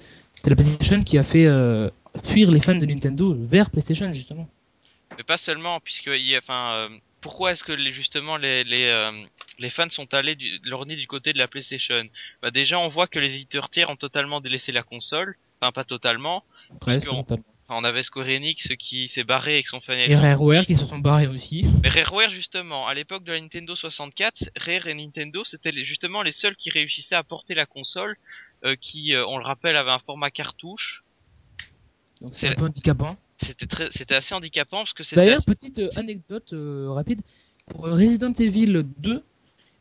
la 0.46 0.54
PlayStation 0.56 1.02
qui 1.02 1.18
a 1.18 1.22
fait 1.22 1.44
euh, 1.46 1.90
fuir 2.24 2.50
les 2.50 2.60
fans 2.60 2.74
de 2.76 2.86
Nintendo 2.86 3.36
vers 3.38 3.68
PlayStation 3.70 4.10
justement. 4.12 4.48
Mais 5.18 5.24
pas 5.24 5.36
seulement, 5.36 5.80
puisque 5.80 6.06
il 6.06 6.26
y 6.26 6.34
a, 6.34 6.38
enfin, 6.38 6.72
euh, 6.74 6.88
pourquoi 7.20 7.52
est-ce 7.52 7.64
que 7.64 7.72
les, 7.72 7.92
justement 7.92 8.36
les 8.36 8.64
les, 8.64 8.84
euh, 8.84 9.12
les 9.58 9.70
fans 9.70 9.90
sont 9.90 10.12
allés 10.14 10.36
du, 10.36 10.60
leur 10.64 10.86
nez 10.86 10.96
du 10.96 11.06
côté 11.06 11.32
de 11.32 11.38
la 11.38 11.48
PlayStation? 11.48 12.04
Bah 12.42 12.50
déjà, 12.50 12.78
on 12.78 12.88
voit 12.88 13.06
que 13.06 13.18
les 13.18 13.34
éditeurs 13.34 13.70
tiers 13.70 13.90
ont 13.90 13.96
totalement 13.96 14.40
délaissé 14.40 14.72
la 14.72 14.82
console, 14.82 15.36
enfin 15.60 15.72
pas 15.72 15.84
totalement. 15.84 16.44
Presque. 16.80 17.08
totalement. 17.08 17.44
Enfin, 17.68 17.80
on 17.80 17.84
avait 17.84 18.04
Square 18.04 18.28
Enix 18.28 18.68
qui 18.78 19.08
s'est 19.08 19.24
barré 19.24 19.54
avec 19.54 19.66
son 19.66 19.80
fan 19.80 19.98
Et 19.98 20.14
Rareware 20.14 20.66
qui 20.66 20.76
se 20.76 20.86
sont 20.86 21.00
barrés 21.00 21.26
aussi. 21.26 21.66
Mais 21.82 21.88
Rareware 21.88 22.30
justement, 22.30 22.86
à 22.86 22.94
l'époque 22.94 23.24
de 23.24 23.32
la 23.32 23.40
Nintendo 23.40 23.74
64, 23.74 24.50
Rare 24.56 24.86
et 24.86 24.94
Nintendo 24.94 25.42
c'était 25.42 25.72
justement 25.82 26.22
les 26.22 26.30
seuls 26.30 26.54
qui 26.54 26.70
réussissaient 26.70 27.16
à 27.16 27.24
porter 27.24 27.54
la 27.54 27.66
console, 27.66 28.16
euh, 28.64 28.76
qui, 28.76 29.14
euh, 29.14 29.26
on 29.26 29.36
le 29.36 29.44
rappelle, 29.44 29.76
avait 29.76 29.90
un 29.90 29.98
format 29.98 30.30
cartouche. 30.30 31.02
Donc 32.20 32.36
C'est- 32.36 32.48
un 32.50 32.54
peu 32.54 32.66
handicapant. 32.66 33.16
C'était 33.38 33.66
très, 33.66 33.88
c'était 33.90 34.14
assez 34.14 34.34
handicapant 34.34 34.78
parce 34.78 34.92
que 34.92 35.04
c'était. 35.04 35.16
D'ailleurs, 35.22 35.38
assez- 35.38 35.46
petite 35.50 35.78
euh, 35.78 35.90
anecdote 35.96 36.52
euh, 36.52 36.90
rapide. 36.90 37.20
Pour 37.66 37.86
euh, 37.86 37.92
Resident 37.92 38.32
Evil 38.32 38.84
2, 38.98 39.22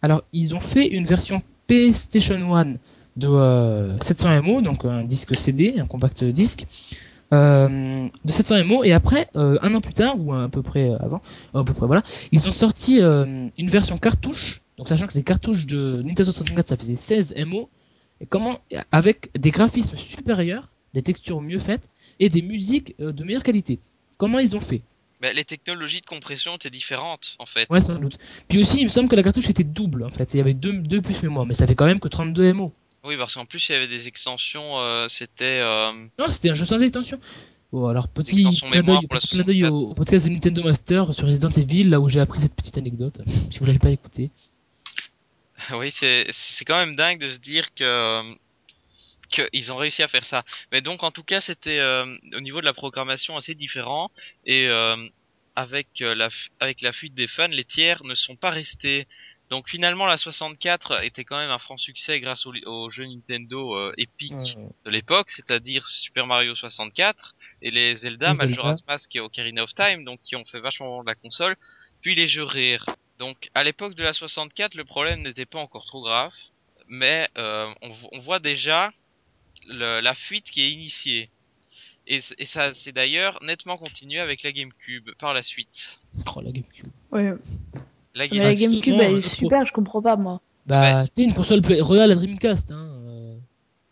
alors 0.01 0.23
ils 0.33 0.55
ont 0.55 0.59
fait 0.59 0.87
une 0.87 1.05
version 1.05 1.41
PlayStation 1.67 2.55
1 2.55 2.73
de 3.15 3.27
euh, 3.27 3.99
700 4.01 4.41
MO, 4.43 4.61
donc 4.61 4.83
un 4.85 5.03
disque 5.03 5.37
CD, 5.39 5.75
un 5.79 5.87
compact 5.87 6.23
disque, 6.23 6.65
euh, 7.33 8.07
de 8.25 8.31
700 8.31 8.65
MO, 8.65 8.83
et 8.83 8.91
après, 8.93 9.29
euh, 9.35 9.57
un 9.61 9.73
an 9.73 9.81
plus 9.81 9.93
tard, 9.93 10.19
ou 10.19 10.33
à 10.33 10.49
peu 10.49 10.61
près 10.61 10.91
avant, 10.99 11.21
à 11.53 11.63
peu 11.63 11.73
près 11.73 11.85
voilà, 11.85 12.03
ils 12.31 12.47
ont 12.47 12.51
sorti 12.51 13.01
euh, 13.01 13.47
une 13.57 13.69
version 13.69 13.97
cartouche, 13.97 14.61
donc 14.77 14.89
sachant 14.89 15.07
que 15.07 15.13
les 15.13 15.23
cartouches 15.23 15.65
de 15.65 16.01
Nintendo 16.03 16.31
64 16.31 16.67
ça 16.67 16.75
faisait 16.75 16.95
16 16.95 17.35
MO, 17.47 17.69
et 18.21 18.25
comment, 18.25 18.59
avec 18.91 19.29
des 19.39 19.51
graphismes 19.51 19.97
supérieurs, 19.97 20.69
des 20.93 21.01
textures 21.01 21.41
mieux 21.41 21.59
faites, 21.59 21.89
et 22.19 22.29
des 22.29 22.41
musiques 22.41 22.95
euh, 22.99 23.11
de 23.11 23.23
meilleure 23.23 23.43
qualité. 23.43 23.79
Comment 24.17 24.39
ils 24.39 24.55
ont 24.55 24.61
fait? 24.61 24.81
Bah, 25.21 25.31
les 25.33 25.45
technologies 25.45 26.01
de 26.01 26.05
compression 26.05 26.55
étaient 26.55 26.69
différentes 26.69 27.35
en 27.39 27.45
fait. 27.45 27.67
Ouais, 27.69 27.81
sans 27.81 27.97
doute. 27.99 28.17
Puis 28.47 28.61
aussi, 28.61 28.79
il 28.81 28.83
me 28.83 28.89
semble 28.89 29.09
que 29.09 29.15
la 29.15 29.23
cartouche 29.23 29.49
était 29.49 29.63
double 29.63 30.03
en 30.03 30.11
fait. 30.11 30.33
Il 30.33 30.37
y 30.37 30.39
avait 30.41 30.53
deux, 30.53 30.73
deux 30.73 31.01
plus 31.01 31.21
mémoire, 31.23 31.45
mais 31.45 31.53
ça 31.53 31.67
fait 31.67 31.75
quand 31.75 31.85
même 31.85 31.99
que 31.99 32.07
32 32.07 32.53
MO. 32.53 32.73
Oui, 33.05 33.17
parce 33.17 33.35
qu'en 33.35 33.45
plus 33.45 33.69
il 33.69 33.73
y 33.73 33.75
avait 33.75 33.87
des 33.87 34.07
extensions, 34.07 34.79
euh, 34.79 35.07
c'était. 35.09 35.59
euh, 35.61 35.91
Non, 36.19 36.25
c'était 36.27 36.49
un 36.49 36.53
jeu 36.53 36.65
sans 36.65 36.81
extension. 36.81 37.19
Bon, 37.71 37.87
alors 37.87 38.07
petit 38.07 38.43
clin 38.61 38.83
d'œil 38.83 39.05
pour 39.07 39.15
la 39.15 39.19
petit 39.19 39.27
clin 39.27 39.43
d'œil 39.43 39.65
au, 39.65 39.93
podcast 39.93 40.25
de 40.27 40.31
Nintendo 40.31 40.63
Master 40.63 41.13
sur 41.13 41.27
Resident 41.27 41.49
Evil, 41.49 41.83
là 41.83 41.99
où 41.99 42.09
j'ai 42.09 42.19
appris 42.19 42.39
cette 42.39 42.55
petite 42.55 42.77
anecdote. 42.77 43.21
si 43.51 43.59
vous 43.59 43.65
l'avez 43.65 43.79
pas 43.79 43.91
écouté. 43.91 44.31
oui, 45.73 45.91
c'est 45.91 46.65
quand 46.65 46.77
même 46.77 46.95
dingue 46.95 47.19
de 47.19 47.29
se 47.29 47.39
dire 47.39 47.73
que 47.73 48.35
qu'ils 49.27 49.71
ont 49.71 49.77
réussi 49.77 50.03
à 50.03 50.07
faire 50.07 50.25
ça. 50.25 50.43
Mais 50.71 50.81
donc 50.81 51.03
en 51.03 51.11
tout 51.11 51.23
cas 51.23 51.41
c'était 51.41 51.79
euh, 51.79 52.05
au 52.33 52.41
niveau 52.41 52.59
de 52.59 52.65
la 52.65 52.73
programmation 52.73 53.37
assez 53.37 53.55
différent 53.55 54.11
et 54.45 54.67
euh, 54.67 54.95
avec 55.55 56.01
euh, 56.01 56.15
la 56.15 56.29
avec 56.59 56.81
la 56.81 56.91
fuite 56.91 57.13
des 57.13 57.27
fans, 57.27 57.47
les 57.47 57.63
tiers 57.63 58.03
ne 58.03 58.15
sont 58.15 58.35
pas 58.35 58.49
restés. 58.49 59.07
Donc 59.49 59.69
finalement 59.69 60.07
la 60.07 60.17
64 60.17 61.03
était 61.03 61.23
quand 61.23 61.37
même 61.37 61.51
un 61.51 61.59
franc 61.59 61.77
succès 61.77 62.19
grâce 62.19 62.45
au, 62.47 62.53
au 62.65 62.89
jeu 62.89 63.05
Nintendo 63.05 63.75
euh, 63.75 63.93
épique 63.97 64.57
de 64.85 64.89
l'époque, 64.89 65.29
c'est-à-dire 65.29 65.87
Super 65.87 66.25
Mario 66.25 66.55
64 66.55 67.35
et 67.61 67.69
les 67.69 67.95
Zelda, 67.95 68.29
Les 68.29 68.33
Zelda. 68.33 68.47
Majora's 68.55 68.85
Mask 68.87 69.15
et 69.15 69.19
Ocarina 69.19 69.63
of 69.63 69.75
Time, 69.75 70.03
donc 70.03 70.19
qui 70.23 70.35
ont 70.35 70.45
fait 70.45 70.59
vachement 70.59 70.89
vendre 70.89 71.05
la 71.05 71.15
console, 71.15 71.55
puis 72.01 72.15
les 72.15 72.27
jeux 72.27 72.43
Rare. 72.43 72.85
Donc 73.19 73.49
à 73.53 73.63
l'époque 73.63 73.93
de 73.93 74.03
la 74.03 74.13
64, 74.13 74.73
le 74.73 74.83
problème 74.83 75.21
n'était 75.21 75.45
pas 75.45 75.59
encore 75.59 75.85
trop 75.85 76.01
grave, 76.01 76.33
mais 76.87 77.29
euh, 77.37 77.71
on, 77.83 77.91
on 78.13 78.19
voit 78.19 78.39
déjà 78.39 78.91
le- 79.67 79.99
la 80.01 80.13
fuite 80.13 80.45
qui 80.45 80.61
est 80.61 80.71
initiée. 80.71 81.29
Et, 82.07 82.19
et 82.37 82.45
ça 82.45 82.73
c'est 82.75 82.91
d'ailleurs 82.91 83.39
nettement 83.43 83.77
continué 83.77 84.19
avec 84.19 84.43
la 84.43 84.51
GameCube 84.51 85.09
par 85.17 85.33
la 85.33 85.41
suite. 85.41 85.99
oh, 86.35 86.41
la 86.41 86.51
GameCube. 86.51 86.87
Ouais. 87.11 87.31
La 88.13 88.27
Game- 88.27 88.53
GameCube, 88.53 88.95
elle 88.99 89.15
un 89.15 89.17
est 89.17 89.27
super, 89.27 89.65
je 89.65 89.71
comprends 89.73 90.01
pas 90.01 90.15
moi. 90.15 90.41
Bah, 90.67 90.97
Ouais. 90.99 91.03
c'était 91.05 91.23
une 91.23 91.33
console. 91.33 91.61
Regarde 91.65 92.09
la 92.09 92.15
Dreamcast, 92.15 92.71
hein. 92.71 92.87
euh, 93.07 93.35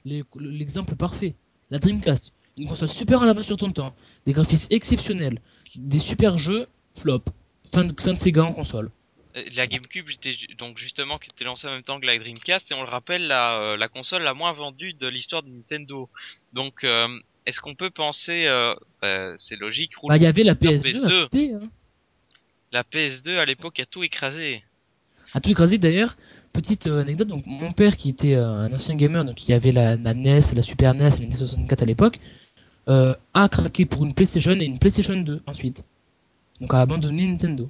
L'exemple 0.05 0.95
parfait. 0.95 1.35
La 1.69 1.79
Dreamcast. 1.79 2.33
Une 2.57 2.67
console 2.67 2.87
super 2.87 3.19
en 3.21 3.27
avance 3.27 3.45
sur 3.45 3.57
ton 3.57 3.71
temps, 3.71 3.95
des 4.25 4.33
graphismes 4.33 4.67
exceptionnels, 4.71 5.39
des 5.75 5.97
super 5.99 6.37
jeux, 6.37 6.67
flop. 6.95 7.23
Fin 7.71 7.85
de, 7.85 7.99
fin 7.99 8.11
de 8.13 8.17
Sega 8.17 8.43
en 8.43 8.53
console. 8.53 8.91
Euh, 9.35 9.43
La 9.55 9.67
GameCube, 9.67 10.09
était 10.09 10.35
donc 10.57 10.77
justement, 10.77 11.17
qui 11.17 11.29
était 11.29 11.43
lancée 11.43 11.67
en 11.67 11.71
même 11.71 11.83
temps 11.83 11.99
que 11.99 12.05
la 12.05 12.17
Dreamcast, 12.17 12.71
et 12.71 12.73
on 12.75 12.81
le 12.83 12.89
rappelle, 12.89 13.27
la, 13.27 13.59
euh, 13.59 13.77
la 13.77 13.87
console 13.87 14.23
la 14.23 14.33
moins 14.33 14.53
vendue 14.53 14.93
de 14.93 15.07
l'histoire 15.07 15.43
de 15.43 15.49
Nintendo. 15.49 16.09
Donc, 16.53 16.83
euh, 16.83 17.07
est-ce 17.45 17.59
qu'on 17.61 17.75
peut 17.75 17.89
penser, 17.89 18.45
euh, 18.47 18.73
bah, 19.01 19.33
c'est 19.37 19.55
logique, 19.55 19.93
Bah, 20.03 20.17
il 20.17 20.23
y 20.23 20.27
avait 20.27 20.43
la 20.43 20.55
sur 20.55 20.71
PS2 20.71 20.75
à 20.75 21.07
PS2. 21.09 21.23
côté, 21.23 21.53
hein. 21.53 21.69
La 22.71 22.83
PS2 22.83 23.37
à 23.37 23.45
l'époque 23.45 23.79
a 23.79 23.85
tout 23.85 24.03
écrasé. 24.03 24.63
À 25.33 25.41
tout 25.41 25.49
écrasé 25.49 25.77
d'ailleurs, 25.79 26.15
petite 26.53 26.87
anecdote, 26.87 27.27
donc 27.27 27.45
mon 27.47 27.71
père 27.71 27.97
qui 27.97 28.09
était 28.09 28.35
un 28.35 28.71
ancien 28.71 28.95
gamer, 28.95 29.25
donc 29.25 29.47
il 29.47 29.53
avait 29.53 29.71
la, 29.71 29.95
la 29.95 30.13
NES, 30.13 30.41
la 30.55 30.61
Super 30.61 30.93
NES, 30.93 31.09
la 31.19 31.25
NES 31.25 31.31
64 31.31 31.81
à 31.81 31.85
l'époque, 31.85 32.19
euh, 32.89 33.15
a 33.33 33.47
craqué 33.49 33.85
pour 33.85 34.03
une 34.05 34.13
PlayStation 34.13 34.51
et 34.59 34.65
une 34.65 34.77
PlayStation 34.77 35.15
2 35.15 35.41
ensuite. 35.47 35.83
Donc 36.61 36.73
a 36.73 36.81
abandonné 36.81 37.27
Nintendo. 37.27 37.69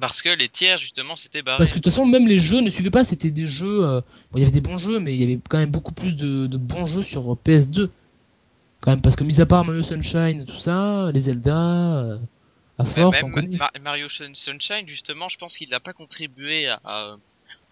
Parce 0.00 0.22
que 0.22 0.28
les 0.28 0.48
tiers, 0.48 0.78
justement, 0.78 1.14
s'étaient 1.16 1.42
barrés. 1.42 1.58
Parce 1.58 1.70
que 1.70 1.76
de 1.76 1.82
toute 1.82 1.92
façon, 1.92 2.04
même 2.06 2.26
les 2.26 2.38
jeux 2.38 2.60
ne 2.60 2.70
suivaient 2.70 2.90
pas, 2.90 3.04
c'était 3.04 3.30
des 3.30 3.46
jeux. 3.46 3.84
euh, 3.84 4.00
Bon, 4.32 4.38
il 4.38 4.40
y 4.40 4.42
avait 4.42 4.50
des 4.52 4.60
bons 4.60 4.76
jeux, 4.78 4.98
mais 4.98 5.14
il 5.14 5.20
y 5.20 5.24
avait 5.24 5.38
quand 5.48 5.58
même 5.58 5.70
beaucoup 5.70 5.92
plus 5.92 6.16
de, 6.16 6.46
de 6.46 6.56
bons 6.56 6.86
jeux 6.86 7.02
sur 7.02 7.32
euh, 7.32 7.36
PS2. 7.36 7.90
Quand 8.80 8.90
même, 8.90 9.00
parce 9.00 9.16
que 9.16 9.24
mis 9.24 9.40
à 9.40 9.46
part 9.46 9.64
Mario 9.64 9.82
Sunshine, 9.82 10.44
tout 10.44 10.56
ça, 10.56 11.10
les 11.14 11.20
Zelda, 11.20 11.56
euh, 11.56 12.18
à 12.76 12.82
Ouais, 12.82 12.88
force, 12.90 13.22
on 13.22 13.28
même 13.28 13.34
connaît. 13.34 13.56
Ma- 13.56 13.70
Mario 13.80 14.08
Sun- 14.08 14.34
Sunshine, 14.34 14.86
justement, 14.86 15.28
je 15.28 15.38
pense 15.38 15.56
qu'il 15.56 15.70
n'a 15.70 15.80
pas 15.80 15.92
contribué 15.92 16.66
à, 16.66 16.80
à, 16.84 17.16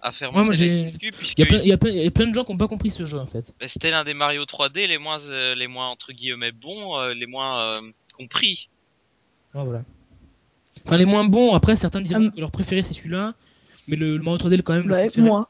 à 0.00 0.12
faire 0.12 0.32
Ouais, 0.34 0.44
moi, 0.44 0.54
j'ai- 0.54 0.84
Il 0.86 1.38
y, 1.38 1.42
a 1.42 1.46
plein, 1.46 1.58
il, 1.58 1.66
y 1.68 1.72
a 1.72 1.76
plein, 1.76 1.90
il 1.90 2.02
y 2.04 2.06
a 2.06 2.10
plein 2.10 2.26
de 2.28 2.32
gens 2.34 2.44
qui 2.44 2.52
n'ont 2.52 2.58
pas 2.58 2.68
compris 2.68 2.90
ce 2.90 3.04
jeu 3.04 3.18
en 3.18 3.26
fait. 3.26 3.52
c'était 3.66 3.90
l'un 3.90 4.04
des 4.04 4.14
Mario 4.14 4.44
3D 4.44 4.86
les 4.86 4.98
moins, 4.98 5.20
euh, 5.26 5.54
les 5.54 5.66
moins 5.66 5.88
entre 5.88 6.12
guillemets 6.12 6.52
bons, 6.52 6.96
euh, 6.98 7.14
les 7.14 7.26
moins 7.26 7.72
euh, 7.76 7.80
compris. 8.14 8.68
Ouais, 9.54 9.64
voilà. 9.64 9.82
Enfin, 10.86 10.96
les 10.96 11.04
moins 11.04 11.24
bons, 11.24 11.54
après, 11.54 11.76
certains 11.76 12.00
diront 12.00 12.22
Hum. 12.26 12.32
que 12.32 12.40
leur 12.40 12.50
préféré 12.50 12.82
c'est 12.82 12.94
celui-là, 12.94 13.34
mais 13.88 13.96
le, 13.96 14.16
le 14.16 14.22
Mario 14.22 14.38
3D 14.38 14.54
est 14.58 14.62
quand 14.62 14.74
même 14.74 14.88
le 14.88 14.94
Ouais, 14.94 15.04
préféré. 15.06 15.26
moi. 15.26 15.48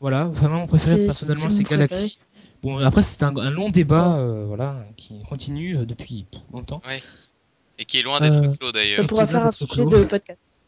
Voilà, 0.00 0.24
vraiment, 0.26 0.56
mon 0.60 0.66
préféré 0.66 1.04
personnellement 1.06 1.50
c'est 1.50 1.62
Galaxy. 1.64 2.18
Bon, 2.62 2.78
après, 2.78 3.02
c'est 3.02 3.22
un, 3.22 3.36
un 3.36 3.50
long 3.50 3.68
débat, 3.68 4.16
euh, 4.16 4.44
voilà, 4.46 4.86
qui 4.96 5.20
continue 5.28 5.76
euh, 5.76 5.84
depuis 5.84 6.24
longtemps. 6.52 6.80
Et 7.78 7.84
qui 7.84 7.98
est 7.98 8.02
loin 8.02 8.20
d'être 8.20 8.36
Euh, 8.36 8.54
clos 8.54 8.68
Ça 8.68 8.72
d'ailleurs. 8.72 9.06
pourra 9.06 9.24
Et 9.24 9.26
puis 9.26 9.34
faire 9.34 9.46
un 9.46 9.52
sujet 9.52 9.72
clos. 9.72 9.90
de 9.90 10.04
podcast. 10.04 10.58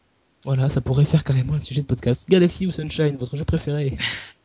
Voilà, 0.43 0.69
ça 0.69 0.81
pourrait 0.81 1.05
faire 1.05 1.23
carrément 1.23 1.53
un 1.53 1.61
sujet 1.61 1.81
de 1.81 1.87
podcast. 1.87 2.29
Galaxy 2.29 2.67
ou 2.67 2.71
Sunshine, 2.71 3.17
votre 3.17 3.35
jeu 3.35 3.45
préféré? 3.45 3.97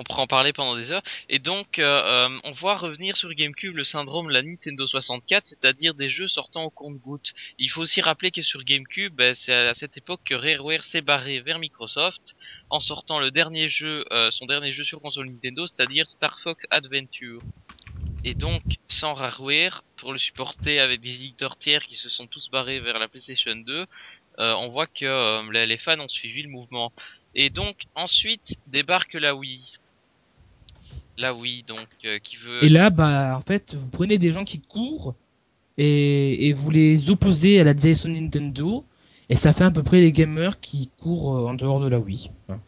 On 0.00 0.04
pourra 0.04 0.22
en 0.22 0.26
parler 0.28 0.52
pendant 0.52 0.76
des 0.76 0.92
heures. 0.92 1.02
Et 1.28 1.40
donc, 1.40 1.80
euh, 1.80 2.28
euh, 2.28 2.38
on 2.44 2.52
voit 2.52 2.76
revenir 2.76 3.16
sur 3.16 3.34
GameCube 3.34 3.74
le 3.74 3.82
syndrome 3.82 4.28
de 4.28 4.32
la 4.32 4.42
Nintendo 4.42 4.86
64, 4.86 5.44
c'est-à-dire 5.44 5.92
des 5.94 6.08
jeux 6.08 6.28
sortant 6.28 6.62
au 6.62 6.70
compte-gouttes. 6.70 7.32
Il 7.58 7.68
faut 7.68 7.80
aussi 7.80 8.00
rappeler 8.00 8.30
que 8.30 8.40
sur 8.40 8.62
GameCube, 8.62 9.12
ben, 9.16 9.34
c'est 9.34 9.52
à 9.52 9.74
cette 9.74 9.96
époque 9.96 10.20
que 10.24 10.36
Rareware 10.36 10.84
s'est 10.84 11.00
barré 11.00 11.40
vers 11.40 11.58
Microsoft 11.58 12.36
en 12.70 12.78
sortant 12.78 13.18
le 13.18 13.32
dernier 13.32 13.68
jeu, 13.68 14.04
euh, 14.12 14.30
son 14.30 14.46
dernier 14.46 14.70
jeu 14.70 14.84
sur 14.84 15.00
console 15.00 15.30
Nintendo, 15.30 15.66
c'est-à-dire 15.66 16.08
Star 16.08 16.38
Fox 16.38 16.64
Adventure. 16.70 17.40
Et 18.22 18.34
donc, 18.34 18.62
sans 18.86 19.14
Rareware, 19.14 19.82
pour 19.96 20.12
le 20.12 20.18
supporter 20.18 20.78
avec 20.78 21.00
des 21.00 21.10
éditeurs 21.10 21.56
tiers 21.56 21.84
qui 21.84 21.96
se 21.96 22.08
sont 22.08 22.28
tous 22.28 22.50
barrés 22.50 22.78
vers 22.78 23.00
la 23.00 23.08
PlayStation 23.08 23.56
2, 23.56 23.84
euh, 24.38 24.54
on 24.54 24.68
voit 24.68 24.86
que 24.86 25.50
les 25.50 25.78
fans 25.78 25.98
ont 25.98 26.08
suivi 26.08 26.42
le 26.42 26.50
mouvement. 26.50 26.92
Et 27.34 27.50
donc, 27.50 27.82
ensuite, 27.96 28.58
débarque 28.68 29.14
la 29.14 29.34
Wii. 29.34 29.77
La 31.18 31.34
Wii, 31.34 31.64
donc, 31.64 31.88
euh, 32.04 32.18
qui 32.22 32.36
veut... 32.36 32.64
Et 32.64 32.68
là, 32.68 32.90
bah, 32.90 33.36
en 33.36 33.40
fait, 33.40 33.74
vous 33.74 33.88
prenez 33.88 34.18
des 34.18 34.32
gens 34.32 34.44
qui 34.44 34.60
courent 34.60 35.14
et, 35.76 36.52
vous 36.54 36.70
les 36.70 37.10
opposez 37.10 37.60
à 37.60 37.64
la 37.64 37.74
direction 37.74 38.08
Nintendo, 38.08 38.84
et 39.28 39.36
ça 39.36 39.52
fait 39.52 39.64
à 39.64 39.70
peu 39.70 39.82
près 39.82 40.00
les 40.00 40.12
gamers 40.12 40.58
qui 40.60 40.90
courent 41.00 41.36
euh, 41.36 41.48
en 41.48 41.54
dehors 41.54 41.80
de 41.80 41.88
la 41.88 41.98
Wii. 41.98 42.30
Hein. 42.48 42.58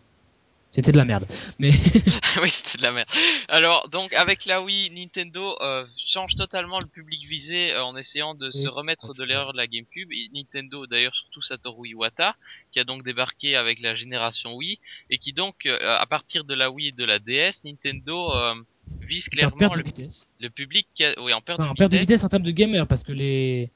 C'était 0.72 0.92
de 0.92 0.96
la 0.98 1.04
merde. 1.04 1.26
Mais 1.58 1.70
oui, 2.42 2.48
c'était 2.50 2.78
de 2.78 2.82
la 2.82 2.92
merde. 2.92 3.08
Alors, 3.48 3.88
donc, 3.88 4.12
avec 4.12 4.44
la 4.44 4.62
Wii, 4.62 4.90
Nintendo 4.90 5.56
euh, 5.60 5.84
change 5.96 6.36
totalement 6.36 6.78
le 6.78 6.86
public 6.86 7.26
visé 7.26 7.72
euh, 7.72 7.82
en 7.84 7.96
essayant 7.96 8.34
de 8.36 8.52
se 8.52 8.68
remettre 8.68 9.08
ouais, 9.08 9.14
de 9.18 9.24
l'erreur 9.24 9.52
de 9.52 9.56
la 9.56 9.66
GameCube. 9.66 10.12
Et 10.12 10.28
Nintendo, 10.32 10.86
d'ailleurs, 10.86 11.14
surtout 11.14 11.42
Satoru 11.42 11.88
Iwata, 11.88 12.36
qui 12.70 12.78
a 12.78 12.84
donc 12.84 13.02
débarqué 13.02 13.56
avec 13.56 13.80
la 13.80 13.96
génération 13.96 14.54
Wii, 14.54 14.78
et 15.10 15.18
qui 15.18 15.32
donc, 15.32 15.66
euh, 15.66 15.76
à 15.98 16.06
partir 16.06 16.44
de 16.44 16.54
la 16.54 16.70
Wii 16.70 16.88
et 16.88 16.92
de 16.92 17.04
la 17.04 17.18
DS, 17.18 17.64
Nintendo 17.64 18.32
euh, 18.36 18.54
vise 19.00 19.26
en 19.26 19.30
clairement 19.32 19.68
de 19.72 19.78
le, 19.78 19.84
vitesse. 19.84 20.28
le 20.38 20.50
public, 20.50 20.86
qui 20.94 21.04
a- 21.04 21.20
oui, 21.20 21.32
en 21.32 21.40
perte 21.40 21.58
Enfin, 21.58 21.66
de 21.66 21.72
en 21.72 21.74
perte 21.74 21.90
de 21.90 21.96
vitesse. 21.96 22.10
vitesse 22.18 22.24
en 22.24 22.28
termes 22.28 22.44
de 22.44 22.50
gamers, 22.52 22.86
parce 22.86 23.02
que 23.02 23.10
les, 23.12 23.70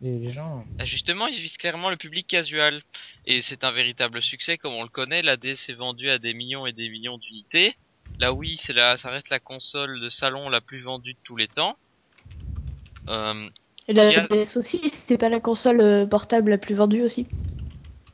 les, 0.00 0.18
les 0.18 0.30
gens... 0.32 0.66
Ah, 0.78 0.84
Justement, 0.84 1.26
ils 1.28 1.38
visent 1.40 1.56
clairement 1.56 1.90
le 1.90 1.96
public 1.96 2.26
casual. 2.26 2.82
Et 3.24 3.42
c'est 3.42 3.64
un 3.64 3.70
véritable 3.70 4.22
succès, 4.22 4.58
comme 4.58 4.74
on 4.74 4.82
le 4.82 4.88
connaît. 4.88 5.22
La 5.22 5.36
DS 5.36 5.68
est 5.68 5.74
vendue 5.74 6.10
à 6.10 6.18
des 6.18 6.34
millions 6.34 6.66
et 6.66 6.72
des 6.72 6.88
millions 6.88 7.18
d'unités. 7.18 7.74
La 8.18 8.32
Wii, 8.32 8.56
c'est 8.56 8.72
la, 8.72 8.96
ça 8.96 9.10
reste 9.10 9.30
la 9.30 9.40
console 9.40 10.00
de 10.00 10.10
salon 10.10 10.48
la 10.48 10.60
plus 10.60 10.80
vendue 10.80 11.14
de 11.14 11.18
tous 11.22 11.36
les 11.36 11.48
temps. 11.48 11.78
Euh, 13.08 13.48
Et 13.88 13.92
la 13.92 14.12
a- 14.12 14.26
DS 14.30 14.56
aussi, 14.56 14.88
c'est 14.88 15.18
pas 15.18 15.28
la 15.28 15.40
console 15.40 15.80
euh, 15.80 16.06
portable 16.06 16.50
la 16.50 16.58
plus 16.58 16.76
vendue 16.76 17.02
aussi? 17.02 17.26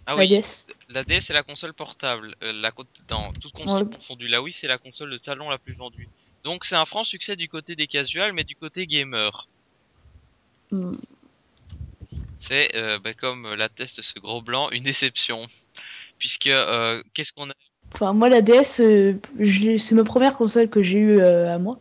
Ah 0.06 0.16
La 0.16 0.26
oui, 0.26 0.28
DS 0.28 0.64
la 0.88 1.04
DS 1.04 1.28
est 1.30 1.34
la 1.34 1.42
console 1.42 1.74
portable. 1.74 2.34
Euh, 2.42 2.52
la, 2.54 2.72
co- 2.72 2.84
dans 3.08 3.32
toute 3.34 3.52
console 3.52 3.84
Ouais. 3.84 3.96
confondue. 3.96 4.28
La 4.28 4.40
Wii, 4.40 4.52
c'est 4.54 4.66
la 4.66 4.78
console 4.78 5.10
de 5.10 5.18
salon 5.18 5.50
la 5.50 5.58
plus 5.58 5.74
vendue. 5.74 6.08
Donc 6.42 6.64
c'est 6.64 6.76
un 6.76 6.86
franc 6.86 7.04
succès 7.04 7.36
du 7.36 7.48
côté 7.48 7.76
des 7.76 7.86
casuals, 7.86 8.32
mais 8.32 8.44
du 8.44 8.56
côté 8.56 8.86
gamer. 8.86 9.48
Hmm. 10.70 10.92
C'est, 12.46 12.76
euh, 12.76 12.98
bah, 12.98 13.14
comme 13.14 13.54
l'atteste 13.54 14.02
ce 14.02 14.18
gros 14.20 14.42
blanc, 14.42 14.68
une 14.70 14.82
déception. 14.84 15.46
Puisque, 16.18 16.46
euh, 16.48 17.02
qu'est-ce 17.14 17.32
qu'on 17.32 17.48
a 17.48 17.54
Enfin, 17.94 18.12
moi, 18.12 18.28
la 18.28 18.42
DS, 18.42 18.80
euh, 18.80 19.14
je 19.38 19.78
c'est 19.78 19.94
ma 19.94 20.04
première 20.04 20.34
console 20.34 20.68
que 20.68 20.82
j'ai 20.82 20.98
eue 20.98 21.20
euh, 21.20 21.54
à 21.54 21.58
moi. 21.58 21.78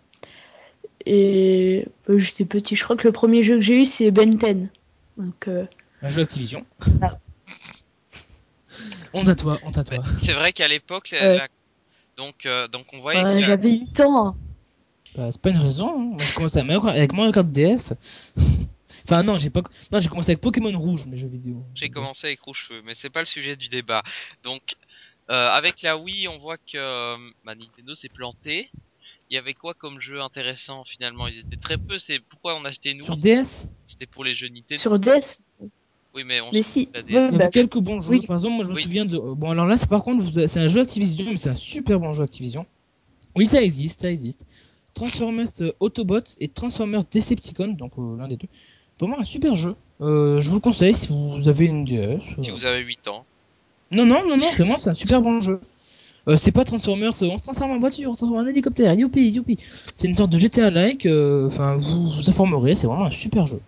Et 1.06 1.86
euh, 2.10 2.20
j'étais 2.20 2.46
petit. 2.46 2.76
Je 2.76 2.84
crois 2.84 2.96
que 2.96 3.06
le 3.08 3.12
premier 3.12 3.44
jeu 3.44 3.56
que 3.56 3.62
j'ai 3.62 3.82
eu, 3.82 3.86
c'est 3.86 4.10
Ben 4.12 4.30
10. 4.30 4.70
Donc, 5.18 5.48
euh, 5.48 5.66
Un 6.02 6.10
jeu 6.10 6.22
Activision. 6.22 6.62
Ah. 7.02 7.12
honte 9.14 9.28
à 9.28 9.36
toi, 9.36 9.60
honte 9.64 9.78
à 9.78 9.84
toi. 9.84 9.98
C'est 10.20 10.34
vrai 10.34 10.54
qu'à 10.54 10.68
l'époque, 10.68 11.10
la- 11.12 11.20
Ouais. 11.30 11.38
la- 11.40 11.48
donc, 12.16 12.46
euh, 12.46 12.68
donc 12.68 12.86
on 12.94 13.00
voyait 13.00 13.42
j'avais 13.42 13.72
8 13.72 14.00
ans. 14.02 14.28
hein. 14.28 14.36
Bah, 15.16 15.28
c'est 15.32 15.42
pas 15.42 15.50
une 15.50 15.58
raison. 15.58 15.90
hein. 15.90 15.98
Moi, 15.98 16.18
j'ai 16.20 16.34
commencé 16.34 16.60
à 16.60 16.90
avec 16.90 17.14
Mario 17.14 17.32
Kart 17.32 17.48
DS. 17.48 17.94
Enfin, 19.06 19.24
non, 19.24 19.38
j'ai 19.38 19.50
pas. 19.50 19.62
Non, 19.92 20.00
j'ai 20.00 20.10
commencé 20.10 20.32
avec 20.32 20.42
Pokémon 20.42 20.78
Rouge, 20.78 21.06
mes 21.06 21.18
jeux 21.18 21.28
vidéo. 21.28 21.64
j'ai 21.76 21.90
commencé 21.90 22.28
avec 22.28 22.40
rouge 22.42 22.66
feu, 22.68 22.82
mais 22.86 22.94
c'est 22.94 23.10
pas 23.10 23.20
le 23.22 23.26
sujet 23.26 23.56
du 23.56 23.70
débat. 23.70 24.04
Donc, 24.44 24.76
euh, 25.30 25.50
avec 25.50 25.82
la 25.82 25.98
Wii, 25.98 26.28
on 26.28 26.38
voit 26.40 26.58
que 26.58 26.78
euh, 26.78 27.18
bah, 27.46 27.56
Nintendo 27.56 27.96
s'est 27.96 28.10
planté. 28.10 28.70
Il 29.30 29.36
y 29.36 29.38
avait 29.38 29.54
quoi 29.54 29.74
comme 29.74 30.00
jeu 30.00 30.22
intéressant 30.22 30.84
finalement? 30.86 31.28
Ils 31.28 31.40
étaient 31.40 31.58
très 31.58 31.78
peu. 31.78 31.98
C'est 31.98 32.20
pourquoi 32.20 32.56
on 32.56 32.66
achetait 32.66 32.94
nous? 32.94 33.04
Sur 33.04 33.18
DS, 33.18 33.68
C'était 33.88 34.06
pour 34.06 34.24
les 34.24 34.34
jeux 34.36 34.48
Nintendo. 34.48 34.80
Sur 34.82 35.00
DS 35.00 35.44
Oui, 36.14 36.24
mais 36.24 36.40
on 36.42 36.52
Mais 36.52 36.62
si. 36.62 36.86
fout 36.86 36.94
de 36.94 36.98
la 37.00 37.04
DS. 37.04 37.12
Ouais, 37.14 37.20
il 37.20 37.24
y 37.24 37.28
avait 37.28 37.38
bah, 37.38 37.48
quelques 37.50 37.80
bons 37.80 38.02
jeux. 38.02 38.12
oui. 38.12 38.26
Par 38.26 38.36
exemple, 38.36 38.56
moi, 38.56 38.64
je 38.64 38.70
me 38.70 38.76
Oui. 38.76 38.84
souviens 38.84 39.06
de. 39.06 39.18
Bon, 39.18 39.52
alors 39.52 39.66
là, 39.66 39.76
c'est 39.78 39.90
par 39.90 40.04
contre, 40.04 40.24
c'est 40.48 40.60
un 40.60 40.68
jeu 40.68 40.82
Activision, 40.82 41.26
mais 41.32 41.38
c'est 41.38 41.50
un 41.50 41.56
super 41.56 42.00
bon 42.00 42.14
jeu 42.14 42.24
Activision. 42.24 42.66
Oui, 43.36 43.48
ça 43.48 43.62
existe, 43.62 44.02
ça 44.02 44.12
existe. 44.12 44.46
Transformers 44.94 45.48
euh, 45.62 45.72
Autobots 45.80 46.20
et 46.40 46.48
Transformers 46.50 47.02
Decepticons, 47.12 47.70
donc 47.74 47.94
euh, 47.98 48.16
l'un 48.18 48.28
des 48.28 48.38
deux. 48.38 48.48
Vraiment 49.00 49.20
un 49.20 49.24
super 49.24 49.56
jeu. 49.56 49.76
Euh, 50.02 50.40
je 50.40 50.50
vous 50.50 50.56
le 50.56 50.62
conseille 50.62 50.94
si 50.94 51.10
vous 51.10 51.48
avez 51.48 51.66
une 51.66 51.86
DS. 51.86 52.20
Si 52.42 52.50
euh. 52.50 52.54
vous 52.54 52.66
avez 52.66 52.80
8 52.80 53.08
ans. 53.08 53.26
Non, 53.92 54.06
non, 54.06 54.28
non, 54.28 54.38
non, 54.38 54.50
vraiment, 54.52 54.78
c'est 54.78 54.90
un 54.90 54.96
super 54.96 55.22
bon 55.22 55.40
jeu. 55.40 55.60
Euh, 56.28 56.38
c'est 56.38 56.52
pas 56.52 56.64
Transformers, 56.64 57.10
on 57.10 57.38
se 57.38 57.44
transforme 57.44 57.72
en 57.72 57.80
voiture, 57.80 58.10
on 58.10 58.14
se 58.14 58.20
transforme 58.20 58.46
en 58.46 58.50
hélicoptère, 58.50 58.94
youpi, 58.94 59.30
youpi. 59.30 59.58
C'est 59.94 60.08
une 60.08 60.16
sorte 60.16 60.32
de 60.32 60.38
GTA-like, 60.38 61.06
euh, 61.06 61.48
enfin, 61.48 61.76
vous 61.76 62.10
vous 62.10 62.30
informerez, 62.30 62.76
c'est 62.76 62.88
vraiment 62.88 63.06
un 63.06 63.12
super 63.12 63.46
jeu. 63.46 63.60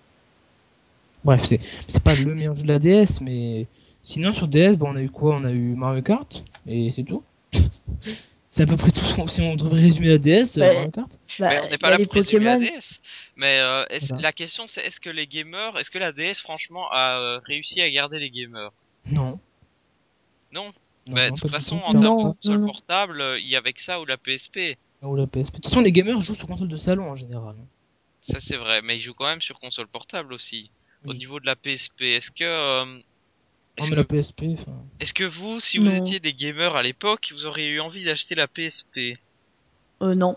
Bref, 1.26 1.44
c'est 1.44 1.60
c'est 1.88 2.02
pas 2.02 2.16
le 2.16 2.34
meilleur 2.34 2.56
jeu 2.56 2.64
de 2.64 2.68
la 2.70 2.80
DS, 2.80 3.20
mais 3.22 3.68
sinon 4.04 4.32
sur 4.32 4.48
DS, 4.48 4.78
bah, 4.78 4.88
on 4.90 4.96
a 4.96 5.02
eu 5.02 5.10
quoi? 5.10 5.36
On 5.36 5.44
a 5.44 5.52
eu 5.52 5.76
Mario 5.76 6.02
Kart, 6.02 6.44
et 6.66 6.92
c'est 6.92 7.04
tout. 7.04 7.24
c'est 8.48 8.64
à 8.64 8.66
peu 8.68 8.78
près 8.78 8.92
tout 8.92 9.00
ce 9.02 9.16
qu'on- 9.16 9.28
si 9.28 9.42
on 9.42 9.56
devrait 9.56 9.82
résumer 9.82 10.08
la 10.08 10.18
DS. 10.18 10.58
Mario 10.58 10.92
Kart. 10.92 11.20
bah, 11.40 11.48
mais 11.50 11.60
on 11.66 11.70
n'est 11.70 11.78
pas 11.78 11.90
là 11.90 12.00
pour 12.00 12.14
résumer 12.14 12.46
la. 12.46 12.58
DS. 12.58 13.02
Mais 13.38 13.60
euh, 13.60 13.84
Voilà. 14.10 14.22
la 14.22 14.34
question 14.34 14.66
c'est 14.68 14.82
est-ce 14.82 15.00
que 15.00 15.10
les 15.10 15.28
gamers, 15.28 15.78
est-ce 15.78 15.92
que 15.92 15.98
la 15.98 16.12
DS 16.12 16.36
franchement 16.42 16.88
a 16.92 17.20
euh, 17.20 17.40
réussi 17.46 17.82
à 17.82 17.90
garder 17.90 18.20
les 18.20 18.30
gamers? 18.30 18.72
Non. 19.12 19.40
Non. 20.54 20.74
Non, 21.08 21.14
Bah, 21.14 21.28
non, 21.30 21.36
de 21.36 21.40
toute 21.40 21.52
façon, 21.52 21.78
en 21.78 21.92
termes 21.92 22.18
de 22.18 22.24
console 22.34 22.66
portable, 22.66 23.22
euh, 23.22 23.40
il 23.40 23.48
y 23.48 23.56
avait 23.56 23.74
que 23.74 23.82
ça 23.82 24.00
ou 24.00 24.06
la 24.06 24.18
PSP. 24.18 24.78
Ou 25.02 25.16
la 25.16 25.28
PSP. 25.28 25.52
De 25.56 25.58
toute 25.58 25.66
façon, 25.66 25.82
les 25.82 25.92
gamers 25.92 26.20
jouent 26.22 26.34
sur 26.34 26.48
console 26.48 26.68
de 26.70 26.78
salon 26.78 27.10
en 27.12 27.16
général. 27.16 27.56
Ça 28.22 28.40
c'est 28.40 28.58
vrai, 28.58 28.82
mais 28.82 28.98
ils 28.98 29.02
jouent 29.02 29.14
quand 29.14 29.28
même 29.28 29.42
sur 29.42 29.60
console 29.60 29.88
portable 29.88 30.34
aussi. 30.34 30.72
Au 31.06 31.14
niveau 31.14 31.40
de 31.40 31.46
la 31.46 31.56
PSP, 31.56 32.02
est-ce 32.02 32.32
que 32.32 32.44
euh, 32.44 32.86
Non, 32.86 33.00
est-ce 33.78 33.90
mais 33.92 33.96
que, 33.96 33.96
la 34.02 34.04
PSP, 34.06 34.44
enfin. 34.54 34.72
est-ce 35.00 35.14
que 35.14 35.24
vous, 35.26 35.60
si 35.60 35.78
vous 35.78 35.94
étiez 35.94 36.20
des 36.20 36.34
gamers 36.34 36.76
à 36.76 36.82
l'époque, 36.82 37.30
vous 37.34 37.46
auriez 37.46 37.68
eu 37.68 37.80
envie 37.80 38.04
d'acheter 38.04 38.34
la 38.34 38.48
PSP 38.48 39.14
Euh, 40.02 40.16
non. 40.16 40.36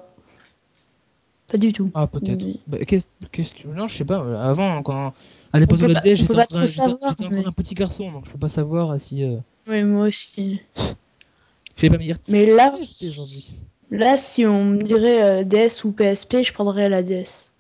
Pas 1.51 1.57
du 1.59 1.73
tout. 1.73 1.91
Ah, 1.95 2.07
peut-être. 2.07 2.43
Oui. 2.45 2.61
Bah, 2.67 2.79
qu'est-ce, 2.85 3.07
qu'est-ce 3.33 3.55
que... 3.55 3.69
Non, 3.69 3.89
je 3.89 3.97
sais 3.97 4.05
pas. 4.05 4.21
euh, 4.23 4.37
Avant, 4.39 4.83
quand... 4.83 5.15
à 5.53 5.59
l'époque 5.59 5.79
de 5.79 5.87
la 5.87 6.01
on 6.01 6.15
j'étais 6.15 6.35
encore, 6.35 7.09
un, 7.09 7.13
encore 7.13 7.31
mais- 7.31 7.43
petit 7.57 7.75
garçon, 7.75 8.13
donc 8.13 8.27
je 8.27 8.33
peux 8.33 8.39
pas 8.39 8.51
savoir 8.51 9.01
si... 9.01 9.25
Euh... 9.25 9.37
Oui, 9.67 9.83
moi 9.83 10.07
aussi. 10.09 10.61
Je 10.77 11.83
vais 11.83 11.89
pas 11.91 11.97
me 11.99 12.03
dire... 12.03 12.17
Mais 12.29 12.47
là- 12.47 12.71
PSP 12.71 13.05
aujourd'hui. 13.09 13.51
Là, 13.91 14.19
si 14.19 14.45
on 14.45 14.65
me 14.67 14.83
dirait 14.83 15.23
euh, 15.23 15.45
DS 15.45 15.85
ou 15.85 15.93
PSP, 15.93 16.43
je 16.43 16.53
prendrais 16.53 16.91
la 16.91 17.03
DS. 17.03 17.51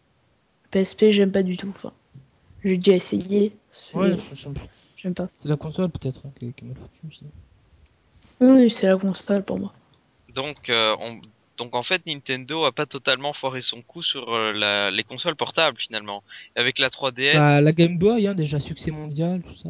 PSP, 0.71 1.07
j'aime 1.11 1.33
pas 1.33 1.43
du 1.43 1.57
tout. 1.57 1.73
Enfin, 1.75 1.93
j'ai 2.63 2.77
déjà 2.77 2.97
essayé. 2.97 3.57
c'est- 3.73 3.97
Ouais, 3.97 4.15
J'aime 4.99 5.15
pas. 5.15 5.29
c'est 5.35 5.49
la 5.49 5.57
console 5.57 5.89
peut-être 5.91 6.23
hein, 6.27 6.31
qui, 6.39 6.53
qui. 6.53 6.67
Oui, 8.41 8.69
c'est 8.71 8.87
la 8.87 8.99
console 8.99 9.43
pour 9.45 9.59
moi. 9.59 9.73
Donc, 10.35 10.69
euh, 10.69 10.95
on... 11.01 11.21
donc 11.59 11.75
en 11.75 11.83
fait, 11.83 12.07
Nintendo 12.07 12.65
a 12.65 12.73
pas 12.73 12.87
totalement 12.87 13.33
foiré 13.33 13.61
son 13.63 13.83
coup 13.83 14.03
sur 14.03 14.33
euh, 14.35 14.53
la... 14.53 14.91
les 14.91 15.03
consoles 15.03 15.37
portables 15.37 15.79
finalement. 15.79 16.23
Avec 16.57 16.79
la 16.79 16.89
3DS, 16.89 17.35
Bah, 17.35 17.61
la 17.61 17.73
Game 17.73 17.99
Boy, 17.99 18.27
hein, 18.27 18.35
déjà 18.35 18.61
succès 18.61 18.91
mondial, 18.91 19.43
tout 19.43 19.55
ça. 19.55 19.69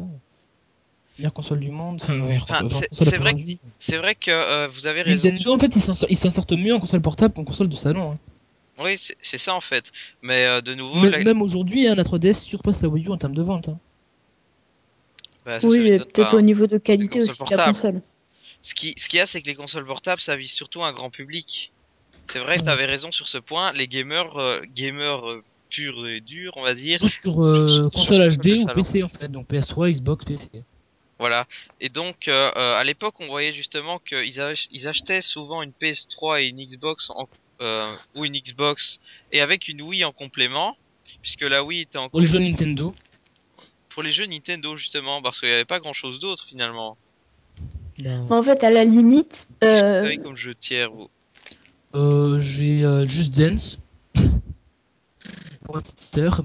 Meilleure 1.17 1.33
console 1.33 1.59
du 1.59 1.71
monde. 1.71 1.99
Enfin, 2.01 2.13
Enfin, 2.63 2.81
c'est- 2.91 3.17
vrai 3.17 3.31
vendue. 3.33 3.57
c'est 3.79 3.97
vrai 3.97 4.15
que 4.15 4.31
euh, 4.31 4.67
vous 4.69 4.87
avez 4.87 5.01
raison. 5.01 5.29
Nintendo, 5.29 5.53
en 5.53 5.57
fait, 5.59 5.75
ils 5.75 5.81
s'en, 5.81 6.29
sortent 6.31 6.53
mieux 6.53 6.73
en 6.73 6.79
console 6.79 7.01
portable 7.01 7.33
qu'en 7.33 7.43
console 7.43 7.67
de 7.67 7.75
salon. 7.75 8.11
hein. 8.13 8.17
Oui, 8.81 8.97
c'est 9.21 9.37
ça 9.37 9.53
en 9.55 9.59
fait. 9.59 9.91
Mais 10.21 10.45
euh, 10.45 10.61
de 10.61 10.73
nouveau, 10.73 11.05
la- 11.05 11.21
Même 11.21 11.41
aujourd'hui, 11.41 11.85
hein, 11.87 11.95
la 11.95 12.03
3DS 12.03 12.35
surpasse 12.45 12.81
la 12.81 12.87
Wii 12.87 13.07
U 13.07 13.09
en 13.09 13.17
termes 13.17 13.35
de 13.35 13.41
vente. 13.41 13.67
hein. 13.67 13.77
bah, 15.45 15.59
ça, 15.59 15.67
oui, 15.67 15.77
ça 15.77 15.83
mais 15.83 15.99
peut-être 15.99 16.37
au 16.37 16.41
niveau 16.41 16.65
de 16.67 16.77
qualité 16.77 17.19
aussi 17.19 17.37
de 17.43 17.55
la 17.57 17.65
console. 17.65 18.01
Ce 18.61 18.73
qui, 18.73 18.93
ce 18.97 19.09
qu'il 19.09 19.17
y 19.17 19.21
a, 19.21 19.25
c'est 19.25 19.41
que 19.41 19.47
les 19.47 19.55
consoles 19.55 19.85
portables, 19.85 20.21
ça 20.21 20.35
vise 20.37 20.51
surtout 20.51 20.83
un 20.83 20.93
grand 20.93 21.09
public. 21.09 21.71
C'est 22.31 22.39
vrai, 22.39 22.57
Ouais. 22.57 22.63
t'avais 22.65 22.85
raison 22.85 23.11
sur 23.11 23.27
ce 23.27 23.37
point. 23.37 23.71
Les 23.73 23.87
gamers, 23.87 24.37
euh, 24.37 24.61
gamers 24.75 25.27
euh, 25.29 25.43
purs 25.69 26.07
et 26.07 26.21
durs, 26.21 26.53
on 26.57 26.63
va 26.63 26.73
dire. 26.75 26.97
Ils 27.01 27.07
jouent 27.07 27.07
sur 27.09 27.43
euh, 27.43 27.67
sur- 27.67 27.91
console 27.91 28.29
HD 28.37 28.63
ou. 28.63 28.65
PC 28.67 29.03
en 29.03 29.09
fait, 29.09 29.27
donc 29.29 29.47
PS3, 29.49 29.91
Xbox, 29.91 30.25
PC. 30.25 30.49
Voilà. 31.17 31.47
Et 31.81 31.89
donc, 31.89 32.27
euh, 32.27 32.51
à 32.55 32.83
l'époque, 32.83 33.15
on 33.19 33.27
voyait 33.27 33.51
justement 33.51 33.99
qu'ils 33.99 34.39
ach- 34.39 34.69
ils 34.71 34.87
achetaient 34.87 35.21
souvent 35.21 35.61
une 35.61 35.71
PS3 35.71 36.41
et 36.41 36.47
une 36.47 36.61
Xbox 36.63 37.09
en, 37.09 37.27
euh, 37.61 37.93
ou 38.15 38.23
une 38.25 38.37
Xbox 38.37 38.99
et 39.31 39.41
avec 39.41 39.67
une 39.67 39.81
Wii 39.81 40.05
en 40.05 40.11
complément, 40.13 40.77
puisque 41.21 41.41
la 41.41 41.63
Wii 41.63 41.81
était 41.81 41.97
en 41.97 42.09
Pour 42.09 42.21
les 42.21 42.27
jeux 42.27 42.39
Nintendo. 42.39 42.93
pour 43.89 44.01
les 44.03 44.11
jeux 44.13 44.27
Nintendo 44.27 44.77
justement, 44.77 45.21
parce 45.21 45.39
qu'il 45.41 45.49
n'y 45.49 45.55
avait 45.55 45.65
pas 45.65 45.79
grand 45.79 45.93
chose 45.93 46.19
d'autre 46.19 46.45
finalement. 46.45 46.95
Bah, 47.97 48.11
En 48.29 48.41
fait, 48.43 48.63
à 48.63 48.69
la 48.71 48.85
limite, 48.85 49.47
euh, 49.63 49.79
vous 49.99 50.05
avez 50.05 50.17
comme 50.19 50.37
jeu 50.37 50.55
tiers 50.55 50.89
vous 50.91 51.09
euh, 51.95 52.39
j'ai 52.39 52.83
euh, 52.83 53.05
Just 53.05 53.37
Dance. 53.37 53.79
pour 55.65 55.75
ma 55.75 55.81
petite 55.81 55.99
sœur. 55.99 56.41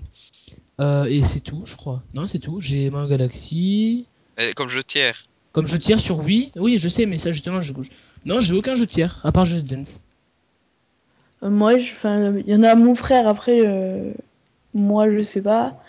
Euh, 0.80 1.05
et 1.05 1.22
c'est 1.22 1.40
tout, 1.40 1.62
je 1.64 1.76
crois. 1.76 2.03
Non, 2.14 2.26
c'est 2.26 2.38
tout. 2.40 2.61
J'ai 2.61 2.90
Mario 2.90 3.09
Galaxy. 3.09 4.07
Comme 4.57 4.68
jeu 4.68 4.82
tiers. 4.82 5.26
Comme 5.53 5.66
jeu 5.66 5.78
tiers 5.78 6.01
sur 6.01 6.18
Wii. 6.20 6.51
Oui, 6.57 6.78
je 6.78 6.88
sais, 6.88 7.07
mais 7.07 7.18
ça 7.18 7.30
justement, 7.30 7.61
je... 7.61 7.72
je- 7.80 7.90
Non, 8.26 8.40
j'ai 8.40 8.55
aucun 8.55 8.74
jeu 8.74 8.86
tiers, 8.86 9.20
à 9.24 9.30
part 9.30 9.45
Just 9.45 9.66
Dance. 9.72 10.01
euh, 11.45 11.51
moi, 11.51 11.78
je- 11.78 11.92
enfin, 11.92 12.34
il 12.38 12.49
y 12.53 12.57
en 12.57 12.62
a 12.64 12.74
mon 12.74 12.95
frère. 12.97 13.28
Après, 13.28 13.61
euh, 13.64 14.12
moi, 14.74 15.09
je 15.11 15.22
sais 15.22 15.42
pas. 15.42 15.80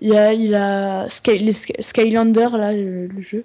Il 0.00 0.08
y 0.10 0.16
a, 0.16 0.32
il 0.32 0.54
a 0.54 1.10
Sky, 1.10 1.38
les 1.40 1.52
Sky- 1.52 1.74
Skylander 1.82 2.48
là, 2.52 2.72
le, 2.72 3.08
le 3.08 3.22
jeu. 3.22 3.44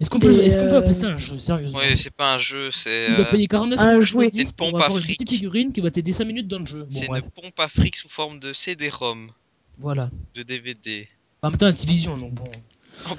Est-ce 0.00 0.10
qu'on 0.10 0.20
peut, 0.20 0.40
est-ce 0.42 0.56
qu'on 0.56 0.68
peut 0.68 0.74
euh, 0.74 0.78
appeler 0.78 0.94
ça 0.94 1.08
un 1.08 1.18
jeu, 1.18 1.38
sérieusement? 1.38 1.80
Oui, 1.80 1.96
c'est 1.96 2.12
pas 2.14 2.34
un 2.34 2.38
jeu, 2.38 2.70
c'est 2.70 3.06
Tu 3.08 3.14
dois 3.14 3.26
euh, 3.26 3.30
payer 3.30 3.48
49 3.48 3.80
un 3.80 3.92
euros 3.94 4.02
jouet. 4.02 4.28
C'est 4.30 4.42
une 4.42 4.52
pompe 4.52 4.76
petite 4.78 5.28
figurine 5.28 5.72
qui 5.72 5.80
va 5.80 5.90
t'aider 5.90 6.12
5 6.12 6.24
minutes 6.24 6.46
dans 6.46 6.60
le 6.60 6.66
jeu. 6.66 6.84
Bon, 6.84 6.88
c'est 6.90 7.06
une 7.06 7.22
pompe 7.22 7.58
à 7.58 7.66
fric 7.68 7.96
sous 7.96 8.08
forme 8.08 8.38
de 8.38 8.52
CD-ROM, 8.52 9.30
voilà. 9.78 10.10
de 10.34 10.42
DVD. 10.42 11.08
En 11.42 11.50
même 11.50 11.58
temps, 11.58 11.66
Activision, 11.66 12.14
donc 12.16 12.34
bon. 12.34 12.44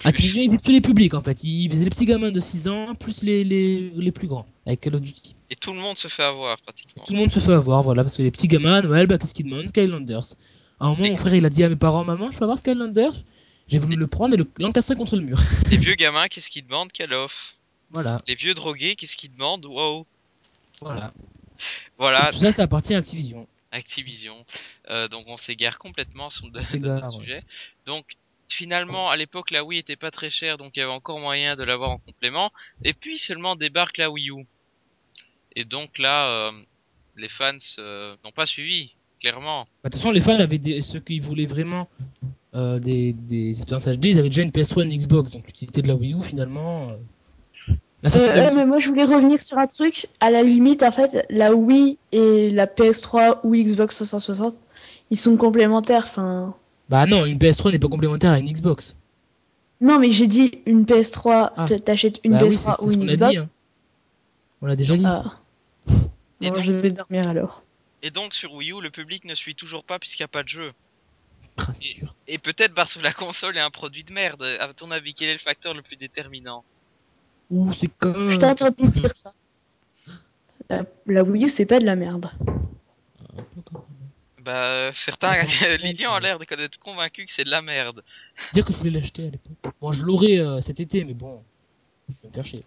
Activision, 0.03 0.41
ils 0.41 0.49
visent 0.49 0.61
tous 0.61 0.71
les 0.71 0.82
publics 0.82 1.13
en 1.13 1.21
fait. 1.21 1.43
Ils 1.43 1.67
visent 1.69 1.84
les 1.84 1.89
petits 1.89 2.05
gamins 2.05 2.32
de 2.32 2.39
6 2.39 2.67
ans, 2.69 2.95
plus 2.95 3.23
les, 3.23 3.43
les, 3.43 3.91
les 3.95 4.11
plus 4.11 4.27
grands, 4.27 4.45
avec 4.65 4.82
Call 4.82 4.95
of 4.95 5.01
Duty. 5.01 5.36
Et 5.49 5.55
tout 5.55 5.73
le 5.73 5.80
monde 5.80 5.97
se 5.97 6.07
fait 6.07 6.23
avoir 6.23 6.57
pratiquement. 6.61 7.03
Tout 7.05 7.13
le 7.13 7.19
monde 7.19 7.32
se 7.32 7.39
fait 7.39 7.51
avoir, 7.53 7.84
voilà, 7.84 8.03
parce 8.03 8.15
que 8.15 8.21
les 8.21 8.32
petits 8.32 8.47
gamins 8.47 8.75
à 8.75 8.82
Noël, 8.82 9.07
bah, 9.07 9.17
qu'est-ce 9.17 9.34
qu'ils 9.34 9.45
demandent? 9.45 9.67
Skylanders. 9.67 10.36
À 10.80 10.86
un 10.88 10.89
moment, 10.91 11.03
Et- 11.05 11.09
mon 11.11 11.17
frère, 11.17 11.34
il 11.36 11.45
a 11.45 11.49
dit 11.49 11.63
à 11.63 11.69
mes 11.69 11.75
parents, 11.75 12.03
maman, 12.05 12.32
je 12.32 12.38
peux 12.38 12.43
avoir 12.43 12.57
Skylanders? 12.59 13.15
J'ai 13.70 13.78
voulu 13.80 13.95
le 13.95 14.07
prendre 14.07 14.34
et 14.34 14.38
le 14.38 14.49
l'encastrer 14.57 14.95
contre 14.95 15.15
le 15.15 15.22
mur. 15.22 15.38
Les 15.72 15.78
vieux 15.78 15.95
gamins, 15.95 16.28
qu'est-ce 16.28 16.49
qu'ils 16.49 16.65
demandent 16.65 16.91
Call 16.91 17.13
of. 17.13 17.55
Voilà, 17.91 18.17
Les 18.28 18.36
vieux 18.36 18.53
drogués, 18.53 18.95
qu'est-ce 18.95 19.15
qu'ils 19.15 19.34
demandent? 19.34 19.65
Wow. 19.65 20.05
voilà. 20.82 21.13
Voilà, 21.97 22.30
Et 22.30 22.32
tout 22.34 22.39
ça, 22.39 22.51
ça 22.51 22.63
appartient 22.63 22.93
à 22.93 22.97
Activision. 22.99 23.47
Activision. 23.72 24.45
Euh, 24.89 25.07
donc 25.07 25.26
on 25.28 25.38
s'égare 25.38 25.78
complètement 25.78 26.30
sur 26.30 26.47
le 26.47 26.59
ouais. 26.59 27.09
sujet. 27.09 27.43
Donc 27.86 28.05
finalement, 28.47 29.09
à 29.09 29.17
l'époque, 29.17 29.51
la 29.51 29.63
Wii 29.63 29.80
était 29.80 29.95
pas 29.95 30.11
très 30.11 30.30
chère, 30.30 30.57
donc 30.57 30.76
il 30.76 30.80
y 30.80 30.84
avait 30.84 30.91
encore 30.91 31.20
moyen 31.20 31.55
de 31.55 31.63
l'avoir 31.63 31.91
en 31.91 31.97
complément. 31.99 32.51
Et 32.84 32.93
puis 32.93 33.20
seulement 33.20 33.55
débarque 33.55 33.97
la 33.97 34.09
Wii 34.09 34.32
U. 34.32 34.45
Et 35.55 35.65
donc 35.65 35.97
là, 35.99 36.30
euh, 36.30 36.51
les 37.17 37.30
fans 37.30 37.57
euh, 37.80 38.15
n'ont 38.24 38.32
pas 38.32 38.45
suivi, 38.45 38.95
clairement. 39.20 39.63
Bah, 39.65 39.70
De 39.86 39.89
toute 39.89 39.95
façon, 39.95 40.11
les 40.11 40.22
fans 40.22 40.39
avaient 40.39 40.57
des... 40.57 40.82
ceux 40.82 40.99
qui 40.99 41.20
voulaient 41.20 41.45
vraiment 41.45 41.89
euh, 42.56 42.80
des, 42.80 43.14
des 43.14 43.50
expériences 43.50 43.88
HD, 43.88 44.06
ils 44.06 44.20
avaient 44.20 44.30
déjà 44.30 44.41
une 44.41 44.50
PS3 44.52 44.82
et 44.82 44.86
une 44.93 44.97
Xbox, 44.97 45.32
donc 45.32 45.45
l'utilité 45.45 45.82
de 45.82 45.88
la 45.88 45.95
Wii 45.95 46.14
U 46.14 46.24
finalement. 46.24 46.89
euh, 46.89 47.74
Là, 48.02 48.10
ça, 48.10 48.20
Euh, 48.20 48.36
la- 48.36 48.52
mais 48.54 48.66
moi, 48.66 48.80
je 48.80 48.88
voulais 48.88 49.04
revenir 49.04 49.45
sur 49.45 49.58
un 49.58 49.68
truc. 49.68 50.08
À 50.22 50.32
la 50.32 50.41
limite, 50.41 50.84
en 50.84 50.91
fait, 50.91 51.26
la 51.30 51.54
Wii 51.54 51.97
et 52.14 52.50
la 52.50 52.66
PS3 52.66 53.41
ou 53.43 53.54
Xbox 53.56 53.95
360, 53.97 54.56
ils 55.12 55.18
sont 55.20 55.36
complémentaires. 55.36 56.06
Enfin, 56.08 56.56
Bah 56.88 57.06
non, 57.06 57.26
une 57.26 57.38
PS3 57.38 57.72
n'est 57.74 57.80
pas 57.80 57.89
complémentaire 57.89 58.32
à 58.32 58.39
une 58.39 58.50
Xbox. 58.52 58.95
non, 59.82 60.00
mais 60.00 60.12
j'ai 60.12 60.28
dit 60.28 60.60
une 60.66 60.86
PS3. 60.86 61.52
Ah. 61.58 61.68
T'achètes 61.84 62.20
une 62.24 62.32
bah 62.32 62.39
oui, 62.43 62.56
PS3 62.56 62.74
c'est 62.76 62.82
c'est 62.82 62.86
ou 62.86 62.89
ce 62.89 62.93
une 62.95 63.00
qu'on 63.02 63.08
a 63.10 63.16
Xbox. 63.16 63.32
dit. 63.32 63.38
hein. 63.38 63.50
On 64.62 64.66
l'a 64.68 64.76
déjà 64.78 64.95
dit. 64.95 65.04
ça. 65.04 65.24
Ah. 65.26 65.93
Et 66.41 66.47
Bon, 66.50 66.56
donc- 66.56 66.64
je 66.64 66.72
vais 66.72 66.91
dormir 66.91 67.28
alors. 67.28 67.64
Et 68.02 68.12
donc 68.12 68.34
sur 68.34 68.54
Wii 68.54 68.72
U, 68.72 68.82
le 68.82 68.89
public 68.91 69.26
ne 69.26 69.36
suit 69.36 69.56
toujours 69.56 69.84
pas 69.84 70.00
puisqu'il 70.00 70.22
n'y 70.22 70.26
a 70.26 70.30
pas 70.30 70.43
de 70.43 70.47
jeu. 70.50 70.72
Ah, 71.68 71.74
c'est 71.74 71.88
sûr. 71.88 72.16
Et 72.28 72.38
peut-être 72.38 72.74
parce 72.74 72.95
que 72.95 73.03
la 73.03 73.14
console 73.14 73.57
est 73.57 73.62
un 73.62 73.70
produit 73.70 74.03
de 74.03 74.14
merde. 74.14 74.43
À 74.60 74.74
ton 74.74 74.91
avis, 74.91 75.14
quel 75.14 75.30
est 75.30 75.34
le 75.34 75.39
facteur 75.39 75.74
le 75.74 75.82
plus 75.82 75.95
déterminant? 75.95 76.64
Ouh, 77.49 77.74
c'est 77.74 77.88
quand 77.88 78.14
Je 78.14 78.38
t'entends 78.38 78.70
de 78.70 78.88
dire 78.88 79.16
ça. 79.16 79.34
La, 80.70 80.84
la 81.07 81.24
Wii 81.24 81.45
U, 81.45 81.49
c'est 81.49 81.66
pas 81.66 81.80
de 81.80 81.86
la 81.86 81.95
merde. 81.95 82.30
Bah 84.43 84.91
certains. 84.93 85.43
Lilian 85.82 86.14
a 86.14 86.20
l'air 86.20 86.39
d'être 86.39 86.80
convaincu 86.80 87.26
que 87.26 87.32
c'est 87.32 87.43
de 87.43 87.49
la 87.49 87.62
merde. 87.62 88.03
Dire 88.53 88.66
que 88.66 88.74
je 88.74 88.78
voulais 88.78 88.91
l'acheter 88.91 89.28
à 89.28 89.32
l'époque. 89.32 89.74
Bon, 89.82 89.91
je 89.91 90.03
l'aurais 90.03 90.39
euh, 90.39 90.62
cet 90.62 90.80
été, 90.80 91.03
mais 91.03 91.14
bon. 91.14 91.41
Je 92.07 92.14
vais 92.24 92.30
me 92.30 92.34
faire 92.34 92.45
chier. 92.45 92.64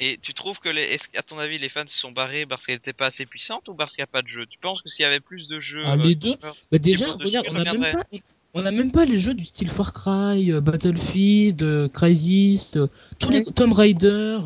Et 0.00 0.18
tu 0.20 0.32
trouves 0.32 0.58
que 0.60 0.70
les, 0.70 0.98
qu'à 1.12 1.22
ton 1.22 1.38
avis 1.38 1.58
les 1.58 1.68
fans 1.68 1.86
se 1.86 1.96
sont 1.96 2.10
barrés 2.10 2.46
parce 2.46 2.64
qu'elle 2.64 2.76
était 2.78 2.94
pas 2.94 3.06
assez 3.06 3.26
puissante 3.26 3.68
ou 3.68 3.74
parce 3.74 3.94
qu'il 3.94 4.02
n'y 4.02 4.04
a 4.04 4.12
pas 4.12 4.22
de 4.22 4.28
jeu? 4.28 4.46
Tu 4.46 4.58
penses 4.58 4.80
que 4.80 4.88
s'il 4.88 5.02
y 5.02 5.06
avait 5.06 5.20
plus 5.20 5.46
de 5.46 5.60
jeux 5.60 5.82
Ah, 5.84 5.92
euh, 5.92 5.96
les 6.02 6.14
deux 6.14 6.36
Bah 6.72 6.78
déjà, 6.78 7.12
regarde, 7.12 7.46
on 7.50 7.56
a 7.56 7.74
même 7.74 8.90
pas, 8.92 9.04
même 9.04 9.10
les 9.10 9.18
jeux 9.18 9.34
du 9.34 9.44
style 9.44 9.68
Far 9.68 9.92
Cry, 9.92 10.50
euh, 10.50 10.60
Battlefield, 10.62 11.62
euh, 11.62 11.88
Crysis, 11.88 12.72
euh, 12.76 12.86
tous 13.18 13.28
Ouais. 13.28 13.44
les 13.46 13.52
Tomb 13.52 13.72
Raider. 13.72 14.38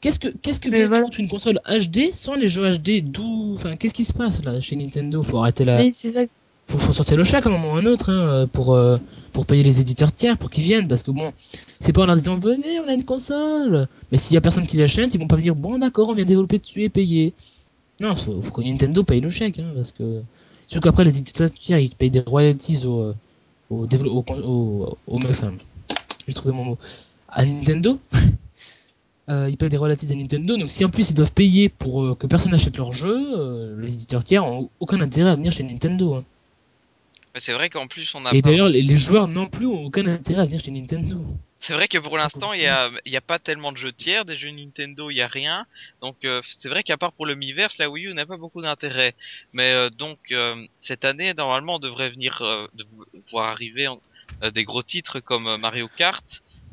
Qu'est-ce 0.00 0.18
que 0.18 0.28
qu'est-ce 0.28 0.60
que 0.60 0.68
vient 0.68 0.88
voilà. 0.88 1.06
une 1.18 1.28
console 1.28 1.60
HD 1.66 2.12
sans 2.12 2.34
les 2.34 2.48
jeux 2.48 2.68
HD 2.68 3.00
D'où, 3.00 3.54
enfin, 3.54 3.76
qu'est-ce 3.76 3.94
qui 3.94 4.04
se 4.04 4.12
passe 4.12 4.44
là 4.44 4.60
chez 4.60 4.76
Nintendo? 4.76 5.22
Faut 5.22 5.38
arrêter 5.38 5.64
la, 5.64 5.80
Oui, 5.80 5.92
c'est 5.94 6.12
ça. 6.12 6.22
Faut, 6.66 6.78
faut 6.78 6.92
sortir 6.92 7.16
le 7.16 7.24
chèque 7.24 7.46
à 7.46 7.48
un 7.48 7.52
moment 7.52 7.72
ou 7.74 7.76
à 7.76 7.80
un 7.80 7.86
autre 7.86 8.10
hein, 8.10 8.26
euh, 8.28 8.46
pour 8.46 8.74
euh, 8.74 8.96
pour 9.32 9.46
payer 9.46 9.62
les 9.62 9.80
éditeurs 9.80 10.12
tiers 10.12 10.36
pour 10.38 10.50
qu'ils 10.50 10.64
viennent 10.64 10.88
parce 10.88 11.02
que 11.02 11.10
bon, 11.10 11.32
c'est 11.80 11.92
pas 11.92 12.02
en 12.02 12.06
leur 12.06 12.16
disant 12.16 12.38
venez, 12.38 12.80
on 12.80 12.88
a 12.88 12.94
une 12.94 13.04
console. 13.04 13.88
Mais 14.10 14.18
s'il 14.18 14.34
y 14.34 14.36
a 14.36 14.40
personne 14.40 14.66
qui 14.66 14.76
l'achète, 14.76 15.14
ils 15.14 15.20
vont 15.20 15.28
pas 15.28 15.36
dire 15.36 15.54
bon 15.54 15.78
d'accord, 15.78 16.08
on 16.08 16.14
vient 16.14 16.24
développer 16.24 16.58
dessus 16.58 16.82
et 16.82 16.88
payer. 16.88 17.34
Non, 18.00 18.16
faut, 18.16 18.42
faut 18.42 18.52
que 18.52 18.62
Nintendo 18.62 19.02
paye 19.04 19.20
le 19.20 19.30
chèque 19.30 19.58
hein, 19.60 19.72
parce 19.74 19.92
que 19.92 20.22
surtout 20.66 20.88
qu'après 20.88 21.04
les 21.04 21.18
éditeurs 21.18 21.50
tiers 21.50 21.78
ils 21.78 21.90
payent 21.94 22.10
des 22.10 22.20
royalties 22.20 22.84
au 22.86 23.00
euh, 23.00 23.14
au 23.70 23.86
dévelop- 23.86 24.10
au, 24.10 24.24
au, 24.44 24.98
au, 25.08 25.16
enfin, 25.28 25.52
j'ai 26.28 26.34
trouvé 26.34 26.54
mon 26.54 26.64
mot 26.64 26.78
à 27.28 27.44
Nintendo. 27.46 27.98
Euh, 29.28 29.50
ils 29.50 29.56
payent 29.56 29.68
des 29.68 29.76
royalties 29.76 30.12
à 30.12 30.14
Nintendo, 30.14 30.56
donc 30.56 30.70
si 30.70 30.84
en 30.84 30.88
plus 30.88 31.10
ils 31.10 31.14
doivent 31.14 31.32
payer 31.32 31.68
pour 31.68 32.04
euh, 32.04 32.14
que 32.14 32.28
personne 32.28 32.52
n'achète 32.52 32.76
leur 32.76 32.92
jeu, 32.92 33.12
euh, 33.36 33.80
les 33.80 33.92
éditeurs 33.94 34.22
tiers 34.22 34.44
ont 34.46 34.70
aucun 34.78 35.00
intérêt 35.00 35.30
à 35.30 35.34
venir 35.34 35.50
chez 35.52 35.64
Nintendo. 35.64 36.14
hein. 36.14 36.24
Mais 37.36 37.40
c'est 37.40 37.52
vrai 37.52 37.68
qu'en 37.68 37.86
plus 37.86 38.14
on 38.14 38.24
a 38.24 38.34
Et 38.34 38.40
pas- 38.40 38.48
d'ailleurs, 38.48 38.70
les, 38.70 38.80
les 38.80 38.96
joueurs 38.96 39.28
non 39.28 39.46
plus 39.46 39.66
ont 39.66 39.84
aucun 39.84 40.06
intérêt 40.06 40.40
à 40.40 40.46
venir 40.46 40.58
chez 40.58 40.70
Nintendo. 40.70 41.22
C'est 41.58 41.74
vrai 41.74 41.86
que 41.86 41.98
pour 41.98 42.16
l'instant, 42.16 42.54
il 42.54 42.62
y 42.62 42.66
a, 42.66 42.90
y 43.04 43.14
a 43.14 43.20
pas 43.20 43.38
tellement 43.38 43.72
de 43.72 43.76
jeux 43.76 43.92
tiers, 43.92 44.24
des 44.24 44.36
jeux 44.36 44.48
Nintendo, 44.48 45.10
il 45.10 45.16
y 45.16 45.20
a 45.20 45.26
rien. 45.26 45.66
Donc 46.00 46.24
euh, 46.24 46.40
c'est 46.48 46.70
vrai 46.70 46.82
qu'à 46.82 46.96
part 46.96 47.12
pour 47.12 47.26
le 47.26 47.34
Miiverse, 47.34 47.76
la 47.76 47.90
Wii 47.90 48.06
U 48.06 48.14
n'a 48.14 48.24
pas 48.24 48.38
beaucoup 48.38 48.62
d'intérêt. 48.62 49.12
Mais 49.52 49.70
euh, 49.74 49.90
donc 49.90 50.18
euh, 50.32 50.56
cette 50.78 51.04
année, 51.04 51.34
normalement, 51.34 51.74
on 51.74 51.78
devrait 51.78 52.08
venir 52.08 52.40
de- 52.72 52.86
voir 53.30 53.48
arriver 53.50 53.86
des 54.54 54.64
gros 54.64 54.82
titres 54.82 55.20
comme 55.20 55.58
Mario 55.58 55.88
Kart, 55.94 56.24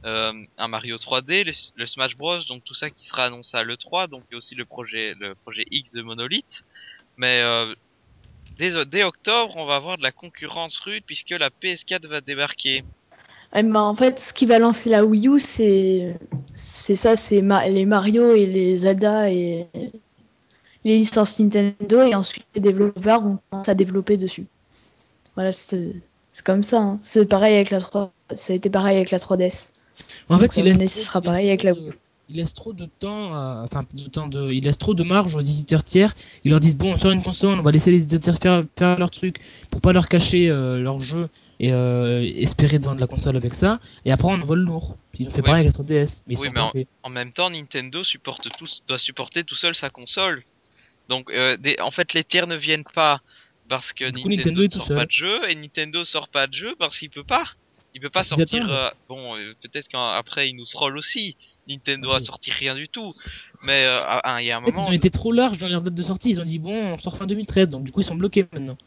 euh, 0.05 0.31
un 0.57 0.67
Mario 0.69 0.97
3D, 0.97 1.43
le, 1.43 1.51
le 1.75 1.85
Smash 1.85 2.15
Bros, 2.15 2.39
donc 2.47 2.63
tout 2.63 2.73
ça 2.73 2.89
qui 2.89 3.05
sera 3.05 3.25
annoncé 3.25 3.57
à 3.57 3.63
l'E3, 3.63 4.07
donc 4.07 4.23
il 4.29 4.33
y 4.33 4.35
a 4.35 4.37
aussi 4.37 4.55
le 4.55 4.63
projet, 4.65 5.13
le 5.19 5.35
projet 5.35 5.65
X 5.71 5.91
de 5.91 6.03
Monolith. 6.03 6.63
Mais 7.17 7.41
euh, 7.41 7.73
dès, 8.57 8.85
dès 8.85 9.03
octobre, 9.03 9.55
on 9.57 9.65
va 9.65 9.75
avoir 9.75 9.97
de 9.97 10.03
la 10.03 10.11
concurrence 10.11 10.77
rude 10.79 11.03
puisque 11.05 11.31
la 11.31 11.49
PS4 11.49 12.07
va 12.07 12.21
débarquer. 12.21 12.83
Eh 13.55 13.63
ben, 13.63 13.75
en 13.75 13.95
fait, 13.95 14.19
ce 14.19 14.33
qui 14.33 14.45
va 14.45 14.59
lancer 14.59 14.89
la 14.89 15.05
Wii 15.05 15.27
U, 15.27 15.39
c'est 15.39 16.15
c'est 16.55 16.95
ça, 16.95 17.15
c'est 17.15 17.41
Ma- 17.41 17.67
les 17.67 17.85
Mario 17.85 18.33
et 18.33 18.45
les 18.45 18.77
Zelda 18.77 19.29
et 19.29 19.67
les 20.83 20.97
licences 20.97 21.39
Nintendo, 21.39 22.01
et 22.01 22.15
ensuite 22.15 22.45
les 22.55 22.61
développeurs 22.61 23.21
vont 23.21 23.39
commencer 23.49 23.71
à 23.71 23.75
développer 23.75 24.17
dessus. 24.17 24.45
Voilà, 25.35 25.51
c'est 25.51 25.93
c'est 26.33 26.43
comme 26.43 26.63
ça. 26.63 26.79
hein. 26.79 26.99
C'est 27.03 27.25
pareil 27.25 27.55
avec 27.55 27.69
la 27.69 27.79
3, 27.79 28.11
ça 28.35 28.53
a 28.53 28.55
été 28.55 28.69
pareil 28.69 28.97
avec 28.97 29.11
la 29.11 29.19
3DS. 29.19 29.69
En 30.29 30.37
fait, 30.39 30.47
Donc, 30.47 30.57
il 30.57 30.61
euh, 30.61 30.73
laisse, 30.73 31.01
sera 31.01 31.19
il 31.19 31.25
laisse 31.27 31.31
pareil 31.31 31.47
avec 31.49 31.63
la 31.63 31.73
de- 31.73 31.79
Wii 31.79 31.89
U. 31.89 31.93
il 32.29 32.37
laisse 32.37 32.53
trop 32.53 32.73
de 32.73 32.85
temps, 32.85 33.33
à- 33.33 33.61
enfin 33.63 33.85
de 33.93 34.07
temps 34.09 34.27
de, 34.27 34.51
il 34.51 34.63
laisse 34.63 34.77
trop 34.77 34.93
de 34.93 35.03
marge 35.03 35.35
aux 35.35 35.41
éditeurs 35.41 35.83
tiers. 35.83 36.15
Ils 36.43 36.51
leur 36.51 36.59
disent 36.59 36.77
bon, 36.77 36.93
on 36.93 36.97
sort 36.97 37.11
une 37.11 37.21
console, 37.21 37.59
on 37.59 37.61
va 37.63 37.71
laisser 37.71 37.91
les 37.91 38.03
éditeurs 38.03 38.39
tiers 38.39 38.61
faire, 38.61 38.63
faire 38.77 38.99
leur 38.99 39.11
truc 39.11 39.39
pour 39.69 39.81
pas 39.81 39.93
leur 39.93 40.07
cacher 40.07 40.49
euh, 40.49 40.79
leur 40.79 40.99
jeu 40.99 41.29
et 41.59 41.73
euh, 41.73 42.21
espérer 42.35 42.79
de 42.79 42.85
vendre 42.85 42.99
la 42.99 43.07
console 43.07 43.35
avec 43.35 43.53
ça. 43.53 43.79
Et 44.05 44.11
après, 44.11 44.27
on 44.29 44.33
envoie 44.41 44.55
le 44.55 44.63
lourd. 44.63 44.95
Ils 45.19 45.27
ont 45.27 45.31
fait 45.31 45.41
Oui. 45.41 45.45
pareil 45.45 45.65
avec 45.67 45.77
la 45.77 45.83
3DS, 45.83 46.23
mais 46.27 46.33
ils 46.33 46.37
Oui, 46.39 46.47
sont 46.47 46.53
mais 46.53 46.61
en-. 46.61 46.69
En 47.03 47.09
même 47.09 47.31
temps, 47.31 47.49
Nintendo 47.49 48.03
supporte 48.03 48.47
tous, 48.55 48.83
doit 48.87 48.97
supporter 48.97 49.43
tout 49.43 49.55
seul 49.55 49.75
sa 49.75 49.89
console. 49.89 50.43
Donc, 51.09 51.29
euh, 51.31 51.57
des- 51.57 51.79
en 51.81 51.91
fait, 51.91 52.13
les 52.13 52.23
tiers 52.23 52.47
ne 52.47 52.55
viennent 52.55 52.85
pas 52.95 53.21
parce 53.69 53.93
que 53.93 54.09
coup, 54.11 54.29
Nintendo, 54.29 54.63
ne 54.63 54.67
tout 54.67 54.79
sort 54.79 54.87
pas 54.87 55.05
de 55.05 55.11
jeu 55.11 55.49
et 55.49 55.55
Nintendo 55.55 56.03
sort 56.03 56.29
pas 56.29 56.47
de 56.47 56.53
jeu 56.53 56.75
parce 56.79 56.97
qu'il 56.97 57.09
peut 57.09 57.23
pas. 57.23 57.45
Il 57.95 58.01
peut 58.01 58.09
pas 58.09 58.23
sortir. 58.23 58.67
euh, 58.71 58.89
bon, 59.07 59.35
euh, 59.37 59.53
peut-être 59.61 59.87
qu'après 59.87 60.49
il 60.49 60.55
nous 60.55 60.65
troll 60.65 60.97
aussi. 60.97 61.35
Nintendo 61.69 62.11
a 62.11 62.19
sorti 62.19 62.51
rien 62.51 62.73
du 62.75 62.87
tout. 62.87 63.13
Mais 63.63 63.85
euh, 63.85 63.99
ah, 64.01 64.19
ah, 64.23 64.41
il 64.41 64.47
y 64.47 64.51
a 64.51 64.57
un 64.57 64.61
En 64.61 64.65
fait, 64.65 64.71
ils 64.71 64.75
moment. 64.77 64.89
ont 64.89 64.91
été 64.93 65.09
trop 65.11 65.31
larges 65.31 65.59
dans 65.59 65.67
leur 65.67 65.81
date 65.83 65.93
de 65.93 66.03
sortie. 66.03 66.31
Ils 66.31 66.41
ont 66.41 66.45
dit 66.45 66.59
bon, 66.59 66.73
on 66.93 66.97
sort 66.97 67.15
fin 67.17 67.25
2013, 67.27 67.69
donc 67.69 67.83
du 67.83 67.91
coup, 67.91 68.01
ils 68.01 68.05
sont 68.05 68.15
bloqués 68.15 68.45
maintenant. 68.51 68.77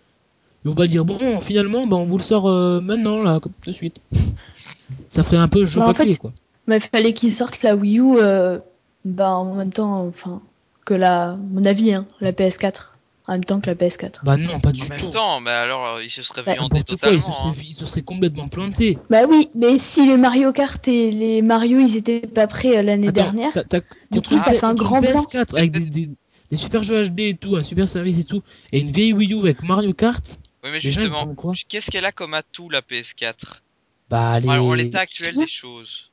Ils 0.64 0.68
vont 0.68 0.74
pas 0.74 0.86
dire 0.88 1.04
bon, 1.04 1.40
finalement, 1.40 1.86
bah, 1.86 1.96
on 1.96 2.06
vous 2.06 2.18
le 2.18 2.22
sort 2.22 2.48
euh, 2.48 2.80
maintenant, 2.80 3.22
là, 3.22 3.38
comme- 3.38 3.52
de 3.64 3.72
suite. 3.72 4.00
Ça 5.08 5.22
ferait 5.22 5.36
un 5.36 5.48
peu 5.48 5.64
jeu 5.66 5.80
Bah, 5.80 5.88
en 5.90 5.94
papier, 5.94 6.12
fait, 6.14 6.18
quoi. 6.18 6.32
Mais 6.66 6.78
il 6.78 6.80
fallait 6.82 7.12
qu'ils 7.14 7.32
sortent 7.32 7.62
la 7.62 7.76
Wii 7.76 8.00
U 8.00 8.16
euh, 8.18 8.58
bah, 9.04 9.30
en 9.30 9.54
même 9.54 9.72
temps, 9.72 10.04
enfin, 10.06 10.42
que 10.84 10.94
la, 10.94 11.36
mon 11.36 11.64
avis, 11.64 11.92
hein, 11.94 12.06
la 12.20 12.32
PS4. 12.32 12.95
En 13.28 13.32
même 13.32 13.44
temps 13.44 13.60
que 13.60 13.66
la 13.66 13.74
PS4. 13.74 14.20
Bah 14.24 14.36
non, 14.36 14.60
pas 14.60 14.72
du 14.72 14.84
En 14.84 14.88
même 14.88 14.98
tout. 14.98 15.10
temps, 15.10 15.40
mais 15.40 15.50
alors 15.50 15.86
euh, 15.86 16.02
il 16.04 16.10
se 16.10 16.22
serait 16.22 16.42
Bah, 16.42 16.54
viandé 16.54 16.74
N'importe 16.74 17.00
quoi, 17.00 17.12
ils 17.12 17.20
se, 17.20 17.26
totalement. 17.26 17.52
seraient, 17.52 17.60
hein. 17.60 17.64
ils 17.68 17.74
se 17.74 17.86
seraient 17.86 18.02
complètement 18.02 18.48
plantés. 18.48 18.98
Bah 19.10 19.22
oui, 19.28 19.48
mais 19.54 19.78
si 19.78 20.06
les 20.06 20.16
Mario 20.16 20.52
Kart 20.52 20.86
et 20.88 21.10
les 21.10 21.42
Mario, 21.42 21.80
ils 21.80 21.96
étaient 21.96 22.20
pas 22.20 22.46
prêts 22.46 22.78
euh, 22.78 22.82
l'année 22.82 23.10
dernière, 23.10 23.52
t'as- 23.52 23.64
t'as- 23.64 23.80
du 23.80 23.86
contre 24.10 24.28
coup, 24.30 24.34
une 24.36 24.40
ça 24.42 24.54
fait 24.54 24.64
un 24.64 24.74
grand 24.74 25.00
blanc. 25.00 25.10
PS4 25.12 25.56
avec 25.56 25.72
des, 25.72 25.86
des, 25.86 26.10
des 26.50 26.56
super 26.56 26.82
jeux 26.84 27.02
HD 27.02 27.20
et 27.20 27.36
tout, 27.36 27.56
un 27.56 27.62
super 27.64 27.88
service 27.88 28.18
et 28.20 28.24
tout, 28.24 28.42
et 28.72 28.80
une 28.80 28.90
vieille 28.92 29.12
Wii 29.12 29.32
U 29.34 29.38
avec 29.40 29.62
Mario 29.64 29.92
Kart, 29.92 30.38
Oui, 30.62 30.70
mais 30.70 30.78
les 30.78 30.80
justement, 30.80 31.34
qu'est-ce 31.68 31.90
qu'elle 31.90 32.04
a 32.04 32.12
comme 32.12 32.34
atout 32.34 32.68
la 32.70 32.80
PS4 32.82 33.62
Bah 34.08 34.38
les, 34.38 34.48
Alors, 34.48 34.68
en 34.68 34.74
l'état 34.74 35.00
actuel 35.00 35.34
des 35.36 35.48
choses. 35.48 36.10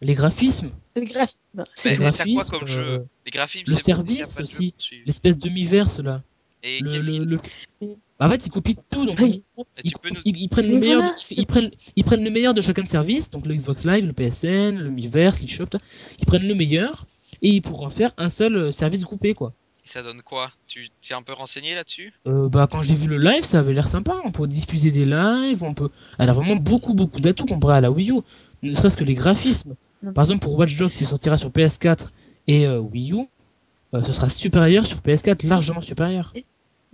les 0.00 0.14
graphismes, 0.14 0.70
Le 0.96 1.02
graphisme, 1.02 1.64
c'est 1.76 1.90
Mais 1.90 1.90
les 1.90 1.96
tout. 1.96 2.02
t'as 2.02 2.10
quoi 2.10 2.44
graphismes, 2.44 2.50
comme 2.58 2.66
jeu? 2.66 2.80
euh, 2.82 2.98
Les 3.24 3.30
graphismes, 3.30 3.64
le 3.66 3.72
il 3.72 3.78
service 3.78 4.36
jeu 4.36 4.42
aussi, 4.42 4.74
l'espèce 5.06 5.38
de 5.38 5.48
mi-verse 5.48 5.98
là. 6.00 6.22
Et 6.68 6.80
Le, 6.80 7.36
Bah, 8.18 8.26
en 8.26 8.28
fait, 8.30 8.46
ils 8.46 8.50
copient 8.50 8.74
tout. 8.90 9.04
Donc, 9.06 9.18
Oui. 9.20 9.42
Et 9.58 9.62
ils, 9.84 9.92
tu 9.92 9.98
peux 10.02 10.08
nous- 10.10 10.20
ils- 10.24 10.36
ils 10.38 10.48
prennent 10.48 10.68
le 10.70 10.78
meilleur. 10.78 11.00
voilà, 11.00 11.14
de- 11.14 11.20
c'est- 11.20 11.34
ils 11.36 11.46
prennent, 11.46 11.70
ils 11.96 12.04
prennent 12.04 12.24
le 12.24 12.30
meilleur 12.30 12.54
de 12.54 12.60
chacun 12.60 12.82
de 12.82 12.88
service. 12.88 13.30
Donc 13.30 13.46
le 13.46 13.54
Xbox 13.54 13.84
Live, 13.84 14.06
le 14.06 14.12
PSN, 14.12 14.78
le 14.78 14.90
Miiverse, 14.90 15.40
l'eShop. 15.42 15.66
Ils 16.18 16.26
prennent 16.26 16.46
le 16.48 16.54
meilleur 16.54 17.06
et 17.42 17.50
ils 17.50 17.60
pourront 17.62 17.86
en 17.86 17.90
faire 17.90 18.12
un 18.16 18.28
seul 18.28 18.56
euh, 18.56 18.72
service 18.72 19.02
groupé 19.02 19.34
quoi. 19.34 19.52
Ça 19.84 20.02
donne 20.02 20.22
quoi? 20.22 20.50
Tu 20.66 20.88
t'es 21.06 21.14
un 21.14 21.22
peu 21.22 21.32
renseigné 21.34 21.74
là-dessus? 21.76 22.12
Euh, 22.26 22.48
bah 22.48 22.66
quand 22.68 22.82
j'ai 22.82 22.94
vu 22.96 23.06
le 23.06 23.18
live, 23.18 23.44
ça 23.44 23.60
avait 23.60 23.72
l'air 23.74 23.86
sympa. 23.88 24.16
On 24.24 24.32
peut 24.32 24.48
diffuser 24.48 24.90
des 24.90 25.04
lives, 25.04 25.62
on 25.62 25.74
peut. 25.74 25.90
Elle 26.18 26.28
a 26.28 26.32
vraiment 26.32 26.56
beaucoup 26.56 26.94
beaucoup 26.94 27.20
d'atouts 27.20 27.46
comparé 27.46 27.74
à 27.76 27.80
la 27.80 27.90
Wii 27.92 28.10
U. 28.10 28.20
Ne 28.62 28.72
serait-ce 28.72 28.96
que 28.96 29.04
les 29.04 29.14
graphismes. 29.14 29.74
Par 30.14 30.22
exemple 30.24 30.40
pour 30.40 30.58
Watch 30.58 30.76
Dogs 30.76 30.90
qui 30.90 31.04
sortira 31.04 31.36
sur 31.36 31.50
PS4 31.50 32.10
et 32.48 32.66
euh, 32.66 32.80
Wii 32.80 33.12
U, 33.12 33.26
euh, 33.94 34.02
ce 34.02 34.12
sera 34.12 34.28
supérieur 34.28 34.86
sur 34.86 34.98
PS4, 34.98 35.46
largement 35.46 35.80
supérieur. 35.82 36.32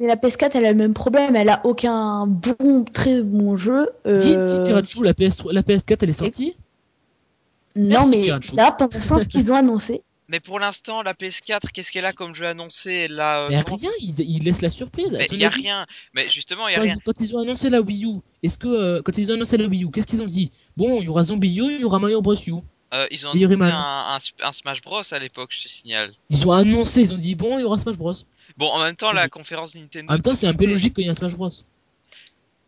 Mais 0.02 0.08
la 0.08 0.16
PS4, 0.16 0.50
elle 0.54 0.64
a 0.66 0.72
le 0.72 0.76
même 0.78 0.94
problème. 0.94 1.36
Elle 1.36 1.48
a 1.48 1.64
aucun 1.64 2.26
bon, 2.26 2.84
très 2.92 3.22
bon 3.22 3.56
jeu. 3.56 3.88
euh, 4.06 4.16
Dis, 4.16 4.36
dis 4.36 4.60
Pirachu, 4.64 5.02
la 5.04 5.12
PS3, 5.12 5.52
la 5.52 5.62
PS4 5.62 5.98
elle 6.02 6.10
est 6.10 6.12
sortie? 6.12 6.56
Non, 7.76 7.84
Merci, 7.88 8.10
mais 8.16 8.22
Pirachu. 8.22 8.56
là, 8.56 8.72
pour 8.72 8.88
l'instant, 8.92 9.18
ce 9.20 9.24
qu'ils 9.24 9.52
ont 9.52 9.54
annoncé, 9.56 10.02
Mais 10.28 10.40
pour 10.40 10.58
l'instant, 10.58 11.02
la 11.02 11.12
PS4, 11.14 11.72
qu'est-ce 11.72 11.90
qu'elle 11.92 12.06
a 12.06 12.12
comme 12.12 12.34
jeu 12.34 12.46
annoncé? 12.46 13.06
A. 13.18 13.44
euh, 13.44 13.48
Mais 13.50 13.58
rien, 13.60 13.90
ils, 14.00 14.18
ils 14.20 14.42
laissent 14.44 14.62
la 14.62 14.70
surprise. 14.70 15.14
Mais 15.18 15.26
il 15.30 15.38
y 15.38 15.44
a 15.44 15.50
rien. 15.50 15.86
Mais 16.14 16.28
justement, 16.30 16.68
il 16.68 16.72
y 16.72 16.74
a 16.74 16.78
Quand 16.78 16.84
rien. 16.84 16.94
ils, 16.96 17.02
quand 17.02 17.20
ils 17.20 17.36
ont 17.36 17.40
annoncé 17.40 17.68
la 17.70 17.80
Wii 17.82 18.06
U, 18.06 18.14
est-ce 18.42 18.56
que 18.58 18.66
euh, 18.68 19.02
quand 19.04 19.16
ils 19.18 19.30
ont 19.30 19.34
annoncé 19.34 19.56
la 19.56 19.66
Wii 19.66 19.84
U, 19.84 19.90
qu'est-ce 19.90 20.06
qu'ils 20.06 20.22
ont 20.22 20.26
dit? 20.26 20.50
Bon, 20.76 21.00
il 21.00 21.04
y 21.04 21.08
aura 21.08 21.22
Zombie 21.22 21.54
U, 21.58 21.64
il 21.74 21.80
y 21.80 21.84
aura 21.84 21.98
Mario 21.98 22.22
Bros 22.22 22.34
U. 22.34 22.54
Euh, 22.94 23.06
ils 23.10 23.26
ont 23.26 23.30
annoncé 23.30 23.62
un, 23.62 24.18
un 24.42 24.52
Smash 24.52 24.80
Bros 24.82 25.02
à 25.10 25.18
l'époque, 25.18 25.50
je 25.52 25.62
te 25.64 25.68
signale. 25.68 26.12
Ils 26.30 26.46
ont 26.46 26.52
annoncé, 26.52 27.02
ils 27.02 27.12
ont 27.14 27.18
dit 27.18 27.34
bon, 27.34 27.58
il 27.58 27.62
y 27.62 27.64
aura 27.64 27.78
Smash 27.78 27.96
Bros. 27.96 28.12
Bon, 28.56 28.68
en 28.68 28.82
même 28.82 28.96
temps, 28.96 29.12
la 29.12 29.24
Oui. 29.24 29.30
conférence 29.30 29.74
Nintendo. 29.74 30.10
En 30.10 30.14
même 30.14 30.22
temps, 30.22 30.34
c'est 30.34 30.46
un 30.46 30.54
peu 30.54 30.66
logique 30.66 30.94
qu'il 30.94 31.04
y 31.04 31.06
ait 31.06 31.10
un 31.10 31.14
Smash 31.14 31.34
Bros. 31.34 31.50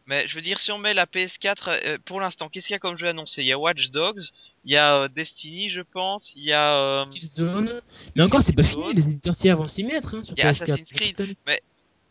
Mais 0.06 0.28
je 0.28 0.34
veux 0.34 0.42
dire, 0.42 0.60
si 0.60 0.70
on 0.70 0.76
met 0.76 0.92
la 0.92 1.06
PS4, 1.06 1.68
euh, 1.68 1.98
pour 2.04 2.20
l'instant, 2.20 2.50
qu'est-ce 2.50 2.66
qu'il 2.66 2.74
y 2.74 2.76
a 2.76 2.78
comme 2.78 2.98
jeu 2.98 3.08
annoncé? 3.08 3.40
Il 3.40 3.46
y 3.46 3.52
a 3.52 3.58
Watch 3.58 3.90
Dogs, 3.90 4.22
il 4.66 4.72
y 4.72 4.76
a 4.76 4.96
euh, 4.96 5.08
Destiny, 5.08 5.70
je 5.70 5.80
pense, 5.80 6.34
il 6.36 6.42
y 6.44 6.52
a. 6.52 6.76
euh, 6.76 7.06
Killzone. 7.06 7.80
Mais 8.14 8.22
encore, 8.22 8.42
c'est 8.42 8.52
pas 8.52 8.62
fini. 8.62 8.92
Les 8.92 9.08
éditeurs 9.08 9.34
tiers 9.34 9.56
vont 9.56 9.66
s'y 9.66 9.82
mettre 9.82 10.14
hein, 10.16 10.22
sur 10.22 10.34
Il 10.36 10.40
y 10.44 10.46
a 10.46 10.50
PS4. 10.52 10.62
Assassin's 10.64 10.92
Creed. 10.92 11.18
l'année. 11.18 11.60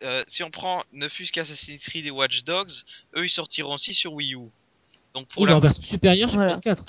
euh, 0.03 0.24
si 0.28 0.41
on 0.43 0.49
prend 0.49 0.84
ne 0.91 1.07
fût-ce 1.07 1.32
qu'Assassin's 1.32 1.84
Creed 1.84 2.05
et 2.07 2.11
Watch 2.11 2.43
Dogs, 2.43 2.71
eux 3.15 3.26
ils 3.26 3.30
sortiront 3.30 3.76
aussi 3.76 3.93
sur 3.93 4.11
Wii 4.13 4.34
U. 4.34 4.39
Donc 5.13 5.28
pour 5.28 5.43
Oui, 5.43 5.45
mais 5.45 5.51
la... 5.51 5.57
en 5.57 5.59
version 5.59 5.84
supérieure 5.84 6.30
sur 6.32 6.39
Voilà. 6.39 6.55
PS4. 6.55 6.84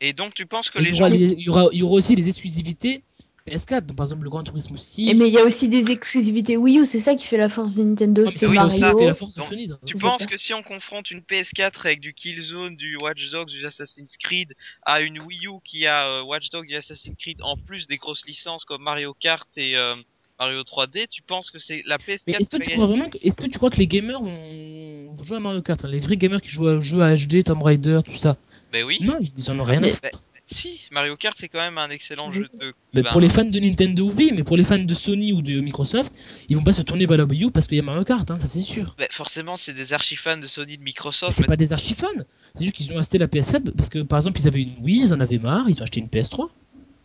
Et 0.00 0.14
donc 0.14 0.32
tu 0.32 0.46
penses 0.46 0.70
que 0.70 0.78
Et 0.78 0.82
les 0.84 0.88
il, 0.90 0.96
y 0.96 1.00
aura 1.00 1.08
gens... 1.10 1.16
les- 1.16 1.32
il, 1.32 1.40
y 1.42 1.48
aura, 1.50 1.68
il 1.72 1.78
y 1.80 1.82
aura 1.82 1.92
aussi 1.94 2.16
les 2.16 2.28
exclusivités 2.28 3.02
PS4. 3.46 3.86
Donc, 3.86 3.96
par 3.96 4.06
exemple, 4.06 4.24
le 4.24 4.30
Grand 4.30 4.42
Turismo 4.42 4.76
6. 4.76 5.08
Et 5.08 5.14
mais 5.14 5.28
il 5.28 5.34
y 5.34 5.38
a 5.38 5.44
aussi 5.44 5.68
des 5.68 5.90
exclusivités 5.90 6.56
Wii 6.56 6.80
U, 6.80 6.86
c'est 6.86 7.00
ça 7.00 7.14
qui 7.14 7.24
fait 7.26 7.36
la 7.36 7.48
force 7.48 7.74
de 7.74 7.82
Nintendo, 7.82 8.24
mais 8.24 8.30
c'est 8.30 8.48
Mario. 8.48 8.70
ça 8.70 8.96
fait 8.96 9.06
la 9.06 9.14
force 9.14 9.34
de 9.34 9.42
Sony. 9.42 9.66
dans 9.68 9.76
Tu 9.86 9.96
penses 9.98 10.26
que 10.26 10.36
si 10.36 10.54
on 10.54 10.62
confronte 10.62 11.10
une 11.10 11.20
PS4 11.20 11.80
avec 11.86 12.00
du 12.00 12.12
Killzone, 12.12 12.76
du 12.76 12.96
Watch 13.00 13.30
Dogs, 13.30 13.48
du 13.48 13.64
Assassin's 13.64 14.16
Creed 14.16 14.54
à 14.82 15.00
une 15.00 15.20
Wii 15.20 15.46
U 15.46 15.60
qui 15.64 15.86
a 15.86 16.06
euh, 16.06 16.22
Watch 16.22 16.50
Dogs 16.50 16.70
et 16.70 16.76
Assassin's 16.76 17.16
Creed 17.18 17.40
en 17.42 17.56
plus 17.56 17.86
des 17.86 17.96
grosses 17.96 18.26
licences 18.26 18.64
comme 18.64 18.82
Mario 18.82 19.14
Kart 19.14 19.48
et 19.56 19.76
euh, 19.76 19.94
Mario 20.38 20.62
3D, 20.62 21.08
tu 21.08 21.22
penses 21.22 21.50
que 21.50 21.58
c'est 21.58 21.82
la 21.86 21.96
PS4 21.96 22.22
Mais 22.26 22.32
est-ce 22.34 22.50
que 22.50 22.56
qui 22.56 22.68
tu 22.68 22.74
crois 22.74 22.86
vraiment 22.86 23.08
que, 23.08 23.18
est-ce 23.22 23.36
que 23.36 23.46
tu 23.46 23.58
crois 23.58 23.70
que 23.70 23.78
les 23.78 23.86
gamers 23.86 24.20
vont, 24.20 25.12
vont 25.12 25.24
jouer 25.24 25.36
à 25.38 25.40
Mario 25.40 25.62
Kart 25.62 25.82
hein, 25.84 25.88
Les 25.88 26.00
vrais 26.00 26.16
gamers 26.16 26.42
qui 26.42 26.50
jouent 26.50 26.68
à 26.68 26.80
jeux 26.80 27.00
à 27.00 27.14
HD, 27.14 27.42
Tomb 27.42 27.62
Raider, 27.62 28.00
tout 28.04 28.16
ça? 28.16 28.36
Ben 28.72 28.84
oui. 28.84 28.98
Non, 29.02 29.16
ils, 29.20 29.50
en 29.50 29.58
ont 29.58 29.64
rien 29.64 29.78
à 29.78 29.82
Mais- 29.82 29.92
foutre. 29.92 30.22
Si, 30.48 30.80
Mario 30.92 31.16
Kart 31.16 31.36
c'est 31.36 31.48
quand 31.48 31.58
même 31.58 31.76
un 31.76 31.90
excellent 31.90 32.30
jeu 32.30 32.48
de... 32.60 32.72
Mais 32.94 33.02
ben, 33.02 33.10
pour 33.10 33.20
les 33.20 33.28
fans 33.28 33.44
de 33.44 33.58
Nintendo, 33.58 34.08
oui, 34.16 34.30
mais 34.34 34.44
pour 34.44 34.56
les 34.56 34.62
fans 34.62 34.78
de 34.78 34.94
Sony 34.94 35.32
ou 35.32 35.42
de 35.42 35.60
Microsoft, 35.60 36.12
ils 36.48 36.56
vont 36.56 36.62
pas 36.62 36.72
se 36.72 36.82
tourner 36.82 37.04
vers 37.06 37.18
la 37.18 37.24
Wii 37.24 37.44
U 37.46 37.50
parce 37.50 37.66
qu'il 37.66 37.76
y 37.76 37.80
a 37.80 37.82
Mario 37.82 38.04
Kart, 38.04 38.30
hein, 38.30 38.38
ça 38.38 38.46
c'est 38.46 38.60
sûr. 38.60 38.94
ben, 38.96 39.08
forcément 39.10 39.56
c'est 39.56 39.72
des 39.72 39.92
archi-fans 39.92 40.36
de 40.36 40.46
Sony 40.46 40.74
de 40.76 40.78
Mais 40.82 40.84
Microsoft. 40.86 41.32
c'est 41.32 41.42
mais- 41.42 41.46
pas 41.48 41.56
des 41.56 41.72
archi-fans, 41.72 42.06
c'est 42.54 42.62
juste 42.64 42.76
qu'ils 42.76 42.92
ont 42.92 42.98
acheté 42.98 43.18
la 43.18 43.26
PS4 43.26 43.72
parce 43.76 43.88
que 43.88 44.02
par 44.02 44.18
exemple 44.18 44.38
ils 44.40 44.46
avaient 44.46 44.62
une 44.62 44.76
Wii, 44.82 45.00
ils 45.06 45.14
en 45.14 45.20
avaient 45.20 45.38
marre, 45.38 45.68
ils 45.68 45.80
ont 45.80 45.82
acheté 45.82 45.98
une 46.00 46.08
PS3. 46.08 46.48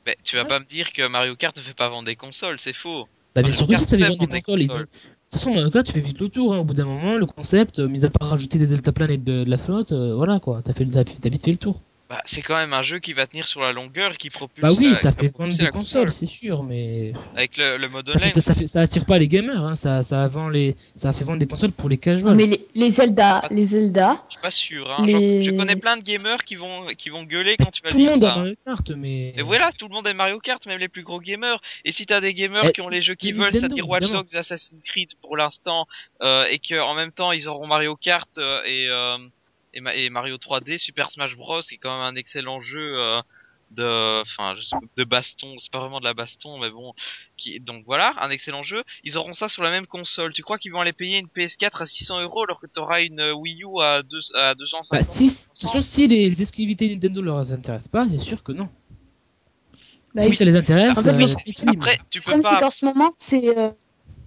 Ben, 0.06 0.16
tu 0.24 0.36
vas 0.36 0.44
Ouais. 0.44 0.48
pas 0.48 0.60
me 0.60 0.66
dire 0.66 0.94
que 0.94 1.08
Mario 1.08 1.36
Kart 1.36 1.56
ne 1.58 1.62
fait 1.64 1.74
pas 1.76 1.90
vendre 1.90 2.06
des 2.06 2.16
consoles, 2.16 2.60
c'est 2.60 2.74
faux. 2.74 3.08
Bah 3.34 3.42
bien 3.42 3.52
sûr 3.52 3.66
que 3.66 3.76
si 3.76 3.86
ça 3.86 3.98
fait 3.98 4.04
vendre 4.04 4.20
des 4.20 4.28
consoles. 4.28 4.62
Ils 4.62 4.72
ont... 4.72 4.78
De 4.78 4.82
toute 4.84 4.90
façon, 5.34 5.52
Mario 5.54 5.70
Kart, 5.72 5.86
tu 5.88 5.94
fais 5.94 6.00
vite 6.02 6.20
le 6.20 6.28
tour, 6.30 6.54
hein. 6.54 6.58
au 6.60 6.64
bout 6.66 6.74
d'un 6.74 6.86
moment, 6.86 7.16
le 7.16 7.26
concept, 7.26 7.80
euh, 7.80 7.88
mis 7.88 8.04
à 8.06 8.10
part 8.10 8.30
rajouter 8.30 8.60
des 8.60 8.68
deltaplanes 8.68 9.12
et 9.12 9.18
de, 9.18 9.46
de 9.46 9.50
la 9.50 9.58
flotte, 9.58 9.94
euh, 9.94 10.14
voilà 10.14 10.40
quoi, 10.40 10.62
t'as 10.62 10.74
fait 10.74 10.86
t'as 10.86 11.04
vite 11.30 11.44
fait 11.46 11.52
le 11.52 11.58
tour. 11.58 11.82
Bah, 12.12 12.22
c'est 12.26 12.42
quand 12.42 12.58
même 12.58 12.74
un 12.74 12.82
jeu 12.82 13.00
qui 13.00 13.14
va 13.14 13.26
tenir 13.26 13.48
sur 13.48 13.62
la 13.62 13.72
longueur, 13.72 14.18
qui 14.18 14.30
propulse. 14.30 14.62
Bah 14.62 14.76
oui, 14.78 14.90
la- 14.90 14.96
ça 14.96 15.14
fait 15.14 15.30
vendre 15.34 15.56
des 15.56 15.64
la 15.64 15.72
consoles, 15.72 16.08
console. 16.08 16.12
c'est 16.12 16.26
sûr, 16.26 16.62
mais 16.62 17.14
Avec 17.38 17.56
le, 17.56 17.78
le 17.78 17.88
mode 17.88 18.12
ça, 18.12 18.20
fait, 18.20 18.38
ça, 18.42 18.54
fait, 18.54 18.68
ça 18.68 18.82
attire 18.82 19.06
pas 19.06 19.18
les 19.18 19.30
gamers, 19.30 19.64
hein. 19.64 19.76
ça, 19.76 20.04
ça, 20.04 20.28
vend 20.28 20.50
les... 20.50 20.76
ça 20.94 21.10
a 21.10 21.14
fait 21.14 21.24
vendre 21.24 21.40
des 21.40 21.48
consoles 21.48 21.72
pour 21.72 21.88
les 21.88 21.96
casuals. 21.96 22.36
Mais 22.36 22.48
les, 22.48 22.68
les 22.76 22.90
Zelda, 22.90 23.44
les 23.50 23.64
Zelda, 23.64 24.18
Je 24.28 24.34
suis 24.34 24.42
pas 24.42 24.52
sûr. 24.52 24.92
Hein. 24.92 25.06
Les- 25.06 25.42
Je, 25.42 25.52
connais 25.52 25.78
plein 25.78 25.96
de 25.96 26.02
gamers 26.04 26.44
qui 26.44 26.56
vont 26.56 26.88
qui 26.98 27.10
vont 27.10 27.24
gueuler 27.24 27.56
quand 27.56 27.72
tu 27.72 27.82
vas 27.82 27.90
Tout 27.90 27.98
le 27.98 28.04
monde 28.04 28.22
ça. 28.22 28.34
a. 28.34 28.36
Mario 28.40 28.56
Kart, 28.66 28.90
mais... 28.92 29.34
Et 29.38 29.42
voilà, 29.42 29.72
tout 29.72 29.88
le 29.88 29.94
monde 29.94 30.06
aime 30.06 30.18
Mario 30.18 30.40
Kart, 30.40 30.66
même 30.66 30.80
les 30.80 30.90
plus 30.90 31.04
gros 31.04 31.22
gamers. 31.22 31.62
Et 31.86 31.94
si 31.94 32.06
t'as 32.06 32.20
des 32.20 32.34
gamers 32.34 32.66
Eh, 32.66 32.72
qui 32.74 32.82
ont 32.82 32.90
les 32.90 33.02
jeux 33.02 33.16
qu'ils 33.16 33.36
veulent, 33.36 33.54
c'est-à-dire 33.54 33.88
Watch 33.88 34.02
évidemment. 34.04 34.24
Dogs 34.24 34.34
et 34.34 34.38
Assassin's 34.38 34.84
Creed 34.84 35.12
pour 35.22 35.38
l'instant, 35.38 35.86
euh, 36.24 36.44
et 36.52 36.60
que 36.60 36.78
en 36.78 36.94
même 36.94 37.12
temps 37.12 37.32
ils 37.32 37.48
auront 37.48 37.68
Mario 37.68 37.96
Kart 37.96 38.28
euh, 38.38 38.62
et, 38.66 38.88
euh, 38.90 39.18
et, 39.74 39.82
Ma- 39.82 39.96
et 39.96 40.10
Mario 40.10 40.38
3D, 40.38 40.78
Super 40.78 41.12
Smash 41.12 41.36
Bros, 41.36 41.62
qui 41.62 41.76
est 41.76 41.78
quand 41.78 41.92
même 41.98 42.06
un 42.14 42.16
excellent 42.16 42.60
jeu 42.62 42.80
euh, 43.00 43.22
de, 43.72 44.22
enfin, 44.22 44.54
de 44.98 45.04
baston. 45.06 45.56
C'est 45.60 45.72
pas 45.72 45.80
vraiment 45.80 46.00
de 46.00 46.06
la 46.06 46.14
baston, 46.14 46.60
mais 46.60 46.70
bon. 46.70 46.94
Qui, 47.38 47.60
donc 47.60 47.84
voilà, 47.86 48.14
un 48.20 48.30
excellent 48.30 48.64
jeu. 48.64 48.84
Ils 49.04 49.18
auront 49.18 49.34
ça 49.34 49.48
sur 49.48 49.64
la 49.64 49.72
même 49.72 49.88
console. 49.88 50.34
Tu 50.34 50.44
crois 50.44 50.58
qu'ils 50.58 50.72
vont 50.74 50.82
aller 50.82 50.92
payer 50.94 51.20
une 51.20 51.28
PS4 51.28 51.84
à 51.84 51.86
600 51.86 52.22
euros 52.22 52.44
alors 52.44 52.60
que 52.60 52.68
t'auras 52.68 53.02
une 53.02 53.20
euh, 53.22 53.34
Wii 53.34 53.64
U 53.64 53.82
à, 53.82 54.04
deux, 54.04 54.20
à 54.36 54.56
250 54.56 55.00
Bah, 55.00 55.04
si, 55.04 55.26
de 55.28 55.32
toute 55.32 55.60
façon, 55.62 55.82
si 55.82 56.08
les 56.08 56.42
exclusivités 56.42 56.90
Nintendo 56.90 57.22
leur 57.22 57.38
intéressent 57.52 57.88
pas, 57.88 58.06
c'est 58.10 58.18
sûr 58.18 58.44
que 58.44 58.52
non. 58.52 58.68
Bah, 60.14 60.24
si 60.24 60.30
oui. 60.30 60.36
ça 60.36 60.44
les 60.44 60.58
intéresse, 60.58 61.06
euh, 61.06 61.12
limite, 61.14 61.38
oui, 61.48 61.54
mais- 61.66 61.78
Après, 61.78 62.00
tu 62.10 62.20
peux 62.20 62.34
c'est 62.34 62.42
pas. 62.42 62.60
qu'en 62.60 62.70
ce 62.72 62.84
moment, 62.84 63.12
c'est 63.18 63.58
euh, 63.58 63.70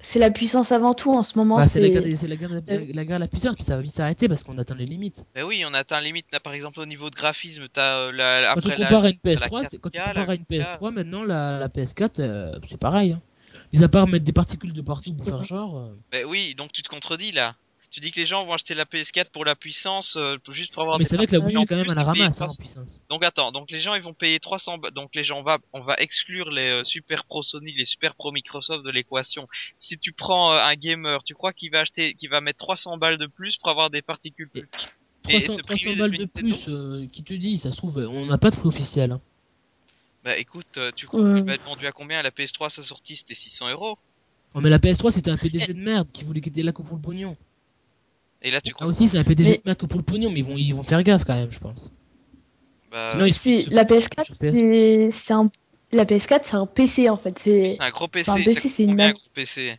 c'est 0.05 0.19
la 0.19 0.31
puissance 0.31 0.71
avant 0.73 0.95
tout. 0.95 1.13
En 1.13 1.23
ce 1.23 1.37
moment, 1.39 1.57
Bah, 1.57 1.65
c'est 1.69 1.81
la 1.81 1.89
guerre, 1.89 2.03
des- 2.03 2.15
c'est 2.15 2.29
la 2.29 2.37
guerre, 2.37 2.51
de 2.51 2.63
la, 2.67 2.77
la 2.79 3.05
guerre 3.05 3.17
de 3.19 3.23
la 3.25 3.29
puissance, 3.29 3.55
puis 3.55 3.65
ça 3.65 3.77
va 3.77 3.83
vite 3.83 3.93
s'arrêter 3.93 4.29
parce 4.29 4.45
qu'on 4.45 4.57
atteint 4.59 4.75
les 4.75 4.85
limites. 4.87 5.25
Mais 5.35 5.43
oui, 5.43 5.65
on 5.67 5.75
atteint 5.75 6.01
limite 6.01 6.31
là, 6.33 6.41
par 6.41 6.53
exemple 6.53 6.81
au 6.81 6.87
niveau 6.87 7.11
de 7.11 7.17
graphisme, 7.17 7.67
t'as 7.73 7.97
euh, 7.99 8.13
la, 8.13 8.53
Quand 8.55 8.61
tu 8.61 8.73
compares 8.73 9.05
à 9.05 9.09
une 9.11 9.17
la 9.25 9.31
PS3, 9.37 9.65
c'est- 9.65 9.79
quand 9.79 9.91
tu 9.91 9.99
4K, 9.99 10.07
compares 10.09 10.31
à 10.31 10.35
une 10.35 10.45
la 10.49 10.57
PS3, 10.65 10.91
maintenant 10.91 11.23
la, 11.25 11.59
la 11.59 11.69
PS4, 11.69 12.21
euh, 12.21 12.59
c'est 12.67 12.79
pareil. 12.81 13.13
Hein. 13.13 13.21
Mis 13.73 13.83
à 13.83 13.89
part 13.89 14.07
mettre 14.07 14.25
des 14.25 14.33
particules 14.33 14.73
de 14.73 14.81
partout 14.83 15.15
pour 15.15 15.27
faire 15.27 15.43
genre. 15.43 15.79
euh, 15.79 15.95
Mais 16.13 16.25
oui, 16.25 16.55
donc 16.55 16.73
tu 16.73 16.83
te 16.83 16.89
contredis 16.89 17.33
là. 17.33 17.57
Tu 17.95 18.01
dis 18.01 18.11
que 18.11 18.19
les 18.19 18.27
gens 18.27 18.45
vont 18.45 18.53
acheter 18.55 18.75
la 18.75 18.87
PS4 18.87 19.27
pour 19.31 19.45
la 19.45 19.55
puissance, 19.55 20.17
euh, 20.17 20.37
pour- 20.43 20.53
juste 20.53 20.73
pour 20.75 20.83
avoir 20.83 20.99
Mais 20.99 21.05
des 21.05 21.09
c'est 21.11 21.15
vrai 21.17 21.29
que 21.29 21.33
la. 21.37 21.39
Wii 21.39 21.55
U 21.55 21.59
En 21.59 21.63
est 21.63 21.67
quand 21.67 21.77
même 21.77 21.89
à 21.89 21.95
la 21.95 22.03
ramasse 22.03 22.41
hein, 22.41 22.47
en 22.47 22.49
300. 22.49 22.57
puissance. 22.59 23.03
Donc 23.09 23.23
attends, 23.23 23.53
donc 23.53 23.71
les 23.71 23.79
gens 23.79 23.95
ils 23.95 24.03
vont 24.03 24.13
payer 24.15 24.41
300 24.41 24.79
ba- 24.79 24.91
donc 24.91 25.15
les 25.15 25.23
gens 25.23 25.39
on 25.39 25.43
va 25.45 25.59
on 25.73 25.81
va 25.81 25.95
exclure 25.99 26.51
les 26.51 26.71
euh, 26.71 26.85
Super 26.85 27.25
Pro 27.25 27.45
Sony, 27.45 27.73
les 27.73 27.85
Super 27.85 28.17
Pro 28.17 28.33
Microsoft 28.33 28.85
de 28.85 28.91
l'équation. 28.91 29.47
Si 29.77 29.97
tu 29.97 30.11
prends 30.13 30.53
euh, 30.53 30.59
un 30.61 30.75
gamer, 30.75 31.23
tu 31.23 31.35
crois 31.35 31.53
qu'il 31.53 31.71
va 31.71 31.81
acheter 31.81 32.15
qu'il 32.15 32.31
va 32.31 32.41
mettre 32.41 32.59
300 32.59 32.97
balles 32.99 33.17
de 33.17 33.27
plus 33.27 33.59
pour 33.59 33.69
avoir 33.69 33.91
des 33.91 34.03
particules 34.03 34.49
plus? 34.49 34.63
Fines 35.25 35.37
Et 35.37 35.41
300, 35.45 35.55
se 35.55 35.61
300 35.63 35.63
priver 35.63 35.95
des 35.95 36.01
balles 36.01 36.19
de 36.19 36.25
plus, 37.07 37.09
qui 37.13 37.23
te 37.23 37.33
dit, 37.35 37.59
ça 37.59 37.71
se 37.71 37.77
trouve, 37.77 37.97
on 37.97 38.27
n'a 38.27 38.39
pas 38.39 38.51
de 38.51 38.57
prix 38.57 38.67
officiel. 38.67 39.13
Hein. 39.13 39.21
Bah 40.25 40.37
écoute, 40.37 40.81
tu 40.97 41.07
crois 41.07 41.21
Ouais. 41.21 41.35
qu'il 41.37 41.45
va 41.45 41.55
être 41.55 41.65
vendu 41.65 41.87
à 41.87 41.93
combien? 41.93 42.23
La 42.23 42.31
PS3 42.33 42.67
à 42.67 42.71
sa 42.71 42.83
sortie 42.83 43.15
c'était 43.15 43.37
600 43.37 43.71
euros. 43.71 43.99
Oh, 44.55 44.61
mais 44.61 44.69
la 44.71 44.79
PS3 44.81 45.13
c'était 45.13 45.31
un 45.31 45.37
PDG 45.37 45.75
de 45.75 45.79
merde 45.81 46.11
qui 46.11 46.25
voulait 46.25 46.41
quitter 46.41 46.65
là 46.65 46.73
que 46.73 46.83
pour 46.83 46.97
le 46.97 47.03
pognon. 47.03 47.37
Et 48.45 48.51
là 48.51 48.61
tu 48.61 48.71
Ah 48.71 48.75
crois 48.75 48.87
aussi 48.87 49.09
c'est 49.09 49.19
un 49.19 49.25
PDG 49.25 49.63
Mais- 49.65 49.75
pour 49.75 49.99
le 49.99 50.05
pognon, 50.05 50.31
mais 50.31 50.39
ils 50.41 50.45
vont, 50.45 50.57
ils 50.57 50.73
vont 50.73 50.83
faire 50.83 51.03
gaffe 51.03 51.25
quand 51.25 51.35
même, 51.35 51.51
je 51.51 51.59
pense. 51.59 51.91
bah, 52.93 53.07
Sinon, 53.11 53.25
ils- 53.25 53.69
la 53.71 53.85
PS4, 53.85 54.25
sur 54.25 54.35
PS. 54.35 54.53
c'est 54.53 55.11
c'est 55.11 55.33
un 55.33 55.51
la 55.93 56.05
PS4, 56.05 56.41
c'est 56.45 56.55
un 56.55 56.67
PC 56.67 57.09
en 57.09 57.17
fait. 57.17 57.39
C'est 57.39 57.81
un 57.81 57.91
gros 57.91 58.07
PC, 58.09 58.25
c'est 58.25 58.31
un 58.31 58.45
PC, 58.45 58.69
c'est 58.69 58.85
une 58.85 59.01
un 59.01 59.11
gros 59.13 59.21
PC 59.35 59.79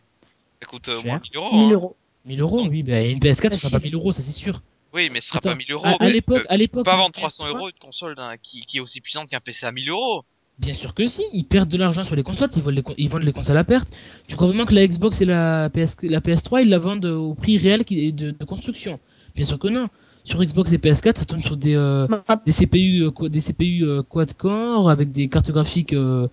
Ça 0.60 0.66
coûte 0.68 0.88
euh, 0.88 1.00
moins 1.04 1.18
de 1.18 1.22
1000 1.22 1.36
euros. 1.36 1.52
1000 1.56 1.64
hein. 1.64 1.70
euros. 1.72 1.96
1000 2.24 2.40
euros, 2.40 2.66
oui, 2.68 2.82
bah 2.82 3.02
une 3.02 3.18
PS4 3.18 3.50
ça 3.52 3.58
sera 3.58 3.70
pas 3.70 3.78
si. 3.78 3.84
1000 3.84 3.94
euros, 3.94 4.12
ça 4.12 4.22
c'est 4.22 4.32
sûr. 4.32 4.60
Oui, 4.92 5.10
mais 5.12 5.20
ce 5.20 5.28
sera 5.28 5.38
Attends, 5.38 5.50
pas 5.50 5.54
1000 5.56 5.70
euros. 5.72 5.84
à- 5.86 6.02
à 6.02 6.08
l'époque- 6.08 6.42
tu 6.42 6.46
à 6.48 6.56
l'époque, 6.56 6.84
pas 6.84 6.96
vendre 6.96 7.12
300 7.12 7.44
PS3. 7.44 7.56
euros 7.56 7.68
une 7.68 7.78
console 7.78 8.14
d'un- 8.16 8.36
qui, 8.38 8.62
qui 8.62 8.78
est 8.78 8.80
aussi 8.80 9.00
puissante 9.00 9.28
qu'un 9.30 9.40
PC 9.40 9.66
à 9.66 9.70
1000 9.72 9.90
euros. 9.90 10.24
Bien 10.58 10.72
sûr 10.72 10.94
que 10.94 11.06
si, 11.06 11.22
ils 11.34 11.44
perdent 11.44 11.68
de 11.68 11.76
l'argent 11.76 12.02
sur 12.02 12.16
les 12.16 12.22
consoles, 12.22 12.48
ils 12.56 12.62
vendent 12.62 12.74
les, 12.74 12.82
con- 12.82 12.94
ils 12.96 13.08
vendent 13.10 13.24
les 13.24 13.32
consoles 13.32 13.58
à 13.58 13.64
perte. 13.64 13.88
Tu 14.26 14.36
crois 14.36 14.48
vraiment 14.48 14.64
que 14.64 14.74
la 14.74 14.86
Xbox 14.86 15.20
et 15.20 15.26
la, 15.26 15.68
PS, 15.68 15.96
la 16.04 16.20
PS3, 16.20 16.62
ils 16.62 16.70
la 16.70 16.78
vendent 16.78 17.04
au 17.04 17.34
prix 17.34 17.58
réel 17.58 17.84
qui 17.84 18.06
est 18.06 18.12
de, 18.12 18.30
de 18.30 18.44
construction? 18.46 18.98
Bien 19.34 19.44
sûr 19.44 19.58
que 19.58 19.68
non. 19.68 19.86
Sur 20.24 20.42
Xbox 20.42 20.72
et 20.72 20.78
PS4, 20.78 21.18
ça 21.18 21.24
tourne 21.26 21.42
sur 21.42 21.58
des, 21.58 21.74
euh, 21.74 22.06
Bah, 22.08 22.40
des 22.44 22.52
CPU, 22.52 23.02
euh, 23.02 23.10
quoi- 23.10 23.28
des 23.28 23.40
CPU 23.42 23.84
euh, 23.84 24.02
quad-core 24.02 24.88
avec 24.88 25.12
des 25.12 25.28
cartes 25.28 25.50
graphiques, 25.50 25.92
euh, 25.92 26.26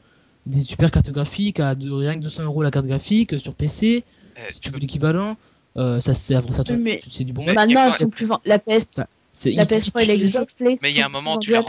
des 0.46 0.62
super 0.62 0.90
cartes 0.90 1.10
graphiques 1.12 1.60
à 1.60 1.76
de, 1.76 1.92
rien 1.92 2.16
que 2.16 2.22
200 2.24 2.44
euros 2.44 2.64
la 2.64 2.72
carte 2.72 2.86
graphique 2.88 3.34
euh, 3.34 3.40
sur 3.40 3.54
PC, 3.56 4.06
Eh, 4.38 4.52
si 4.54 4.62
tu 4.62 4.70
veux 4.70 4.80
l'équivalent. 4.80 5.36
Euh, 5.76 6.00
ça, 6.00 6.14
c'est 6.14 6.34
ça 6.52 6.64
tourne- 6.64 6.80
Mais- 6.80 7.00
c'est 7.10 7.24
du 7.26 7.34
bon 7.34 7.44
Maintenant, 7.46 7.92
vend- 8.26 8.40
la 8.46 8.58
PS 8.60 8.90
C'est- 9.34 9.52
la 9.52 9.64
ils- 9.64 9.68
PS3 9.68 10.04
et 10.04 10.06
la 10.06 10.16
Xbox, 10.16 10.56
Mais 10.62 10.78
il 10.92 10.96
y 10.98 11.02
a 11.02 11.08
un 11.08 11.10
moment 11.10 11.36
où 11.36 11.40
tu 11.40 11.52
la. 11.52 11.62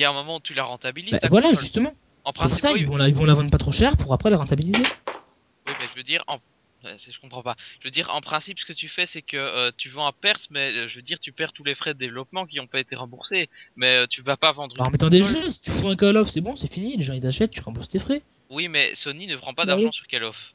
Il 0.00 0.02
y 0.02 0.06
a 0.06 0.10
un 0.10 0.14
moment 0.14 0.36
où 0.36 0.40
tu 0.40 0.54
la 0.54 0.64
rentabilises. 0.64 1.12
Bah, 1.20 1.28
voilà, 1.28 1.52
justement. 1.52 1.92
En 2.24 2.32
pour 2.32 2.44
principe, 2.44 2.58
ça, 2.58 2.72
oui, 2.72 2.80
ils 2.80 2.86
vont, 2.86 2.96
la, 2.96 3.08
ils 3.08 3.14
vont 3.14 3.26
la 3.26 3.34
vendre 3.34 3.50
pas 3.50 3.58
trop 3.58 3.70
cher 3.70 3.98
pour 3.98 4.14
après 4.14 4.30
la 4.30 4.38
rentabiliser. 4.38 4.82
oui, 4.82 5.74
mais 5.78 5.86
je 5.90 5.94
veux 5.94 6.02
dire, 6.02 6.24
en... 6.26 6.38
je 6.84 7.18
comprends 7.20 7.42
pas. 7.42 7.54
Je 7.80 7.88
veux 7.88 7.90
dire, 7.90 8.08
en 8.14 8.22
principe, 8.22 8.58
ce 8.58 8.64
que 8.64 8.72
tu 8.72 8.88
fais, 8.88 9.04
c'est 9.04 9.20
que 9.20 9.36
euh, 9.36 9.70
tu 9.76 9.90
vends 9.90 10.06
à 10.06 10.14
perte, 10.14 10.46
mais 10.48 10.72
euh, 10.72 10.88
je 10.88 10.96
veux 10.96 11.02
dire, 11.02 11.20
tu 11.20 11.32
perds 11.32 11.52
tous 11.52 11.64
les 11.64 11.74
frais 11.74 11.92
de 11.92 11.98
développement 11.98 12.46
qui 12.46 12.56
n'ont 12.56 12.66
pas 12.66 12.80
été 12.80 12.96
remboursés. 12.96 13.48
Mais 13.76 13.94
euh, 13.98 14.06
tu 14.08 14.22
vas 14.22 14.38
pas 14.38 14.52
vendre. 14.52 14.74
En 14.80 14.86
une 14.86 14.92
mettant 14.92 15.10
des 15.10 15.22
jeux, 15.22 15.50
si 15.50 15.60
tu 15.60 15.70
fous 15.70 15.88
un 15.88 15.96
Call 15.96 16.16
of, 16.16 16.30
c'est 16.30 16.40
bon, 16.40 16.56
c'est 16.56 16.72
fini, 16.72 16.96
les 16.96 17.02
gens 17.02 17.12
ils 17.12 17.26
achètent, 17.26 17.50
tu 17.50 17.60
rembourses 17.60 17.90
tes 17.90 17.98
frais. 17.98 18.22
Oui, 18.48 18.68
mais 18.68 18.94
Sony 18.94 19.26
ne 19.26 19.36
prend 19.36 19.52
pas 19.52 19.66
Bah 19.66 19.72
d'argent 19.72 19.88
oui. 19.88 19.92
sur 19.92 20.06
Call 20.06 20.24
of. 20.24 20.54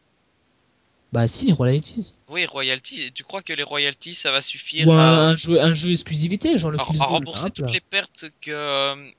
Bah 1.11 1.27
si, 1.27 1.45
les 1.45 1.53
royalties. 1.53 2.15
Oui, 2.29 2.47
royalties. 2.47 3.11
Tu 3.13 3.23
crois 3.23 3.43
que 3.43 3.53
les 3.53 3.63
royalties, 3.63 4.15
ça 4.15 4.31
va 4.31 4.41
suffire 4.41 4.87
Ou 4.87 4.91
à, 4.93 5.27
un, 5.29 5.35
jeu, 5.35 5.61
un 5.61 5.73
jeu 5.73 5.91
exclusivité, 5.91 6.57
genre 6.57 6.71
le 6.71 6.79
à- 6.79 6.81
à 6.81 7.05
rembourser 7.05 7.51
toutes 7.51 7.71
les 7.71 7.79
pertes 7.79 8.25
que 8.41 9.13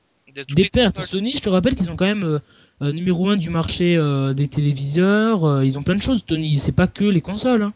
Des 0.45 0.69
pertes. 0.69 1.03
Sony, 1.03 1.33
je 1.33 1.39
te 1.41 1.49
rappelle 1.49 1.75
qu'ils 1.75 1.91
ont 1.91 1.97
quand 1.97 2.05
même 2.07 2.25
euh, 2.25 2.39
euh, 2.83 2.93
numéro 2.93 3.29
1 3.31 3.37
du 3.37 3.51
marché 3.51 3.97
euh, 3.97 4.35
des 4.35 4.49
téléviseurs, 4.49 5.45
euh, 5.45 5.65
ils 5.65 5.79
ont 5.79 5.83
plein 5.83 5.95
de 5.97 6.01
choses, 6.03 6.25
Tony, 6.27 6.59
c'est 6.59 6.73
pas 6.73 6.87
que 6.87 7.05
les 7.05 7.21
consoles. 7.21 7.63
Hein. 7.63 7.73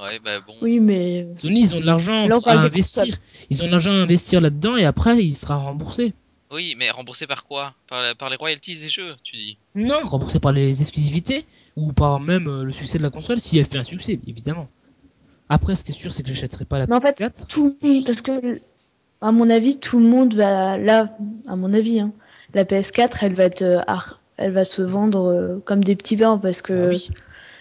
Ouais, 0.00 0.20
bah 0.24 0.40
bon. 0.46 0.54
Oui, 0.62 0.78
mais 0.80 1.26
Sony, 1.36 1.60
ils 1.62 1.74
ont 1.76 1.80
de 1.80 1.84
l'argent 1.86 2.28
à 2.46 2.52
investir. 2.52 3.14
Ils 3.50 3.62
ont 3.62 3.66
de 3.66 3.70
l'argent 3.72 3.90
à 3.92 3.96
investir 3.96 4.40
là-dedans 4.40 4.76
et 4.76 4.84
après, 4.84 5.24
il 5.24 5.34
sera 5.36 5.56
remboursé. 5.56 6.14
Oui, 6.50 6.74
mais 6.78 6.90
remboursé 6.90 7.26
par 7.26 7.44
quoi? 7.44 7.74
Par, 7.88 8.00
la- 8.00 8.14
par 8.14 8.30
les 8.30 8.36
royalties 8.36 8.76
des 8.78 8.88
jeux, 8.88 9.14
tu 9.22 9.36
dis. 9.36 9.58
Non, 9.74 9.96
remboursé 10.04 10.38
par 10.40 10.52
les 10.52 10.80
exclusivités 10.80 11.44
ou 11.76 11.92
par 11.92 12.20
même 12.20 12.62
le 12.62 12.72
succès 12.72 12.96
de 12.96 13.02
la 13.02 13.10
console, 13.10 13.40
si 13.40 13.58
elle 13.58 13.66
fait 13.66 13.76
un 13.78 13.84
succès, 13.84 14.18
évidemment. 14.26 14.68
Après, 15.50 15.74
ce 15.74 15.84
qui 15.84 15.90
est 15.92 15.94
sûr, 15.94 16.12
c'est 16.12 16.22
que 16.22 16.28
j'achèterai 16.28 16.64
pas 16.64 16.78
la 16.78 16.86
Mais 16.86 16.94
en 16.94 17.00
fait, 17.00 17.18
PS4. 17.20 17.46
tout 17.48 17.76
parce 18.06 18.20
que, 18.22 18.60
à 19.20 19.32
mon 19.32 19.50
avis, 19.50 19.78
tout 19.78 19.98
le 19.98 20.06
monde 20.06 20.34
va, 20.34 20.76
là, 20.78 21.16
à 21.46 21.56
mon 21.56 21.72
avis, 21.74 22.00
hein, 22.00 22.12
la 22.54 22.64
PS4, 22.64 23.18
elle 23.22 23.34
va 23.34 23.44
être, 23.44 23.62
euh, 23.62 23.80
ah, 23.86 24.04
elle 24.36 24.52
va 24.52 24.64
se 24.64 24.82
vendre 24.82 25.26
euh, 25.28 25.62
comme 25.64 25.82
des 25.82 25.96
petits 25.96 26.16
pains 26.16 26.38
parce 26.38 26.62
que 26.62 26.90
oui. 26.90 27.08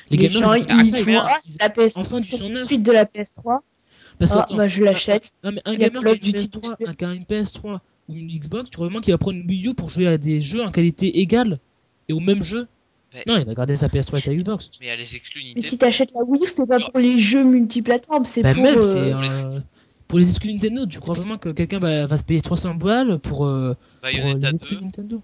Les 0.10 0.18
les, 0.18 0.30
gamers, 0.30 0.50
gens, 0.50 0.54
ils 0.54 0.86
ça, 0.86 0.98
font, 1.04 1.20
ah, 1.22 1.38
c'est 1.42 1.62
la 1.62 1.70
PS, 1.70 1.98
Enfin, 1.98 2.20
du 2.20 2.24
c'est 2.26 2.38
la 2.38 2.44
109. 2.44 2.64
suite 2.66 2.84
de 2.84 2.92
la 2.94 3.04
PS3. 3.06 3.60
Parce 4.20 4.32
que 4.32 4.38
Ah, 4.38 4.42
attends, 4.44 4.56
bah, 4.56 4.68
je 4.68 4.82
l'achète. 4.84 5.30
Non 5.44 5.52
mais 5.52 5.62
un 5.66 5.74
Il 5.74 5.80
gamer 5.80 6.02
qui 6.02 6.08
a 6.08 6.12
une 6.14 6.18
Duty 6.20 6.48
PS3, 6.48 6.62
dessus. 6.62 6.76
un- 6.88 6.94
qui 6.94 7.06
a 7.06 7.14
une 7.14 7.24
PS3 7.26 7.80
ou 8.08 8.16
une 8.16 8.28
Xbox, 8.30 8.70
tu 8.70 8.78
vois 8.78 8.88
vraiment 8.88 9.02
qu'il 9.02 9.14
va 9.14 9.18
prendre 9.18 9.38
une 9.38 9.46
Wii 9.50 9.68
U 9.68 9.74
pour 9.74 9.90
jouer 9.90 10.08
à 10.08 10.18
des 10.18 10.40
jeux 10.40 10.64
en 10.64 10.72
qualité 10.72 11.20
égale 11.20 11.60
et 12.08 12.14
au 12.14 12.20
même 12.22 12.42
jeu 12.42 12.68
Mais- 13.14 13.24
Non, 13.28 13.38
il 13.38 13.46
va 13.46 13.54
garder 13.54 13.76
sa 13.76 13.88
PS3 13.90 14.18
et 14.20 14.22
sa 14.22 14.34
Xbox. 14.34 14.70
Mais 14.82 14.88
elle 14.88 15.00
les 15.00 15.16
exclut 15.16 15.42
Mais 15.42 15.48
Nintendo. 15.50 15.68
si 15.68 15.78
t'achètes 15.78 16.12
la 16.16 16.24
Wii 16.24 16.44
U, 16.44 16.48
c'est 16.50 16.68
pas 16.68 16.78
pour 16.80 17.00
les 17.00 17.20
jeux 17.20 17.44
multiplateformes, 17.44 18.26
c'est 18.26 18.44
Bah 18.44 18.54
pour. 18.54 18.64
même, 18.64 18.78
euh, 18.80 19.60
pour 20.08 20.20
les 20.20 20.30
exclus 20.30 20.54
Nintendo. 20.54 20.86
Tu 20.86 21.00
crois 21.00 21.16
vraiment 21.16 21.38
que 21.38 21.50
quelqu'un 21.50 21.80
va, 21.80 22.06
va 22.06 22.18
se 22.18 22.24
payer 22.24 22.42
300 22.42 22.76
balles 22.76 23.20
pour, 23.20 23.46
euh, 23.46 23.74
pour 23.74 23.82
euh, 23.82 24.02
Bayonetta 24.02 24.34
les 24.34 24.42
2, 24.42 24.48
exclus 24.56 24.82
Nintendo 24.82 25.22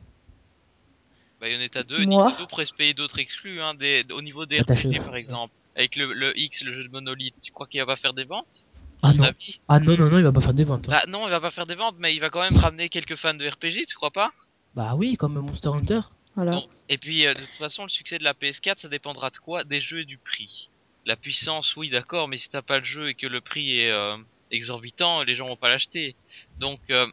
Bayonetta 1.42 1.84
2, 1.84 2.06
Moi. 2.06 2.26
Nintendo 2.30 2.48
pourrait 2.48 2.66
se 2.66 2.74
payer 2.74 2.94
d'autres 2.94 3.20
exclus, 3.20 3.62
hein, 3.62 3.74
des, 3.76 4.06
au 4.14 4.22
niveau 4.22 4.46
des 4.46 4.60
Bah, 4.60 4.74
RPG 4.76 5.04
par 5.04 5.16
exemple. 5.16 5.54
Avec 5.76 5.96
le, 5.96 6.14
le 6.14 6.38
X, 6.38 6.64
le 6.64 6.72
jeu 6.72 6.84
de 6.84 6.90
Monolith, 6.90 7.34
tu 7.42 7.52
crois 7.52 7.68
qu'il 7.68 7.80
va 7.80 7.86
pas 7.88 7.96
faire 7.96 8.14
des 8.14 8.24
ventes? 8.24 8.66
Ah 9.02 9.14
non, 9.14 9.30
ah 9.68 9.80
non, 9.82 9.98
non, 9.98 10.10
non, 10.10 10.18
il 10.20 10.24
va 10.24 10.32
pas 10.32 10.40
faire 10.40 10.54
des 10.54 10.64
ventes. 10.64 10.88
hein. 10.88 10.92
Bah 10.92 11.04
non, 11.10 11.28
il 11.28 11.32
va 11.32 11.42
pas 11.42 11.52
faire 11.52 11.66
des 11.66 11.76
ventes, 11.76 11.96
mais 12.00 12.16
il 12.16 12.20
va 12.20 12.30
quand 12.30 12.40
même 12.42 12.58
ramener 12.58 12.88
quelques 12.88 13.16
fans 13.18 13.34
de 13.34 13.46
RPG, 13.46 13.86
tu 13.88 13.96
crois 13.96 14.12
pas? 14.12 14.32
Bah 14.76 14.94
oui, 14.96 15.18
comme 15.18 15.34
Monster 15.34 15.70
Hunter. 15.70 16.00
Voilà. 16.36 16.52
Bon, 16.54 16.68
Et 16.88 16.98
puis 16.98 17.28
euh, 17.28 17.34
de 17.34 17.40
toute 17.42 17.58
façon, 17.58 17.84
le 17.84 17.90
succès 17.90 18.18
de 18.18 18.24
la 18.24 18.34
PS4, 18.34 18.78
ça 18.80 18.88
dépendra 18.88 19.30
de 19.30 19.38
quoi? 19.38 19.66
Des 19.66 19.82
jeux 19.82 20.00
et 20.02 20.06
du 20.06 20.18
prix. 20.18 20.70
La 21.06 21.18
puissance, 21.18 21.76
oui, 21.76 21.90
d'accord, 21.90 22.30
mais 22.30 22.38
si 22.38 22.48
t'as 22.48 22.62
pas 22.62 22.80
le 22.80 22.86
jeu 22.86 23.10
et 23.10 23.14
que 23.14 23.28
le 23.28 23.42
prix 23.42 23.78
est 23.82 23.92
euh, 23.92 24.16
exorbitant, 24.54 25.24
les 25.24 25.36
gens 25.36 25.48
vont 25.48 25.56
pas 25.58 25.70
l'acheter. 25.70 26.16
Donc, 26.60 26.80
euh, 26.90 27.06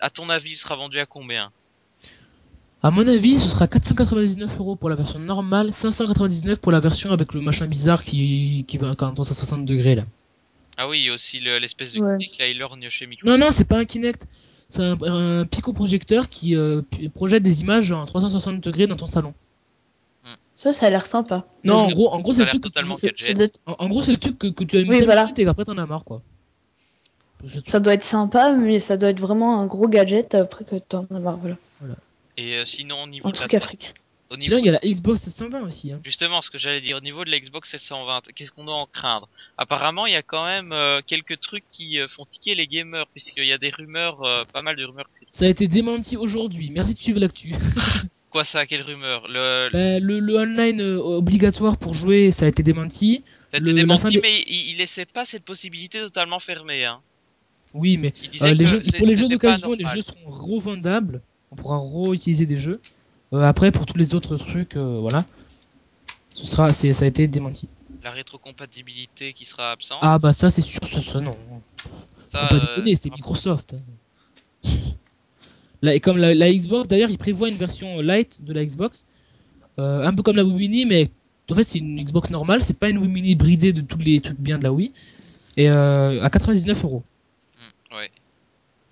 à 0.00 0.10
ton 0.10 0.28
avis, 0.30 0.50
il 0.52 0.56
sera 0.56 0.76
vendu 0.76 0.98
à 0.98 1.06
combien? 1.06 1.50
À 2.84 2.90
mon 2.90 3.06
avis, 3.06 3.38
ce 3.38 3.48
sera 3.48 3.68
499 3.68 4.58
euros 4.58 4.74
pour 4.76 4.90
la 4.90 4.96
version 4.96 5.18
normale, 5.20 5.72
599 5.72 6.60
pour 6.60 6.72
la 6.72 6.80
version 6.80 7.12
avec 7.12 7.32
le 7.32 7.40
machin 7.40 7.66
bizarre 7.66 8.02
qui, 8.02 8.64
qui 8.66 8.76
va 8.78 8.94
quand 8.96 9.18
on 9.18 9.22
à 9.22 9.24
60 9.24 9.64
degrés 9.64 9.94
là. 9.94 10.04
Ah 10.76 10.88
oui, 10.88 11.00
il 11.00 11.04
y 11.06 11.10
a 11.10 11.14
aussi 11.14 11.38
le- 11.38 11.58
l'espèce 11.58 11.92
de 11.92 12.00
Ouais. 12.00 12.18
Kinect, 12.18 12.38
là, 12.38 12.48
il 12.48 12.58
lorgne 12.58 12.88
chez 12.90 13.04
Non, 13.04 13.10
Microsoft. 13.10 13.40
non, 13.40 13.50
c'est 13.52 13.64
pas 13.66 13.78
un 13.78 13.84
Kinect. 13.84 14.26
C'est 14.68 14.82
un, 14.82 14.96
un 15.02 15.44
pico-projecteur 15.44 16.28
qui 16.30 16.56
euh, 16.56 16.80
projette 17.14 17.42
des 17.42 17.60
images 17.60 17.92
en 17.92 18.04
360 18.06 18.58
degrés 18.60 18.86
dans 18.86 18.96
ton 18.96 19.06
salon. 19.06 19.34
Ça, 20.56 20.72
ça 20.72 20.86
a 20.86 20.90
l'air 20.90 21.06
sympa. 21.06 21.44
Non, 21.64 21.74
en 21.74 21.90
gros, 21.90 22.10
en 22.12 22.20
gros, 22.20 22.32
c'est 22.32 22.42
a 22.42 22.44
le 22.44 22.50
truc 22.50 22.62
que 22.62 22.68
tu 22.68 22.72
totalement 22.72 22.94
joues- 22.96 23.00
Ça, 23.00 23.06
gadget. 23.08 23.26
ça 23.28 23.34
doit 23.34 23.44
être, 23.44 23.60
En, 23.66 23.72
en 23.84 23.88
gros, 23.88 24.02
c'est 24.02 24.12
le 24.12 24.16
truc 24.18 24.38
que, 24.38 24.46
que 24.46 24.64
tu 24.64 24.76
as 24.78 24.82
mis 24.82 24.88
Oui, 24.90 24.98
5 25.00 25.04
voilà. 25.04 25.28
et 25.36 25.44
qu'après 25.44 25.64
t'en 25.64 25.76
as 25.76 25.86
marre, 25.86 26.04
quoi. 26.04 26.20
Ça 27.66 27.80
doit 27.80 27.94
être 27.94 28.04
sympa, 28.04 28.52
mais 28.52 28.78
ça 28.80 28.96
doit 28.96 29.10
être 29.10 29.20
vraiment 29.20 29.60
un 29.60 29.66
gros 29.66 29.88
gadget 29.88 30.34
après 30.34 30.64
que 30.64 30.76
t'en 30.76 31.06
as 31.14 31.18
marre. 31.18 31.38
Voilà. 31.38 31.96
Et 32.36 32.56
euh, 32.56 32.64
sinon, 32.64 33.02
au 33.02 33.06
niveau 33.06 33.28
Un 33.28 33.30
de 33.30 33.34
la- 33.36 33.40
truc 33.40 33.54
Afrique. 33.54 33.94
au 34.30 34.34
Sinon, 34.40 34.56
niveau 34.56 34.58
il 34.58 34.66
y 34.66 34.68
a 34.68 34.72
la 34.72 34.78
Xbox 34.90 35.20
720 35.22 35.62
aussi. 35.62 35.92
Hein. 35.92 36.00
Justement, 36.04 36.40
ce 36.40 36.50
que 36.50 36.56
j'allais 36.58 36.80
dire, 36.80 36.96
au 36.96 37.00
niveau 37.00 37.24
de 37.24 37.30
la 37.30 37.38
Xbox 37.40 37.70
720, 37.70 38.22
qu'est-ce 38.34 38.52
qu'on 38.52 38.64
doit 38.64 38.76
en 38.76 38.86
craindre? 38.86 39.28
Apparemment, 39.58 40.06
il 40.06 40.12
y 40.12 40.16
a 40.16 40.22
quand 40.22 40.44
même 40.44 40.72
euh, 40.72 41.00
quelques 41.06 41.40
trucs 41.40 41.64
qui 41.70 42.00
euh, 42.00 42.08
font 42.08 42.24
tiquer 42.24 42.54
les 42.54 42.66
gamers, 42.66 43.06
puisqu'il 43.08 43.44
y 43.44 43.52
a 43.52 43.58
des 43.58 43.70
rumeurs, 43.70 44.22
euh, 44.22 44.44
pas 44.52 44.62
mal 44.62 44.76
de 44.76 44.84
rumeurs. 44.84 45.08
qui. 45.08 45.26
Ça 45.30 45.44
a 45.44 45.48
été 45.48 45.66
démenti 45.68 46.16
aujourd'hui. 46.16 46.70
Merci 46.72 46.94
de 46.94 46.98
suivre 47.00 47.20
l'actu. 47.20 47.52
Quoi 48.30 48.44
ça? 48.46 48.64
Quelle 48.64 48.80
rumeur? 48.80 49.28
Le, 49.28 49.68
le- 49.70 49.70
Bah, 49.72 49.98
le, 50.00 50.18
le 50.20 50.36
online 50.36 50.80
euh, 50.80 50.96
obligatoire 50.98 51.76
pour 51.76 51.92
jouer, 51.92 52.30
ça 52.32 52.46
a 52.46 52.48
été 52.48 52.62
démenti. 52.62 53.22
ça 53.50 53.58
a 53.58 53.60
été 53.60 53.68
la 53.68 53.74
démenti, 53.74 54.20
mais 54.22 54.40
il, 54.46 54.70
il 54.70 54.76
laissait 54.78 55.04
pas 55.04 55.26
cette 55.26 55.44
possibilité 55.44 55.98
totalement 56.00 56.40
fermée. 56.40 56.86
Hein. 56.86 57.00
Oui, 57.74 57.96
mais 57.96 58.12
Il 58.32 58.42
euh, 58.42 58.54
les 58.54 58.64
jeux, 58.64 58.82
pour 58.98 59.06
les 59.06 59.16
jeux 59.16 59.28
d'occasion, 59.28 59.72
les 59.72 59.84
jeux 59.84 60.02
seront 60.02 60.28
revendables. 60.28 61.22
on 61.50 61.56
pourra 61.56 61.80
réutiliser 61.80 62.46
des 62.46 62.56
jeux. 62.56 62.80
Euh, 63.32 63.40
après, 63.40 63.72
pour 63.72 63.86
tous 63.86 63.96
les 63.96 64.14
autres 64.14 64.36
trucs, 64.36 64.76
euh, 64.76 64.98
voilà, 65.00 65.24
ce 66.30 66.46
sera, 66.46 66.72
c'est, 66.72 66.92
ça 66.92 67.06
a 67.06 67.08
été 67.08 67.26
démenti. 67.28 67.68
La 68.04 68.10
rétrocompatibilité 68.10 69.32
qui 69.32 69.46
sera 69.46 69.72
absente. 69.72 69.98
Ah 70.02 70.18
bah 70.18 70.32
ça, 70.32 70.50
c'est 70.50 70.60
sûr, 70.60 70.80
ça, 70.86 71.00
ça 71.00 71.20
non. 71.20 71.36
ça, 72.30 72.40
Faut 72.40 72.58
pas 72.58 72.60
déconner, 72.60 72.94
c'est 72.94 73.10
Microsoft. 73.10 73.76
Là, 75.82 75.94
et 75.94 76.00
comme 76.00 76.18
la, 76.18 76.34
la 76.34 76.52
Xbox, 76.52 76.86
d'ailleurs, 76.86 77.10
ils 77.10 77.18
prévoient 77.18 77.48
une 77.48 77.56
version 77.56 78.00
light 78.00 78.44
de 78.44 78.52
la 78.52 78.64
Xbox, 78.64 79.04
un 79.78 80.14
peu 80.14 80.22
comme 80.22 80.36
la 80.36 80.44
Wii 80.44 80.68
Mini, 80.68 80.86
mais 80.86 81.08
en 81.50 81.54
fait, 81.56 81.64
c'est 81.64 81.78
une 81.78 82.00
Xbox 82.00 82.30
normale, 82.30 82.62
c'est 82.62 82.76
pas 82.76 82.88
une 82.88 82.98
Wii 82.98 83.08
Mini 83.08 83.34
bridée 83.34 83.72
de 83.72 83.80
tous 83.80 83.98
les 83.98 84.20
trucs 84.20 84.38
bien 84.38 84.58
de 84.58 84.62
la 84.62 84.72
Wii, 84.72 84.92
et 85.56 85.68
à 85.68 86.30
99 86.30 86.84
euros. 86.84 87.02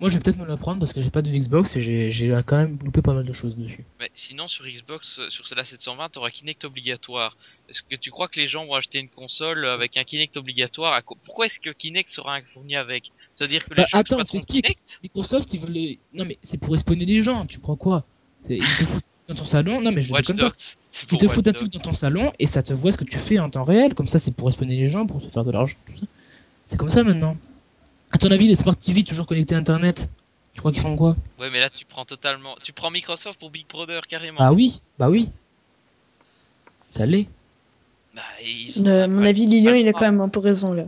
Moi, 0.01 0.09
je 0.09 0.15
vais 0.15 0.21
peut-être 0.23 0.39
me 0.39 0.47
la 0.47 0.57
prendre 0.57 0.79
parce 0.79 0.93
que 0.93 1.01
j'ai 1.01 1.11
pas 1.11 1.21
de 1.21 1.29
Xbox 1.29 1.75
et 1.75 2.09
j'ai- 2.09 2.41
quand 2.47 2.57
même 2.57 2.77
loupé 2.83 3.03
pas 3.03 3.13
mal 3.13 3.23
de 3.23 3.31
choses 3.31 3.55
dessus. 3.55 3.85
Mais 3.99 4.09
sinon, 4.15 4.47
sur 4.47 4.65
Xbox, 4.65 5.19
euh, 5.19 5.29
sur 5.29 5.45
celle-là 5.47 5.63
720, 5.63 6.09
t'auras 6.09 6.31
Kinect 6.31 6.65
obligatoire. 6.65 7.37
Est-ce 7.69 7.83
que 7.83 7.95
tu 7.95 8.09
crois 8.09 8.27
que 8.27 8.39
les 8.39 8.47
gens 8.47 8.65
vont 8.65 8.73
acheter 8.73 8.97
une 8.97 9.09
console 9.09 9.63
avec 9.67 9.97
un 9.97 10.03
Kinect 10.03 10.37
obligatoire 10.37 10.99
Pourquoi 11.23 11.45
est-ce 11.45 11.59
que 11.59 11.69
Kinect 11.69 12.09
sera 12.09 12.41
fourni 12.41 12.75
avec? 12.75 13.11
C'est-à-dire 13.35 13.63
que 13.63 13.69
les 13.75 13.83
Bah, 13.83 13.87
gens 13.89 13.99
attends, 13.99 14.17
t'explique. 14.23 14.63
Kinect? 14.65 14.99
Microsoft, 15.03 15.53
ils 15.53 15.59
veulent. 15.59 15.71
les- 15.71 15.99
Non, 16.15 16.25
mais 16.25 16.37
c'est 16.41 16.57
pour 16.57 16.73
espionner 16.73 17.05
les 17.05 17.21
gens, 17.21 17.45
tu 17.45 17.59
crois 17.59 17.75
quoi? 17.75 18.03
Ils 18.49 18.57
te 18.59 18.85
foutent 18.85 19.03
dans 19.27 19.35
ton 19.35 19.45
salon, 19.45 19.81
non, 19.81 19.91
mais 19.91 20.01
je 20.01 20.13
déconne 20.15 20.37
pas. 20.39 20.51
Ils 21.11 21.17
te 21.19 21.27
foutent 21.27 21.47
un 21.47 21.53
truc 21.53 21.71
dans 21.71 21.79
ton 21.79 21.93
salon 21.93 22.33
et 22.39 22.47
ça 22.47 22.63
te 22.63 22.73
voit 22.73 22.91
ce 22.91 22.97
que 22.97 23.03
tu 23.03 23.19
fais 23.19 23.37
en 23.37 23.51
temps 23.51 23.63
réel. 23.63 23.93
Comme 23.93 24.07
ça, 24.07 24.17
c'est 24.17 24.33
pour 24.35 24.49
espionner 24.49 24.77
les 24.77 24.87
gens, 24.87 25.05
pour 25.05 25.21
se 25.21 25.29
faire 25.29 25.43
de 25.45 25.51
l'argent, 25.51 25.77
tout 25.85 25.95
ça. 25.95 26.05
C'est 26.65 26.77
comme 26.77 26.89
ça 26.89 27.03
maintenant. 27.03 27.37
À 28.11 28.17
ton 28.17 28.29
avis, 28.31 28.47
les 28.47 28.55
Smart 28.55 28.75
TV 28.75 29.03
toujours 29.03 29.25
connectés 29.25 29.55
à 29.55 29.57
Internet, 29.57 30.09
tu 30.53 30.59
crois 30.59 30.71
qu'ils 30.71 30.81
font 30.81 30.95
quoi? 30.97 31.15
Ouais, 31.39 31.49
mais 31.49 31.59
là, 31.59 31.69
tu 31.69 31.85
prends 31.85 32.05
totalement. 32.05 32.55
Tu 32.61 32.73
prends 32.73 32.91
Microsoft 32.91 33.39
pour 33.39 33.49
Big 33.51 33.65
Brother 33.67 34.05
carrément. 34.07 34.39
Bah 34.39 34.51
oui, 34.51 34.81
bah 34.99 35.09
oui. 35.09 35.29
Ça 36.89 37.05
l'est. 37.05 37.29
Bah, 38.13 38.21
ils 38.43 38.81
ont 38.81 38.85
Euh, 38.85 38.97
pas- 38.97 39.03
à 39.03 39.07
mon 39.07 39.23
avis, 39.23 39.43
ils 39.43 39.45
ont 39.45 39.49
pas 39.49 39.55
Lilian, 39.55 39.71
le 39.71 39.77
il 39.79 39.87
a 39.87 39.91
droit. 39.91 39.99
quand 40.01 40.11
même 40.11 40.21
un 40.21 40.29
peu 40.29 40.39
raison 40.39 40.73
là. 40.73 40.83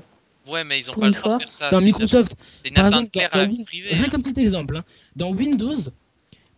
Ouais, 0.47 0.65
mais 0.65 0.79
ils 0.81 0.89
ont 0.89 0.93
pour 0.93 1.01
pas 1.01 1.07
une 1.07 1.13
le 1.13 1.19
droit 1.19 1.37
de 1.37 1.43
fois. 1.43 1.47
faire 1.47 1.51
ça. 1.51 1.69
Dans 1.69 1.79
c'est- 1.79 1.85
Microsoft, 1.85 2.35
C'est 2.61 2.67
une 2.67 2.73
par 2.75 2.85
atteinte 2.85 2.99
exemple, 3.03 3.11
claire 3.11 3.29
dans- 3.31 3.37
à 3.37 3.41
la 3.41 3.45
dans 3.45 3.51
vie 3.51 3.57
Win- 3.59 3.65
privée. 3.65 3.89
rien 3.93 4.07
qu'un 4.09 4.19
petit 4.19 4.39
exemple, 4.41 4.75
hein. 4.75 4.83
dans 5.15 5.31
Windows, 5.31 5.73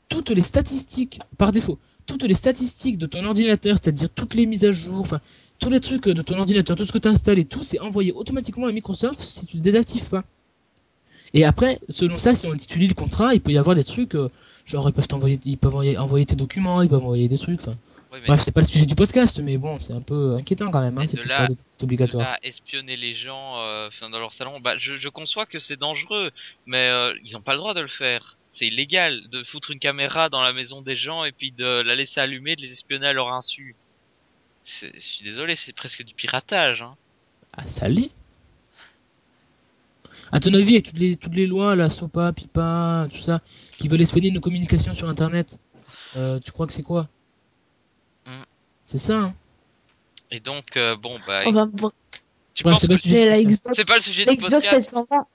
toutes 0.10 0.32
les 0.32 0.42
statistiques, 0.42 1.20
par 1.38 1.52
défaut, 1.52 1.78
toutes 2.08 2.24
les 2.24 2.34
statistiques 2.34 2.98
de 2.98 3.06
ton 3.06 3.24
ordinateur, 3.24 3.76
c'est-à-dire 3.80 4.10
toutes 4.10 4.34
les 4.34 4.48
mises 4.48 4.66
à 4.66 4.72
jour, 4.72 5.00
enfin, 5.00 5.22
tous 5.60 5.70
les 5.70 5.80
trucs 5.80 6.06
de 6.10 6.22
ton 6.24 6.40
ordinateur, 6.40 6.76
tout 6.76 6.86
ce 6.86 6.92
que 6.92 6.98
tu 6.98 7.08
installes 7.08 7.38
et 7.38 7.46
tout, 7.46 7.62
c'est 7.62 7.80
envoyé 7.80 8.12
automatiquement 8.12 8.66
à 8.66 8.72
Microsoft 8.72 9.20
si 9.20 9.46
tu 9.46 9.58
le 9.58 9.62
désactives 9.62 10.10
pas. 10.10 10.24
Et 11.36 11.44
après, 11.44 11.80
selon 11.90 12.18
ça, 12.18 12.34
si 12.34 12.48
on 12.48 12.56
tu 12.56 12.80
lis 12.80 12.88
le 12.88 12.94
contrat, 12.94 13.34
il 13.36 13.42
peut 13.42 13.52
y 13.52 13.58
avoir 13.58 13.76
des 13.76 13.84
trucs, 13.84 14.16
euh, 14.16 14.30
genre 14.66 14.88
ils 14.88 14.94
peuvent 14.94 15.08
t'envoyer, 15.08 15.38
ils 15.44 15.58
peuvent 15.58 15.74
envoyer, 15.74 15.98
envoyer 15.98 16.26
tes 16.26 16.38
documents, 16.38 16.82
ils 16.82 16.88
peuvent 16.90 17.04
envoyer 17.04 17.28
des 17.28 17.38
trucs. 17.38 17.60
enfin. 17.62 17.78
Ouais, 18.12 18.20
mais 18.22 18.28
Bref, 18.28 18.40
c'est 18.42 18.54
pas 18.54 18.62
le 18.62 18.66
sujet 18.66 18.86
du 18.86 18.96
podcast, 18.96 19.42
mais 19.44 19.58
bon, 19.58 19.78
c'est 19.82 19.92
un 19.92 20.02
peu 20.02 20.36
inquiétant 20.36 20.72
quand 20.72 20.80
même, 20.80 20.98
hein, 20.98 21.06
cette 21.06 21.22
histoire 21.22 21.42
là- 21.42 21.48
de 21.50 21.84
obligatoire. 21.84 22.24
là, 22.24 22.40
espionner 22.42 22.96
les 22.96 23.14
gens 23.14 23.60
euh, 23.60 23.90
dans 24.00 24.20
leur 24.20 24.34
salon, 24.34 24.62
bah, 24.62 24.78
je, 24.78 24.96
je 24.96 25.10
conçois 25.10 25.46
que 25.46 25.60
c'est 25.60 25.76
dangereux, 25.76 26.32
mais 26.66 26.88
euh, 26.88 27.14
ils 27.26 27.36
ont 27.36 27.42
pas 27.42 27.52
le 27.52 27.58
droit 27.58 27.74
de 27.74 27.82
le 27.82 27.90
faire. 27.90 28.38
C'est 28.54 28.68
illégal 28.68 29.28
de 29.28 29.44
foutre 29.44 29.72
une 29.72 29.80
caméra 29.80 30.30
dans 30.30 30.42
la 30.42 30.54
maison 30.54 30.82
des 30.82 30.96
gens 30.96 31.26
et 31.26 31.34
puis 31.34 31.52
de 31.52 31.82
la 31.82 31.96
laisser 31.96 32.22
allumer, 32.22 32.56
de 32.56 32.62
les 32.62 32.72
espionner 32.72 33.08
à 33.08 33.12
leur 33.14 33.34
insu. 33.34 33.76
Je 34.64 34.88
suis 35.00 35.26
désolé, 35.26 35.58
c'est 35.58 35.74
presque 35.74 36.04
du 36.06 36.14
piratage. 36.14 36.82
Hein. 36.82 36.96
Ah, 37.52 37.68
ça 37.68 37.90
l'est. 37.90 38.12
À 40.36 40.40
ton 40.42 40.54
avis, 40.54 40.74
avec 40.74 40.86
toutes 40.88 40.98
les, 41.00 41.16
toutes 41.16 41.34
les 41.36 41.48
lois, 41.48 41.76
la 41.78 41.88
SOPA, 41.90 42.34
PIPA, 42.34 43.08
tout 43.10 43.22
ça, 43.22 43.40
qui 43.78 43.88
veulent 43.88 44.02
espionner 44.02 44.32
nos 44.32 44.42
communications 44.42 44.94
sur 44.94 45.08
Internet, 45.08 45.60
euh, 46.18 46.40
tu 46.40 46.52
crois 46.52 46.68
que 46.68 46.74
c'est 46.74 46.84
quoi 46.84 47.08
Hmm. 48.26 48.44
C'est 48.84 48.98
ça, 48.98 49.18
hein 49.20 49.34
Et 50.32 50.40
donc, 50.40 50.76
euh, 50.78 50.96
bon, 50.98 51.20
bah, 51.26 51.44
On 51.46 51.52
va 51.54 51.66
voir. 51.66 51.92
tu 52.54 52.64
Ouais, 52.66 52.72
penses 52.72 52.82
c'est 52.82 52.88
que 52.88 52.92
pas 52.92 52.94
le 52.96 52.98
sujet 53.00 53.18
C'est 53.18 53.30
la. 53.30 53.44
Xbox, 53.44 53.86
pas 53.86 53.96
le 53.96 54.02
sujet 54.02 54.26
la 54.26 54.32
du 54.34 54.38
Xbox 54.40 54.54
podcast 54.56 54.90
720. 54.90 55.26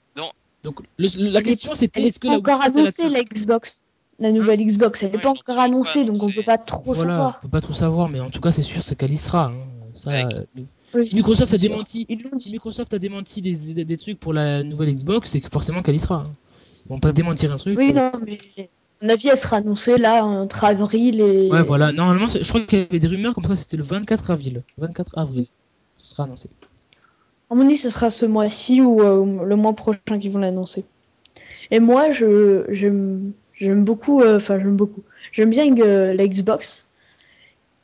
Donc, 0.63 0.79
le- 0.99 1.29
la 1.31 1.39
Elle 1.39 1.43
question 1.45 1.73
c'était 1.73 2.03
est 2.03 2.07
est-ce 2.07 2.19
que 2.19 2.27
pas 2.27 2.33
la 2.33 2.39
encore 2.39 2.59
Wii 2.59 2.63
Fit, 2.65 2.69
elle 2.77 2.77
a 2.77 2.81
annoncée, 2.81 3.09
la 3.09 3.23
Xbox. 3.23 3.87
La 4.19 4.31
nouvelle 4.31 4.63
Xbox, 4.63 5.01
elle 5.01 5.09
est 5.09 5.15
Ouais, 5.15 5.21
pas 5.21 5.29
encore 5.31 5.57
annoncée, 5.57 6.05
donc 6.05 6.17
on 6.17 6.25
annoncé. 6.25 6.35
peut 6.35 6.43
pas 6.43 6.57
trop 6.59 6.93
Voilà, 6.93 7.13
savoir. 7.13 7.37
on 7.39 7.41
peut 7.41 7.49
pas 7.49 7.61
trop 7.61 7.73
savoir, 7.73 8.09
mais 8.09 8.19
en 8.19 8.29
tout 8.29 8.41
cas, 8.41 8.51
c'est 8.51 8.61
sûr, 8.61 8.83
c'est 8.83 8.95
qu'elle 8.95 9.11
y 9.13 9.17
sera. 9.17 9.47
hein. 9.47 9.55
Ça, 9.95 10.11
Ouais. 10.11 10.25
euh, 10.35 10.43
Oui, 10.93 11.03
si 11.03 11.15
Microsoft 11.15 11.53
a 11.53 11.57
démenti, 11.57 12.07
si. 12.37 12.51
Microsoft 12.51 12.93
a 12.93 12.99
démenti 12.99 13.41
des, 13.41 13.73
des, 13.73 13.85
des 13.85 13.97
trucs 13.97 14.19
pour 14.19 14.33
la 14.33 14.63
nouvelle 14.63 14.93
Xbox, 14.93 15.29
c'est 15.31 15.41
que 15.41 15.49
forcément 15.49 15.81
qu'elle 15.81 15.95
y 15.95 15.99
sera. 15.99 16.25
hein. 16.25 16.31
Ils 16.85 16.89
vont 16.89 16.99
pas 16.99 17.11
démentir 17.11 17.51
un 17.51 17.55
truc. 17.55 17.77
Oui, 17.77 17.93
non, 17.93 18.11
mais 18.25 18.37
à 18.57 19.05
mon 19.05 19.09
avis, 19.09 19.29
elle 19.29 19.37
sera 19.37 19.57
annoncée 19.57 19.97
là 19.97 20.23
entre 20.25 20.63
avril 20.63 21.21
et. 21.21 21.49
Ouais, 21.49 21.61
voilà. 21.63 21.91
Normalement, 21.91 22.27
c'est- 22.27 22.43
je 22.43 22.49
crois 22.49 22.61
qu'il 22.61 22.79
y 22.79 22.81
avait 22.83 22.99
des 22.99 23.07
rumeurs 23.07 23.33
comme 23.33 23.43
ça, 23.45 23.55
c'était 23.55 23.77
le 23.77 23.83
24 23.83 24.31
avril. 24.31 24.63
24 24.77 25.17
avril. 25.17 25.47
Ce 25.97 26.09
sera 26.09 26.23
annoncé. 26.23 26.49
À 27.49 27.55
mon 27.55 27.65
avis, 27.65 27.77
ce 27.77 27.89
sera 27.89 28.09
ce 28.09 28.25
mois-ci 28.25 28.81
ou 28.81 29.01
euh, 29.01 29.45
le 29.45 29.55
mois 29.55 29.73
prochain 29.73 30.19
qu'ils 30.19 30.31
vont 30.31 30.39
l'annoncer. 30.39 30.83
Et 31.71 31.79
moi, 31.79 32.11
je 32.11 32.65
j'aime 32.69 33.33
j'aime 33.53 33.83
beaucoup, 33.83 34.21
euh, 34.21 34.37
enfin 34.37 34.59
j'aime 34.59 34.75
beaucoup. 34.77 35.03
J'aime 35.31 35.49
bien 35.49 35.65
euh, 35.79 36.13
la 36.13 36.27
Xbox 36.27 36.85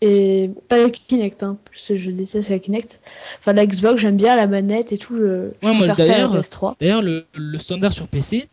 et 0.01 0.49
pas 0.69 0.77
la 0.77 0.89
Kinect, 0.89 1.43
hein, 1.43 1.57
parce 1.65 1.87
que 1.87 1.97
je 1.97 2.11
déteste 2.11 2.49
la 2.49 2.59
Kinect. 2.59 2.99
Enfin 3.39 3.53
la 3.53 3.65
Xbox, 3.65 4.01
j'aime 4.01 4.17
bien 4.17 4.35
la 4.35 4.47
manette 4.47 4.91
et 4.91 4.97
tout. 4.97 5.15
euh, 5.15 5.49
je 5.61 5.67
Ouais, 5.67 5.73
moi, 5.73 5.87
d'ailleurs, 5.87 6.35
PS3. 6.35 6.75
D'ailleurs, 6.79 7.01
le, 7.01 7.25
le 7.35 7.57
standard 7.57 7.93
sur 7.93 8.07
PC, 8.07 8.47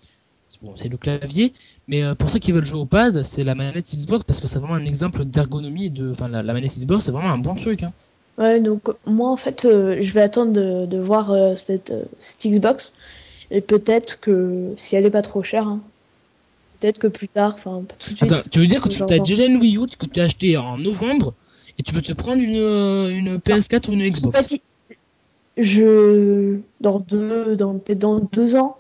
c'est 0.49 0.63
bon, 0.63 0.75
le 0.91 0.97
clavier, 0.97 1.53
mais 1.89 2.03
euh, 2.03 2.15
pour 2.15 2.31
ceux 2.31 2.39
qui 2.39 2.53
veulent 2.53 2.65
jouer 2.65 2.81
au 2.81 2.87
pad, 2.87 3.23
c'est 3.23 3.45
la 3.45 3.55
manette 3.55 3.95
Xbox 3.95 4.25
parce 4.25 4.41
que 4.41 4.47
c'est 4.47 4.59
vraiment 4.59 4.75
un 4.75 4.85
exemple 4.85 5.25
d'ergonomie 5.25 5.91
de, 5.91 6.11
enfin, 6.11 6.29
la, 6.29 6.43
la 6.43 6.53
manette 6.53 6.77
Xbox, 6.77 7.05
c'est 7.05 7.13
vraiment 7.13 7.31
un 7.33 7.39
bon 7.39 7.55
truc. 7.55 7.83
Hein. 7.83 7.93
Ouais, 8.39 8.61
donc 8.61 8.83
moi 9.07 9.31
en 9.31 9.37
fait, 9.37 9.65
euh, 9.65 9.99
je 10.03 10.13
vais 10.13 10.23
attendre 10.23 10.53
de, 10.53 10.87
de 10.87 10.99
voir 10.99 11.31
euh, 11.31 11.55
cette, 11.57 11.91
euh, 11.91 12.05
cette 12.19 12.45
Xbox 12.53 12.93
et 13.51 13.61
peut-être 13.61 14.21
que 14.21 14.75
si 14.77 14.97
elle 14.97 15.07
est 15.07 15.11
pas 15.11 15.23
trop 15.23 15.43
chère, 15.45 15.69
hein, 15.69 15.81
peut-être 16.85 16.99
que 16.99 17.07
plus 17.07 17.29
tard, 17.29 17.55
enfin. 17.57 17.83
Attends, 18.21 18.43
tu 18.51 18.59
veux 18.61 18.67
dire 18.67 18.83
que 18.83 18.91
tu 18.91 19.03
as 19.03 19.19
déjà 19.19 19.47
une 19.47 19.57
Wii 19.57 19.79
U 19.79 19.87
que 19.99 20.05
tu 20.05 20.21
as 20.21 20.25
acheté 20.25 20.59
en 20.59 20.77
novembre 20.77 21.33
et 21.79 21.83
tu 21.83 21.95
veux 21.95 22.03
te 22.03 22.13
prendre 22.13 22.43
une, 22.43 22.57
euh, 22.57 23.09
une 23.09 23.37
PS4 23.39 23.89
ou 23.89 23.95
une 23.95 24.07
Xbox 24.07 24.55
Je 25.57 26.59
dans 26.83 26.99
deux, 27.01 27.57
dans 27.57 27.79
peut-être 27.79 27.99
dans 27.99 28.21
deux 28.21 28.55
ans, 28.55 28.77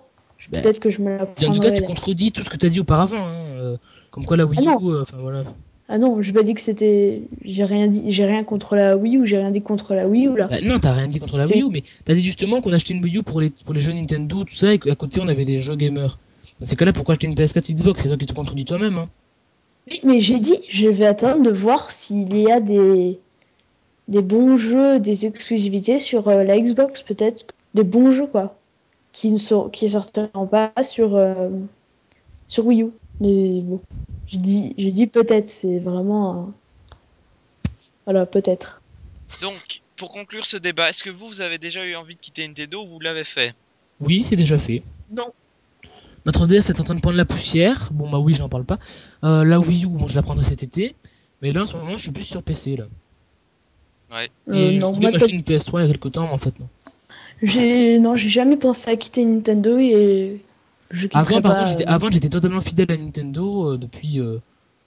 Ben, 0.50 0.62
peut-être 0.62 0.80
que 0.80 0.90
je 0.90 1.00
me 1.00 1.16
la 1.16 1.22
En 1.22 1.52
tout 1.52 1.60
cas, 1.60 1.70
tu 1.70 1.82
contredis 1.82 2.30
tout 2.30 2.42
ce 2.42 2.50
que 2.50 2.58
tu 2.58 2.66
as 2.66 2.68
dit 2.68 2.80
auparavant. 2.80 3.24
Hein, 3.24 3.46
euh, 3.54 3.76
comme 4.10 4.26
quoi 4.26 4.36
la 4.36 4.44
Wii 4.44 4.60
Ah 4.60 4.64
non. 4.64 4.80
U, 4.82 4.94
euh, 4.94 5.00
enfin 5.00 5.16
voilà. 5.18 5.44
Ah 5.88 5.98
non, 5.98 6.20
j'ai 6.20 6.32
pas 6.32 6.42
dit 6.42 6.52
que 6.52 6.60
c'était. 6.60 7.22
J'ai 7.42 7.64
rien 7.64 7.88
dit. 7.88 8.04
J'ai 8.08 8.26
rien 8.26 8.44
contre 8.44 8.76
la 8.76 8.98
Wii 8.98 9.18
ou 9.18 9.24
j'ai 9.24 9.38
rien 9.38 9.50
dit 9.50 9.62
contre 9.62 9.94
la 9.94 10.06
Wii 10.06 10.28
ou 10.28 10.36
là. 10.36 10.46
Bah, 10.46 10.60
non, 10.62 10.78
t'as 10.78 10.92
rien 10.92 11.08
dit 11.08 11.20
contre 11.20 11.38
la 11.38 11.46
Wii 11.46 11.62
U, 11.62 11.68
mais 11.70 11.82
t'as 12.04 12.14
dit 12.14 12.22
justement 12.22 12.60
qu'on 12.60 12.72
achetait 12.72 12.92
une 12.92 13.02
Wii 13.02 13.18
U 13.18 13.22
pour 13.22 13.40
les, 13.40 13.50
pour 13.50 13.72
les 13.72 13.80
jeux 13.80 13.92
Nintendo, 13.92 14.44
tout 14.44 14.54
ça, 14.54 14.74
et 14.74 14.78
qu'à 14.78 14.94
côté 14.94 15.20
on 15.22 15.28
avait 15.28 15.46
des 15.46 15.58
jeux 15.58 15.76
gamers. 15.76 16.18
Dans 16.64 16.70
ces 16.70 16.76
cas-là, 16.76 16.94
pourquoi 16.94 17.12
acheter 17.12 17.26
une 17.26 17.34
PS4 17.34 17.74
Xbox? 17.74 18.00
C'est 18.00 18.08
toi 18.08 18.16
qui 18.16 18.24
te 18.24 18.32
contredis 18.32 18.64
toi-même. 18.64 18.96
Hein. 18.96 19.10
Oui, 19.90 20.00
mais 20.02 20.22
j'ai 20.22 20.40
dit, 20.40 20.60
je 20.70 20.88
vais 20.88 21.04
attendre 21.04 21.42
de 21.42 21.50
voir 21.50 21.90
s'il 21.90 22.34
y 22.38 22.50
a 22.50 22.58
des 22.58 23.20
des 24.08 24.22
bons 24.22 24.56
jeux, 24.56 24.98
des 24.98 25.26
exclusivités 25.26 25.98
sur 25.98 26.26
euh, 26.28 26.42
la 26.42 26.58
Xbox, 26.58 27.02
peut-être 27.02 27.44
des 27.74 27.84
bons 27.84 28.12
jeux 28.12 28.26
quoi, 28.26 28.56
qui 29.12 29.28
ne 29.30 29.36
sor- 29.36 29.70
qui 29.72 29.90
sortiront 29.90 30.46
pas 30.46 30.72
sur 30.82 31.16
euh, 31.16 31.50
sur 32.48 32.66
Wii 32.66 32.84
U. 32.84 32.92
Mais 33.20 33.60
bon, 33.60 33.82
je 34.26 34.38
dis, 34.38 34.74
je 34.78 34.88
dis 34.88 35.06
peut-être, 35.06 35.48
c'est 35.48 35.80
vraiment 35.80 36.50
voilà 38.06 38.24
peut-être. 38.24 38.80
Donc, 39.42 39.82
pour 39.96 40.08
conclure 40.08 40.46
ce 40.46 40.56
débat, 40.56 40.88
est-ce 40.88 41.04
que 41.04 41.10
vous, 41.10 41.28
vous 41.28 41.42
avez 41.42 41.58
déjà 41.58 41.84
eu 41.84 41.94
envie 41.94 42.14
de 42.14 42.20
quitter 42.20 42.48
Nintendo 42.48 42.84
ou 42.84 42.88
vous 42.88 43.00
l'avez 43.00 43.24
fait? 43.24 43.52
Oui, 44.00 44.22
c'est 44.22 44.36
déjà 44.36 44.58
fait. 44.58 44.82
Non. 45.10 45.30
Ma 46.24 46.32
3DS 46.32 46.70
est 46.70 46.80
en 46.80 46.84
train 46.84 46.94
de 46.94 47.00
prendre 47.00 47.16
la 47.16 47.24
poussière. 47.24 47.90
Bon, 47.92 48.08
bah 48.08 48.18
oui, 48.18 48.34
j'en 48.34 48.48
parle 48.48 48.64
pas. 48.64 48.78
Euh, 49.24 49.44
la 49.44 49.60
Wii 49.60 49.84
U, 49.84 49.88
bon, 49.88 50.06
je 50.08 50.14
la 50.16 50.22
prendrai 50.22 50.44
cet 50.44 50.62
été. 50.62 50.94
Mais 51.42 51.52
là, 51.52 51.62
en 51.62 51.66
ce 51.66 51.76
moment, 51.76 51.92
je 51.96 52.02
suis 52.02 52.12
plus 52.12 52.24
sur 52.24 52.42
PC. 52.42 52.76
Là. 52.76 52.84
Ouais. 54.10 54.30
Euh, 54.48 54.54
Et 54.54 54.78
je 54.78 54.80
non, 54.80 54.92
voulais 54.92 55.08
moi, 55.10 55.18
m'acheter 55.18 55.32
une 55.32 55.42
PS3 55.42 55.80
il 55.80 55.82
y 55.82 55.84
a 55.84 55.92
quelques 55.92 56.12
temps, 56.12 56.26
mais 56.26 56.32
en 56.32 56.38
fait, 56.38 56.58
non. 56.60 56.68
J'ai 57.42 57.98
non, 57.98 58.16
j'ai 58.16 58.30
jamais 58.30 58.56
pensé 58.56 58.90
à 58.90 58.96
quitter 58.96 59.24
Nintendo 59.24 59.76
et 59.78 60.40
je 60.90 61.08
Avant, 61.12 61.40
par 61.40 61.52
pas, 61.52 61.58
contre, 61.58 61.70
j'étais, 61.70 61.84
euh, 61.84 61.90
avant, 61.92 62.10
j'étais 62.10 62.28
totalement 62.28 62.60
fidèle 62.60 62.90
à 62.92 62.96
Nintendo 62.96 63.72
euh, 63.72 63.76
depuis 63.78 64.20
euh, 64.20 64.38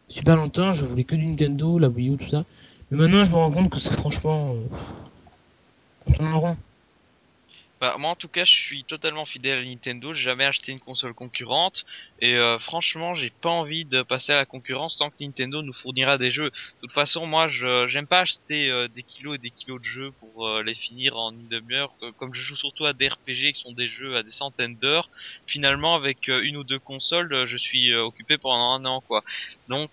super 0.07 0.37
longtemps. 0.37 0.71
Je 0.73 0.85
voulais 0.85 1.03
que 1.03 1.15
du 1.15 1.25
Nintendo, 1.27 1.77
la 1.77 1.89
Wii 1.89 2.09
U, 2.09 2.17
tout 2.17 2.29
ça. 2.29 2.45
Mais 2.89 2.97
maintenant, 2.97 3.23
je 3.23 3.31
me 3.31 3.35
rends 3.35 3.51
compte 3.51 3.69
que 3.69 3.79
c'est 3.79 3.93
franchement. 3.93 4.53
Euh, 4.53 4.77
on 6.07 6.11
tourne 6.13 6.27
en 6.33 6.39
rond. 6.39 6.57
Bah, 7.79 7.95
moi 7.99 8.09
en 8.09 8.15
tout 8.15 8.27
cas, 8.27 8.43
je 8.43 8.51
suis 8.53 8.85
totalement 8.85 9.23
fidèle 9.25 9.59
à 9.59 9.63
Nintendo. 9.63 10.11
J'ai 10.13 10.23
jamais 10.23 10.45
acheté 10.45 10.71
une 10.71 10.79
console 10.79 11.13
concurrente 11.13 11.83
et 12.19 12.35
euh, 12.35 12.57
franchement, 12.57 13.13
j'ai 13.13 13.29
pas 13.29 13.49
envie 13.51 13.85
de 13.85 14.01
passer 14.01 14.31
à 14.31 14.37
la 14.37 14.45
concurrence 14.47 14.97
tant 14.97 15.11
que 15.11 15.15
Nintendo 15.23 15.61
nous 15.61 15.73
fournira 15.73 16.17
des 16.17 16.31
jeux. 16.31 16.49
De 16.49 16.77
toute 16.81 16.91
façon, 16.91 17.27
moi, 17.27 17.47
je 17.49 17.87
j'aime 17.87 18.07
pas 18.07 18.21
acheter 18.21 18.71
euh, 18.71 18.87
des 18.87 19.03
kilos 19.03 19.35
et 19.35 19.37
des 19.37 19.51
kilos 19.51 19.79
de 19.79 19.85
jeux 19.85 20.11
pour 20.13 20.47
euh, 20.47 20.63
les 20.63 20.73
finir 20.73 21.17
en 21.17 21.31
une 21.31 21.47
demi-heure. 21.47 21.95
Euh, 22.01 22.11
Comme 22.17 22.33
je 22.33 22.41
joue 22.41 22.55
surtout 22.55 22.85
à 22.85 22.93
des 22.93 23.09
RPG 23.09 23.53
qui 23.53 23.61
sont 23.61 23.73
des 23.73 23.87
jeux 23.87 24.15
à 24.17 24.23
des 24.23 24.31
centaines 24.31 24.77
d'heures, 24.77 25.11
finalement 25.45 25.93
avec 25.95 26.29
euh, 26.29 26.41
une 26.41 26.57
ou 26.57 26.63
deux 26.63 26.79
consoles, 26.79 27.31
euh, 27.33 27.45
je 27.45 27.57
suis 27.57 27.91
euh, 27.93 28.01
occupé 28.03 28.39
pendant 28.39 28.71
un 28.73 28.85
an 28.85 29.01
quoi. 29.01 29.23
Donc 29.67 29.91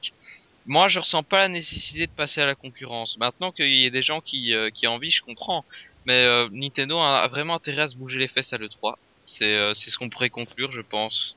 moi, 0.67 0.89
je 0.89 0.99
ressens 1.01 1.23
pas 1.25 1.39
la 1.41 1.49
nécessité 1.49 2.07
de 2.07 2.13
passer 2.13 2.41
à 2.41 2.47
la 2.47 2.55
concurrence. 2.55 3.19
Maintenant 3.19 3.53
qu'il 3.53 3.69
y 3.69 3.85
ait 3.85 3.91
des 3.91 4.03
gens 4.03 4.21
qui, 4.23 4.55
euh, 4.55 4.71
qui 4.71 4.87
ont 4.87 4.93
envie, 4.95 5.11
je 5.11 5.21
comprends. 5.23 5.65
Mais 6.07 6.25
euh, 6.27 6.49
Nintendo 6.53 6.99
a, 6.99 7.27
vraiment 7.29 7.55
intérêt 7.55 7.83
à 7.83 7.89
se 7.89 7.97
bouger 7.97 8.19
les 8.19 8.29
fesses 8.29 8.53
à 8.53 8.59
l'E3. 8.59 8.95
C'est 9.27 9.57
euh, 9.57 9.75
c'est 9.75 9.91
ce 9.91 9.99
qu'on 9.99 10.09
pourrait 10.09 10.31
conclure, 10.31 10.71
je 10.71 10.81
pense. 10.81 11.37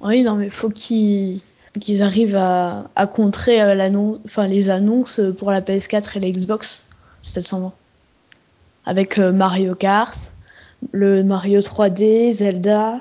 Oui, 0.00 0.22
non, 0.22 0.36
mais 0.36 0.50
faut 0.50 0.70
qu'ils 0.70 1.42
arrivent 2.00 2.36
à, 2.36 2.90
à 2.96 3.06
contrer 3.06 3.60
euh, 3.60 3.74
l'annonce, 3.74 4.18
enfin 4.26 4.46
les 4.46 4.70
annonces 4.70 5.20
pour 5.38 5.50
la 5.50 5.60
PS4 5.60 6.16
et 6.16 6.20
la 6.20 6.30
Xbox 6.30 6.82
720. 7.22 7.72
Avec 8.86 9.18
euh, 9.18 9.32
Mario 9.32 9.74
Kart, 9.74 10.16
le 10.92 11.22
Mario 11.22 11.60
3D, 11.60 12.32
Zelda, 12.32 13.00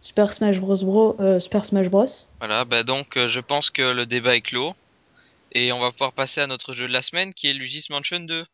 Super 0.00 0.32
Smash 0.32 0.60
Bros. 0.60 1.16
Super 1.40 1.64
Smash 1.64 1.88
Bros. 1.88 2.06
Voilà, 2.38 2.64
bah 2.64 2.82
donc 2.84 3.18
je 3.18 3.40
pense 3.40 3.70
que 3.70 3.82
le 3.82 4.06
débat 4.06 4.36
est 4.36 4.42
clos. 4.42 4.74
Et 5.52 5.72
on 5.72 5.80
va 5.80 5.92
pouvoir 5.92 6.12
passer 6.12 6.42
à 6.42 6.46
notre 6.46 6.74
jeu 6.74 6.86
de 6.86 6.92
la 6.92 7.00
semaine 7.00 7.32
qui 7.32 7.48
est 7.48 7.54
Luigi's 7.54 7.88
Mansion 7.88 8.20
2. 8.20 8.44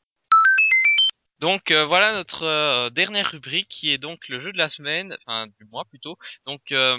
Donc 1.40 1.70
euh, 1.70 1.85
voilà 1.85 2.15
notre 2.15 2.44
euh, 2.44 2.90
dernière 2.90 3.31
rubrique 3.31 3.69
qui 3.69 3.90
est 3.93 3.98
donc 3.98 4.28
le 4.28 4.40
jeu 4.40 4.52
de 4.52 4.59
la 4.59 4.69
semaine, 4.69 5.16
enfin 5.27 5.47
du 5.47 5.65
mois 5.66 5.85
plutôt. 5.85 6.16
Donc 6.47 6.70
euh, 6.73 6.98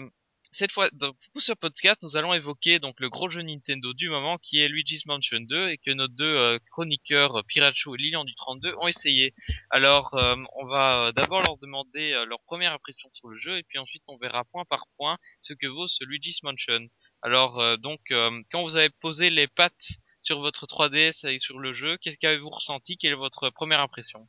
cette 0.52 0.72
fois, 0.72 0.90
dans, 0.94 1.14
pour 1.34 1.42
ce 1.42 1.54
podcast, 1.54 2.02
nous 2.04 2.16
allons 2.16 2.34
évoquer 2.34 2.80
donc 2.80 3.00
le 3.00 3.10
gros 3.10 3.30
jeu 3.30 3.42
Nintendo 3.42 3.94
du 3.94 4.10
moment 4.10 4.38
qui 4.38 4.62
est 4.62 4.68
Luigi's 4.70 5.06
Mansion 5.06 5.40
2 5.40 5.70
et 5.70 5.78
que 5.78 5.92
nos 5.92 6.08
deux 6.08 6.26
euh, 6.26 6.60
chroniqueurs 6.72 7.44
Pirachu 7.48 7.96
et 7.96 7.98
Lilian 7.98 8.26
du 8.26 8.36
32 8.36 8.74
ont 8.80 8.88
essayé. 8.88 9.34
Alors 9.70 10.16
on 10.58 10.66
va 10.66 11.12
d'abord 11.14 11.42
leur 11.42 11.58
demander 11.58 12.12
leur 12.28 12.42
première 12.42 12.74
impression 12.74 13.10
sur 13.14 13.30
le 13.30 13.38
jeu 13.38 13.58
et 13.58 13.64
puis 13.64 13.80
ensuite 13.80 14.04
on 14.10 14.18
verra 14.18 14.44
point 14.46 14.66
par 14.66 14.88
point 14.98 15.18
ce 15.42 15.54
que 15.54 15.68
vaut 15.68 15.88
ce 15.88 16.04
Luigi's 16.04 16.44
Mansion. 16.44 16.88
Alors 17.22 17.78
donc 17.78 18.00
quand 18.10 18.64
vous 18.64 18.76
avez 18.76 18.90
posé 18.90 19.30
les 19.30 19.48
pattes 19.48 19.98
sur 20.26 20.40
votre 20.40 20.66
3DS 20.66 21.24
et 21.24 21.38
sur 21.38 21.60
le 21.60 21.72
jeu, 21.72 21.98
qu'est-ce 21.98 22.18
qu'avez-vous 22.18 22.50
ressenti? 22.50 22.98
Quelle 22.98 23.12
est 23.12 23.16
votre 23.16 23.52
première 23.52 23.80
impression? 23.80 24.28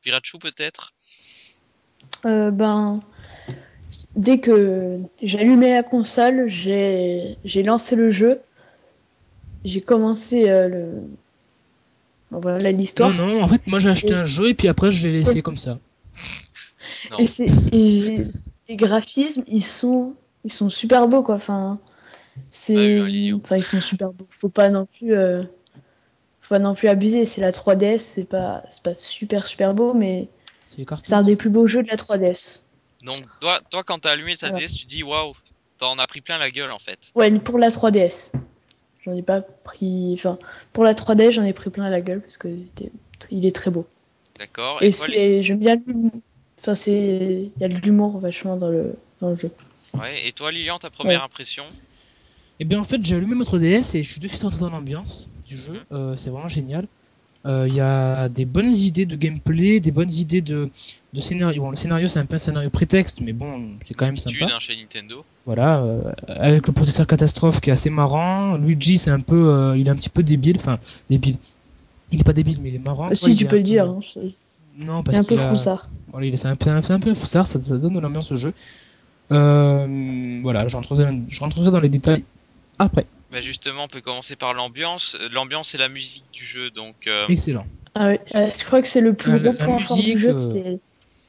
Pirachu 0.00 0.38
peut-être? 0.38 0.94
Euh, 2.24 2.50
ben, 2.50 2.94
dès 4.16 4.38
que 4.38 4.98
j'ai 5.22 5.38
allumé 5.38 5.74
la 5.74 5.82
console, 5.82 6.48
j'ai 6.48 7.36
j'ai 7.44 7.62
lancé 7.62 7.96
le 7.96 8.10
jeu, 8.10 8.40
j'ai 9.64 9.82
commencé 9.82 10.48
euh, 10.48 10.68
le 10.68 10.90
bon, 12.30 12.40
voilà 12.40 12.70
Non, 12.70 12.78
l'histoire. 12.78 13.12
non, 13.12 13.42
en 13.42 13.48
fait, 13.48 13.66
moi 13.66 13.78
j'ai 13.78 13.90
acheté 13.90 14.14
un 14.14 14.24
jeu 14.24 14.48
et 14.48 14.54
puis 14.54 14.68
après 14.68 14.90
je 14.90 15.06
l'ai 15.06 15.12
laissé 15.12 15.42
comme 15.42 15.56
ça. 15.58 15.78
Non. 17.10 17.20
Et, 17.20 17.26
c'est- 17.26 17.74
et 17.74 18.16
les 18.68 18.76
graphismes, 18.76 19.44
ils 19.48 19.64
sont, 19.64 20.14
ils 20.44 20.52
sont 20.52 20.70
super 20.70 21.08
beaux, 21.08 21.22
quoi. 21.22 21.36
Enfin, 21.36 21.78
c'est, 22.50 23.32
enfin, 23.32 23.56
ils 23.56 23.64
sont 23.64 23.80
super 23.80 24.12
beaux. 24.12 24.26
Faut 24.30 24.48
pas 24.48 24.70
non 24.70 24.86
plus, 24.86 25.14
euh, 25.14 25.42
faut 26.40 26.54
pas 26.54 26.58
non 26.58 26.74
plus 26.74 26.88
abuser. 26.88 27.24
C'est 27.24 27.40
la 27.40 27.52
3DS, 27.52 27.98
c'est 27.98 28.24
pas, 28.24 28.62
c'est 28.70 28.82
pas 28.82 28.94
super 28.94 29.46
super 29.46 29.74
beau, 29.74 29.94
mais 29.94 30.28
C'est 30.66 31.12
un 31.12 31.22
des 31.22 31.36
plus 31.36 31.50
beaux 31.50 31.66
jeux 31.66 31.82
de 31.82 31.88
la 31.88 31.96
3DS. 31.96 32.60
Donc 33.02 33.24
toi, 33.40 33.60
toi 33.70 33.82
quand 33.84 34.00
t'as 34.00 34.12
allumé 34.12 34.36
ta. 34.36 34.50
DS, 34.50 34.74
tu 34.74 34.86
dis 34.86 35.02
waouh, 35.02 35.34
t'en 35.78 35.98
as 35.98 36.06
pris 36.06 36.20
plein 36.20 36.38
la 36.38 36.50
gueule 36.50 36.70
en 36.72 36.78
fait. 36.78 36.98
Ouais, 37.14 37.30
pour 37.38 37.58
la 37.58 37.68
3DS. 37.70 38.32
J'en 39.04 39.14
ai 39.14 39.22
pas 39.22 39.40
pris, 39.40 40.14
enfin, 40.14 40.36
pour 40.72 40.82
la 40.82 40.94
3DS, 40.94 41.32
j'en 41.32 41.44
ai 41.44 41.52
pris 41.52 41.70
plein 41.70 41.88
la 41.88 42.00
gueule 42.00 42.20
parce 42.20 42.38
que 42.38 42.48
il 43.30 43.46
est 43.46 43.54
très 43.54 43.70
beau. 43.70 43.86
D'accord. 44.38 44.82
Et, 44.82 44.92
c'est, 44.92 45.42
j'aime 45.42 45.58
bien, 45.58 45.76
l'humour. 45.86 46.10
enfin, 46.60 46.74
c'est, 46.74 47.50
il 47.56 47.60
y 47.60 47.64
a 47.64 47.68
de 47.68 47.74
l'humour 47.76 48.18
vachement 48.18 48.56
dans 48.56 48.68
le, 48.68 48.96
dans 49.20 49.30
le 49.30 49.36
jeu. 49.36 49.50
ouais. 49.94 50.26
Et 50.26 50.32
toi, 50.32 50.50
Lilian, 50.50 50.78
ta 50.78 50.90
première 50.90 51.20
Ouais. 51.20 51.24
impression? 51.24 51.64
Et 52.60 52.64
bien 52.64 52.80
en 52.80 52.84
fait, 52.84 53.04
j'ai 53.04 53.16
allumé 53.16 53.34
notre 53.34 53.58
DS 53.58 53.94
et 53.94 54.02
je 54.02 54.10
suis 54.10 54.20
de 54.20 54.28
suite 54.28 54.44
entré 54.44 54.60
dans 54.60 54.70
l'ambiance 54.70 55.28
du 55.46 55.56
jeu. 55.56 55.82
Euh, 55.92 56.14
c'est 56.16 56.30
vraiment 56.30 56.48
génial. 56.48 56.86
Euh, 57.44 57.66
Il 57.68 57.74
y 57.74 57.80
a 57.80 58.28
des 58.28 58.44
bonnes 58.44 58.74
idées 58.74 59.06
de 59.06 59.14
gameplay, 59.14 59.78
des 59.78 59.92
bonnes 59.92 60.10
idées 60.10 60.40
de, 60.40 60.68
de 61.12 61.20
scénario. 61.20 61.62
Bon, 61.62 61.70
le 61.70 61.76
scénario 61.76 62.08
c'est 62.08 62.18
un 62.18 62.26
peu 62.26 62.34
un 62.34 62.38
scénario 62.38 62.70
prétexte, 62.70 63.20
mais 63.20 63.32
bon, 63.32 63.62
c'est 63.84 63.94
quand 63.94 64.06
même 64.06 64.16
sympa. 64.16 64.46
hein, 64.46 64.58
chez 64.58 64.74
Nintendo. 64.76 65.24
Voilà, 65.44 65.80
euh, 65.82 66.00
avec 66.28 66.66
le 66.66 66.72
processeur 66.72 67.06
catastrophe 67.06 67.60
qui 67.60 67.70
est 67.70 67.72
assez 67.74 67.90
marrant. 67.90 68.56
Luigi, 68.56 68.98
c'est 68.98 69.10
un 69.12 69.20
peu, 69.20 69.48
euh, 69.50 69.76
il 69.76 69.86
est 69.86 69.90
un 69.90 69.94
petit 69.94 70.08
peu 70.08 70.22
débile, 70.24 70.56
enfin 70.56 70.78
débile. 71.10 71.36
Il 72.10 72.20
est 72.20 72.24
pas 72.24 72.32
débile, 72.32 72.58
mais 72.62 72.70
il 72.70 72.74
est 72.76 72.78
marrant. 72.80 73.08
quoi, 73.08 73.16
si 73.16 73.36
tu 73.36 73.44
est 73.44 73.46
peux 73.48 73.56
un 73.56 73.58
le 73.58 73.62
peu- 73.64 73.68
dire, 73.68 73.84
hein, 73.84 74.00
c'est 74.12 74.20
Non, 74.78 75.02
c'est 75.02 75.12
parce 75.12 75.18
un 75.18 75.22
peu 75.22 75.28
qu'il 75.34 75.40
a... 75.40 75.48
froussard. 75.48 75.88
Voilà, 76.10 76.26
il 76.26 76.34
est 76.34 76.36
c'est 76.36 76.48
un 76.48 76.56
peu, 76.56 76.70
un, 76.70 76.80
un 76.88 77.00
peu 77.00 77.14
foussard, 77.14 77.46
ça, 77.46 77.60
ça 77.60 77.76
donne 77.76 77.92
de 77.92 78.00
l'ambiance 78.00 78.32
au 78.32 78.36
jeu. 78.36 78.54
Euh, 79.32 80.40
voilà, 80.42 80.66
je 80.68 80.76
rentrerai 80.76 81.70
dans 81.70 81.80
les 81.80 81.88
détails 81.88 82.24
après. 82.78 83.06
Bah 83.32 83.40
justement, 83.40 83.84
on 83.84 83.88
peut 83.88 84.00
commencer 84.00 84.36
par 84.36 84.54
l'ambiance. 84.54 85.16
Euh, 85.20 85.28
L'ambiance 85.30 85.74
et 85.74 85.78
la 85.78 85.88
musique 85.88 86.24
du 86.32 86.44
jeu. 86.44 86.70
Donc 86.70 87.06
euh, 87.06 87.18
Excellent. 87.28 87.66
Ah 87.94 88.06
ouais, 88.08 88.20
euh, 88.34 88.48
je 88.48 88.64
crois 88.64 88.82
que 88.82 88.88
c'est 88.88 89.00
le 89.00 89.14
plus 89.14 89.32
La- 89.32 89.38
gros 89.38 89.52
point 89.54 89.78
fort 89.80 89.96
du 89.96 90.14
musique, 90.14 90.18
jeu, 90.18 90.34
c'est 90.52 90.78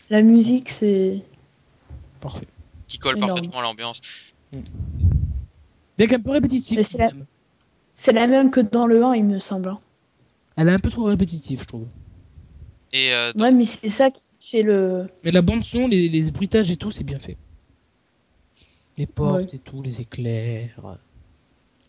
la 0.09 0.21
musique, 0.21 0.69
c'est 0.69 1.21
Parfait. 2.21 2.45
qui 2.87 2.97
colle 2.99 3.17
Énorme. 3.17 3.33
parfaitement 3.35 3.59
à 3.59 3.63
l'ambiance. 3.63 4.01
Bien 5.97 6.07
qu'un 6.07 6.19
peu 6.19 6.31
répétitif. 6.31 6.81
C'est 6.85 6.97
la- 6.97 7.07
même. 7.07 7.25
c'est 7.95 8.11
la 8.13 8.27
même 8.27 8.51
que 8.51 8.59
dans 8.59 8.85
le 8.85 9.03
1, 9.03 9.15
il 9.15 9.23
me 9.25 9.39
semble. 9.39 9.69
hein. 9.69 9.79
Elle 10.55 10.69
est 10.69 10.73
un 10.73 10.79
peu 10.79 10.89
trop 10.89 11.03
répétitive, 11.05 11.61
je 11.61 11.67
trouve. 11.67 11.87
Et 12.93 13.11
euh, 13.13 13.33
donc, 13.33 13.41
Ouais, 13.41 13.51
mais 13.51 13.65
c'est 13.65 13.89
ça 13.89 14.09
qui 14.11 14.23
fait 14.51 14.61
le. 14.63 15.07
Mais 15.23 15.31
la 15.31 15.41
bande 15.41 15.63
son, 15.63 15.87
les, 15.87 16.07
les 16.09 16.31
bruitages 16.31 16.71
et 16.71 16.77
tout, 16.77 16.91
c'est 16.91 17.03
bien 17.03 17.19
fait. 17.19 17.37
Les 18.97 19.05
portes 19.07 19.53
et 19.53 19.59
tout, 19.59 19.81
les 19.81 20.01
éclairs. 20.01 20.97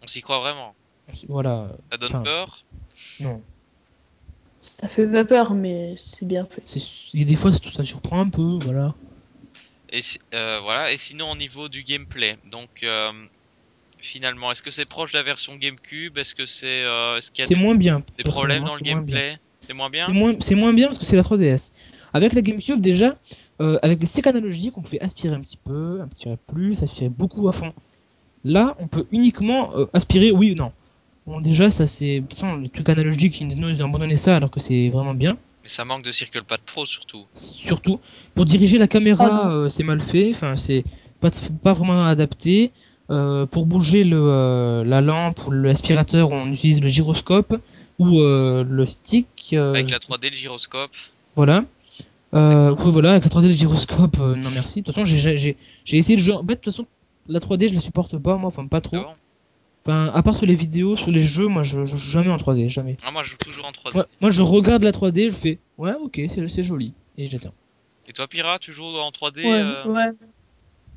On 0.08 0.10
s'y 0.10 0.22
croit 0.22 0.40
vraiment. 0.40 0.74
Voilà. 1.28 1.68
Ça 1.92 1.98
donne 1.98 2.08
Enfin, 2.08 2.22
peur. 2.22 2.64
Non. 3.20 3.42
Ça 4.80 4.88
fait 4.88 5.06
pas 5.06 5.24
peur, 5.24 5.52
mais 5.54 5.96
c'est 5.98 6.24
bien 6.24 6.46
fait. 6.46 6.62
C'est 6.64 7.24
des 7.24 7.36
fois 7.36 7.52
ça, 7.52 7.58
ça 7.70 7.84
surprend 7.84 8.20
un 8.20 8.28
peu, 8.30 8.58
voilà. 8.62 8.94
Et 9.90 10.00
euh, 10.32 10.60
voilà. 10.62 10.90
Et 10.92 10.96
sinon 10.96 11.30
au 11.32 11.36
niveau 11.36 11.68
du 11.68 11.82
gameplay. 11.82 12.38
Donc 12.50 12.82
euh, 12.84 13.12
finalement, 13.98 14.50
est-ce 14.50 14.62
que 14.62 14.70
c'est 14.70 14.86
proche 14.86 15.12
de 15.12 15.18
la 15.18 15.24
version 15.24 15.56
GameCube? 15.56 16.16
Est-ce 16.16 16.34
que 16.34 16.46
c'est 16.46 16.84
euh, 16.84 17.18
est-ce 17.18 17.30
qu'il 17.30 17.42
y 17.42 17.44
a 17.44 17.48
C'est 17.48 17.54
des, 17.54 17.60
moins 17.60 17.74
bien. 17.74 18.02
des 18.16 18.22
problèmes 18.22 18.64
dans 18.64 18.74
le 18.74 18.78
personnellement, 18.78 18.78
c'est 18.78 18.84
moins 18.94 19.02
bien. 19.02 19.14
gameplay? 19.16 19.38
C'est 19.60 19.74
moins 19.74 19.90
bien? 19.90 20.06
C'est 20.40 20.54
moins, 20.54 20.72
bien 20.72 20.86
parce 20.86 20.98
que 20.98 21.04
c'est 21.04 21.16
la 21.16 21.22
3DS. 21.22 21.72
Avec 22.14 22.32
la 22.32 22.40
GameCube, 22.40 22.80
déjà, 22.80 23.18
euh, 23.60 23.78
avec 23.82 24.00
les 24.00 24.06
sticks 24.06 24.26
analogiques, 24.26 24.78
on 24.78 24.82
pouvait 24.82 25.00
aspirer 25.00 25.34
un 25.34 25.40
petit 25.40 25.58
peu, 25.58 26.00
aspirer 26.00 26.38
plus, 26.46 26.82
aspirer 26.82 27.10
beaucoup 27.10 27.48
à 27.48 27.52
fond. 27.52 27.74
Là, 28.44 28.76
on 28.78 28.86
peut 28.86 29.06
uniquement 29.12 29.74
euh, 29.76 29.86
aspirer 29.92 30.30
oui 30.30 30.52
ou 30.52 30.54
non. 30.54 30.72
Bon, 31.26 31.40
déjà, 31.40 31.70
ça 31.70 31.86
c'est. 31.86 32.20
De 32.20 32.26
toute 32.26 32.34
façon, 32.38 32.56
les 32.56 32.68
trucs 32.68 32.88
analogiques, 32.88 33.40
Nintendo, 33.40 33.68
ils 33.68 33.82
ont 33.82 33.86
abandonné 33.88 34.16
ça 34.16 34.36
alors 34.36 34.50
que 34.50 34.60
c'est 34.60 34.88
vraiment 34.90 35.14
bien. 35.14 35.36
Mais 35.62 35.68
ça 35.68 35.84
manque 35.84 36.02
de 36.04 36.12
Circle 36.12 36.42
Pad 36.44 36.60
Pro 36.64 36.86
surtout. 36.86 37.26
Surtout, 37.34 38.00
pour 38.34 38.44
diriger 38.44 38.78
la 38.78 38.86
caméra, 38.88 39.26
non. 39.26 39.50
euh, 39.50 39.68
c'est 39.68 39.82
mal 39.82 40.00
fait. 40.00 40.30
Enfin, 40.30 40.56
c'est 40.56 40.84
pas, 41.20 41.30
pas 41.62 41.72
vraiment 41.72 42.04
adapté. 42.04 42.70
Euh, 43.10 43.46
pour 43.46 43.64
bouger 43.64 44.04
le, 44.04 44.18
euh, 44.20 44.84
la 44.84 45.00
lampe 45.00 45.46
ou 45.46 45.50
l'aspirateur, 45.50 46.30
on 46.30 46.52
utilise 46.52 46.82
le 46.82 46.88
gyroscope 46.88 47.56
ou 47.98 48.20
euh, 48.20 48.64
le 48.68 48.84
stick. 48.84 49.26
euh, 49.54 49.70
Avec 49.72 49.90
la 49.90 49.98
sais 49.98 50.06
3D, 50.06 50.30
le 50.30 50.36
gyroscope. 50.36 50.90
Voilà. 51.34 51.64
Euh, 52.34 52.74
ouais, 52.74 52.90
voilà, 52.90 53.12
avec 53.12 53.24
la 53.24 53.30
3D 53.30 53.46
le 53.46 53.52
gyroscope, 53.52 54.18
euh, 54.20 54.36
non 54.36 54.50
merci. 54.52 54.82
De 54.82 54.86
toute 54.86 54.94
façon, 54.94 55.04
j'ai- 55.06 55.36
j'ai 55.38 55.56
j'ai 55.84 55.96
essayé 55.96 56.16
le 56.16 56.22
jeu. 56.22 56.34
En 56.34 56.40
fait, 56.40 56.48
de 56.48 56.54
toute 56.56 56.64
façon, 56.66 56.86
la 57.28 57.38
3D, 57.38 57.68
je 57.68 57.74
la 57.74 57.80
supporte 57.80 58.18
pas, 58.18 58.36
moi, 58.36 58.48
enfin 58.48 58.66
pas 58.66 58.80
trop. 58.80 58.96
Ah 58.96 59.00
bon 59.00 59.14
Enfin, 59.86 60.10
à 60.12 60.22
part 60.22 60.36
sur 60.36 60.44
les 60.44 60.54
vidéos, 60.54 60.96
sur 60.96 61.10
les 61.10 61.20
jeux, 61.20 61.46
moi, 61.46 61.62
je, 61.62 61.84
je 61.84 61.96
joue 61.96 62.10
jamais 62.10 62.28
en 62.28 62.36
3D, 62.36 62.68
jamais. 62.68 62.98
Ah, 63.06 63.10
moi 63.10 63.24
je 63.24 63.30
joue 63.30 63.36
toujours 63.38 63.64
en 63.64 63.70
3D. 63.70 63.94
Moi, 63.94 64.06
moi, 64.20 64.30
je 64.30 64.42
regarde 64.42 64.82
la 64.82 64.90
3D, 64.90 65.30
je 65.30 65.36
fais, 65.36 65.58
ouais, 65.78 65.94
ok, 65.94 66.20
c'est 66.28 66.46
c'est 66.48 66.62
joli, 66.62 66.92
et 67.16 67.26
j'attends. 67.26 67.54
Et 68.06 68.12
toi, 68.12 68.26
Pira, 68.26 68.58
tu 68.58 68.72
joues 68.72 68.84
en 68.84 69.10
3D 69.10 69.44
Ouais, 69.44 69.62
euh, 69.62 69.86
ouais. 69.86 70.12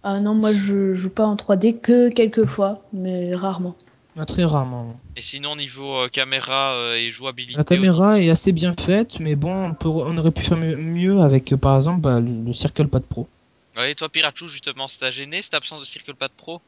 Ah 0.04 0.20
non, 0.20 0.34
moi 0.34 0.52
je 0.52 0.96
joue 0.96 1.10
pas 1.10 1.26
en 1.26 1.36
3D 1.36 1.80
que 1.80 2.10
quelques 2.10 2.46
fois, 2.46 2.82
mais 2.92 3.36
rarement. 3.36 3.76
Ah, 4.18 4.26
très 4.26 4.44
rarement. 4.44 5.00
Et 5.16 5.22
sinon, 5.22 5.56
niveau 5.56 5.96
euh, 5.96 6.10
caméra 6.10 6.74
euh, 6.74 6.96
et 6.96 7.12
jouabilité. 7.12 7.58
La 7.58 7.64
caméra 7.64 8.20
est 8.20 8.30
assez 8.30 8.52
bien 8.52 8.74
faite, 8.74 9.20
mais 9.20 9.36
bon, 9.36 9.70
on, 9.70 9.74
peut, 9.74 9.88
on 9.88 10.18
aurait 10.18 10.32
pu 10.32 10.44
faire 10.44 10.58
mieux, 10.58 10.76
mieux 10.76 11.22
avec, 11.22 11.54
euh, 11.54 11.58
par 11.58 11.76
exemple, 11.76 12.02
bah, 12.02 12.20
le, 12.20 12.46
le 12.46 12.54
Circle 12.54 12.88
Pad 12.88 13.06
Pro. 13.06 13.28
Ouais, 13.76 13.92
et 13.92 13.96
toi, 13.96 14.10
Pirachu, 14.10 14.48
justement, 14.48 14.88
ça 14.88 14.98
t'a 15.00 15.12
gêné 15.12 15.42
cette 15.42 15.54
absence 15.54 15.82
de 15.82 15.86
Circle 15.86 16.16
Pad 16.16 16.32
Pro? 16.38 16.62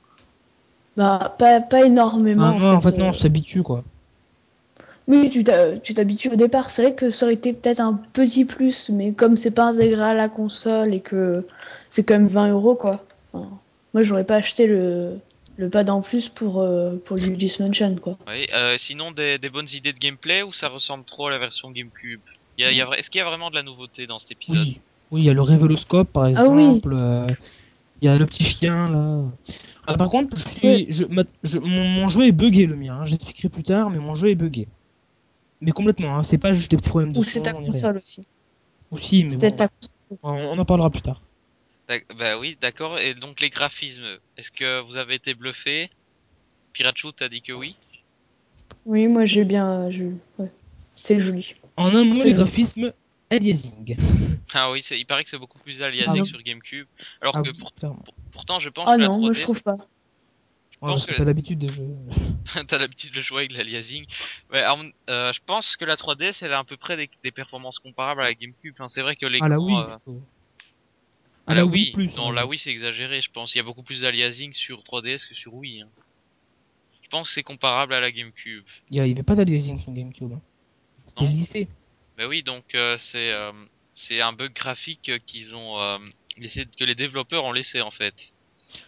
Bah, 0.96 1.36
pas, 1.40 1.60
pas 1.62 1.86
énormément. 1.86 2.50
Enfin, 2.50 2.60
non, 2.60 2.74
en 2.76 2.82
fait, 2.82 2.96
euh, 2.96 3.00
non, 3.00 3.08
on 3.10 3.14
s'habitue, 3.14 3.64
quoi. 3.64 3.84
Oui, 5.08 5.30
tu 5.30 5.44
t'habitues 5.44 6.30
au 6.30 6.36
départ. 6.36 6.70
C'est 6.70 6.82
vrai 6.82 6.96
que 6.96 7.12
ça 7.12 7.26
aurait 7.26 7.36
été 7.36 7.54
peut-être 7.54 7.82
un 7.82 7.94
petit 8.14 8.46
plus, 8.46 8.90
mais 8.90 9.14
comme 9.14 9.38
c'est 9.38 9.52
pas 9.52 9.66
intégré 9.66 10.02
à 10.02 10.14
la 10.14 10.30
console 10.30 10.94
et 10.94 11.02
que 11.02 11.46
c'est 11.90 12.04
quand 12.04 12.14
même 12.14 12.28
20 12.28 12.50
euros, 12.52 12.76
quoi. 12.76 13.06
Enfin, 13.34 13.60
moi, 13.94 14.04
j'aurais 14.04 14.24
pas 14.26 14.36
acheté 14.36 14.66
le, 14.66 15.20
le 15.58 15.70
pad 15.70 15.90
en 15.90 16.02
plus 16.02 16.30
pour, 16.30 16.62
euh, 16.62 16.96
pour 17.06 17.18
Luigi's 17.18 17.60
Mansion, 17.60 17.96
quoi. 18.02 18.18
Oui. 18.28 18.48
Euh, 18.54 18.78
sinon, 18.78 19.12
des, 19.12 19.38
des 19.38 19.50
bonnes 19.50 19.68
idées 19.74 19.94
de 19.94 20.00
gameplay 20.00 20.42
ou 20.44 20.54
ça 20.54 20.70
ressemble 20.70 21.06
trop 21.06 21.28
à 21.28 21.32
la 21.32 21.38
version 21.38 21.72
GameCube? 21.72 22.22
Il 22.58 22.64
y 22.64 22.66
a, 22.66 22.72
il 22.72 22.78
y 22.78 22.82
a 22.82 22.86
vra- 22.86 22.96
Est-ce 22.98 23.10
qu'il 23.10 23.20
y 23.20 23.22
a 23.22 23.26
vraiment 23.26 23.50
de 23.50 23.56
la 23.56 23.64
nouveauté 23.64 24.08
dans 24.08 24.20
cet 24.20 24.32
épisode? 24.32 24.68
Oui, 24.68 24.82
oui, 25.14 25.22
il 25.22 25.26
y 25.26 25.30
a 25.30 25.34
le 25.34 25.42
Révéloscope 25.42 26.12
par 26.12 26.24
Ah 26.24 26.48
oui. 26.50 26.64
exemple. 26.64 26.92
euh, 26.94 27.28
Il 28.02 28.06
y 28.06 28.10
a 28.10 28.18
le 28.18 28.26
petit 28.26 28.44
chien 28.44 28.90
là. 28.90 29.24
Ah, 29.88 29.96
par 29.96 30.10
contre, 30.10 30.36
je 30.36 30.48
suis, 30.48 30.92
je, 30.92 31.06
ma- 31.06 31.24
je- 31.44 31.60
mon, 31.60 31.88
mon 31.88 32.10
jeu 32.10 32.28
est 32.28 32.32
buggé 32.32 32.66
le 32.66 32.76
mien. 32.76 32.98
hein. 33.02 33.06
J'expliquerai 33.06 33.50
plus 33.50 33.64
tard, 33.64 33.90
mais 33.90 34.00
mon 34.00 34.16
jeu 34.16 34.30
est 34.30 34.36
buggé. 34.36 34.68
Mais 35.62 35.72
complètement. 35.72 36.18
Hein. 36.18 36.24
C'est 36.24 36.38
pas 36.38 36.54
juste 36.54 36.72
des 36.72 36.78
petits 36.78 36.90
problèmes 36.90 37.14
de 37.14 37.20
Ou 37.20 37.24
c'est 37.24 37.42
ta 37.42 37.54
console 37.54 37.98
aussi. 37.98 38.26
Aussi, 38.92 39.24
mais 39.24 39.32
C'est 39.32 39.38
bon, 39.38 39.42
peut-être 39.42 39.58
ta 39.58 39.70
on, 40.24 40.32
on 40.34 40.60
en 40.60 40.66
parlera 40.66 40.90
plus 40.90 41.02
tard. 41.02 41.22
Bah 42.18 42.40
oui, 42.40 42.58
d'accord. 42.62 43.00
Et 43.00 43.14
donc 43.14 43.40
les 43.42 43.50
graphismes, 43.50 44.18
est-ce 44.38 44.52
que 44.52 44.82
vous 44.82 44.98
avez 44.98 45.16
été 45.16 45.34
bluffé? 45.34 45.90
Pirachu, 46.74 47.14
t'as 47.16 47.30
dit 47.30 47.42
que 47.42 47.54
oui 47.54 47.76
Oui, 48.86 49.08
moi 49.08 49.26
j'ai 49.26 49.44
bien. 49.44 49.92
je- 49.92 50.16
ouais. 50.40 50.52
C'est 50.96 51.20
joli. 51.20 51.56
En 51.78 51.94
un 51.96 52.04
mot, 52.04 52.24
les 52.24 52.34
graphismes, 52.34 52.94
aliasing. 53.36 53.96
Ah 54.54 54.72
oui, 54.72 54.82
c'est- 54.84 55.00
il 55.00 55.06
paraît 55.06 55.24
que 55.24 55.30
c'est 55.30 55.38
beaucoup 55.38 55.60
plus 55.60 55.82
aliasing 55.82 56.22
Ah 56.22 56.26
sur 56.26 56.42
GameCube. 56.42 56.88
Alors 57.22 57.36
Ah 57.38 57.42
que 57.42 57.50
oui, 57.50 57.58
pour- 57.60 57.72
pourtant, 58.32 58.60
je 58.60 58.70
pense 58.70 58.90
Ah 58.90 58.96
que 58.96 59.02
la 59.02 59.08
non, 59.08 59.14
3D, 59.14 59.22
moi 59.22 59.34
je 59.34 59.42
trouve 59.42 59.62
pas. 59.64 59.76
je 59.78 60.78
Ouais, 60.82 60.92
pense 60.94 61.06
que 61.06 61.14
t'as 61.14 61.24
l'habitude 61.24 61.60
des 61.60 61.70
jeux. 61.70 61.88
t'as 62.68 62.78
l'habitude 62.78 63.14
de 63.14 63.22
jouer 63.22 63.40
avec 63.40 63.54
l'aliasing. 63.54 64.06
Ouais, 64.52 64.60
alors, 64.60 64.84
euh, 65.10 65.32
je 65.34 65.40
pense 65.46 65.76
que 65.78 65.86
la 65.86 65.96
3DS, 65.96 66.42
elle 66.44 66.54
a 66.54 66.60
à 66.60 66.64
peu 66.64 66.78
près 66.78 66.98
des, 66.98 67.10
des 67.24 67.32
performances 67.32 67.80
comparables 67.80 68.22
à 68.22 68.26
la 68.26 68.34
GameCube. 68.34 68.74
Enfin, 68.78 68.88
c'est 68.90 69.02
vrai 69.02 69.16
que 69.16 69.26
l'écran. 69.26 69.46
Ah 69.46 69.50
la 69.50 69.60
Wii, 69.60 69.76
euh, 69.76 69.88
à 69.88 70.00
Ah 71.48 71.54
la 71.56 71.66
Wii 71.66 71.92
plus. 71.92 72.14
on 72.18 72.26
Non, 72.26 72.32
la. 72.32 72.46
Wii, 72.46 72.60
c'est 72.60 72.70
exagéré. 72.72 73.22
Je 73.22 73.32
pense 73.32 73.54
il 73.56 73.58
y 73.58 73.62
a 73.62 73.64
beaucoup 73.64 73.84
plus 73.84 74.02
d'aliasing 74.02 74.54
sur 74.54 74.84
3DS 74.84 75.26
que 75.28 75.34
sur 75.36 75.54
Wii. 75.54 75.82
hein. 75.82 75.90
Je 77.02 77.10
pense 77.10 77.28
que 77.30 77.34
c'est 77.36 77.44
comparable 77.44 77.94
à 77.94 78.00
la 78.02 78.12
GameCube. 78.12 78.64
Il 78.90 78.98
y 78.98 79.00
avait 79.00 79.24
pas 79.24 79.36
d'aliasing 79.36 79.78
sur 79.80 79.92
GameCube. 79.94 80.34
hein. 80.34 80.42
C'était 81.06 81.26
lissé. 81.26 81.68
Mais 82.24 82.30
oui, 82.30 82.42
donc 82.42 82.74
euh, 82.74 82.96
c'est 83.00 83.34
euh, 83.34 83.52
c'est 83.94 84.22
un 84.22 84.32
bug 84.32 84.54
graphique 84.54 85.12
qu'ils 85.26 85.56
ont 85.56 85.78
euh, 85.82 85.98
laissé 86.38 86.66
que 86.80 86.86
les 86.86 86.96
développeurs 86.96 87.44
ont 87.44 87.52
laissé 87.52 87.82
en 87.82 87.92
fait. 87.92 88.14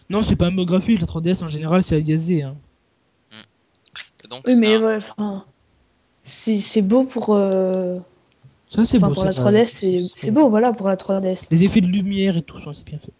Non, 0.09 0.23
c'est 0.23 0.37
pas 0.37 0.47
un 0.47 0.51
mot 0.51 0.63
graphique. 0.65 1.01
La 1.01 1.05
3DS 1.05 1.43
en 1.43 1.49
général, 1.49 1.83
c'est 1.83 1.97
aliasé. 1.97 2.43
Hein. 2.43 2.55
Donc 4.29 4.43
Oui, 4.47 4.53
c'est 4.53 4.59
mais 4.61 4.75
un- 4.75 4.81
ouais, 4.81 4.95
enfin. 4.95 5.45
C'est 6.23 6.59
c'est 6.61 6.81
beau 6.81 7.03
pour. 7.03 7.31
euh, 7.35 7.99
Ça, 8.69 8.85
c'est 8.85 8.97
Enfin, 8.99 9.09
beau. 9.09 9.13
pour 9.15 9.23
c'est 9.23 9.35
la 9.37 9.41
vrai. 9.41 9.65
3DS, 9.65 9.67
c'est 9.67 9.97
c'est 10.17 10.31
beau, 10.31 10.49
voilà, 10.49 10.71
pour 10.71 10.87
la 10.87 10.95
3DS. 10.95 11.47
Les 11.51 11.65
effets 11.65 11.81
de 11.81 11.87
lumière 11.87 12.37
et 12.37 12.41
tout 12.41 12.61
sont 12.61 12.69
assez 12.69 12.85
bien 12.85 12.99
faits. 12.99 13.13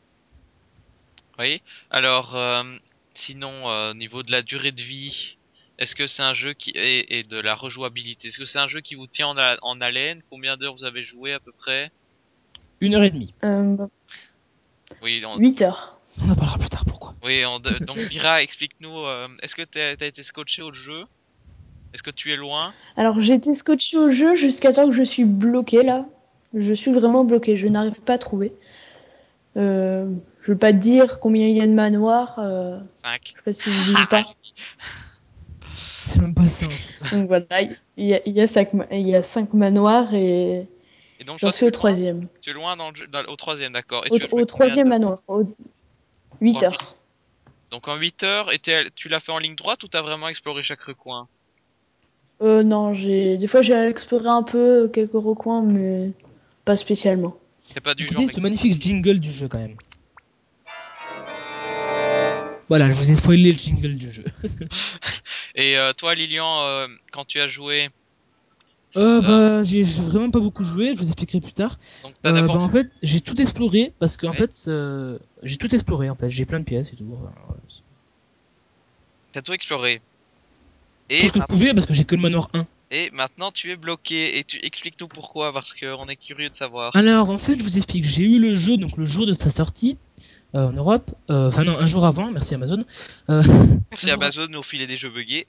Oui. 1.39 1.61
Alors 1.91 2.37
euh, 2.37 2.63
sinon 3.13 3.69
euh, 3.69 3.91
au 3.91 3.93
niveau 3.95 4.23
de 4.23 4.31
la 4.31 4.41
durée 4.41 4.71
de 4.71 4.81
vie, 4.81 5.37
est-ce 5.77 5.95
que 5.95 6.07
c'est 6.07 6.23
un 6.23 6.33
jeu 6.33 6.53
qui 6.53 6.71
est 6.75 7.05
et 7.09 7.23
de 7.23 7.37
la 7.39 7.53
rejouabilité, 7.55 8.27
est-ce 8.29 8.37
que 8.37 8.45
c'est 8.45 8.59
un 8.59 8.67
jeu 8.67 8.81
qui 8.81 8.95
vous 8.95 9.07
tient 9.07 9.27
en, 9.27 9.55
en 9.61 9.81
haleine? 9.81 10.21
Combien 10.29 10.57
d'heures 10.57 10.75
vous 10.75 10.83
avez 10.85 11.03
joué 11.03 11.33
à 11.33 11.39
peu 11.39 11.51
près? 11.51 11.91
Une 12.81 12.95
heure 12.95 13.03
et 13.03 13.09
demie. 13.11 13.33
Euh, 13.43 13.75
Oui, 15.01 15.23
on, 15.25 15.37
8 15.37 15.61
heures. 15.61 15.99
On 16.21 16.29
en 16.29 16.35
parlera 16.35 16.57
plus 16.57 16.69
tard. 16.69 16.85
Pourquoi? 16.85 17.13
Oui, 17.23 17.43
on, 17.45 17.59
donc 17.87 17.97
Pira, 18.09 18.41
explique-nous. 18.41 18.99
euh, 18.99 19.27
est-ce 19.41 19.55
que 19.55 19.63
t'as 19.63 19.95
t'as 19.95 20.07
été 20.07 20.23
scotché 20.23 20.61
au 20.61 20.71
jeu? 20.73 21.03
Est-ce 21.93 22.03
que 22.03 22.11
tu 22.11 22.31
es 22.31 22.35
loin? 22.35 22.73
Alors, 22.97 23.21
j'ai 23.21 23.33
été 23.35 23.53
scotché 23.53 23.97
au 23.97 24.11
jeu 24.11 24.35
jusqu'à 24.35 24.73
temps 24.73 24.87
que 24.89 24.95
je 24.95 25.03
suis 25.03 25.23
bloqué 25.25 25.83
là. 25.83 26.05
Je 26.53 26.73
suis 26.73 26.91
vraiment 26.91 27.23
bloqué, 27.25 27.57
je 27.57 27.67
n'arrive 27.67 27.99
pas 28.01 28.13
à 28.13 28.17
trouver. 28.17 28.53
Euh, 29.57 30.09
je 30.43 30.51
veux 30.51 30.57
pas 30.57 30.73
te 30.73 30.77
dire 30.77 31.19
combien 31.19 31.47
il 31.47 31.55
y 31.55 31.61
a 31.61 31.67
de 31.67 31.71
manoirs. 31.71 32.37
euh, 32.39 32.77
5 32.95 33.21
je 33.23 33.31
sais 33.31 33.41
pas 33.43 33.53
si 33.53 33.69
vous 33.69 33.83
dites 33.85 33.99
ou 33.99 34.07
pas. 34.07 34.25
C'est 36.05 36.21
même 36.21 36.33
pas 36.35 36.47
ça. 36.47 36.67
Donc 37.11 37.27
voilà, 37.27 37.61
il 37.97 38.05
y 38.05 38.13
a, 38.13 38.21
il 38.25 38.33
y 38.33 38.41
a 38.41 38.47
cinq, 38.47 38.69
il 38.91 39.07
y 39.07 39.15
a 39.15 39.23
cinq 39.23 39.53
manoirs 39.53 40.13
et 40.13 40.67
Et 41.19 41.23
donc 41.23 41.39
j'en 41.39 41.49
toi, 41.49 41.51
suis 41.51 41.65
au 41.65 41.71
troisième. 41.71 42.27
Tu 42.41 42.51
es 42.51 42.53
loin 42.53 42.77
dans 42.77 42.91
le 42.91 42.95
jeu, 42.95 43.07
dans- 43.07 43.23
au 43.25 43.35
troisième, 43.35 43.73
d'accord. 43.73 44.05
Et 44.05 44.11
Au, 44.11 44.17
tu 44.17 44.27
au 44.31 44.45
troisième 44.45 44.89
manoir, 44.89 45.19
au 45.27 45.43
8 46.41 46.53
Trois 46.53 46.65
heures. 46.65 46.95
Donc 47.71 47.87
en 47.87 47.95
8 47.95 48.23
heures, 48.23 48.53
et 48.53 48.59
tu 48.59 49.09
l'as 49.09 49.19
fait 49.19 49.31
en 49.31 49.39
ligne 49.39 49.55
droite 49.55 49.83
ou 49.83 49.87
t'as 49.87 50.01
vraiment 50.01 50.27
exploré 50.27 50.61
chaque 50.61 50.81
recoin? 50.81 51.27
Euh, 52.41 52.63
non, 52.63 52.93
j'ai 52.93 53.37
des 53.37 53.47
fois 53.47 53.61
j'ai 53.61 53.73
exploré 53.73 54.27
un 54.27 54.43
peu 54.43 54.89
quelques 54.93 55.13
recoins, 55.13 55.61
mais 55.61 56.11
pas 56.65 56.75
spécialement. 56.75 57.35
C'est 57.61 57.81
pas 57.81 57.95
du 57.95 58.03
Écoutez 58.05 58.23
genre. 58.23 58.31
ce 58.31 58.41
magnifique 58.41 58.81
jingle 58.81 59.19
du 59.19 59.31
jeu 59.31 59.47
quand 59.47 59.59
même. 59.59 59.75
Voilà, 62.67 62.89
je 62.89 62.95
vous 62.95 63.11
ai 63.11 63.15
spoilé 63.15 63.51
le 63.51 63.57
jingle 63.57 63.95
du 63.95 64.11
jeu. 64.11 64.25
Et 65.55 65.77
euh, 65.77 65.93
toi, 65.93 66.15
Lilian, 66.15 66.61
euh, 66.63 66.87
quand 67.11 67.25
tu 67.25 67.39
as 67.39 67.47
joué, 67.47 67.89
Euh, 68.97 69.21
bah, 69.21 69.61
j'ai 69.63 69.83
vraiment 69.83 70.31
pas 70.31 70.39
beaucoup 70.39 70.63
joué, 70.63 70.93
je 70.93 70.99
vous 70.99 71.05
expliquerai 71.07 71.41
plus 71.41 71.51
tard. 71.51 71.77
donc 72.03 72.13
Euh, 72.25 72.47
bah, 72.47 72.53
en 72.53 72.69
fait, 72.69 72.87
j'ai 73.03 73.19
tout 73.19 73.39
exploré 73.41 73.93
parce 73.99 74.15
qu'en 74.15 74.31
Ouais. 74.31 74.37
fait, 74.37 74.51
euh, 74.67 75.19
j'ai 75.43 75.57
tout 75.57 75.73
exploré 75.73 76.09
en 76.09 76.15
fait. 76.15 76.29
J'ai 76.29 76.45
plein 76.45 76.59
de 76.59 76.65
pièces 76.65 76.93
et 76.93 76.95
tout. 76.95 77.05
voilà. 77.05 77.35
T'as 79.33 79.41
tout 79.41 79.51
exploré. 79.51 79.99
Tout 81.09 81.15
Et, 81.15 81.27
ce 81.27 81.33
que 81.33 81.41
je 81.41 81.45
pouvais 81.45 81.73
parce 81.73 81.85
que 81.85 81.93
j'ai 81.93 82.05
que 82.05 82.15
le 82.15 82.21
manoir 82.21 82.49
1. 82.53 82.65
et 82.91 83.09
maintenant 83.11 83.51
tu 83.51 83.69
es 83.71 83.75
bloqué. 83.75 84.37
Et 84.39 84.43
tu 84.45 84.63
expliques-nous 84.65 85.09
pourquoi, 85.09 85.51
parce 85.51 85.73
qu'on 85.73 86.07
est 86.07 86.15
curieux 86.15 86.49
de 86.49 86.55
savoir. 86.55 86.95
Alors 86.95 87.29
en 87.31 87.37
fait, 87.37 87.55
je 87.59 87.63
vous 87.63 87.75
explique. 87.77 88.05
J'ai 88.05 88.23
eu 88.23 88.39
le 88.39 88.55
jeu 88.55 88.77
donc 88.77 88.95
le 88.97 89.05
jour 89.05 89.25
de 89.25 89.33
sa 89.33 89.49
sortie 89.49 89.97
en 90.53 90.71
Europe. 90.71 91.11
Euh, 91.29 91.47
Enfin 91.47 91.63
non, 91.63 91.77
un 91.77 91.85
jour 91.85 92.05
avant. 92.05 92.31
Merci 92.31 92.55
Amazon. 92.55 92.83
Euh, 93.29 93.43
Merci 93.91 94.11
Amazon 94.11 94.43
de 94.47 94.51
nous 94.51 94.63
filer 94.63 94.87
des 94.87 94.97
jeux 94.97 95.09
buggés. 95.09 95.47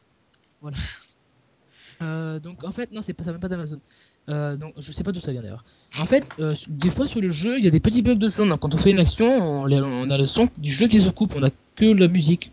Euh, 2.02 2.39
donc 2.40 2.62
en 2.64 2.73
fait 2.73 2.93
non 2.93 3.01
c'est 3.01 3.14
pas 3.14 3.24
ça 3.24 3.31
vient 3.31 3.40
pas 3.40 3.48
d'Amazon. 3.48 3.81
Euh, 4.28 4.56
donc 4.56 4.74
je 4.77 4.93
sais 4.93 5.02
pas 5.02 5.12
d'où 5.12 5.20
ça 5.20 5.32
vient 5.32 5.40
d'ailleurs. 5.40 5.64
En 5.98 6.05
fait 6.05 6.28
euh, 6.40 6.55
des 6.68 6.90
fois 6.90 7.06
sur 7.06 7.20
le 7.20 7.28
jeu 7.28 7.59
il 7.59 7.64
y 7.64 7.68
a 7.68 7.70
des 7.70 7.81
petits 7.81 8.02
bugs 8.02 8.16
de 8.16 8.28
son. 8.28 8.47
Donc, 8.47 8.60
quand 8.60 8.74
on 8.74 8.78
fait 8.78 8.90
une 8.90 8.98
action 8.98 9.27
on, 9.27 10.10
a 10.10 10.18
le 10.18 10.27
son 10.27 10.48
du 10.59 10.70
jeu 10.70 10.89
qui 10.89 11.01
se 11.01 11.09
coupe, 11.09 11.35
on 11.36 11.43
a 11.43 11.51
que 11.74 11.86
la 11.86 12.09
musique. 12.09 12.52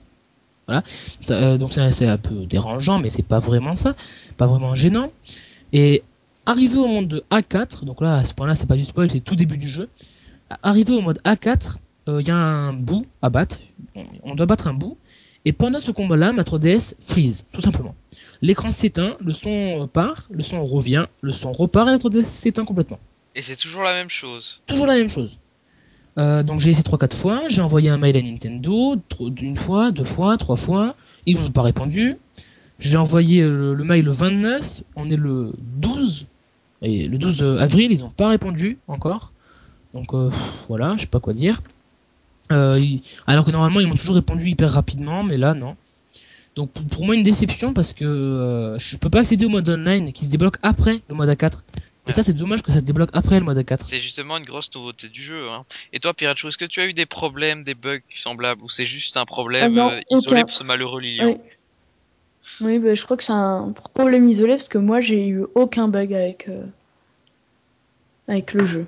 Voilà. 0.67 0.81
Ça, 0.85 1.35
euh, 1.35 1.57
donc 1.57 1.73
c'est 1.73 1.91
c'est 1.91 2.07
un 2.07 2.17
peu 2.17 2.45
dérangeant 2.45 2.99
mais 2.99 3.09
c'est 3.09 3.27
pas 3.27 3.39
vraiment 3.39 3.75
ça, 3.75 3.95
pas 4.37 4.47
vraiment 4.47 4.75
gênant. 4.75 5.09
Et 5.73 6.03
arrivé 6.45 6.77
au 6.77 6.87
monde 6.87 7.07
de 7.07 7.23
A4, 7.31 7.83
donc 7.83 7.99
là 7.99 8.15
à 8.15 8.25
ce 8.25 8.33
point-là 8.33 8.55
c'est 8.55 8.67
pas 8.67 8.77
du 8.77 8.85
spoil, 8.85 9.09
c'est 9.09 9.19
tout 9.19 9.35
début 9.35 9.57
du 9.57 9.67
jeu. 9.67 9.89
Arrivé 10.61 10.93
au 10.93 11.01
mode 11.01 11.19
A4, 11.25 11.49
euh, 11.55 11.79
il 12.07 12.27
y 12.27 12.31
a 12.31 12.35
un 12.35 12.73
bout 12.73 13.05
à 13.21 13.30
battre, 13.30 13.59
on, 14.23 14.35
doit 14.35 14.45
battre 14.45 14.67
un 14.67 14.73
bout. 14.73 14.97
Et 15.45 15.51
pendant 15.51 15.80
ce 15.80 15.91
combat-là, 15.91 16.31
ma 16.31 16.43
3DS 16.43 16.95
freeze, 17.01 17.45
tout 17.51 17.61
simplement. 17.61 17.95
L'écran 18.41 18.71
s'éteint, 18.71 19.17
le 19.19 19.34
son 19.34 19.84
euh, 19.84 19.88
part, 19.88 20.27
le 20.31 20.41
son 20.41 20.63
revient, 20.65 21.05
le 21.21 21.31
son 21.31 21.51
repart 21.51 21.88
et 21.88 21.91
la 21.91 21.97
3DS 21.97 22.23
s'éteint 22.23 22.65
complètement. 22.65 22.99
Et 23.35 23.41
c'est 23.41 23.55
toujours 23.55 23.84
la 23.84 23.93
même 23.93 24.09
chose. 24.09 24.61
Toujours 24.67 24.85
la 24.85 24.95
même 24.95 25.09
chose. 25.09 25.38
Euh, 26.17 26.43
donc 26.43 26.59
j'ai 26.59 26.69
essayé 26.69 26.84
3-4 26.84 27.15
fois, 27.15 27.41
j'ai 27.49 27.61
envoyé 27.61 27.89
un 27.89 27.97
mail 27.97 28.15
à 28.15 28.21
Nintendo, 28.21 28.95
une 29.41 29.57
fois, 29.57 29.91
deux 29.91 30.03
fois, 30.03 30.38
trois 30.38 30.55
fois, 30.55 30.95
ils 31.25 31.39
n'ont 31.39 31.49
pas 31.49 31.63
répondu. 31.63 32.17
J'ai 32.80 32.97
envoyé 32.97 33.41
euh, 33.41 33.49
le, 33.49 33.73
le 33.73 33.84
mail 33.84 34.05
le 34.05 34.11
29, 34.11 34.84
on 34.95 35.09
est 35.09 35.15
le 35.15 35.53
12, 35.57 36.27
et 36.84 37.07
le 37.07 37.17
12 37.17 37.57
avril, 37.59 37.91
ils 37.91 38.01
n'ont 38.01 38.11
pas 38.11 38.30
répondu 38.30 38.77
encore. 38.88 39.31
Donc 39.93 40.13
euh, 40.13 40.30
voilà, 40.67 40.95
je 40.95 41.01
sais 41.01 41.07
pas 41.07 41.19
quoi 41.19 41.34
dire. 41.34 41.61
Euh, 42.51 42.79
Alors 43.25 43.45
que 43.45 43.51
normalement 43.51 43.79
ils 43.79 43.87
m'ont 43.87 43.95
toujours 43.95 44.15
répondu 44.15 44.45
hyper 44.47 44.71
rapidement, 44.71 45.23
mais 45.23 45.37
là 45.37 45.53
non. 45.53 45.75
Donc 46.55 46.71
pour, 46.71 46.85
pour 46.85 47.05
moi 47.05 47.15
une 47.15 47.23
déception 47.23 47.73
parce 47.73 47.93
que 47.93 48.05
euh, 48.05 48.77
je 48.77 48.97
peux 48.97 49.09
pas 49.09 49.19
accéder 49.21 49.45
au 49.45 49.49
mode 49.49 49.67
online 49.69 50.11
qui 50.13 50.25
se 50.25 50.29
débloque 50.29 50.57
après 50.61 51.01
le 51.09 51.15
mode 51.15 51.29
A4. 51.29 51.61
Et 52.05 52.07
Ouais. 52.07 52.11
ça 52.11 52.21
c'est 52.21 52.33
dommage 52.33 52.61
que 52.61 52.71
ça 52.71 52.79
se 52.79 52.83
débloque 52.83 53.09
après 53.13 53.39
le 53.39 53.45
mode 53.45 53.57
A4. 53.57 53.85
C'est 53.87 53.99
justement 53.99 54.35
une 54.37 54.43
grosse 54.43 54.69
nouveauté 54.75 55.07
du 55.07 55.23
jeu. 55.23 55.49
Hein. 55.49 55.63
Et 55.93 56.01
toi, 56.01 56.13
Piracho, 56.13 56.49
est-ce 56.49 56.57
que 56.57 56.65
tu 56.65 56.81
as 56.81 56.85
eu 56.85 56.91
des 56.93 57.05
problèmes, 57.05 57.63
des 57.63 57.75
bugs 57.75 58.01
semblables, 58.09 58.61
ou 58.61 58.67
c'est 58.69 58.85
juste 58.85 59.15
un 59.15 59.23
problème 59.25 59.71
Ah 59.77 59.81
non, 59.83 59.89
euh, 59.91 59.99
isolé 60.11 60.35
aucun. 60.35 60.41
pour 60.41 60.55
ce 60.55 60.63
malheureux 60.65 60.99
Lilian 60.99 61.27
Oui. 61.27 61.37
Oui, 62.59 62.79
bah, 62.79 62.93
je 62.93 63.03
crois 63.05 63.15
que 63.15 63.23
c'est 63.23 63.31
un 63.31 63.73
problème 63.95 64.27
isolé 64.27 64.51
parce 64.57 64.67
que 64.67 64.77
moi 64.77 64.99
j'ai 64.99 65.25
eu 65.25 65.45
aucun 65.55 65.87
bug 65.87 66.13
avec, 66.13 66.49
euh, 66.49 66.65
avec 68.27 68.53
le 68.53 68.65
jeu. 68.67 68.85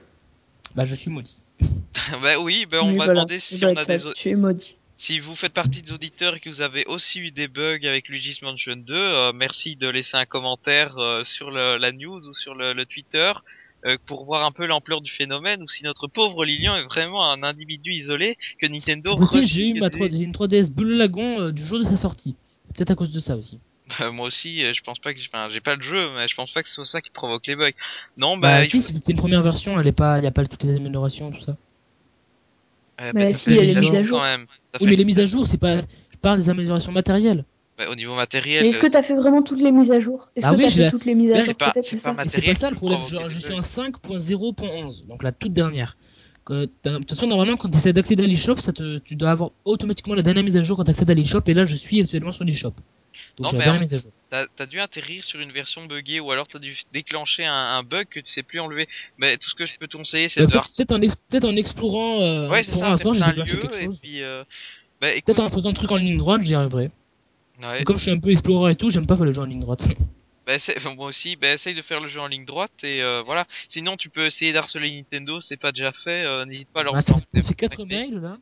Bah 0.75 0.83
je 0.85 0.93
suis 0.93 1.09
maudit. 1.09 1.39
Bah 2.21 2.39
oui, 2.39 2.65
bah 2.69 2.83
on 2.83 2.89
Oui, 2.91 2.97
va 2.97 3.05
voilà, 3.05 3.13
demander 3.13 3.39
ça 3.39 3.55
si 3.57 3.65
on 3.65 3.75
a 3.75 3.85
des 3.85 3.99
Tu 4.15 4.29
es 4.29 4.35
maudit. 4.35 4.75
si 4.97 5.19
vous 5.19 5.35
faites 5.35 5.53
partie 5.53 5.81
des 5.81 5.91
auditeurs 5.91 6.35
et 6.35 6.39
que 6.39 6.49
vous 6.49 6.61
avez 6.61 6.85
aussi 6.85 7.19
eu 7.19 7.31
des 7.31 7.47
bugs 7.47 7.79
avec 7.85 8.07
Luigi's 8.09 8.41
Mansion 8.41 8.75
2, 8.75 8.93
euh, 8.93 9.31
merci 9.33 9.75
de 9.75 9.87
laisser 9.87 10.17
un 10.17 10.25
commentaire 10.25 10.97
euh, 10.97 11.23
sur 11.23 11.51
le- 11.51 11.77
la 11.77 11.91
news 11.91 12.27
ou 12.27 12.33
sur 12.33 12.53
le, 12.55 12.73
le 12.73 12.85
Twitter 12.85 13.31
euh, 13.85 13.97
pour 14.05 14.25
voir 14.25 14.43
un 14.45 14.51
peu 14.51 14.65
l'ampleur 14.65 15.01
du 15.01 15.11
phénomène 15.11 15.61
ou 15.63 15.67
si 15.67 15.83
notre 15.83 16.07
pauvre 16.07 16.45
Lilian 16.45 16.75
est 16.75 16.83
vraiment 16.83 17.29
un 17.31 17.43
individu 17.43 17.91
isolé 17.93 18.37
que 18.59 18.67
Nintendo 18.67 19.11
Je 19.11 19.15
précise, 19.15 19.47
j'ai 19.53 19.69
eu 19.69 19.79
ma 19.79 19.89
des- 19.89 19.97
3, 19.97 20.09
j'ai 20.11 20.23
une 20.23 20.31
3DS 20.33 20.71
Bleu 20.71 20.95
Lagon 20.95 21.41
euh, 21.41 21.51
du 21.51 21.65
jour 21.65 21.79
de 21.79 21.83
sa 21.83 21.97
sortie. 21.97 22.35
C'est 22.65 22.73
Peut-être 22.75 22.91
à 22.91 22.95
cause 22.95 23.11
de 23.11 23.19
ça 23.19 23.35
aussi. 23.35 23.59
Bah, 23.99 24.11
moi 24.11 24.27
aussi, 24.27 24.63
euh, 24.63 24.73
je 24.73 24.81
pense 24.81 24.99
pas 24.99 25.13
que, 25.13 25.19
enfin, 25.19 25.47
j'ai 25.51 25.61
pas 25.61 25.75
le 25.75 25.81
jeu, 25.81 26.09
mais 26.15 26.27
je 26.27 26.35
pense 26.35 26.51
pas 26.51 26.63
que 26.63 26.69
ce 26.69 26.75
soit 26.75 26.85
ça 26.85 27.01
qui 27.01 27.11
provoque 27.11 27.45
les 27.47 27.55
bugs. 27.55 27.71
Non, 28.17 28.37
Bah, 28.37 28.59
bah, 28.59 28.65
si, 28.65 28.81
faut- 28.81 28.93
c'est 29.01 29.11
une 29.11 29.17
première 29.17 29.43
version, 29.43 29.79
elle 29.79 29.87
est 29.87 29.91
pas, 29.91 30.19
y 30.19 30.25
a 30.27 30.31
pas 30.31 30.45
toutes 30.45 30.63
les 30.63 30.75
améliorations, 30.75 31.31
tout 31.31 31.41
ça. 31.41 31.55
euh, 33.01 33.11
Mais 33.13 33.25
bah, 33.25 33.31
ça 33.33 33.37
si, 33.37 33.45
fait 33.45 33.51
il 33.51 33.57
y 33.57 33.59
a 33.59 33.61
des 33.61 33.73
les 33.73 33.81
mises 33.81 33.95
à 33.95 34.01
jour 34.01 34.17
quand 34.19 34.23
même. 34.23 34.45
Ça 34.73 34.79
Oui, 34.79 34.85
fait- 34.85 34.91
mais 34.91 34.95
les 34.95 35.05
mises 35.05 35.19
à 35.19 35.25
jour, 35.25 35.47
c'est 35.47 35.57
pas, 35.57 35.81
je 35.81 36.17
parle 36.21 36.37
des 36.37 36.49
améliorations 36.49 36.91
matérielles. 36.91 37.45
bah, 37.77 37.89
au 37.89 37.95
niveau 37.95 38.15
matériel, 38.15 38.63
Mais 38.63 38.69
est-ce 38.69 38.79
que 38.79 38.87
euh, 38.87 38.89
t'as 38.89 39.03
fait 39.03 39.15
vraiment 39.15 39.41
toutes 39.41 39.59
les 39.61 39.71
mises 39.71 39.91
à 39.91 39.99
jour? 39.99 40.29
Est-ce 40.35 40.45
Bah 40.45 40.51
que 40.53 40.57
oui, 40.57 40.63
t'as 40.63 40.71
fait 40.71 40.89
toutes 40.89 41.05
les 41.05 41.13
mises 41.15 41.31
à 41.31 41.35
jour 41.35 41.45
c'est 41.45 41.53
pas- 41.57 41.71
Peut-être, 41.73 41.85
c'est 41.85 41.97
c'est 42.29 42.41
pas 42.41 42.55
ça? 42.55 42.67
Pas 42.67 42.69
le 42.69 42.75
problème, 42.77 43.01
je, 43.03 43.39
suis 43.39 43.53
en 43.53 43.61
5.0.11, 43.61 45.05
donc 45.07 45.23
la 45.23 45.31
toute 45.31 45.53
dernière. 45.53 45.97
De 46.49 46.65
toute 46.65 47.09
façon, 47.09 47.27
normalement, 47.27 47.57
quand 47.57 47.69
tu 47.69 47.77
essaies 47.77 47.91
d'accéder 47.91 48.23
à 48.23 48.27
l'eShop, 48.27 48.57
ça 48.57 48.71
te, 48.71 48.99
tu 48.99 49.15
dois 49.15 49.31
avoir 49.31 49.51
automatiquement 49.65 50.13
la 50.15 50.21
dernière 50.21 50.43
mise 50.43 50.57
à 50.57 50.63
jour 50.63 50.77
quand 50.77 50.83
tu 50.83 50.91
accèdes 50.91 51.09
à 51.09 51.13
l'eShop, 51.15 51.41
et 51.47 51.53
là, 51.53 51.65
je 51.65 51.75
suis 51.75 51.99
actuellement 51.99 52.31
sur 52.31 52.45
l'eShop. 52.45 52.73
Donc. 53.37 53.55
T'as 54.57 54.65
dû 54.65 54.79
atterrir 54.81 55.23
sur 55.23 55.39
une 55.39 55.51
version 55.51 55.85
buggée 55.85 56.19
ou 56.19 56.31
alors 56.31 56.47
t'as 56.47 56.59
dû 56.59 56.75
déclencher 56.91 57.45
un, 57.45 57.53
un 57.53 57.83
bug 57.83 58.07
que 58.09 58.19
tu 58.19 58.31
sais 58.31 58.43
plus 58.43 58.59
enlever. 58.59 58.87
Mais 59.17 59.37
tout 59.37 59.49
ce 59.49 59.55
que 59.55 59.65
je 59.65 59.77
peux 59.77 59.87
te 59.87 59.95
conseiller, 59.95 60.27
c'est 60.27 60.41
Euh, 60.41 60.45
de 60.45 60.51
Peut-être 60.51 60.91
en, 60.91 61.01
ex- 61.01 61.15
en 61.43 61.55
explorant, 61.55 62.21
euh, 62.21 62.49
Ouais, 62.49 62.63
c'est 62.63 62.73
ça, 62.73 62.89
et 63.83 63.87
puis. 64.01 64.21
Euh... 64.23 64.43
Bah 65.01 65.11
écoute, 65.11 65.25
Peut-être 65.25 65.39
en 65.41 65.49
faisant 65.49 65.69
le 65.69 65.75
truc 65.75 65.91
en 65.91 65.97
ligne 65.97 66.17
droite, 66.17 66.41
j'y 66.41 66.55
arriverai. 66.55 66.89
ouais, 67.61 67.83
comme 67.83 67.97
je 67.97 68.01
suis 68.03 68.11
un 68.11 68.17
peu 68.17 68.31
explorer 68.31 68.71
et 68.71 68.75
tout, 68.75 68.89
j'aime 68.89 69.05
pas 69.05 69.15
faire 69.15 69.25
les 69.25 69.33
jeux 69.33 69.41
en 69.41 69.45
ligne 69.45 69.59
droite. 69.59 69.87
bah, 70.47 70.53
moi 70.95 71.07
aussi, 71.07 71.35
bah 71.35 71.53
essaye 71.53 71.75
de 71.75 71.81
faire 71.81 71.99
le 71.99 72.07
jeu 72.07 72.19
en 72.21 72.27
ligne 72.27 72.45
droite 72.45 72.71
et 72.83 73.01
euh, 73.01 73.21
voilà. 73.25 73.45
Sinon, 73.69 73.97
tu 73.97 74.09
peux 74.09 74.25
essayer 74.25 74.53
d'harceler 74.53 74.91
Nintendo, 74.91 75.41
c'est 75.41 75.57
pas 75.57 75.71
déjà 75.71 75.91
fait. 75.91 76.23
euh, 76.25 76.45
N'hésite 76.45 76.69
pas 76.69 76.81
à 76.81 76.83
leur 76.83 76.95
Ah, 76.95 77.01
ça, 77.01 77.15
fait 77.15 77.41
te 77.41 77.53
4 77.53 77.77
contacter. 77.77 77.85
mails 77.95 78.19
là. 78.21 78.37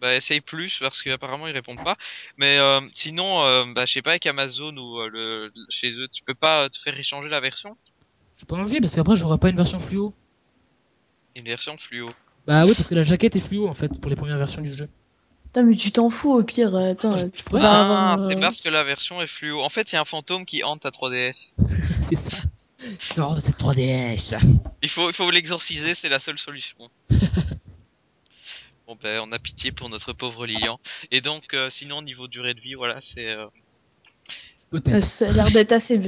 Bah 0.00 0.14
essaye 0.14 0.40
plus 0.40 0.78
parce 0.78 1.02
qu'apparemment 1.02 1.46
ils 1.48 1.52
répondent 1.52 1.82
pas. 1.82 1.96
Mais 2.36 2.58
euh, 2.58 2.80
sinon, 2.92 3.42
euh, 3.44 3.64
bah 3.74 3.84
je 3.86 3.92
sais 3.94 4.02
pas 4.02 4.10
avec 4.10 4.26
Amazon 4.26 4.76
ou 4.76 5.00
euh, 5.00 5.08
le 5.12 5.52
chez 5.70 5.90
eux, 5.92 6.06
tu 6.08 6.22
peux 6.22 6.34
pas 6.34 6.68
te 6.68 6.78
faire 6.78 6.96
échanger 6.98 7.28
la 7.28 7.40
version, 7.40 7.76
J'ai 8.38 8.46
pas 8.46 8.56
envie 8.56 8.80
parce 8.80 8.94
qu'après 8.94 9.16
j'aurai 9.16 9.38
pas 9.38 9.48
une 9.48 9.56
version 9.56 9.80
fluo. 9.80 10.14
une 11.34 11.44
version 11.46 11.76
fluo. 11.78 12.12
Bah 12.46 12.64
oui, 12.66 12.74
parce 12.74 12.88
que 12.88 12.94
la 12.94 13.02
jaquette 13.02 13.36
est 13.36 13.40
fluo 13.40 13.68
en 13.68 13.74
fait 13.74 14.00
pour 14.00 14.08
les 14.10 14.16
premières 14.16 14.38
versions 14.38 14.62
du 14.62 14.72
jeu. 14.72 14.88
Putain, 15.46 15.62
mais 15.62 15.76
tu 15.76 15.90
t'en 15.90 16.10
fous 16.10 16.32
au 16.32 16.42
pire. 16.42 16.74
euh, 16.76 16.92
Attends, 16.92 17.14
Je- 17.16 17.24
euh, 17.24 17.28
tu 17.30 17.42
je- 17.42 17.48
peux 17.48 17.58
pas 17.58 17.86
c'est- 17.88 17.94
Ah, 17.94 18.26
c'est 18.28 18.40
parce 18.40 18.60
que 18.62 18.68
la 18.68 18.84
version 18.84 19.20
est 19.22 19.26
fluo. 19.26 19.62
En 19.62 19.68
fait, 19.68 19.90
il 19.90 19.94
y 19.94 19.98
a 19.98 20.00
un 20.00 20.04
fantôme 20.04 20.44
qui 20.46 20.62
hante 20.62 20.80
ta 20.82 20.90
3DS. 20.90 21.54
c'est 22.02 22.16
ça. 22.16 22.36
Sors 23.00 23.34
de 23.34 23.40
cette 23.40 23.56
3DS. 23.56 24.34
Il 24.82 24.88
faut, 24.88 25.08
il 25.10 25.14
faut 25.14 25.28
l'exorciser, 25.30 25.94
c'est 25.94 26.08
la 26.08 26.20
seule 26.20 26.38
solution. 26.38 26.76
Bon 28.88 28.96
ben, 29.02 29.20
on 29.22 29.32
a 29.32 29.38
pitié 29.38 29.70
pour 29.70 29.90
notre 29.90 30.14
pauvre 30.14 30.46
Lilian. 30.46 30.80
Et 31.10 31.20
donc, 31.20 31.52
euh, 31.52 31.68
sinon, 31.68 32.00
niveau 32.00 32.26
durée 32.26 32.54
de 32.54 32.60
vie, 32.60 32.72
voilà, 32.72 32.96
c'est... 33.02 33.28
euh, 33.28 33.44
Peut-être. 34.70 35.02
Ça 35.02 35.28
a 35.28 35.30
l'air 35.30 35.50
d'être 35.50 35.72
assez, 35.72 36.00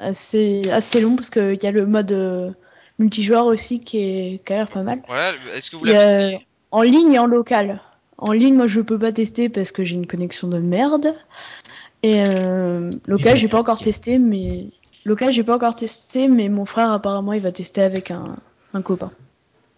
assez, 0.00 0.62
assez 0.68 1.00
long 1.00 1.14
parce 1.14 1.30
qu'il 1.30 1.62
y 1.62 1.66
a 1.66 1.70
le 1.70 1.86
mode 1.86 2.10
euh, 2.10 2.50
multijoueur 2.98 3.46
aussi 3.46 3.78
qui, 3.78 3.98
est, 3.98 4.44
qui 4.44 4.52
a 4.52 4.56
l'air 4.56 4.68
pas 4.68 4.82
mal. 4.82 5.00
Voilà, 5.06 5.34
est-ce 5.54 5.70
que 5.70 5.76
vous 5.76 5.84
l'avez 5.84 6.44
En 6.72 6.82
ligne 6.82 7.12
et 7.12 7.20
en 7.20 7.26
local. 7.26 7.80
En 8.18 8.32
ligne, 8.32 8.54
moi 8.54 8.66
je 8.66 8.80
peux 8.80 8.98
pas 8.98 9.12
tester 9.12 9.48
parce 9.48 9.70
que 9.70 9.84
j'ai 9.84 9.94
une 9.94 10.08
connexion 10.08 10.48
de 10.48 10.58
merde. 10.58 11.14
Et 12.02 12.24
euh, 12.26 12.90
local, 13.06 13.36
j'ai 13.36 13.48
pas 13.48 13.60
encore 13.60 13.78
testé, 13.78 14.18
mais 14.18 14.66
local, 15.04 15.32
j'ai 15.32 15.44
pas 15.44 15.54
encore 15.54 15.76
testé, 15.76 16.26
mais 16.26 16.48
mon 16.48 16.64
frère 16.64 16.90
apparemment 16.90 17.32
il 17.32 17.42
va 17.42 17.52
tester 17.52 17.82
avec 17.82 18.10
un, 18.10 18.36
un 18.72 18.82
copain. 18.82 19.12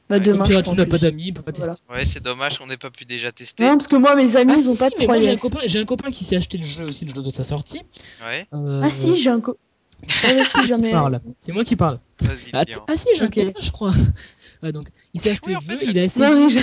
Bah, 0.09 0.21
demain, 0.21 0.45
je 0.45 0.49
Pirachu 0.51 0.63
crois, 0.63 0.73
en 0.73 0.77
n'a 0.77 0.85
plus. 0.85 0.91
pas 0.91 0.99
d'amis, 0.99 1.25
il 1.27 1.35
peut 1.35 1.43
pas 1.43 1.53
tester. 1.53 1.73
Voilà. 1.89 2.01
Ouais, 2.01 2.07
c'est 2.07 2.23
dommage 2.23 2.59
qu'on 2.59 2.67
n'ait 2.67 2.77
pas 2.77 2.91
pu 2.91 3.05
déjà 3.05 3.33
tester. 3.33 3.65
Non, 3.65 3.77
parce 3.77 3.89
que 3.89 3.97
moi, 3.97 4.15
mes 4.15 4.37
amis, 4.37 4.53
Ah 4.55 4.59
ils 4.59 4.63
si, 4.63 4.69
ont 4.69 4.77
pas 4.77 4.89
si, 4.91 4.95
de 4.97 5.01
mais 5.01 5.07
moi 5.07 5.21
j'ai 5.21 5.31
un 5.31 5.35
3DS. 5.35 5.39
copain, 5.41 5.59
j'ai 5.67 5.79
un 5.81 5.85
copain 5.85 6.11
qui 6.11 6.25
s'est 6.25 6.37
acheté 6.37 6.59
le 6.59 6.65
jeu 6.65 6.85
aussi 6.87 7.05
le 7.05 7.13
jour 7.15 7.25
de 7.25 7.31
sa 7.31 7.43
sortie. 7.45 7.83
Ouais, 8.25 8.47
Euh, 8.55 8.83
Ah 8.85 8.91
si, 8.91 9.21
j'ai 9.21 9.31
un 9.31 9.41
co... 9.41 9.57
Ouais, 10.03 10.45
si, 10.45 10.61
qui 10.63 10.67
j'en 10.69 10.81
ai... 10.83 10.91
parle. 10.93 11.21
C'est 11.41 11.53
moi 11.53 11.65
qui 11.65 11.75
parle. 11.75 11.99
vas-y, 12.21 12.51
Ah, 12.53 12.65
ah 12.87 12.97
si, 12.97 13.09
j'ai 13.17 13.23
un 13.25 13.31
copain, 13.31 13.53
je 13.61 13.71
crois. 13.71 13.93
Ouais, 14.63 14.73
donc, 14.73 14.89
il 15.13 15.21
s'est 15.21 15.31
acheté 15.33 15.51
Oui, 15.51 15.55
le 15.55 15.61
jeu, 15.61 15.79
fait, 15.79 15.85
il 15.87 15.99
a 15.99 16.05
essayé. 16.05 16.29
Non, 16.35 16.49
je- 16.49 16.61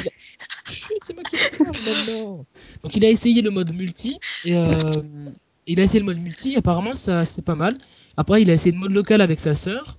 Chut, 0.68 0.94
c'est 1.04 1.14
moi 1.14 1.22
qui 1.24 1.36
parle 1.60 1.78
maintenant. 1.86 2.44
Donc, 2.82 2.96
il 2.96 3.06
a 3.06 3.10
essayé 3.10 3.42
le 3.44 3.52
mode 3.52 3.72
multi 3.72 4.18
et 4.44 4.56
euh, 4.56 4.72
il 5.68 5.80
a 5.80 5.84
essayé 5.84 6.00
le 6.00 6.06
mode 6.06 6.20
multi. 6.20 6.56
Apparemment, 6.56 6.96
ça 6.96 7.24
c'est 7.26 7.44
pas 7.44 7.54
mal. 7.54 7.78
Après, 8.18 8.42
il 8.42 8.50
a 8.50 8.54
essayé 8.54 8.72
le 8.72 8.80
mode 8.80 8.94
local 8.94 9.22
avec 9.22 9.40
sa 9.40 9.54
sœur 9.54 9.98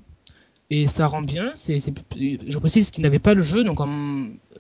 et 0.71 0.87
ça 0.87 1.07
rend 1.07 1.23
bien. 1.23 1.51
C'est, 1.55 1.79
je 1.79 2.59
précise 2.59 2.91
qu'il 2.91 3.03
n'avait 3.03 3.19
pas 3.19 3.35
le 3.35 3.43
jeu, 3.43 3.65
donc 3.65 3.81
en- 3.81 3.89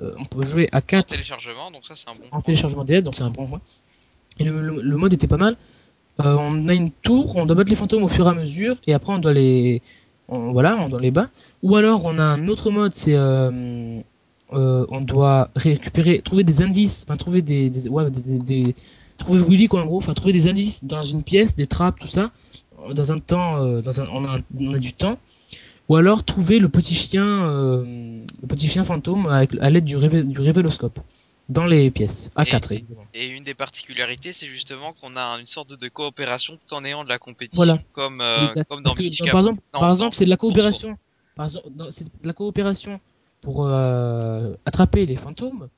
euh, 0.00 0.14
on 0.18 0.24
peut 0.24 0.44
jouer 0.44 0.68
à 0.72 0.78
En 0.78 0.80
4 0.80 1.06
téléchargement, 1.06 1.70
donc 1.70 1.86
ça, 1.86 1.94
c'est 1.96 2.08
un 2.08 2.20
bon 2.20 2.26
en 2.26 2.30
point. 2.30 2.40
téléchargement 2.42 2.84
DS, 2.84 3.02
donc 3.02 3.14
c'est 3.16 3.22
un 3.22 3.30
bon 3.30 3.46
point. 3.48 3.60
Et 4.38 4.44
le, 4.44 4.60
le- 4.60 4.82
le 4.82 4.96
mode 4.96 5.12
était 5.12 5.26
pas 5.28 5.36
mal. 5.36 5.56
Euh, 6.20 6.36
on 6.38 6.68
a 6.68 6.74
une 6.74 6.90
tour, 6.90 7.34
on 7.36 7.46
doit 7.46 7.56
battre 7.56 7.70
les 7.70 7.76
fantômes 7.76 8.02
au 8.04 8.08
fur 8.08 8.26
et 8.26 8.30
à 8.30 8.34
mesure, 8.34 8.76
et 8.86 8.94
après 8.94 9.12
on 9.12 9.18
doit 9.18 9.32
les, 9.32 9.82
on, 10.28 10.52
voilà, 10.52 10.76
on 10.78 10.88
doit 10.88 11.00
les 11.00 11.10
battre. 11.10 11.32
Ou 11.62 11.74
alors 11.76 12.04
on 12.06 12.18
a 12.18 12.24
un 12.24 12.46
autre 12.48 12.70
mode, 12.70 12.92
c'est 12.92 13.14
euh, 13.16 14.00
on 14.52 15.00
doit 15.00 15.50
récupérer, 15.56 16.20
trouver 16.20 16.44
des 16.44 16.62
indices, 16.62 17.04
enfin 17.06 17.16
trouver 17.16 17.42
des, 17.42 17.70
des, 17.70 17.88
ouais, 17.88 18.10
des, 18.10 18.20
des- 18.20 18.38
des- 18.38 18.74
trouver 19.16 19.40
Willy 19.42 19.66
quoi 19.68 19.82
en 19.82 19.86
gros, 19.86 19.98
enfin 19.98 20.14
trouver 20.14 20.32
des 20.32 20.48
indices 20.48 20.84
dans 20.84 21.02
une 21.04 21.22
pièce, 21.22 21.56
des 21.56 21.66
trappes, 21.66 21.98
tout 21.98 22.08
ça, 22.08 22.30
dans 22.92 23.12
un 23.12 23.18
temps, 23.18 23.80
dans 23.80 24.00
un, 24.00 24.06
on, 24.12 24.24
a, 24.24 24.38
on 24.60 24.74
a 24.74 24.78
du 24.78 24.92
temps. 24.92 25.18
Ou 25.88 25.96
alors 25.96 26.24
trouver 26.24 26.58
le 26.58 26.68
petit 26.68 26.94
chien, 26.94 27.24
euh, 27.48 27.82
le 28.42 28.48
petit 28.48 28.66
chien 28.68 28.84
fantôme 28.84 29.26
avec, 29.26 29.54
à 29.60 29.68
l'aide 29.70 29.84
du, 29.84 29.96
révé- 29.96 30.24
du 30.24 30.40
révéloscope 30.40 30.98
dans 31.50 31.66
les 31.66 31.90
pièces. 31.90 32.30
À 32.36 32.44
Et- 32.44 32.46
4 32.50 32.72
évidemment. 32.72 33.04
Et 33.12 33.26
une 33.28 33.44
des 33.44 33.52
particularités, 33.54 34.32
c'est 34.32 34.46
justement 34.46 34.94
qu'on 34.94 35.16
a 35.16 35.38
une 35.38 35.46
sorte 35.46 35.78
de 35.78 35.88
coopération 35.88 36.56
tout 36.66 36.74
en 36.74 36.84
ayant 36.86 37.04
de 37.04 37.10
la 37.10 37.18
compétition, 37.18 37.56
Voilà. 37.56 37.82
comme, 37.92 38.20
euh, 38.22 38.46
comme 38.68 38.82
dans 38.82 38.92
que, 38.94 39.02
dans- 39.24 39.30
par 39.30 39.40
exemple, 39.40 39.60
par 39.72 39.90
exemple, 39.90 40.16
c'est 40.16 40.24
de 40.24 40.30
la 40.30 40.36
coopération. 40.38 40.96
Par 41.36 41.46
exemple, 41.46 41.68
c'est 41.90 42.04
de 42.04 42.26
la 42.26 42.32
coopération 42.32 42.98
pour 43.42 43.66
euh, 43.66 44.54
attraper 44.64 45.04
les 45.04 45.16
fantômes, 45.16 45.68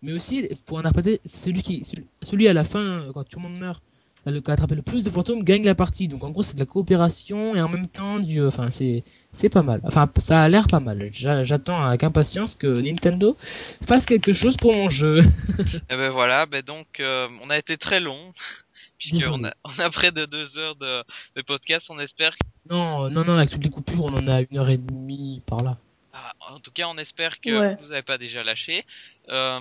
mais 0.00 0.12
aussi 0.14 0.48
pour 0.64 0.78
en 0.78 0.84
attraper 0.86 1.20
celui 1.26 1.60
qui, 1.62 1.82
celui, 2.22 2.48
à 2.48 2.54
la 2.54 2.64
fin, 2.64 3.04
quand 3.12 3.24
tout 3.24 3.38
le 3.40 3.42
monde 3.48 3.58
meurt, 3.58 3.82
le, 4.26 4.40
qui 4.40 4.50
a 4.50 4.54
attrapé 4.54 4.74
le 4.74 4.82
plus 4.82 5.02
de 5.04 5.10
fantômes 5.10 5.42
gagne 5.44 5.64
la 5.64 5.74
partie. 5.74 6.08
Donc 6.08 6.22
en 6.24 6.30
gros, 6.30 6.42
c'est 6.42 6.54
de 6.54 6.60
la 6.60 6.66
coopération 6.66 7.54
et 7.54 7.60
en 7.62 7.68
même 7.68 7.86
temps 7.86 8.18
du, 8.18 8.44
enfin 8.44 8.70
c'est, 8.70 9.02
c'est 9.32 9.48
pas 9.48 9.62
mal. 9.62 9.80
Enfin, 9.84 10.08
ça 10.18 10.42
a 10.42 10.48
l'air 10.48 10.66
pas 10.66 10.80
mal. 10.80 11.08
J'a- 11.12 11.42
J'attends 11.44 11.82
avec 11.84 12.04
impatience 12.04 12.54
que 12.54 12.66
Nintendo 12.80 13.36
fasse 13.38 14.06
quelque 14.06 14.32
chose 14.32 14.56
pour 14.56 14.72
mon 14.72 14.88
jeu. 14.88 15.20
Et 15.90 15.96
ben 15.96 16.10
voilà, 16.10 16.46
ben 16.46 16.62
donc 16.62 17.00
euh, 17.00 17.28
on 17.42 17.50
a 17.50 17.58
été 17.58 17.76
très 17.76 18.00
long 18.00 18.32
puisqu'on 18.98 19.44
a, 19.44 19.52
on 19.64 19.78
a 19.82 19.88
près 19.90 20.10
de 20.12 20.26
deux 20.26 20.58
heures 20.58 20.76
de, 20.76 21.02
de 21.36 21.42
podcast. 21.42 21.88
On 21.90 21.98
espère, 21.98 22.36
Non, 22.70 23.08
non, 23.10 23.24
non, 23.24 23.36
avec 23.36 23.50
toutes 23.50 23.64
les 23.64 23.70
coupures, 23.70 24.04
on 24.04 24.14
en 24.14 24.28
a 24.28 24.42
une 24.42 24.58
heure 24.58 24.68
et 24.68 24.76
demie 24.78 25.40
par 25.46 25.62
là. 25.62 25.78
ah, 26.12 26.32
en 26.52 26.60
tout 26.60 26.70
cas, 26.70 26.86
on 26.88 26.98
espère 26.98 27.40
que 27.40 27.58
Ouais. 27.58 27.76
vous 27.80 27.88
n'avez 27.88 28.02
pas 28.02 28.18
déjà 28.18 28.42
lâché. 28.44 28.84
Euh, 29.30 29.60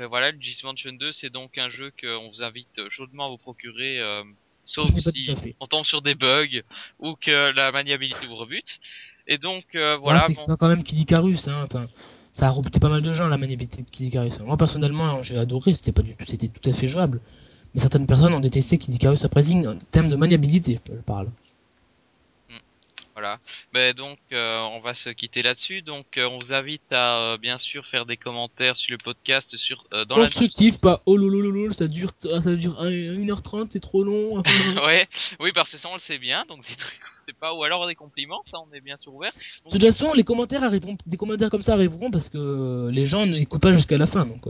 ben 0.00 0.06
voilà, 0.06 0.30
Luigi's 0.30 0.64
Mansion 0.64 0.92
2, 0.92 1.12
c'est 1.12 1.28
donc 1.28 1.58
un 1.58 1.68
jeu 1.68 1.92
qu'on 2.00 2.30
vous 2.30 2.42
invite 2.42 2.88
chaudement 2.88 3.26
à 3.26 3.28
vous 3.28 3.36
procurer, 3.36 4.00
euh, 4.00 4.22
sauf 4.64 4.88
si 4.98 5.30
on 5.60 5.66
tombe 5.66 5.84
sur 5.84 6.00
des 6.00 6.14
bugs 6.14 6.62
ou 6.98 7.16
que 7.16 7.52
la 7.54 7.70
maniabilité 7.70 8.26
vous 8.26 8.36
rebute. 8.36 8.80
Et 9.26 9.36
donc 9.36 9.74
euh, 9.74 9.98
Voilà, 9.98 10.20
voilà, 10.20 10.20
c'est 10.20 10.46
bon, 10.46 10.56
quand 10.56 10.68
même 10.68 10.82
Kid 10.82 11.00
Icarus, 11.00 11.48
hein. 11.48 11.66
Enfin, 11.66 11.86
ça 12.32 12.46
a 12.46 12.50
rebuté 12.50 12.80
pas 12.80 12.88
mal 12.88 13.02
de 13.02 13.12
gens 13.12 13.28
la 13.28 13.36
maniabilité 13.36 13.82
de 13.82 13.90
Kid 13.90 14.06
Icarus. 14.06 14.40
Moi 14.40 14.56
personnellement, 14.56 15.22
j'ai 15.22 15.36
adoré, 15.36 15.74
c'était 15.74 15.92
pas 15.92 16.00
du 16.00 16.16
tout, 16.16 16.24
c'était 16.26 16.48
tout 16.48 16.70
à 16.70 16.72
fait 16.72 16.88
jouable. 16.88 17.20
Mais 17.74 17.80
certaines 17.82 18.06
personnes 18.06 18.32
ont 18.32 18.40
détesté 18.40 18.78
Kid 18.78 18.94
Icarus 18.94 19.22
Uprising 19.24 19.66
en 19.66 19.78
termes 19.90 20.08
de 20.08 20.16
maniabilité, 20.16 20.80
je 20.88 21.00
parle. 21.02 21.28
Voilà. 23.20 23.38
Ben 23.74 23.92
donc 23.92 24.18
euh, 24.32 24.60
on 24.60 24.80
va 24.80 24.94
se 24.94 25.10
quitter 25.10 25.42
là-dessus. 25.42 25.82
Donc 25.82 26.16
euh, 26.16 26.26
on 26.26 26.38
vous 26.38 26.54
invite 26.54 26.90
à 26.90 27.18
euh, 27.18 27.36
bien 27.36 27.58
sûr 27.58 27.84
faire 27.84 28.06
des 28.06 28.16
commentaires 28.16 28.76
sur 28.76 28.92
le 28.92 28.96
podcast 28.96 29.58
sur 29.58 29.84
dans 30.08 30.16
la 30.16 30.24
Constructif, 30.24 30.80
pas 30.80 31.02
oh 31.04 31.18
ça 31.72 31.86
dure, 31.86 32.12
ça 32.18 32.54
dure 32.56 32.82
1h30, 32.82 33.66
c'est 33.68 33.80
trop 33.80 34.04
long. 34.04 34.42
ouais, 34.86 35.06
oui 35.38 35.52
parce 35.54 35.70
que 35.70 35.76
ça 35.76 35.90
on 35.90 35.94
le 35.94 36.00
sait 36.00 36.16
bien, 36.16 36.46
donc 36.48 36.66
des 36.66 36.76
trucs 36.76 36.98
on 37.02 37.26
sait 37.26 37.34
pas 37.34 37.52
ou 37.52 37.62
alors 37.62 37.86
des 37.86 37.94
compliments, 37.94 38.40
ça 38.46 38.56
on 38.58 38.72
est 38.74 38.80
bien 38.80 38.96
sûr 38.96 39.14
ouvert. 39.14 39.32
De 39.66 39.70
toute 39.70 39.82
façon, 39.82 40.14
les 40.14 40.24
commentaires 40.24 40.64
arriveront, 40.64 40.96
des 41.04 41.18
commentaires 41.18 41.50
comme 41.50 41.60
ça 41.60 41.74
arriveront 41.74 42.10
parce 42.10 42.30
que 42.30 42.88
les 42.90 43.04
gens 43.04 43.26
n'écoutent 43.26 43.60
pas 43.60 43.74
jusqu'à 43.74 43.98
la 43.98 44.06
fin. 44.06 44.24
Donc, 44.24 44.46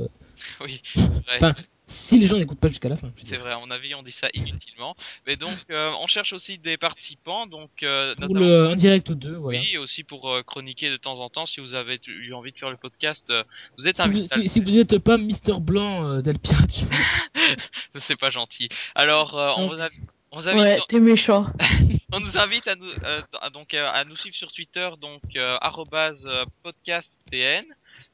Oui. 0.60 0.80
Enfin, 1.34 1.54
si 1.90 2.18
les 2.18 2.26
gens 2.28 2.36
n'écoutent 2.36 2.60
pas 2.60 2.68
jusqu'à 2.68 2.88
la 2.88 2.94
fin. 2.96 3.10
C'est 3.26 3.36
vrai, 3.36 3.52
à 3.52 3.58
mon 3.58 3.70
avis, 3.70 3.94
on 3.96 4.02
dit 4.04 4.12
ça 4.12 4.28
inutilement. 4.32 4.94
Mais 5.26 5.34
donc, 5.36 5.50
euh, 5.70 5.90
on 6.00 6.06
cherche 6.06 6.32
aussi 6.32 6.56
des 6.58 6.76
participants, 6.76 7.46
donc 7.46 7.70
euh, 7.82 8.14
Pour 8.14 8.28
notamment, 8.28 8.40
le 8.46 8.68
Indirect 8.68 9.10
2, 9.12 9.34
voilà. 9.36 9.58
oui, 9.58 9.76
aussi 9.76 10.04
pour 10.04 10.30
euh, 10.30 10.42
chroniquer 10.42 10.88
de 10.90 10.96
temps 10.96 11.18
en 11.18 11.28
temps. 11.28 11.46
Si 11.46 11.58
vous 11.60 11.74
avez 11.74 12.00
eu 12.06 12.32
envie 12.32 12.52
de 12.52 12.58
faire 12.58 12.70
le 12.70 12.76
podcast, 12.76 13.30
euh, 13.30 13.42
vous 13.76 13.88
êtes 13.88 13.96
Si 13.96 14.08
vous, 14.08 14.18
invité. 14.18 14.42
si, 14.42 14.48
si 14.48 14.60
vous 14.60 14.78
êtes 14.78 14.98
pas 14.98 15.18
Mister 15.18 15.54
Blanc 15.60 16.06
euh, 16.06 16.20
d'El 16.22 16.38
Piracho, 16.38 16.86
C'est 17.98 18.16
pas 18.16 18.30
gentil. 18.30 18.68
Alors, 18.94 19.36
euh, 19.36 19.52
on 19.56 19.68
vous, 19.68 19.80
a- 19.80 19.88
on 20.30 20.38
vous 20.38 20.48
invite 20.48 20.60
Ouais, 20.62 20.78
t'es 20.88 21.00
méchant. 21.00 21.46
On 22.12 22.18
nous 22.18 22.36
invite 22.38 22.66
à 22.66 22.74
nous, 22.74 22.90
euh, 23.04 23.22
à- 23.40 23.50
donc 23.50 23.72
euh, 23.72 23.88
à 23.92 24.04
nous 24.04 24.16
suivre 24.16 24.34
sur 24.34 24.50
Twitter, 24.52 24.88
donc 25.00 25.22
euh, 25.36 25.56
euh, 25.62 26.44
podcasttn, 26.64 27.64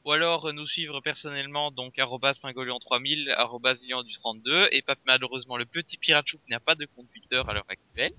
ou 0.05 0.11
alors 0.11 0.47
euh, 0.47 0.51
nous 0.53 0.65
suivre 0.67 1.01
personnellement, 1.01 1.69
donc 1.71 1.97
arrobase 1.99 2.39
pingolion3000, 2.39 3.31
arrobase 3.31 3.85
lion 3.87 4.03
du 4.03 4.13
32, 4.13 4.69
et 4.71 4.81
pas 4.81 4.95
malheureusement 5.05 5.57
le 5.57 5.65
petit 5.65 5.97
Pirachu 5.97 6.37
qui 6.37 6.51
n'a 6.51 6.59
pas 6.59 6.75
de 6.75 6.85
compte 6.95 7.07
Twitter 7.11 7.41
à 7.47 7.53
l'heure 7.53 7.65
actuelle. 7.67 8.11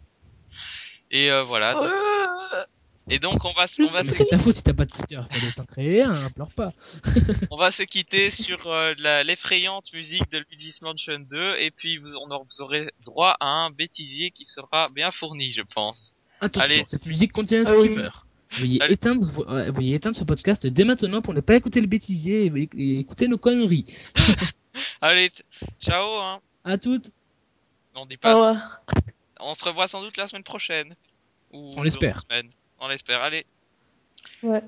Et 1.10 1.30
euh, 1.30 1.42
voilà. 1.42 1.74
donc- 1.74 1.84
Euh, 1.84 2.64
et 3.10 3.18
donc 3.18 3.42
on 3.46 3.52
va, 3.52 3.64
on 3.80 3.86
va, 3.86 4.04
se, 4.04 4.10
c'est 4.10 4.26
ta 4.26 4.38
faute 4.38 4.58
si 4.58 4.62
t'as 4.62 4.74
pas 4.74 4.84
de 4.84 4.90
Twitter. 4.90 5.18
Fallait 5.30 5.52
t'en 5.52 5.64
créer 5.64 6.02
un, 6.02 6.12
hein, 6.26 6.30
pleure 6.30 6.52
pas. 6.52 6.72
on 7.50 7.56
va 7.56 7.70
se 7.70 7.82
quitter 7.82 8.30
sur 8.30 8.66
euh, 8.66 8.92
l'effrayante 9.24 9.90
musique 9.94 10.30
de 10.30 10.44
Luigi's 10.50 10.82
Mansion 10.82 11.18
2, 11.20 11.56
et 11.58 11.70
puis 11.70 11.96
vous, 11.96 12.14
on 12.16 12.28
vous 12.28 12.60
aurez 12.62 12.90
droit 13.06 13.34
à 13.40 13.46
un 13.46 13.70
bêtisier 13.70 14.30
qui 14.30 14.44
sera 14.44 14.90
bien 14.90 15.10
fourni, 15.10 15.52
je 15.52 15.62
pense. 15.62 16.14
Attention, 16.42 16.70
Allez. 16.74 16.84
cette 16.86 17.06
musique 17.06 17.32
contient 17.32 17.60
un 17.60 17.72
Ah 17.72 17.78
skipper. 17.78 18.08
Veuillez 18.58 18.82
Allez. 18.82 18.94
éteindre, 18.94 19.24
vo- 19.24 19.46
euh, 19.48 19.70
veuillez 19.70 19.94
éteindre 19.94 20.16
ce 20.16 20.24
podcast 20.24 20.66
dès 20.66 20.84
maintenant 20.84 21.20
pour 21.22 21.34
ne 21.34 21.40
pas 21.40 21.54
écouter 21.56 21.80
le 21.80 21.86
bêtisier 21.86 22.46
et, 22.46 22.68
et 22.76 22.98
écouter 23.00 23.28
nos 23.28 23.38
conneries. 23.38 23.84
Allez, 25.00 25.30
ciao, 25.80 26.18
hein. 26.20 26.40
À 26.64 26.78
toutes. 26.78 27.10
On 27.94 28.06
dit 28.06 28.16
pas 28.16 28.34
revoir. 28.34 28.80
On 29.40 29.54
se 29.54 29.64
revoit 29.64 29.88
sans 29.88 30.02
doute 30.02 30.16
la 30.16 30.28
semaine 30.28 30.42
prochaine. 30.44 30.94
Ou 31.52 31.70
On 31.76 31.82
l'espère. 31.82 32.22
On 32.80 32.88
l'espère. 32.88 33.22
Allez. 33.22 33.44
Ouais. 34.42 34.62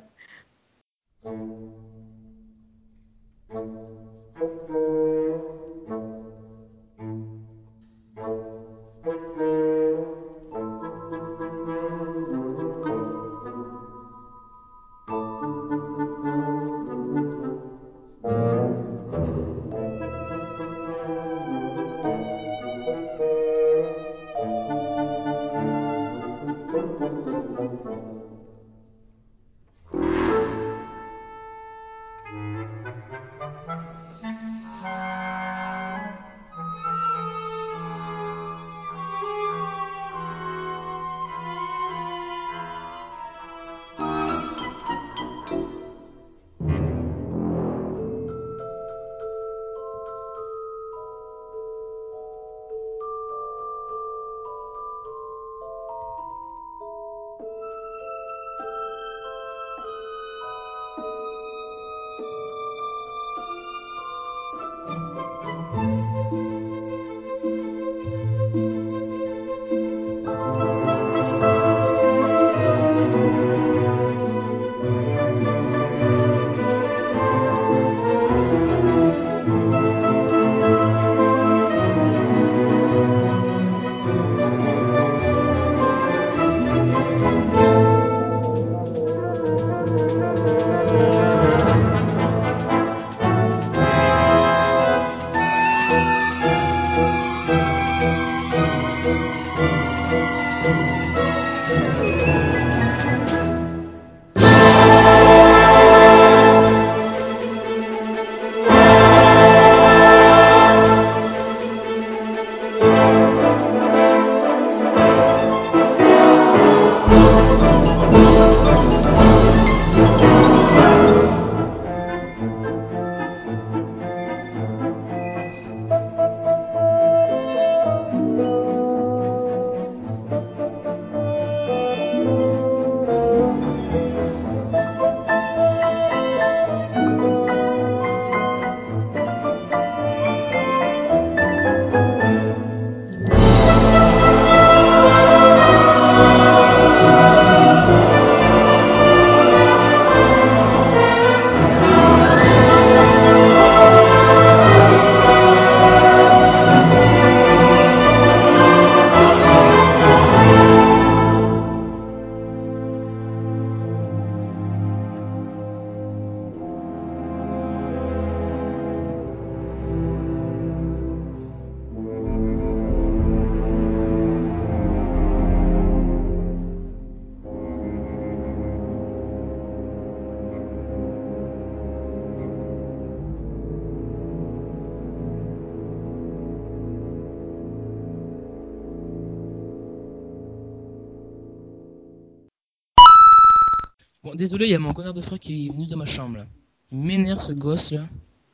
Bon, 194.22 194.34
désolé, 194.34 194.66
il 194.66 194.70
y 194.70 194.74
a 194.74 194.78
mon 194.78 194.92
connard 194.92 195.14
de 195.14 195.20
frère 195.20 195.38
qui 195.38 195.66
est 195.66 195.72
venu 195.72 195.86
dans 195.86 195.96
ma 195.96 196.04
chambre 196.04 196.38
là. 196.38 196.46
Il 196.92 196.98
m'énerve 196.98 197.40
ce 197.40 197.52
gosse 197.52 197.90
là. 197.90 198.06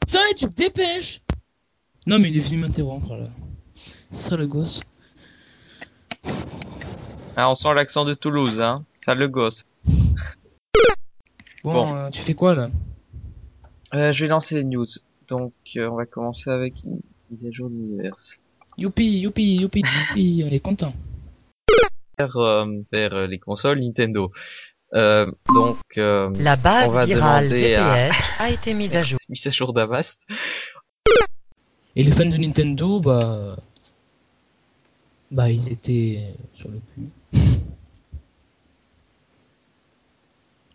Ça, 0.06 0.20
tu 0.36 0.46
te 0.48 0.54
dépêches? 0.54 1.22
Non, 2.06 2.18
mais 2.20 2.30
il 2.30 2.36
est 2.36 2.40
venu 2.40 2.58
m'interrompre 2.58 3.16
là. 3.16 3.28
C'est 3.74 4.30
ça 4.30 4.36
le 4.36 4.46
gosse. 4.46 4.80
Ah, 7.36 7.50
on 7.50 7.54
sent 7.54 7.74
l'accent 7.74 8.04
de 8.04 8.14
Toulouse, 8.14 8.60
hein. 8.60 8.84
Ça 9.00 9.14
le 9.14 9.28
gosse. 9.28 9.64
Bon, 11.64 11.72
Bon. 11.72 11.96
euh, 11.96 12.10
tu 12.10 12.22
fais 12.22 12.34
quoi 12.34 12.54
là? 12.54 12.70
Euh, 13.94 14.12
je 14.12 14.24
vais 14.24 14.28
lancer 14.28 14.54
les 14.54 14.64
news. 14.64 14.86
Donc, 15.28 15.52
euh, 15.76 15.88
on 15.90 15.96
va 15.96 16.06
commencer 16.06 16.48
avec 16.50 16.74
une 16.84 17.00
mise 17.30 17.44
à 17.44 17.50
jour 17.50 17.68
de 17.68 17.74
l'univers. 17.74 18.16
Youpi, 18.78 19.18
youpi, 19.20 19.56
youpi, 19.56 19.80
youpi, 19.80 20.44
on 20.46 20.50
est 20.50 20.60
content. 20.60 20.94
Vers, 22.18 22.36
euh, 22.36 22.66
vers 22.92 23.26
les 23.26 23.38
consoles 23.38 23.80
Nintendo. 23.80 24.30
Euh, 24.94 25.30
donc, 25.52 25.78
euh, 25.98 26.30
La 26.38 26.54
On 26.54 26.56
base 26.62 26.94
va 26.94 27.04
virale 27.06 27.48
demander 27.48 27.74
à- 27.74 28.08
VPS 28.08 28.22
a 28.40 28.50
été 28.50 28.74
mise 28.74 28.96
à 28.96 29.02
jour. 29.02 29.18
mise 29.28 29.46
à 29.46 29.50
jour 29.50 29.72
d'Avast. 29.72 30.26
Et 31.96 32.02
les 32.02 32.12
fans 32.12 32.26
de 32.26 32.36
Nintendo, 32.36 33.00
bah. 33.00 33.56
Bah, 35.30 35.50
ils 35.50 35.70
étaient 35.72 36.34
sur 36.54 36.68
le 36.70 36.80
cul. 36.94 37.08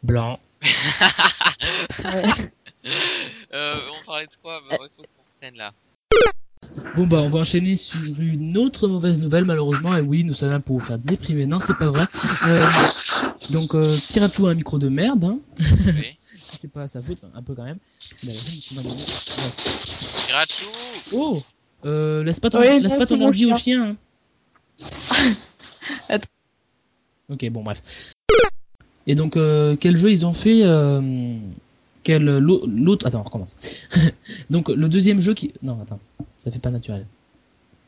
Blanc. 0.04 0.40
euh, 3.54 3.80
on 4.00 4.04
parlait 4.06 4.26
de 4.28 4.36
quoi? 4.42 4.62
Bah, 4.70 4.78
Il 4.82 4.90
faut 4.96 5.04
qu'on 5.42 5.58
là. 5.58 5.72
Bon 6.96 7.08
bah 7.08 7.22
on 7.22 7.30
va 7.30 7.40
enchaîner 7.40 7.76
sur 7.76 8.00
une 8.20 8.58
autre 8.58 8.88
mauvaise 8.88 9.22
nouvelle 9.22 9.46
malheureusement 9.46 9.96
et 9.96 10.02
oui 10.02 10.24
nous 10.24 10.34
sommes 10.34 10.50
là 10.50 10.60
pour 10.60 10.80
vous 10.80 10.86
faire 10.86 11.00
déprimer 11.00 11.46
non 11.46 11.60
c'est 11.60 11.78
pas 11.78 11.90
vrai 11.90 12.06
euh, 12.48 12.66
donc 13.50 13.76
euh, 13.76 13.98
Piratou 14.10 14.48
a 14.48 14.52
un 14.52 14.56
micro 14.56 14.78
de 14.80 14.90
merde 14.90 15.24
hein 15.24 15.40
Oui. 15.60 16.18
c'est 16.58 16.72
pas 16.72 16.88
sa 16.88 17.02
faute 17.02 17.20
enfin, 17.24 17.32
un 17.38 17.42
peu 17.42 17.56
quand 17.56 17.64
même 17.64 17.78
parce 18.10 18.20
qu'il 18.20 18.30
a. 18.30 18.84
Piratou 20.28 20.66
oh 21.14 21.42
euh, 21.86 22.24
laisse 22.24 22.40
pas 22.40 22.50
ton 22.50 22.60
Oui, 22.60 22.80
laisse 22.80 22.96
pas 22.96 23.06
ton 23.06 23.22
ordi 23.22 23.46
au 23.46 23.56
chien. 23.56 23.58
chien 23.58 23.98
hein. 24.82 25.34
Attends. 26.10 26.28
ok 27.30 27.50
bon 27.50 27.64
bref 27.64 28.14
et 29.08 29.16
donc 29.16 29.36
euh, 29.36 29.76
quel 29.80 29.98
jeu 29.98 30.12
ils 30.12 30.26
ont 30.26 30.34
fait 30.34 30.64
euh, 30.64 31.02
quel 32.04 32.24
l'au- 32.40 32.66
l'autre 32.68 33.06
attends 33.08 33.22
on 33.22 33.24
recommence 33.24 33.56
donc 34.50 34.70
le 34.70 34.88
deuxième 34.90 35.20
jeu 35.20 35.34
qui 35.34 35.54
non 35.62 35.80
attends 35.82 36.00
ça 36.38 36.52
fait 36.52 36.60
pas 36.60 36.72
naturel 36.72 37.06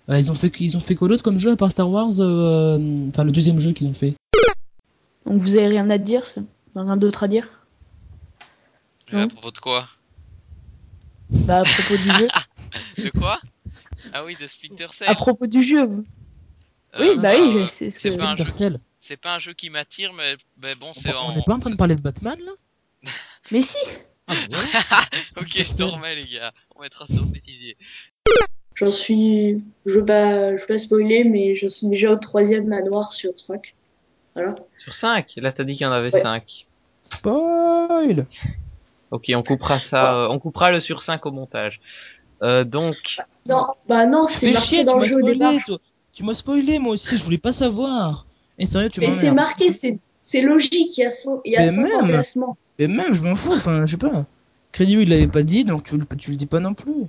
Euh, 0.09 0.19
ils 0.19 0.29
ont 0.29 0.35
fait 0.35 0.51
ils 0.59 0.75
ont 0.75 0.81
fait 0.81 0.95
quoi 0.95 1.07
d'autre 1.07 1.23
comme 1.23 1.37
jeu 1.37 1.51
à 1.51 1.55
part 1.55 1.71
Star 1.71 1.89
Wars 1.89 2.11
euh, 2.19 3.07
enfin 3.09 3.23
le 3.23 3.31
deuxième 3.31 3.57
jeu 3.59 3.71
qu'ils 3.71 3.87
ont 3.87 3.93
fait? 3.93 4.15
Donc 5.25 5.41
vous 5.41 5.55
avez 5.55 5.67
rien 5.67 5.89
à 5.89 5.97
dire 5.97 6.25
c'est- 6.25 6.41
Rien 6.75 6.97
d'autre 6.97 7.23
à 7.23 7.27
dire? 7.27 7.47
Euh, 9.13 9.23
À 9.23 9.27
propos 9.27 9.51
de 9.51 9.57
quoi? 9.59 9.87
Bah 11.29 11.59
à 11.59 11.63
propos 11.63 11.95
du 11.97 12.09
jeu. 12.19 12.27
De 12.97 13.09
quoi? 13.11 13.39
Ah 14.13 14.23
oui, 14.25 14.35
de 14.39 14.47
Splinter 14.47 14.87
Cell. 14.91 15.07
À 15.09 15.15
propos 15.15 15.45
du 15.47 15.63
jeu. 15.63 15.85
Oui, 15.87 16.03
Euh, 16.95 17.15
bah 17.15 17.31
oui, 17.39 17.57
euh, 17.57 17.67
c'est 17.69 17.89
ce 17.91 17.99
c'est 17.99 18.09
que... 18.09 18.17
pas 18.17 18.31
un 18.31 18.35
jeu. 18.35 18.43
Splinter 18.43 18.51
Cell. 18.51 18.79
C'est 18.99 19.17
pas 19.17 19.35
un 19.35 19.39
jeu 19.39 19.53
qui 19.53 19.69
m'attire, 19.69 20.13
mais, 20.13 20.35
mais 20.61 20.73
bon, 20.75 20.91
c'est 20.93 21.13
on 21.13 21.17
en. 21.29 21.33
n'est 21.35 21.41
pas 21.43 21.53
en 21.55 21.59
train 21.59 21.69
de 21.69 21.75
parler 21.75 21.95
de 21.95 22.01
Batman 22.01 22.37
là? 22.45 22.51
Mais 23.51 23.61
si 23.61 23.77
ah, 24.27 24.35
ok, 25.37 25.47
je 25.49 25.77
dormais, 25.77 26.15
les 26.15 26.27
gars. 26.27 26.53
On 26.75 26.81
mettra 26.81 27.05
sur 27.07 27.23
le 27.23 27.27
bêtisier. 27.31 27.75
J'en 28.75 28.89
suis. 28.89 29.61
Je 29.85 29.95
veux 29.95 30.05
pas, 30.05 30.55
je 30.55 30.61
veux 30.61 30.67
pas 30.67 30.77
spoiler, 30.77 31.25
mais 31.25 31.55
je 31.55 31.67
suis 31.67 31.87
déjà 31.87 32.11
au 32.11 32.15
troisième 32.15 32.67
manoir 32.67 33.11
sur 33.11 33.37
5. 33.37 33.75
Voilà. 34.33 34.55
Sur 34.77 34.93
5 34.93 35.33
Là, 35.37 35.51
t'as 35.51 35.63
dit 35.63 35.73
qu'il 35.75 35.83
y 35.83 35.87
en 35.87 35.91
avait 35.91 36.11
Ouais. 36.13 36.21
5. 36.21 36.65
Spoil 37.03 38.25
Ok, 39.11 39.31
on 39.35 39.43
coupera 39.43 39.77
ça, 39.79 40.27
on 40.31 40.39
coupera 40.39 40.71
le 40.71 40.79
sur 40.79 41.03
5 41.03 41.23
au 41.25 41.31
montage. 41.31 41.81
Euh, 42.41 42.63
donc, 42.63 43.17
Non, 43.47 43.67
bah 43.87 44.05
non, 44.07 44.27
c'est 44.27 44.51
marqué 44.53 44.67
chier, 44.67 44.83
dans 44.85 44.95
le 44.95 45.01
m'as 45.01 45.07
jeu 45.07 45.17
au 45.17 45.21
départ. 45.21 45.49
spoilé, 45.51 45.63
toi. 45.67 45.79
Tu 46.13 46.23
m'as 46.23 46.33
spoilé, 46.33 46.79
moi 46.79 46.93
aussi, 46.93 47.15
je 47.17 47.23
voulais 47.23 47.37
pas 47.37 47.51
savoir. 47.51 48.25
Et 48.57 48.65
sérieux, 48.65 48.89
tu 48.89 49.01
Mais 49.01 49.11
c'est 49.11 49.31
marqué, 49.31 49.71
c'est 49.71 49.99
c'est 50.19 50.41
logique, 50.41 50.97
il 50.97 51.01
y 51.01 51.05
a 51.05 51.11
5, 51.11 51.41
il 51.45 51.51
y 51.51 51.55
a 51.57 51.59
Mais 51.59 51.65
cinq 51.67 51.83
même. 51.89 52.01
emplacements. 52.03 52.57
Mais 52.79 52.87
même, 52.87 53.13
je 53.13 53.21
m'en 53.21 53.35
fous, 53.35 53.53
enfin, 53.53 53.85
je 53.85 53.91
sais 53.91 53.97
pas. 53.97 54.25
Crédit, 54.71 54.93
il 54.93 55.09
l'avait 55.09 55.27
pas 55.27 55.43
dit, 55.43 55.63
donc 55.63 55.83
tu, 55.83 55.97
tu 56.17 56.31
le 56.31 56.37
dis 56.37 56.47
pas 56.47 56.59
non 56.59 56.73
plus. 56.73 57.05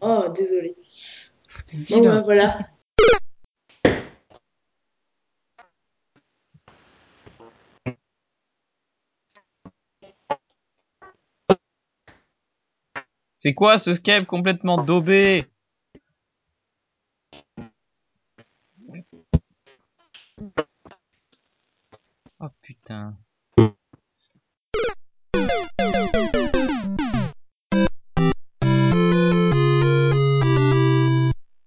Oh, 0.00 0.24
désolé. 0.34 0.76
Bon, 1.90 2.00
ben, 2.00 2.20
voilà. 2.20 2.58
C'est 13.38 13.54
quoi 13.54 13.78
ce 13.78 13.94
Skype 13.94 14.26
complètement 14.26 14.82
daubé? 14.82 15.46
Oh 22.40 22.48
putain. 22.62 23.16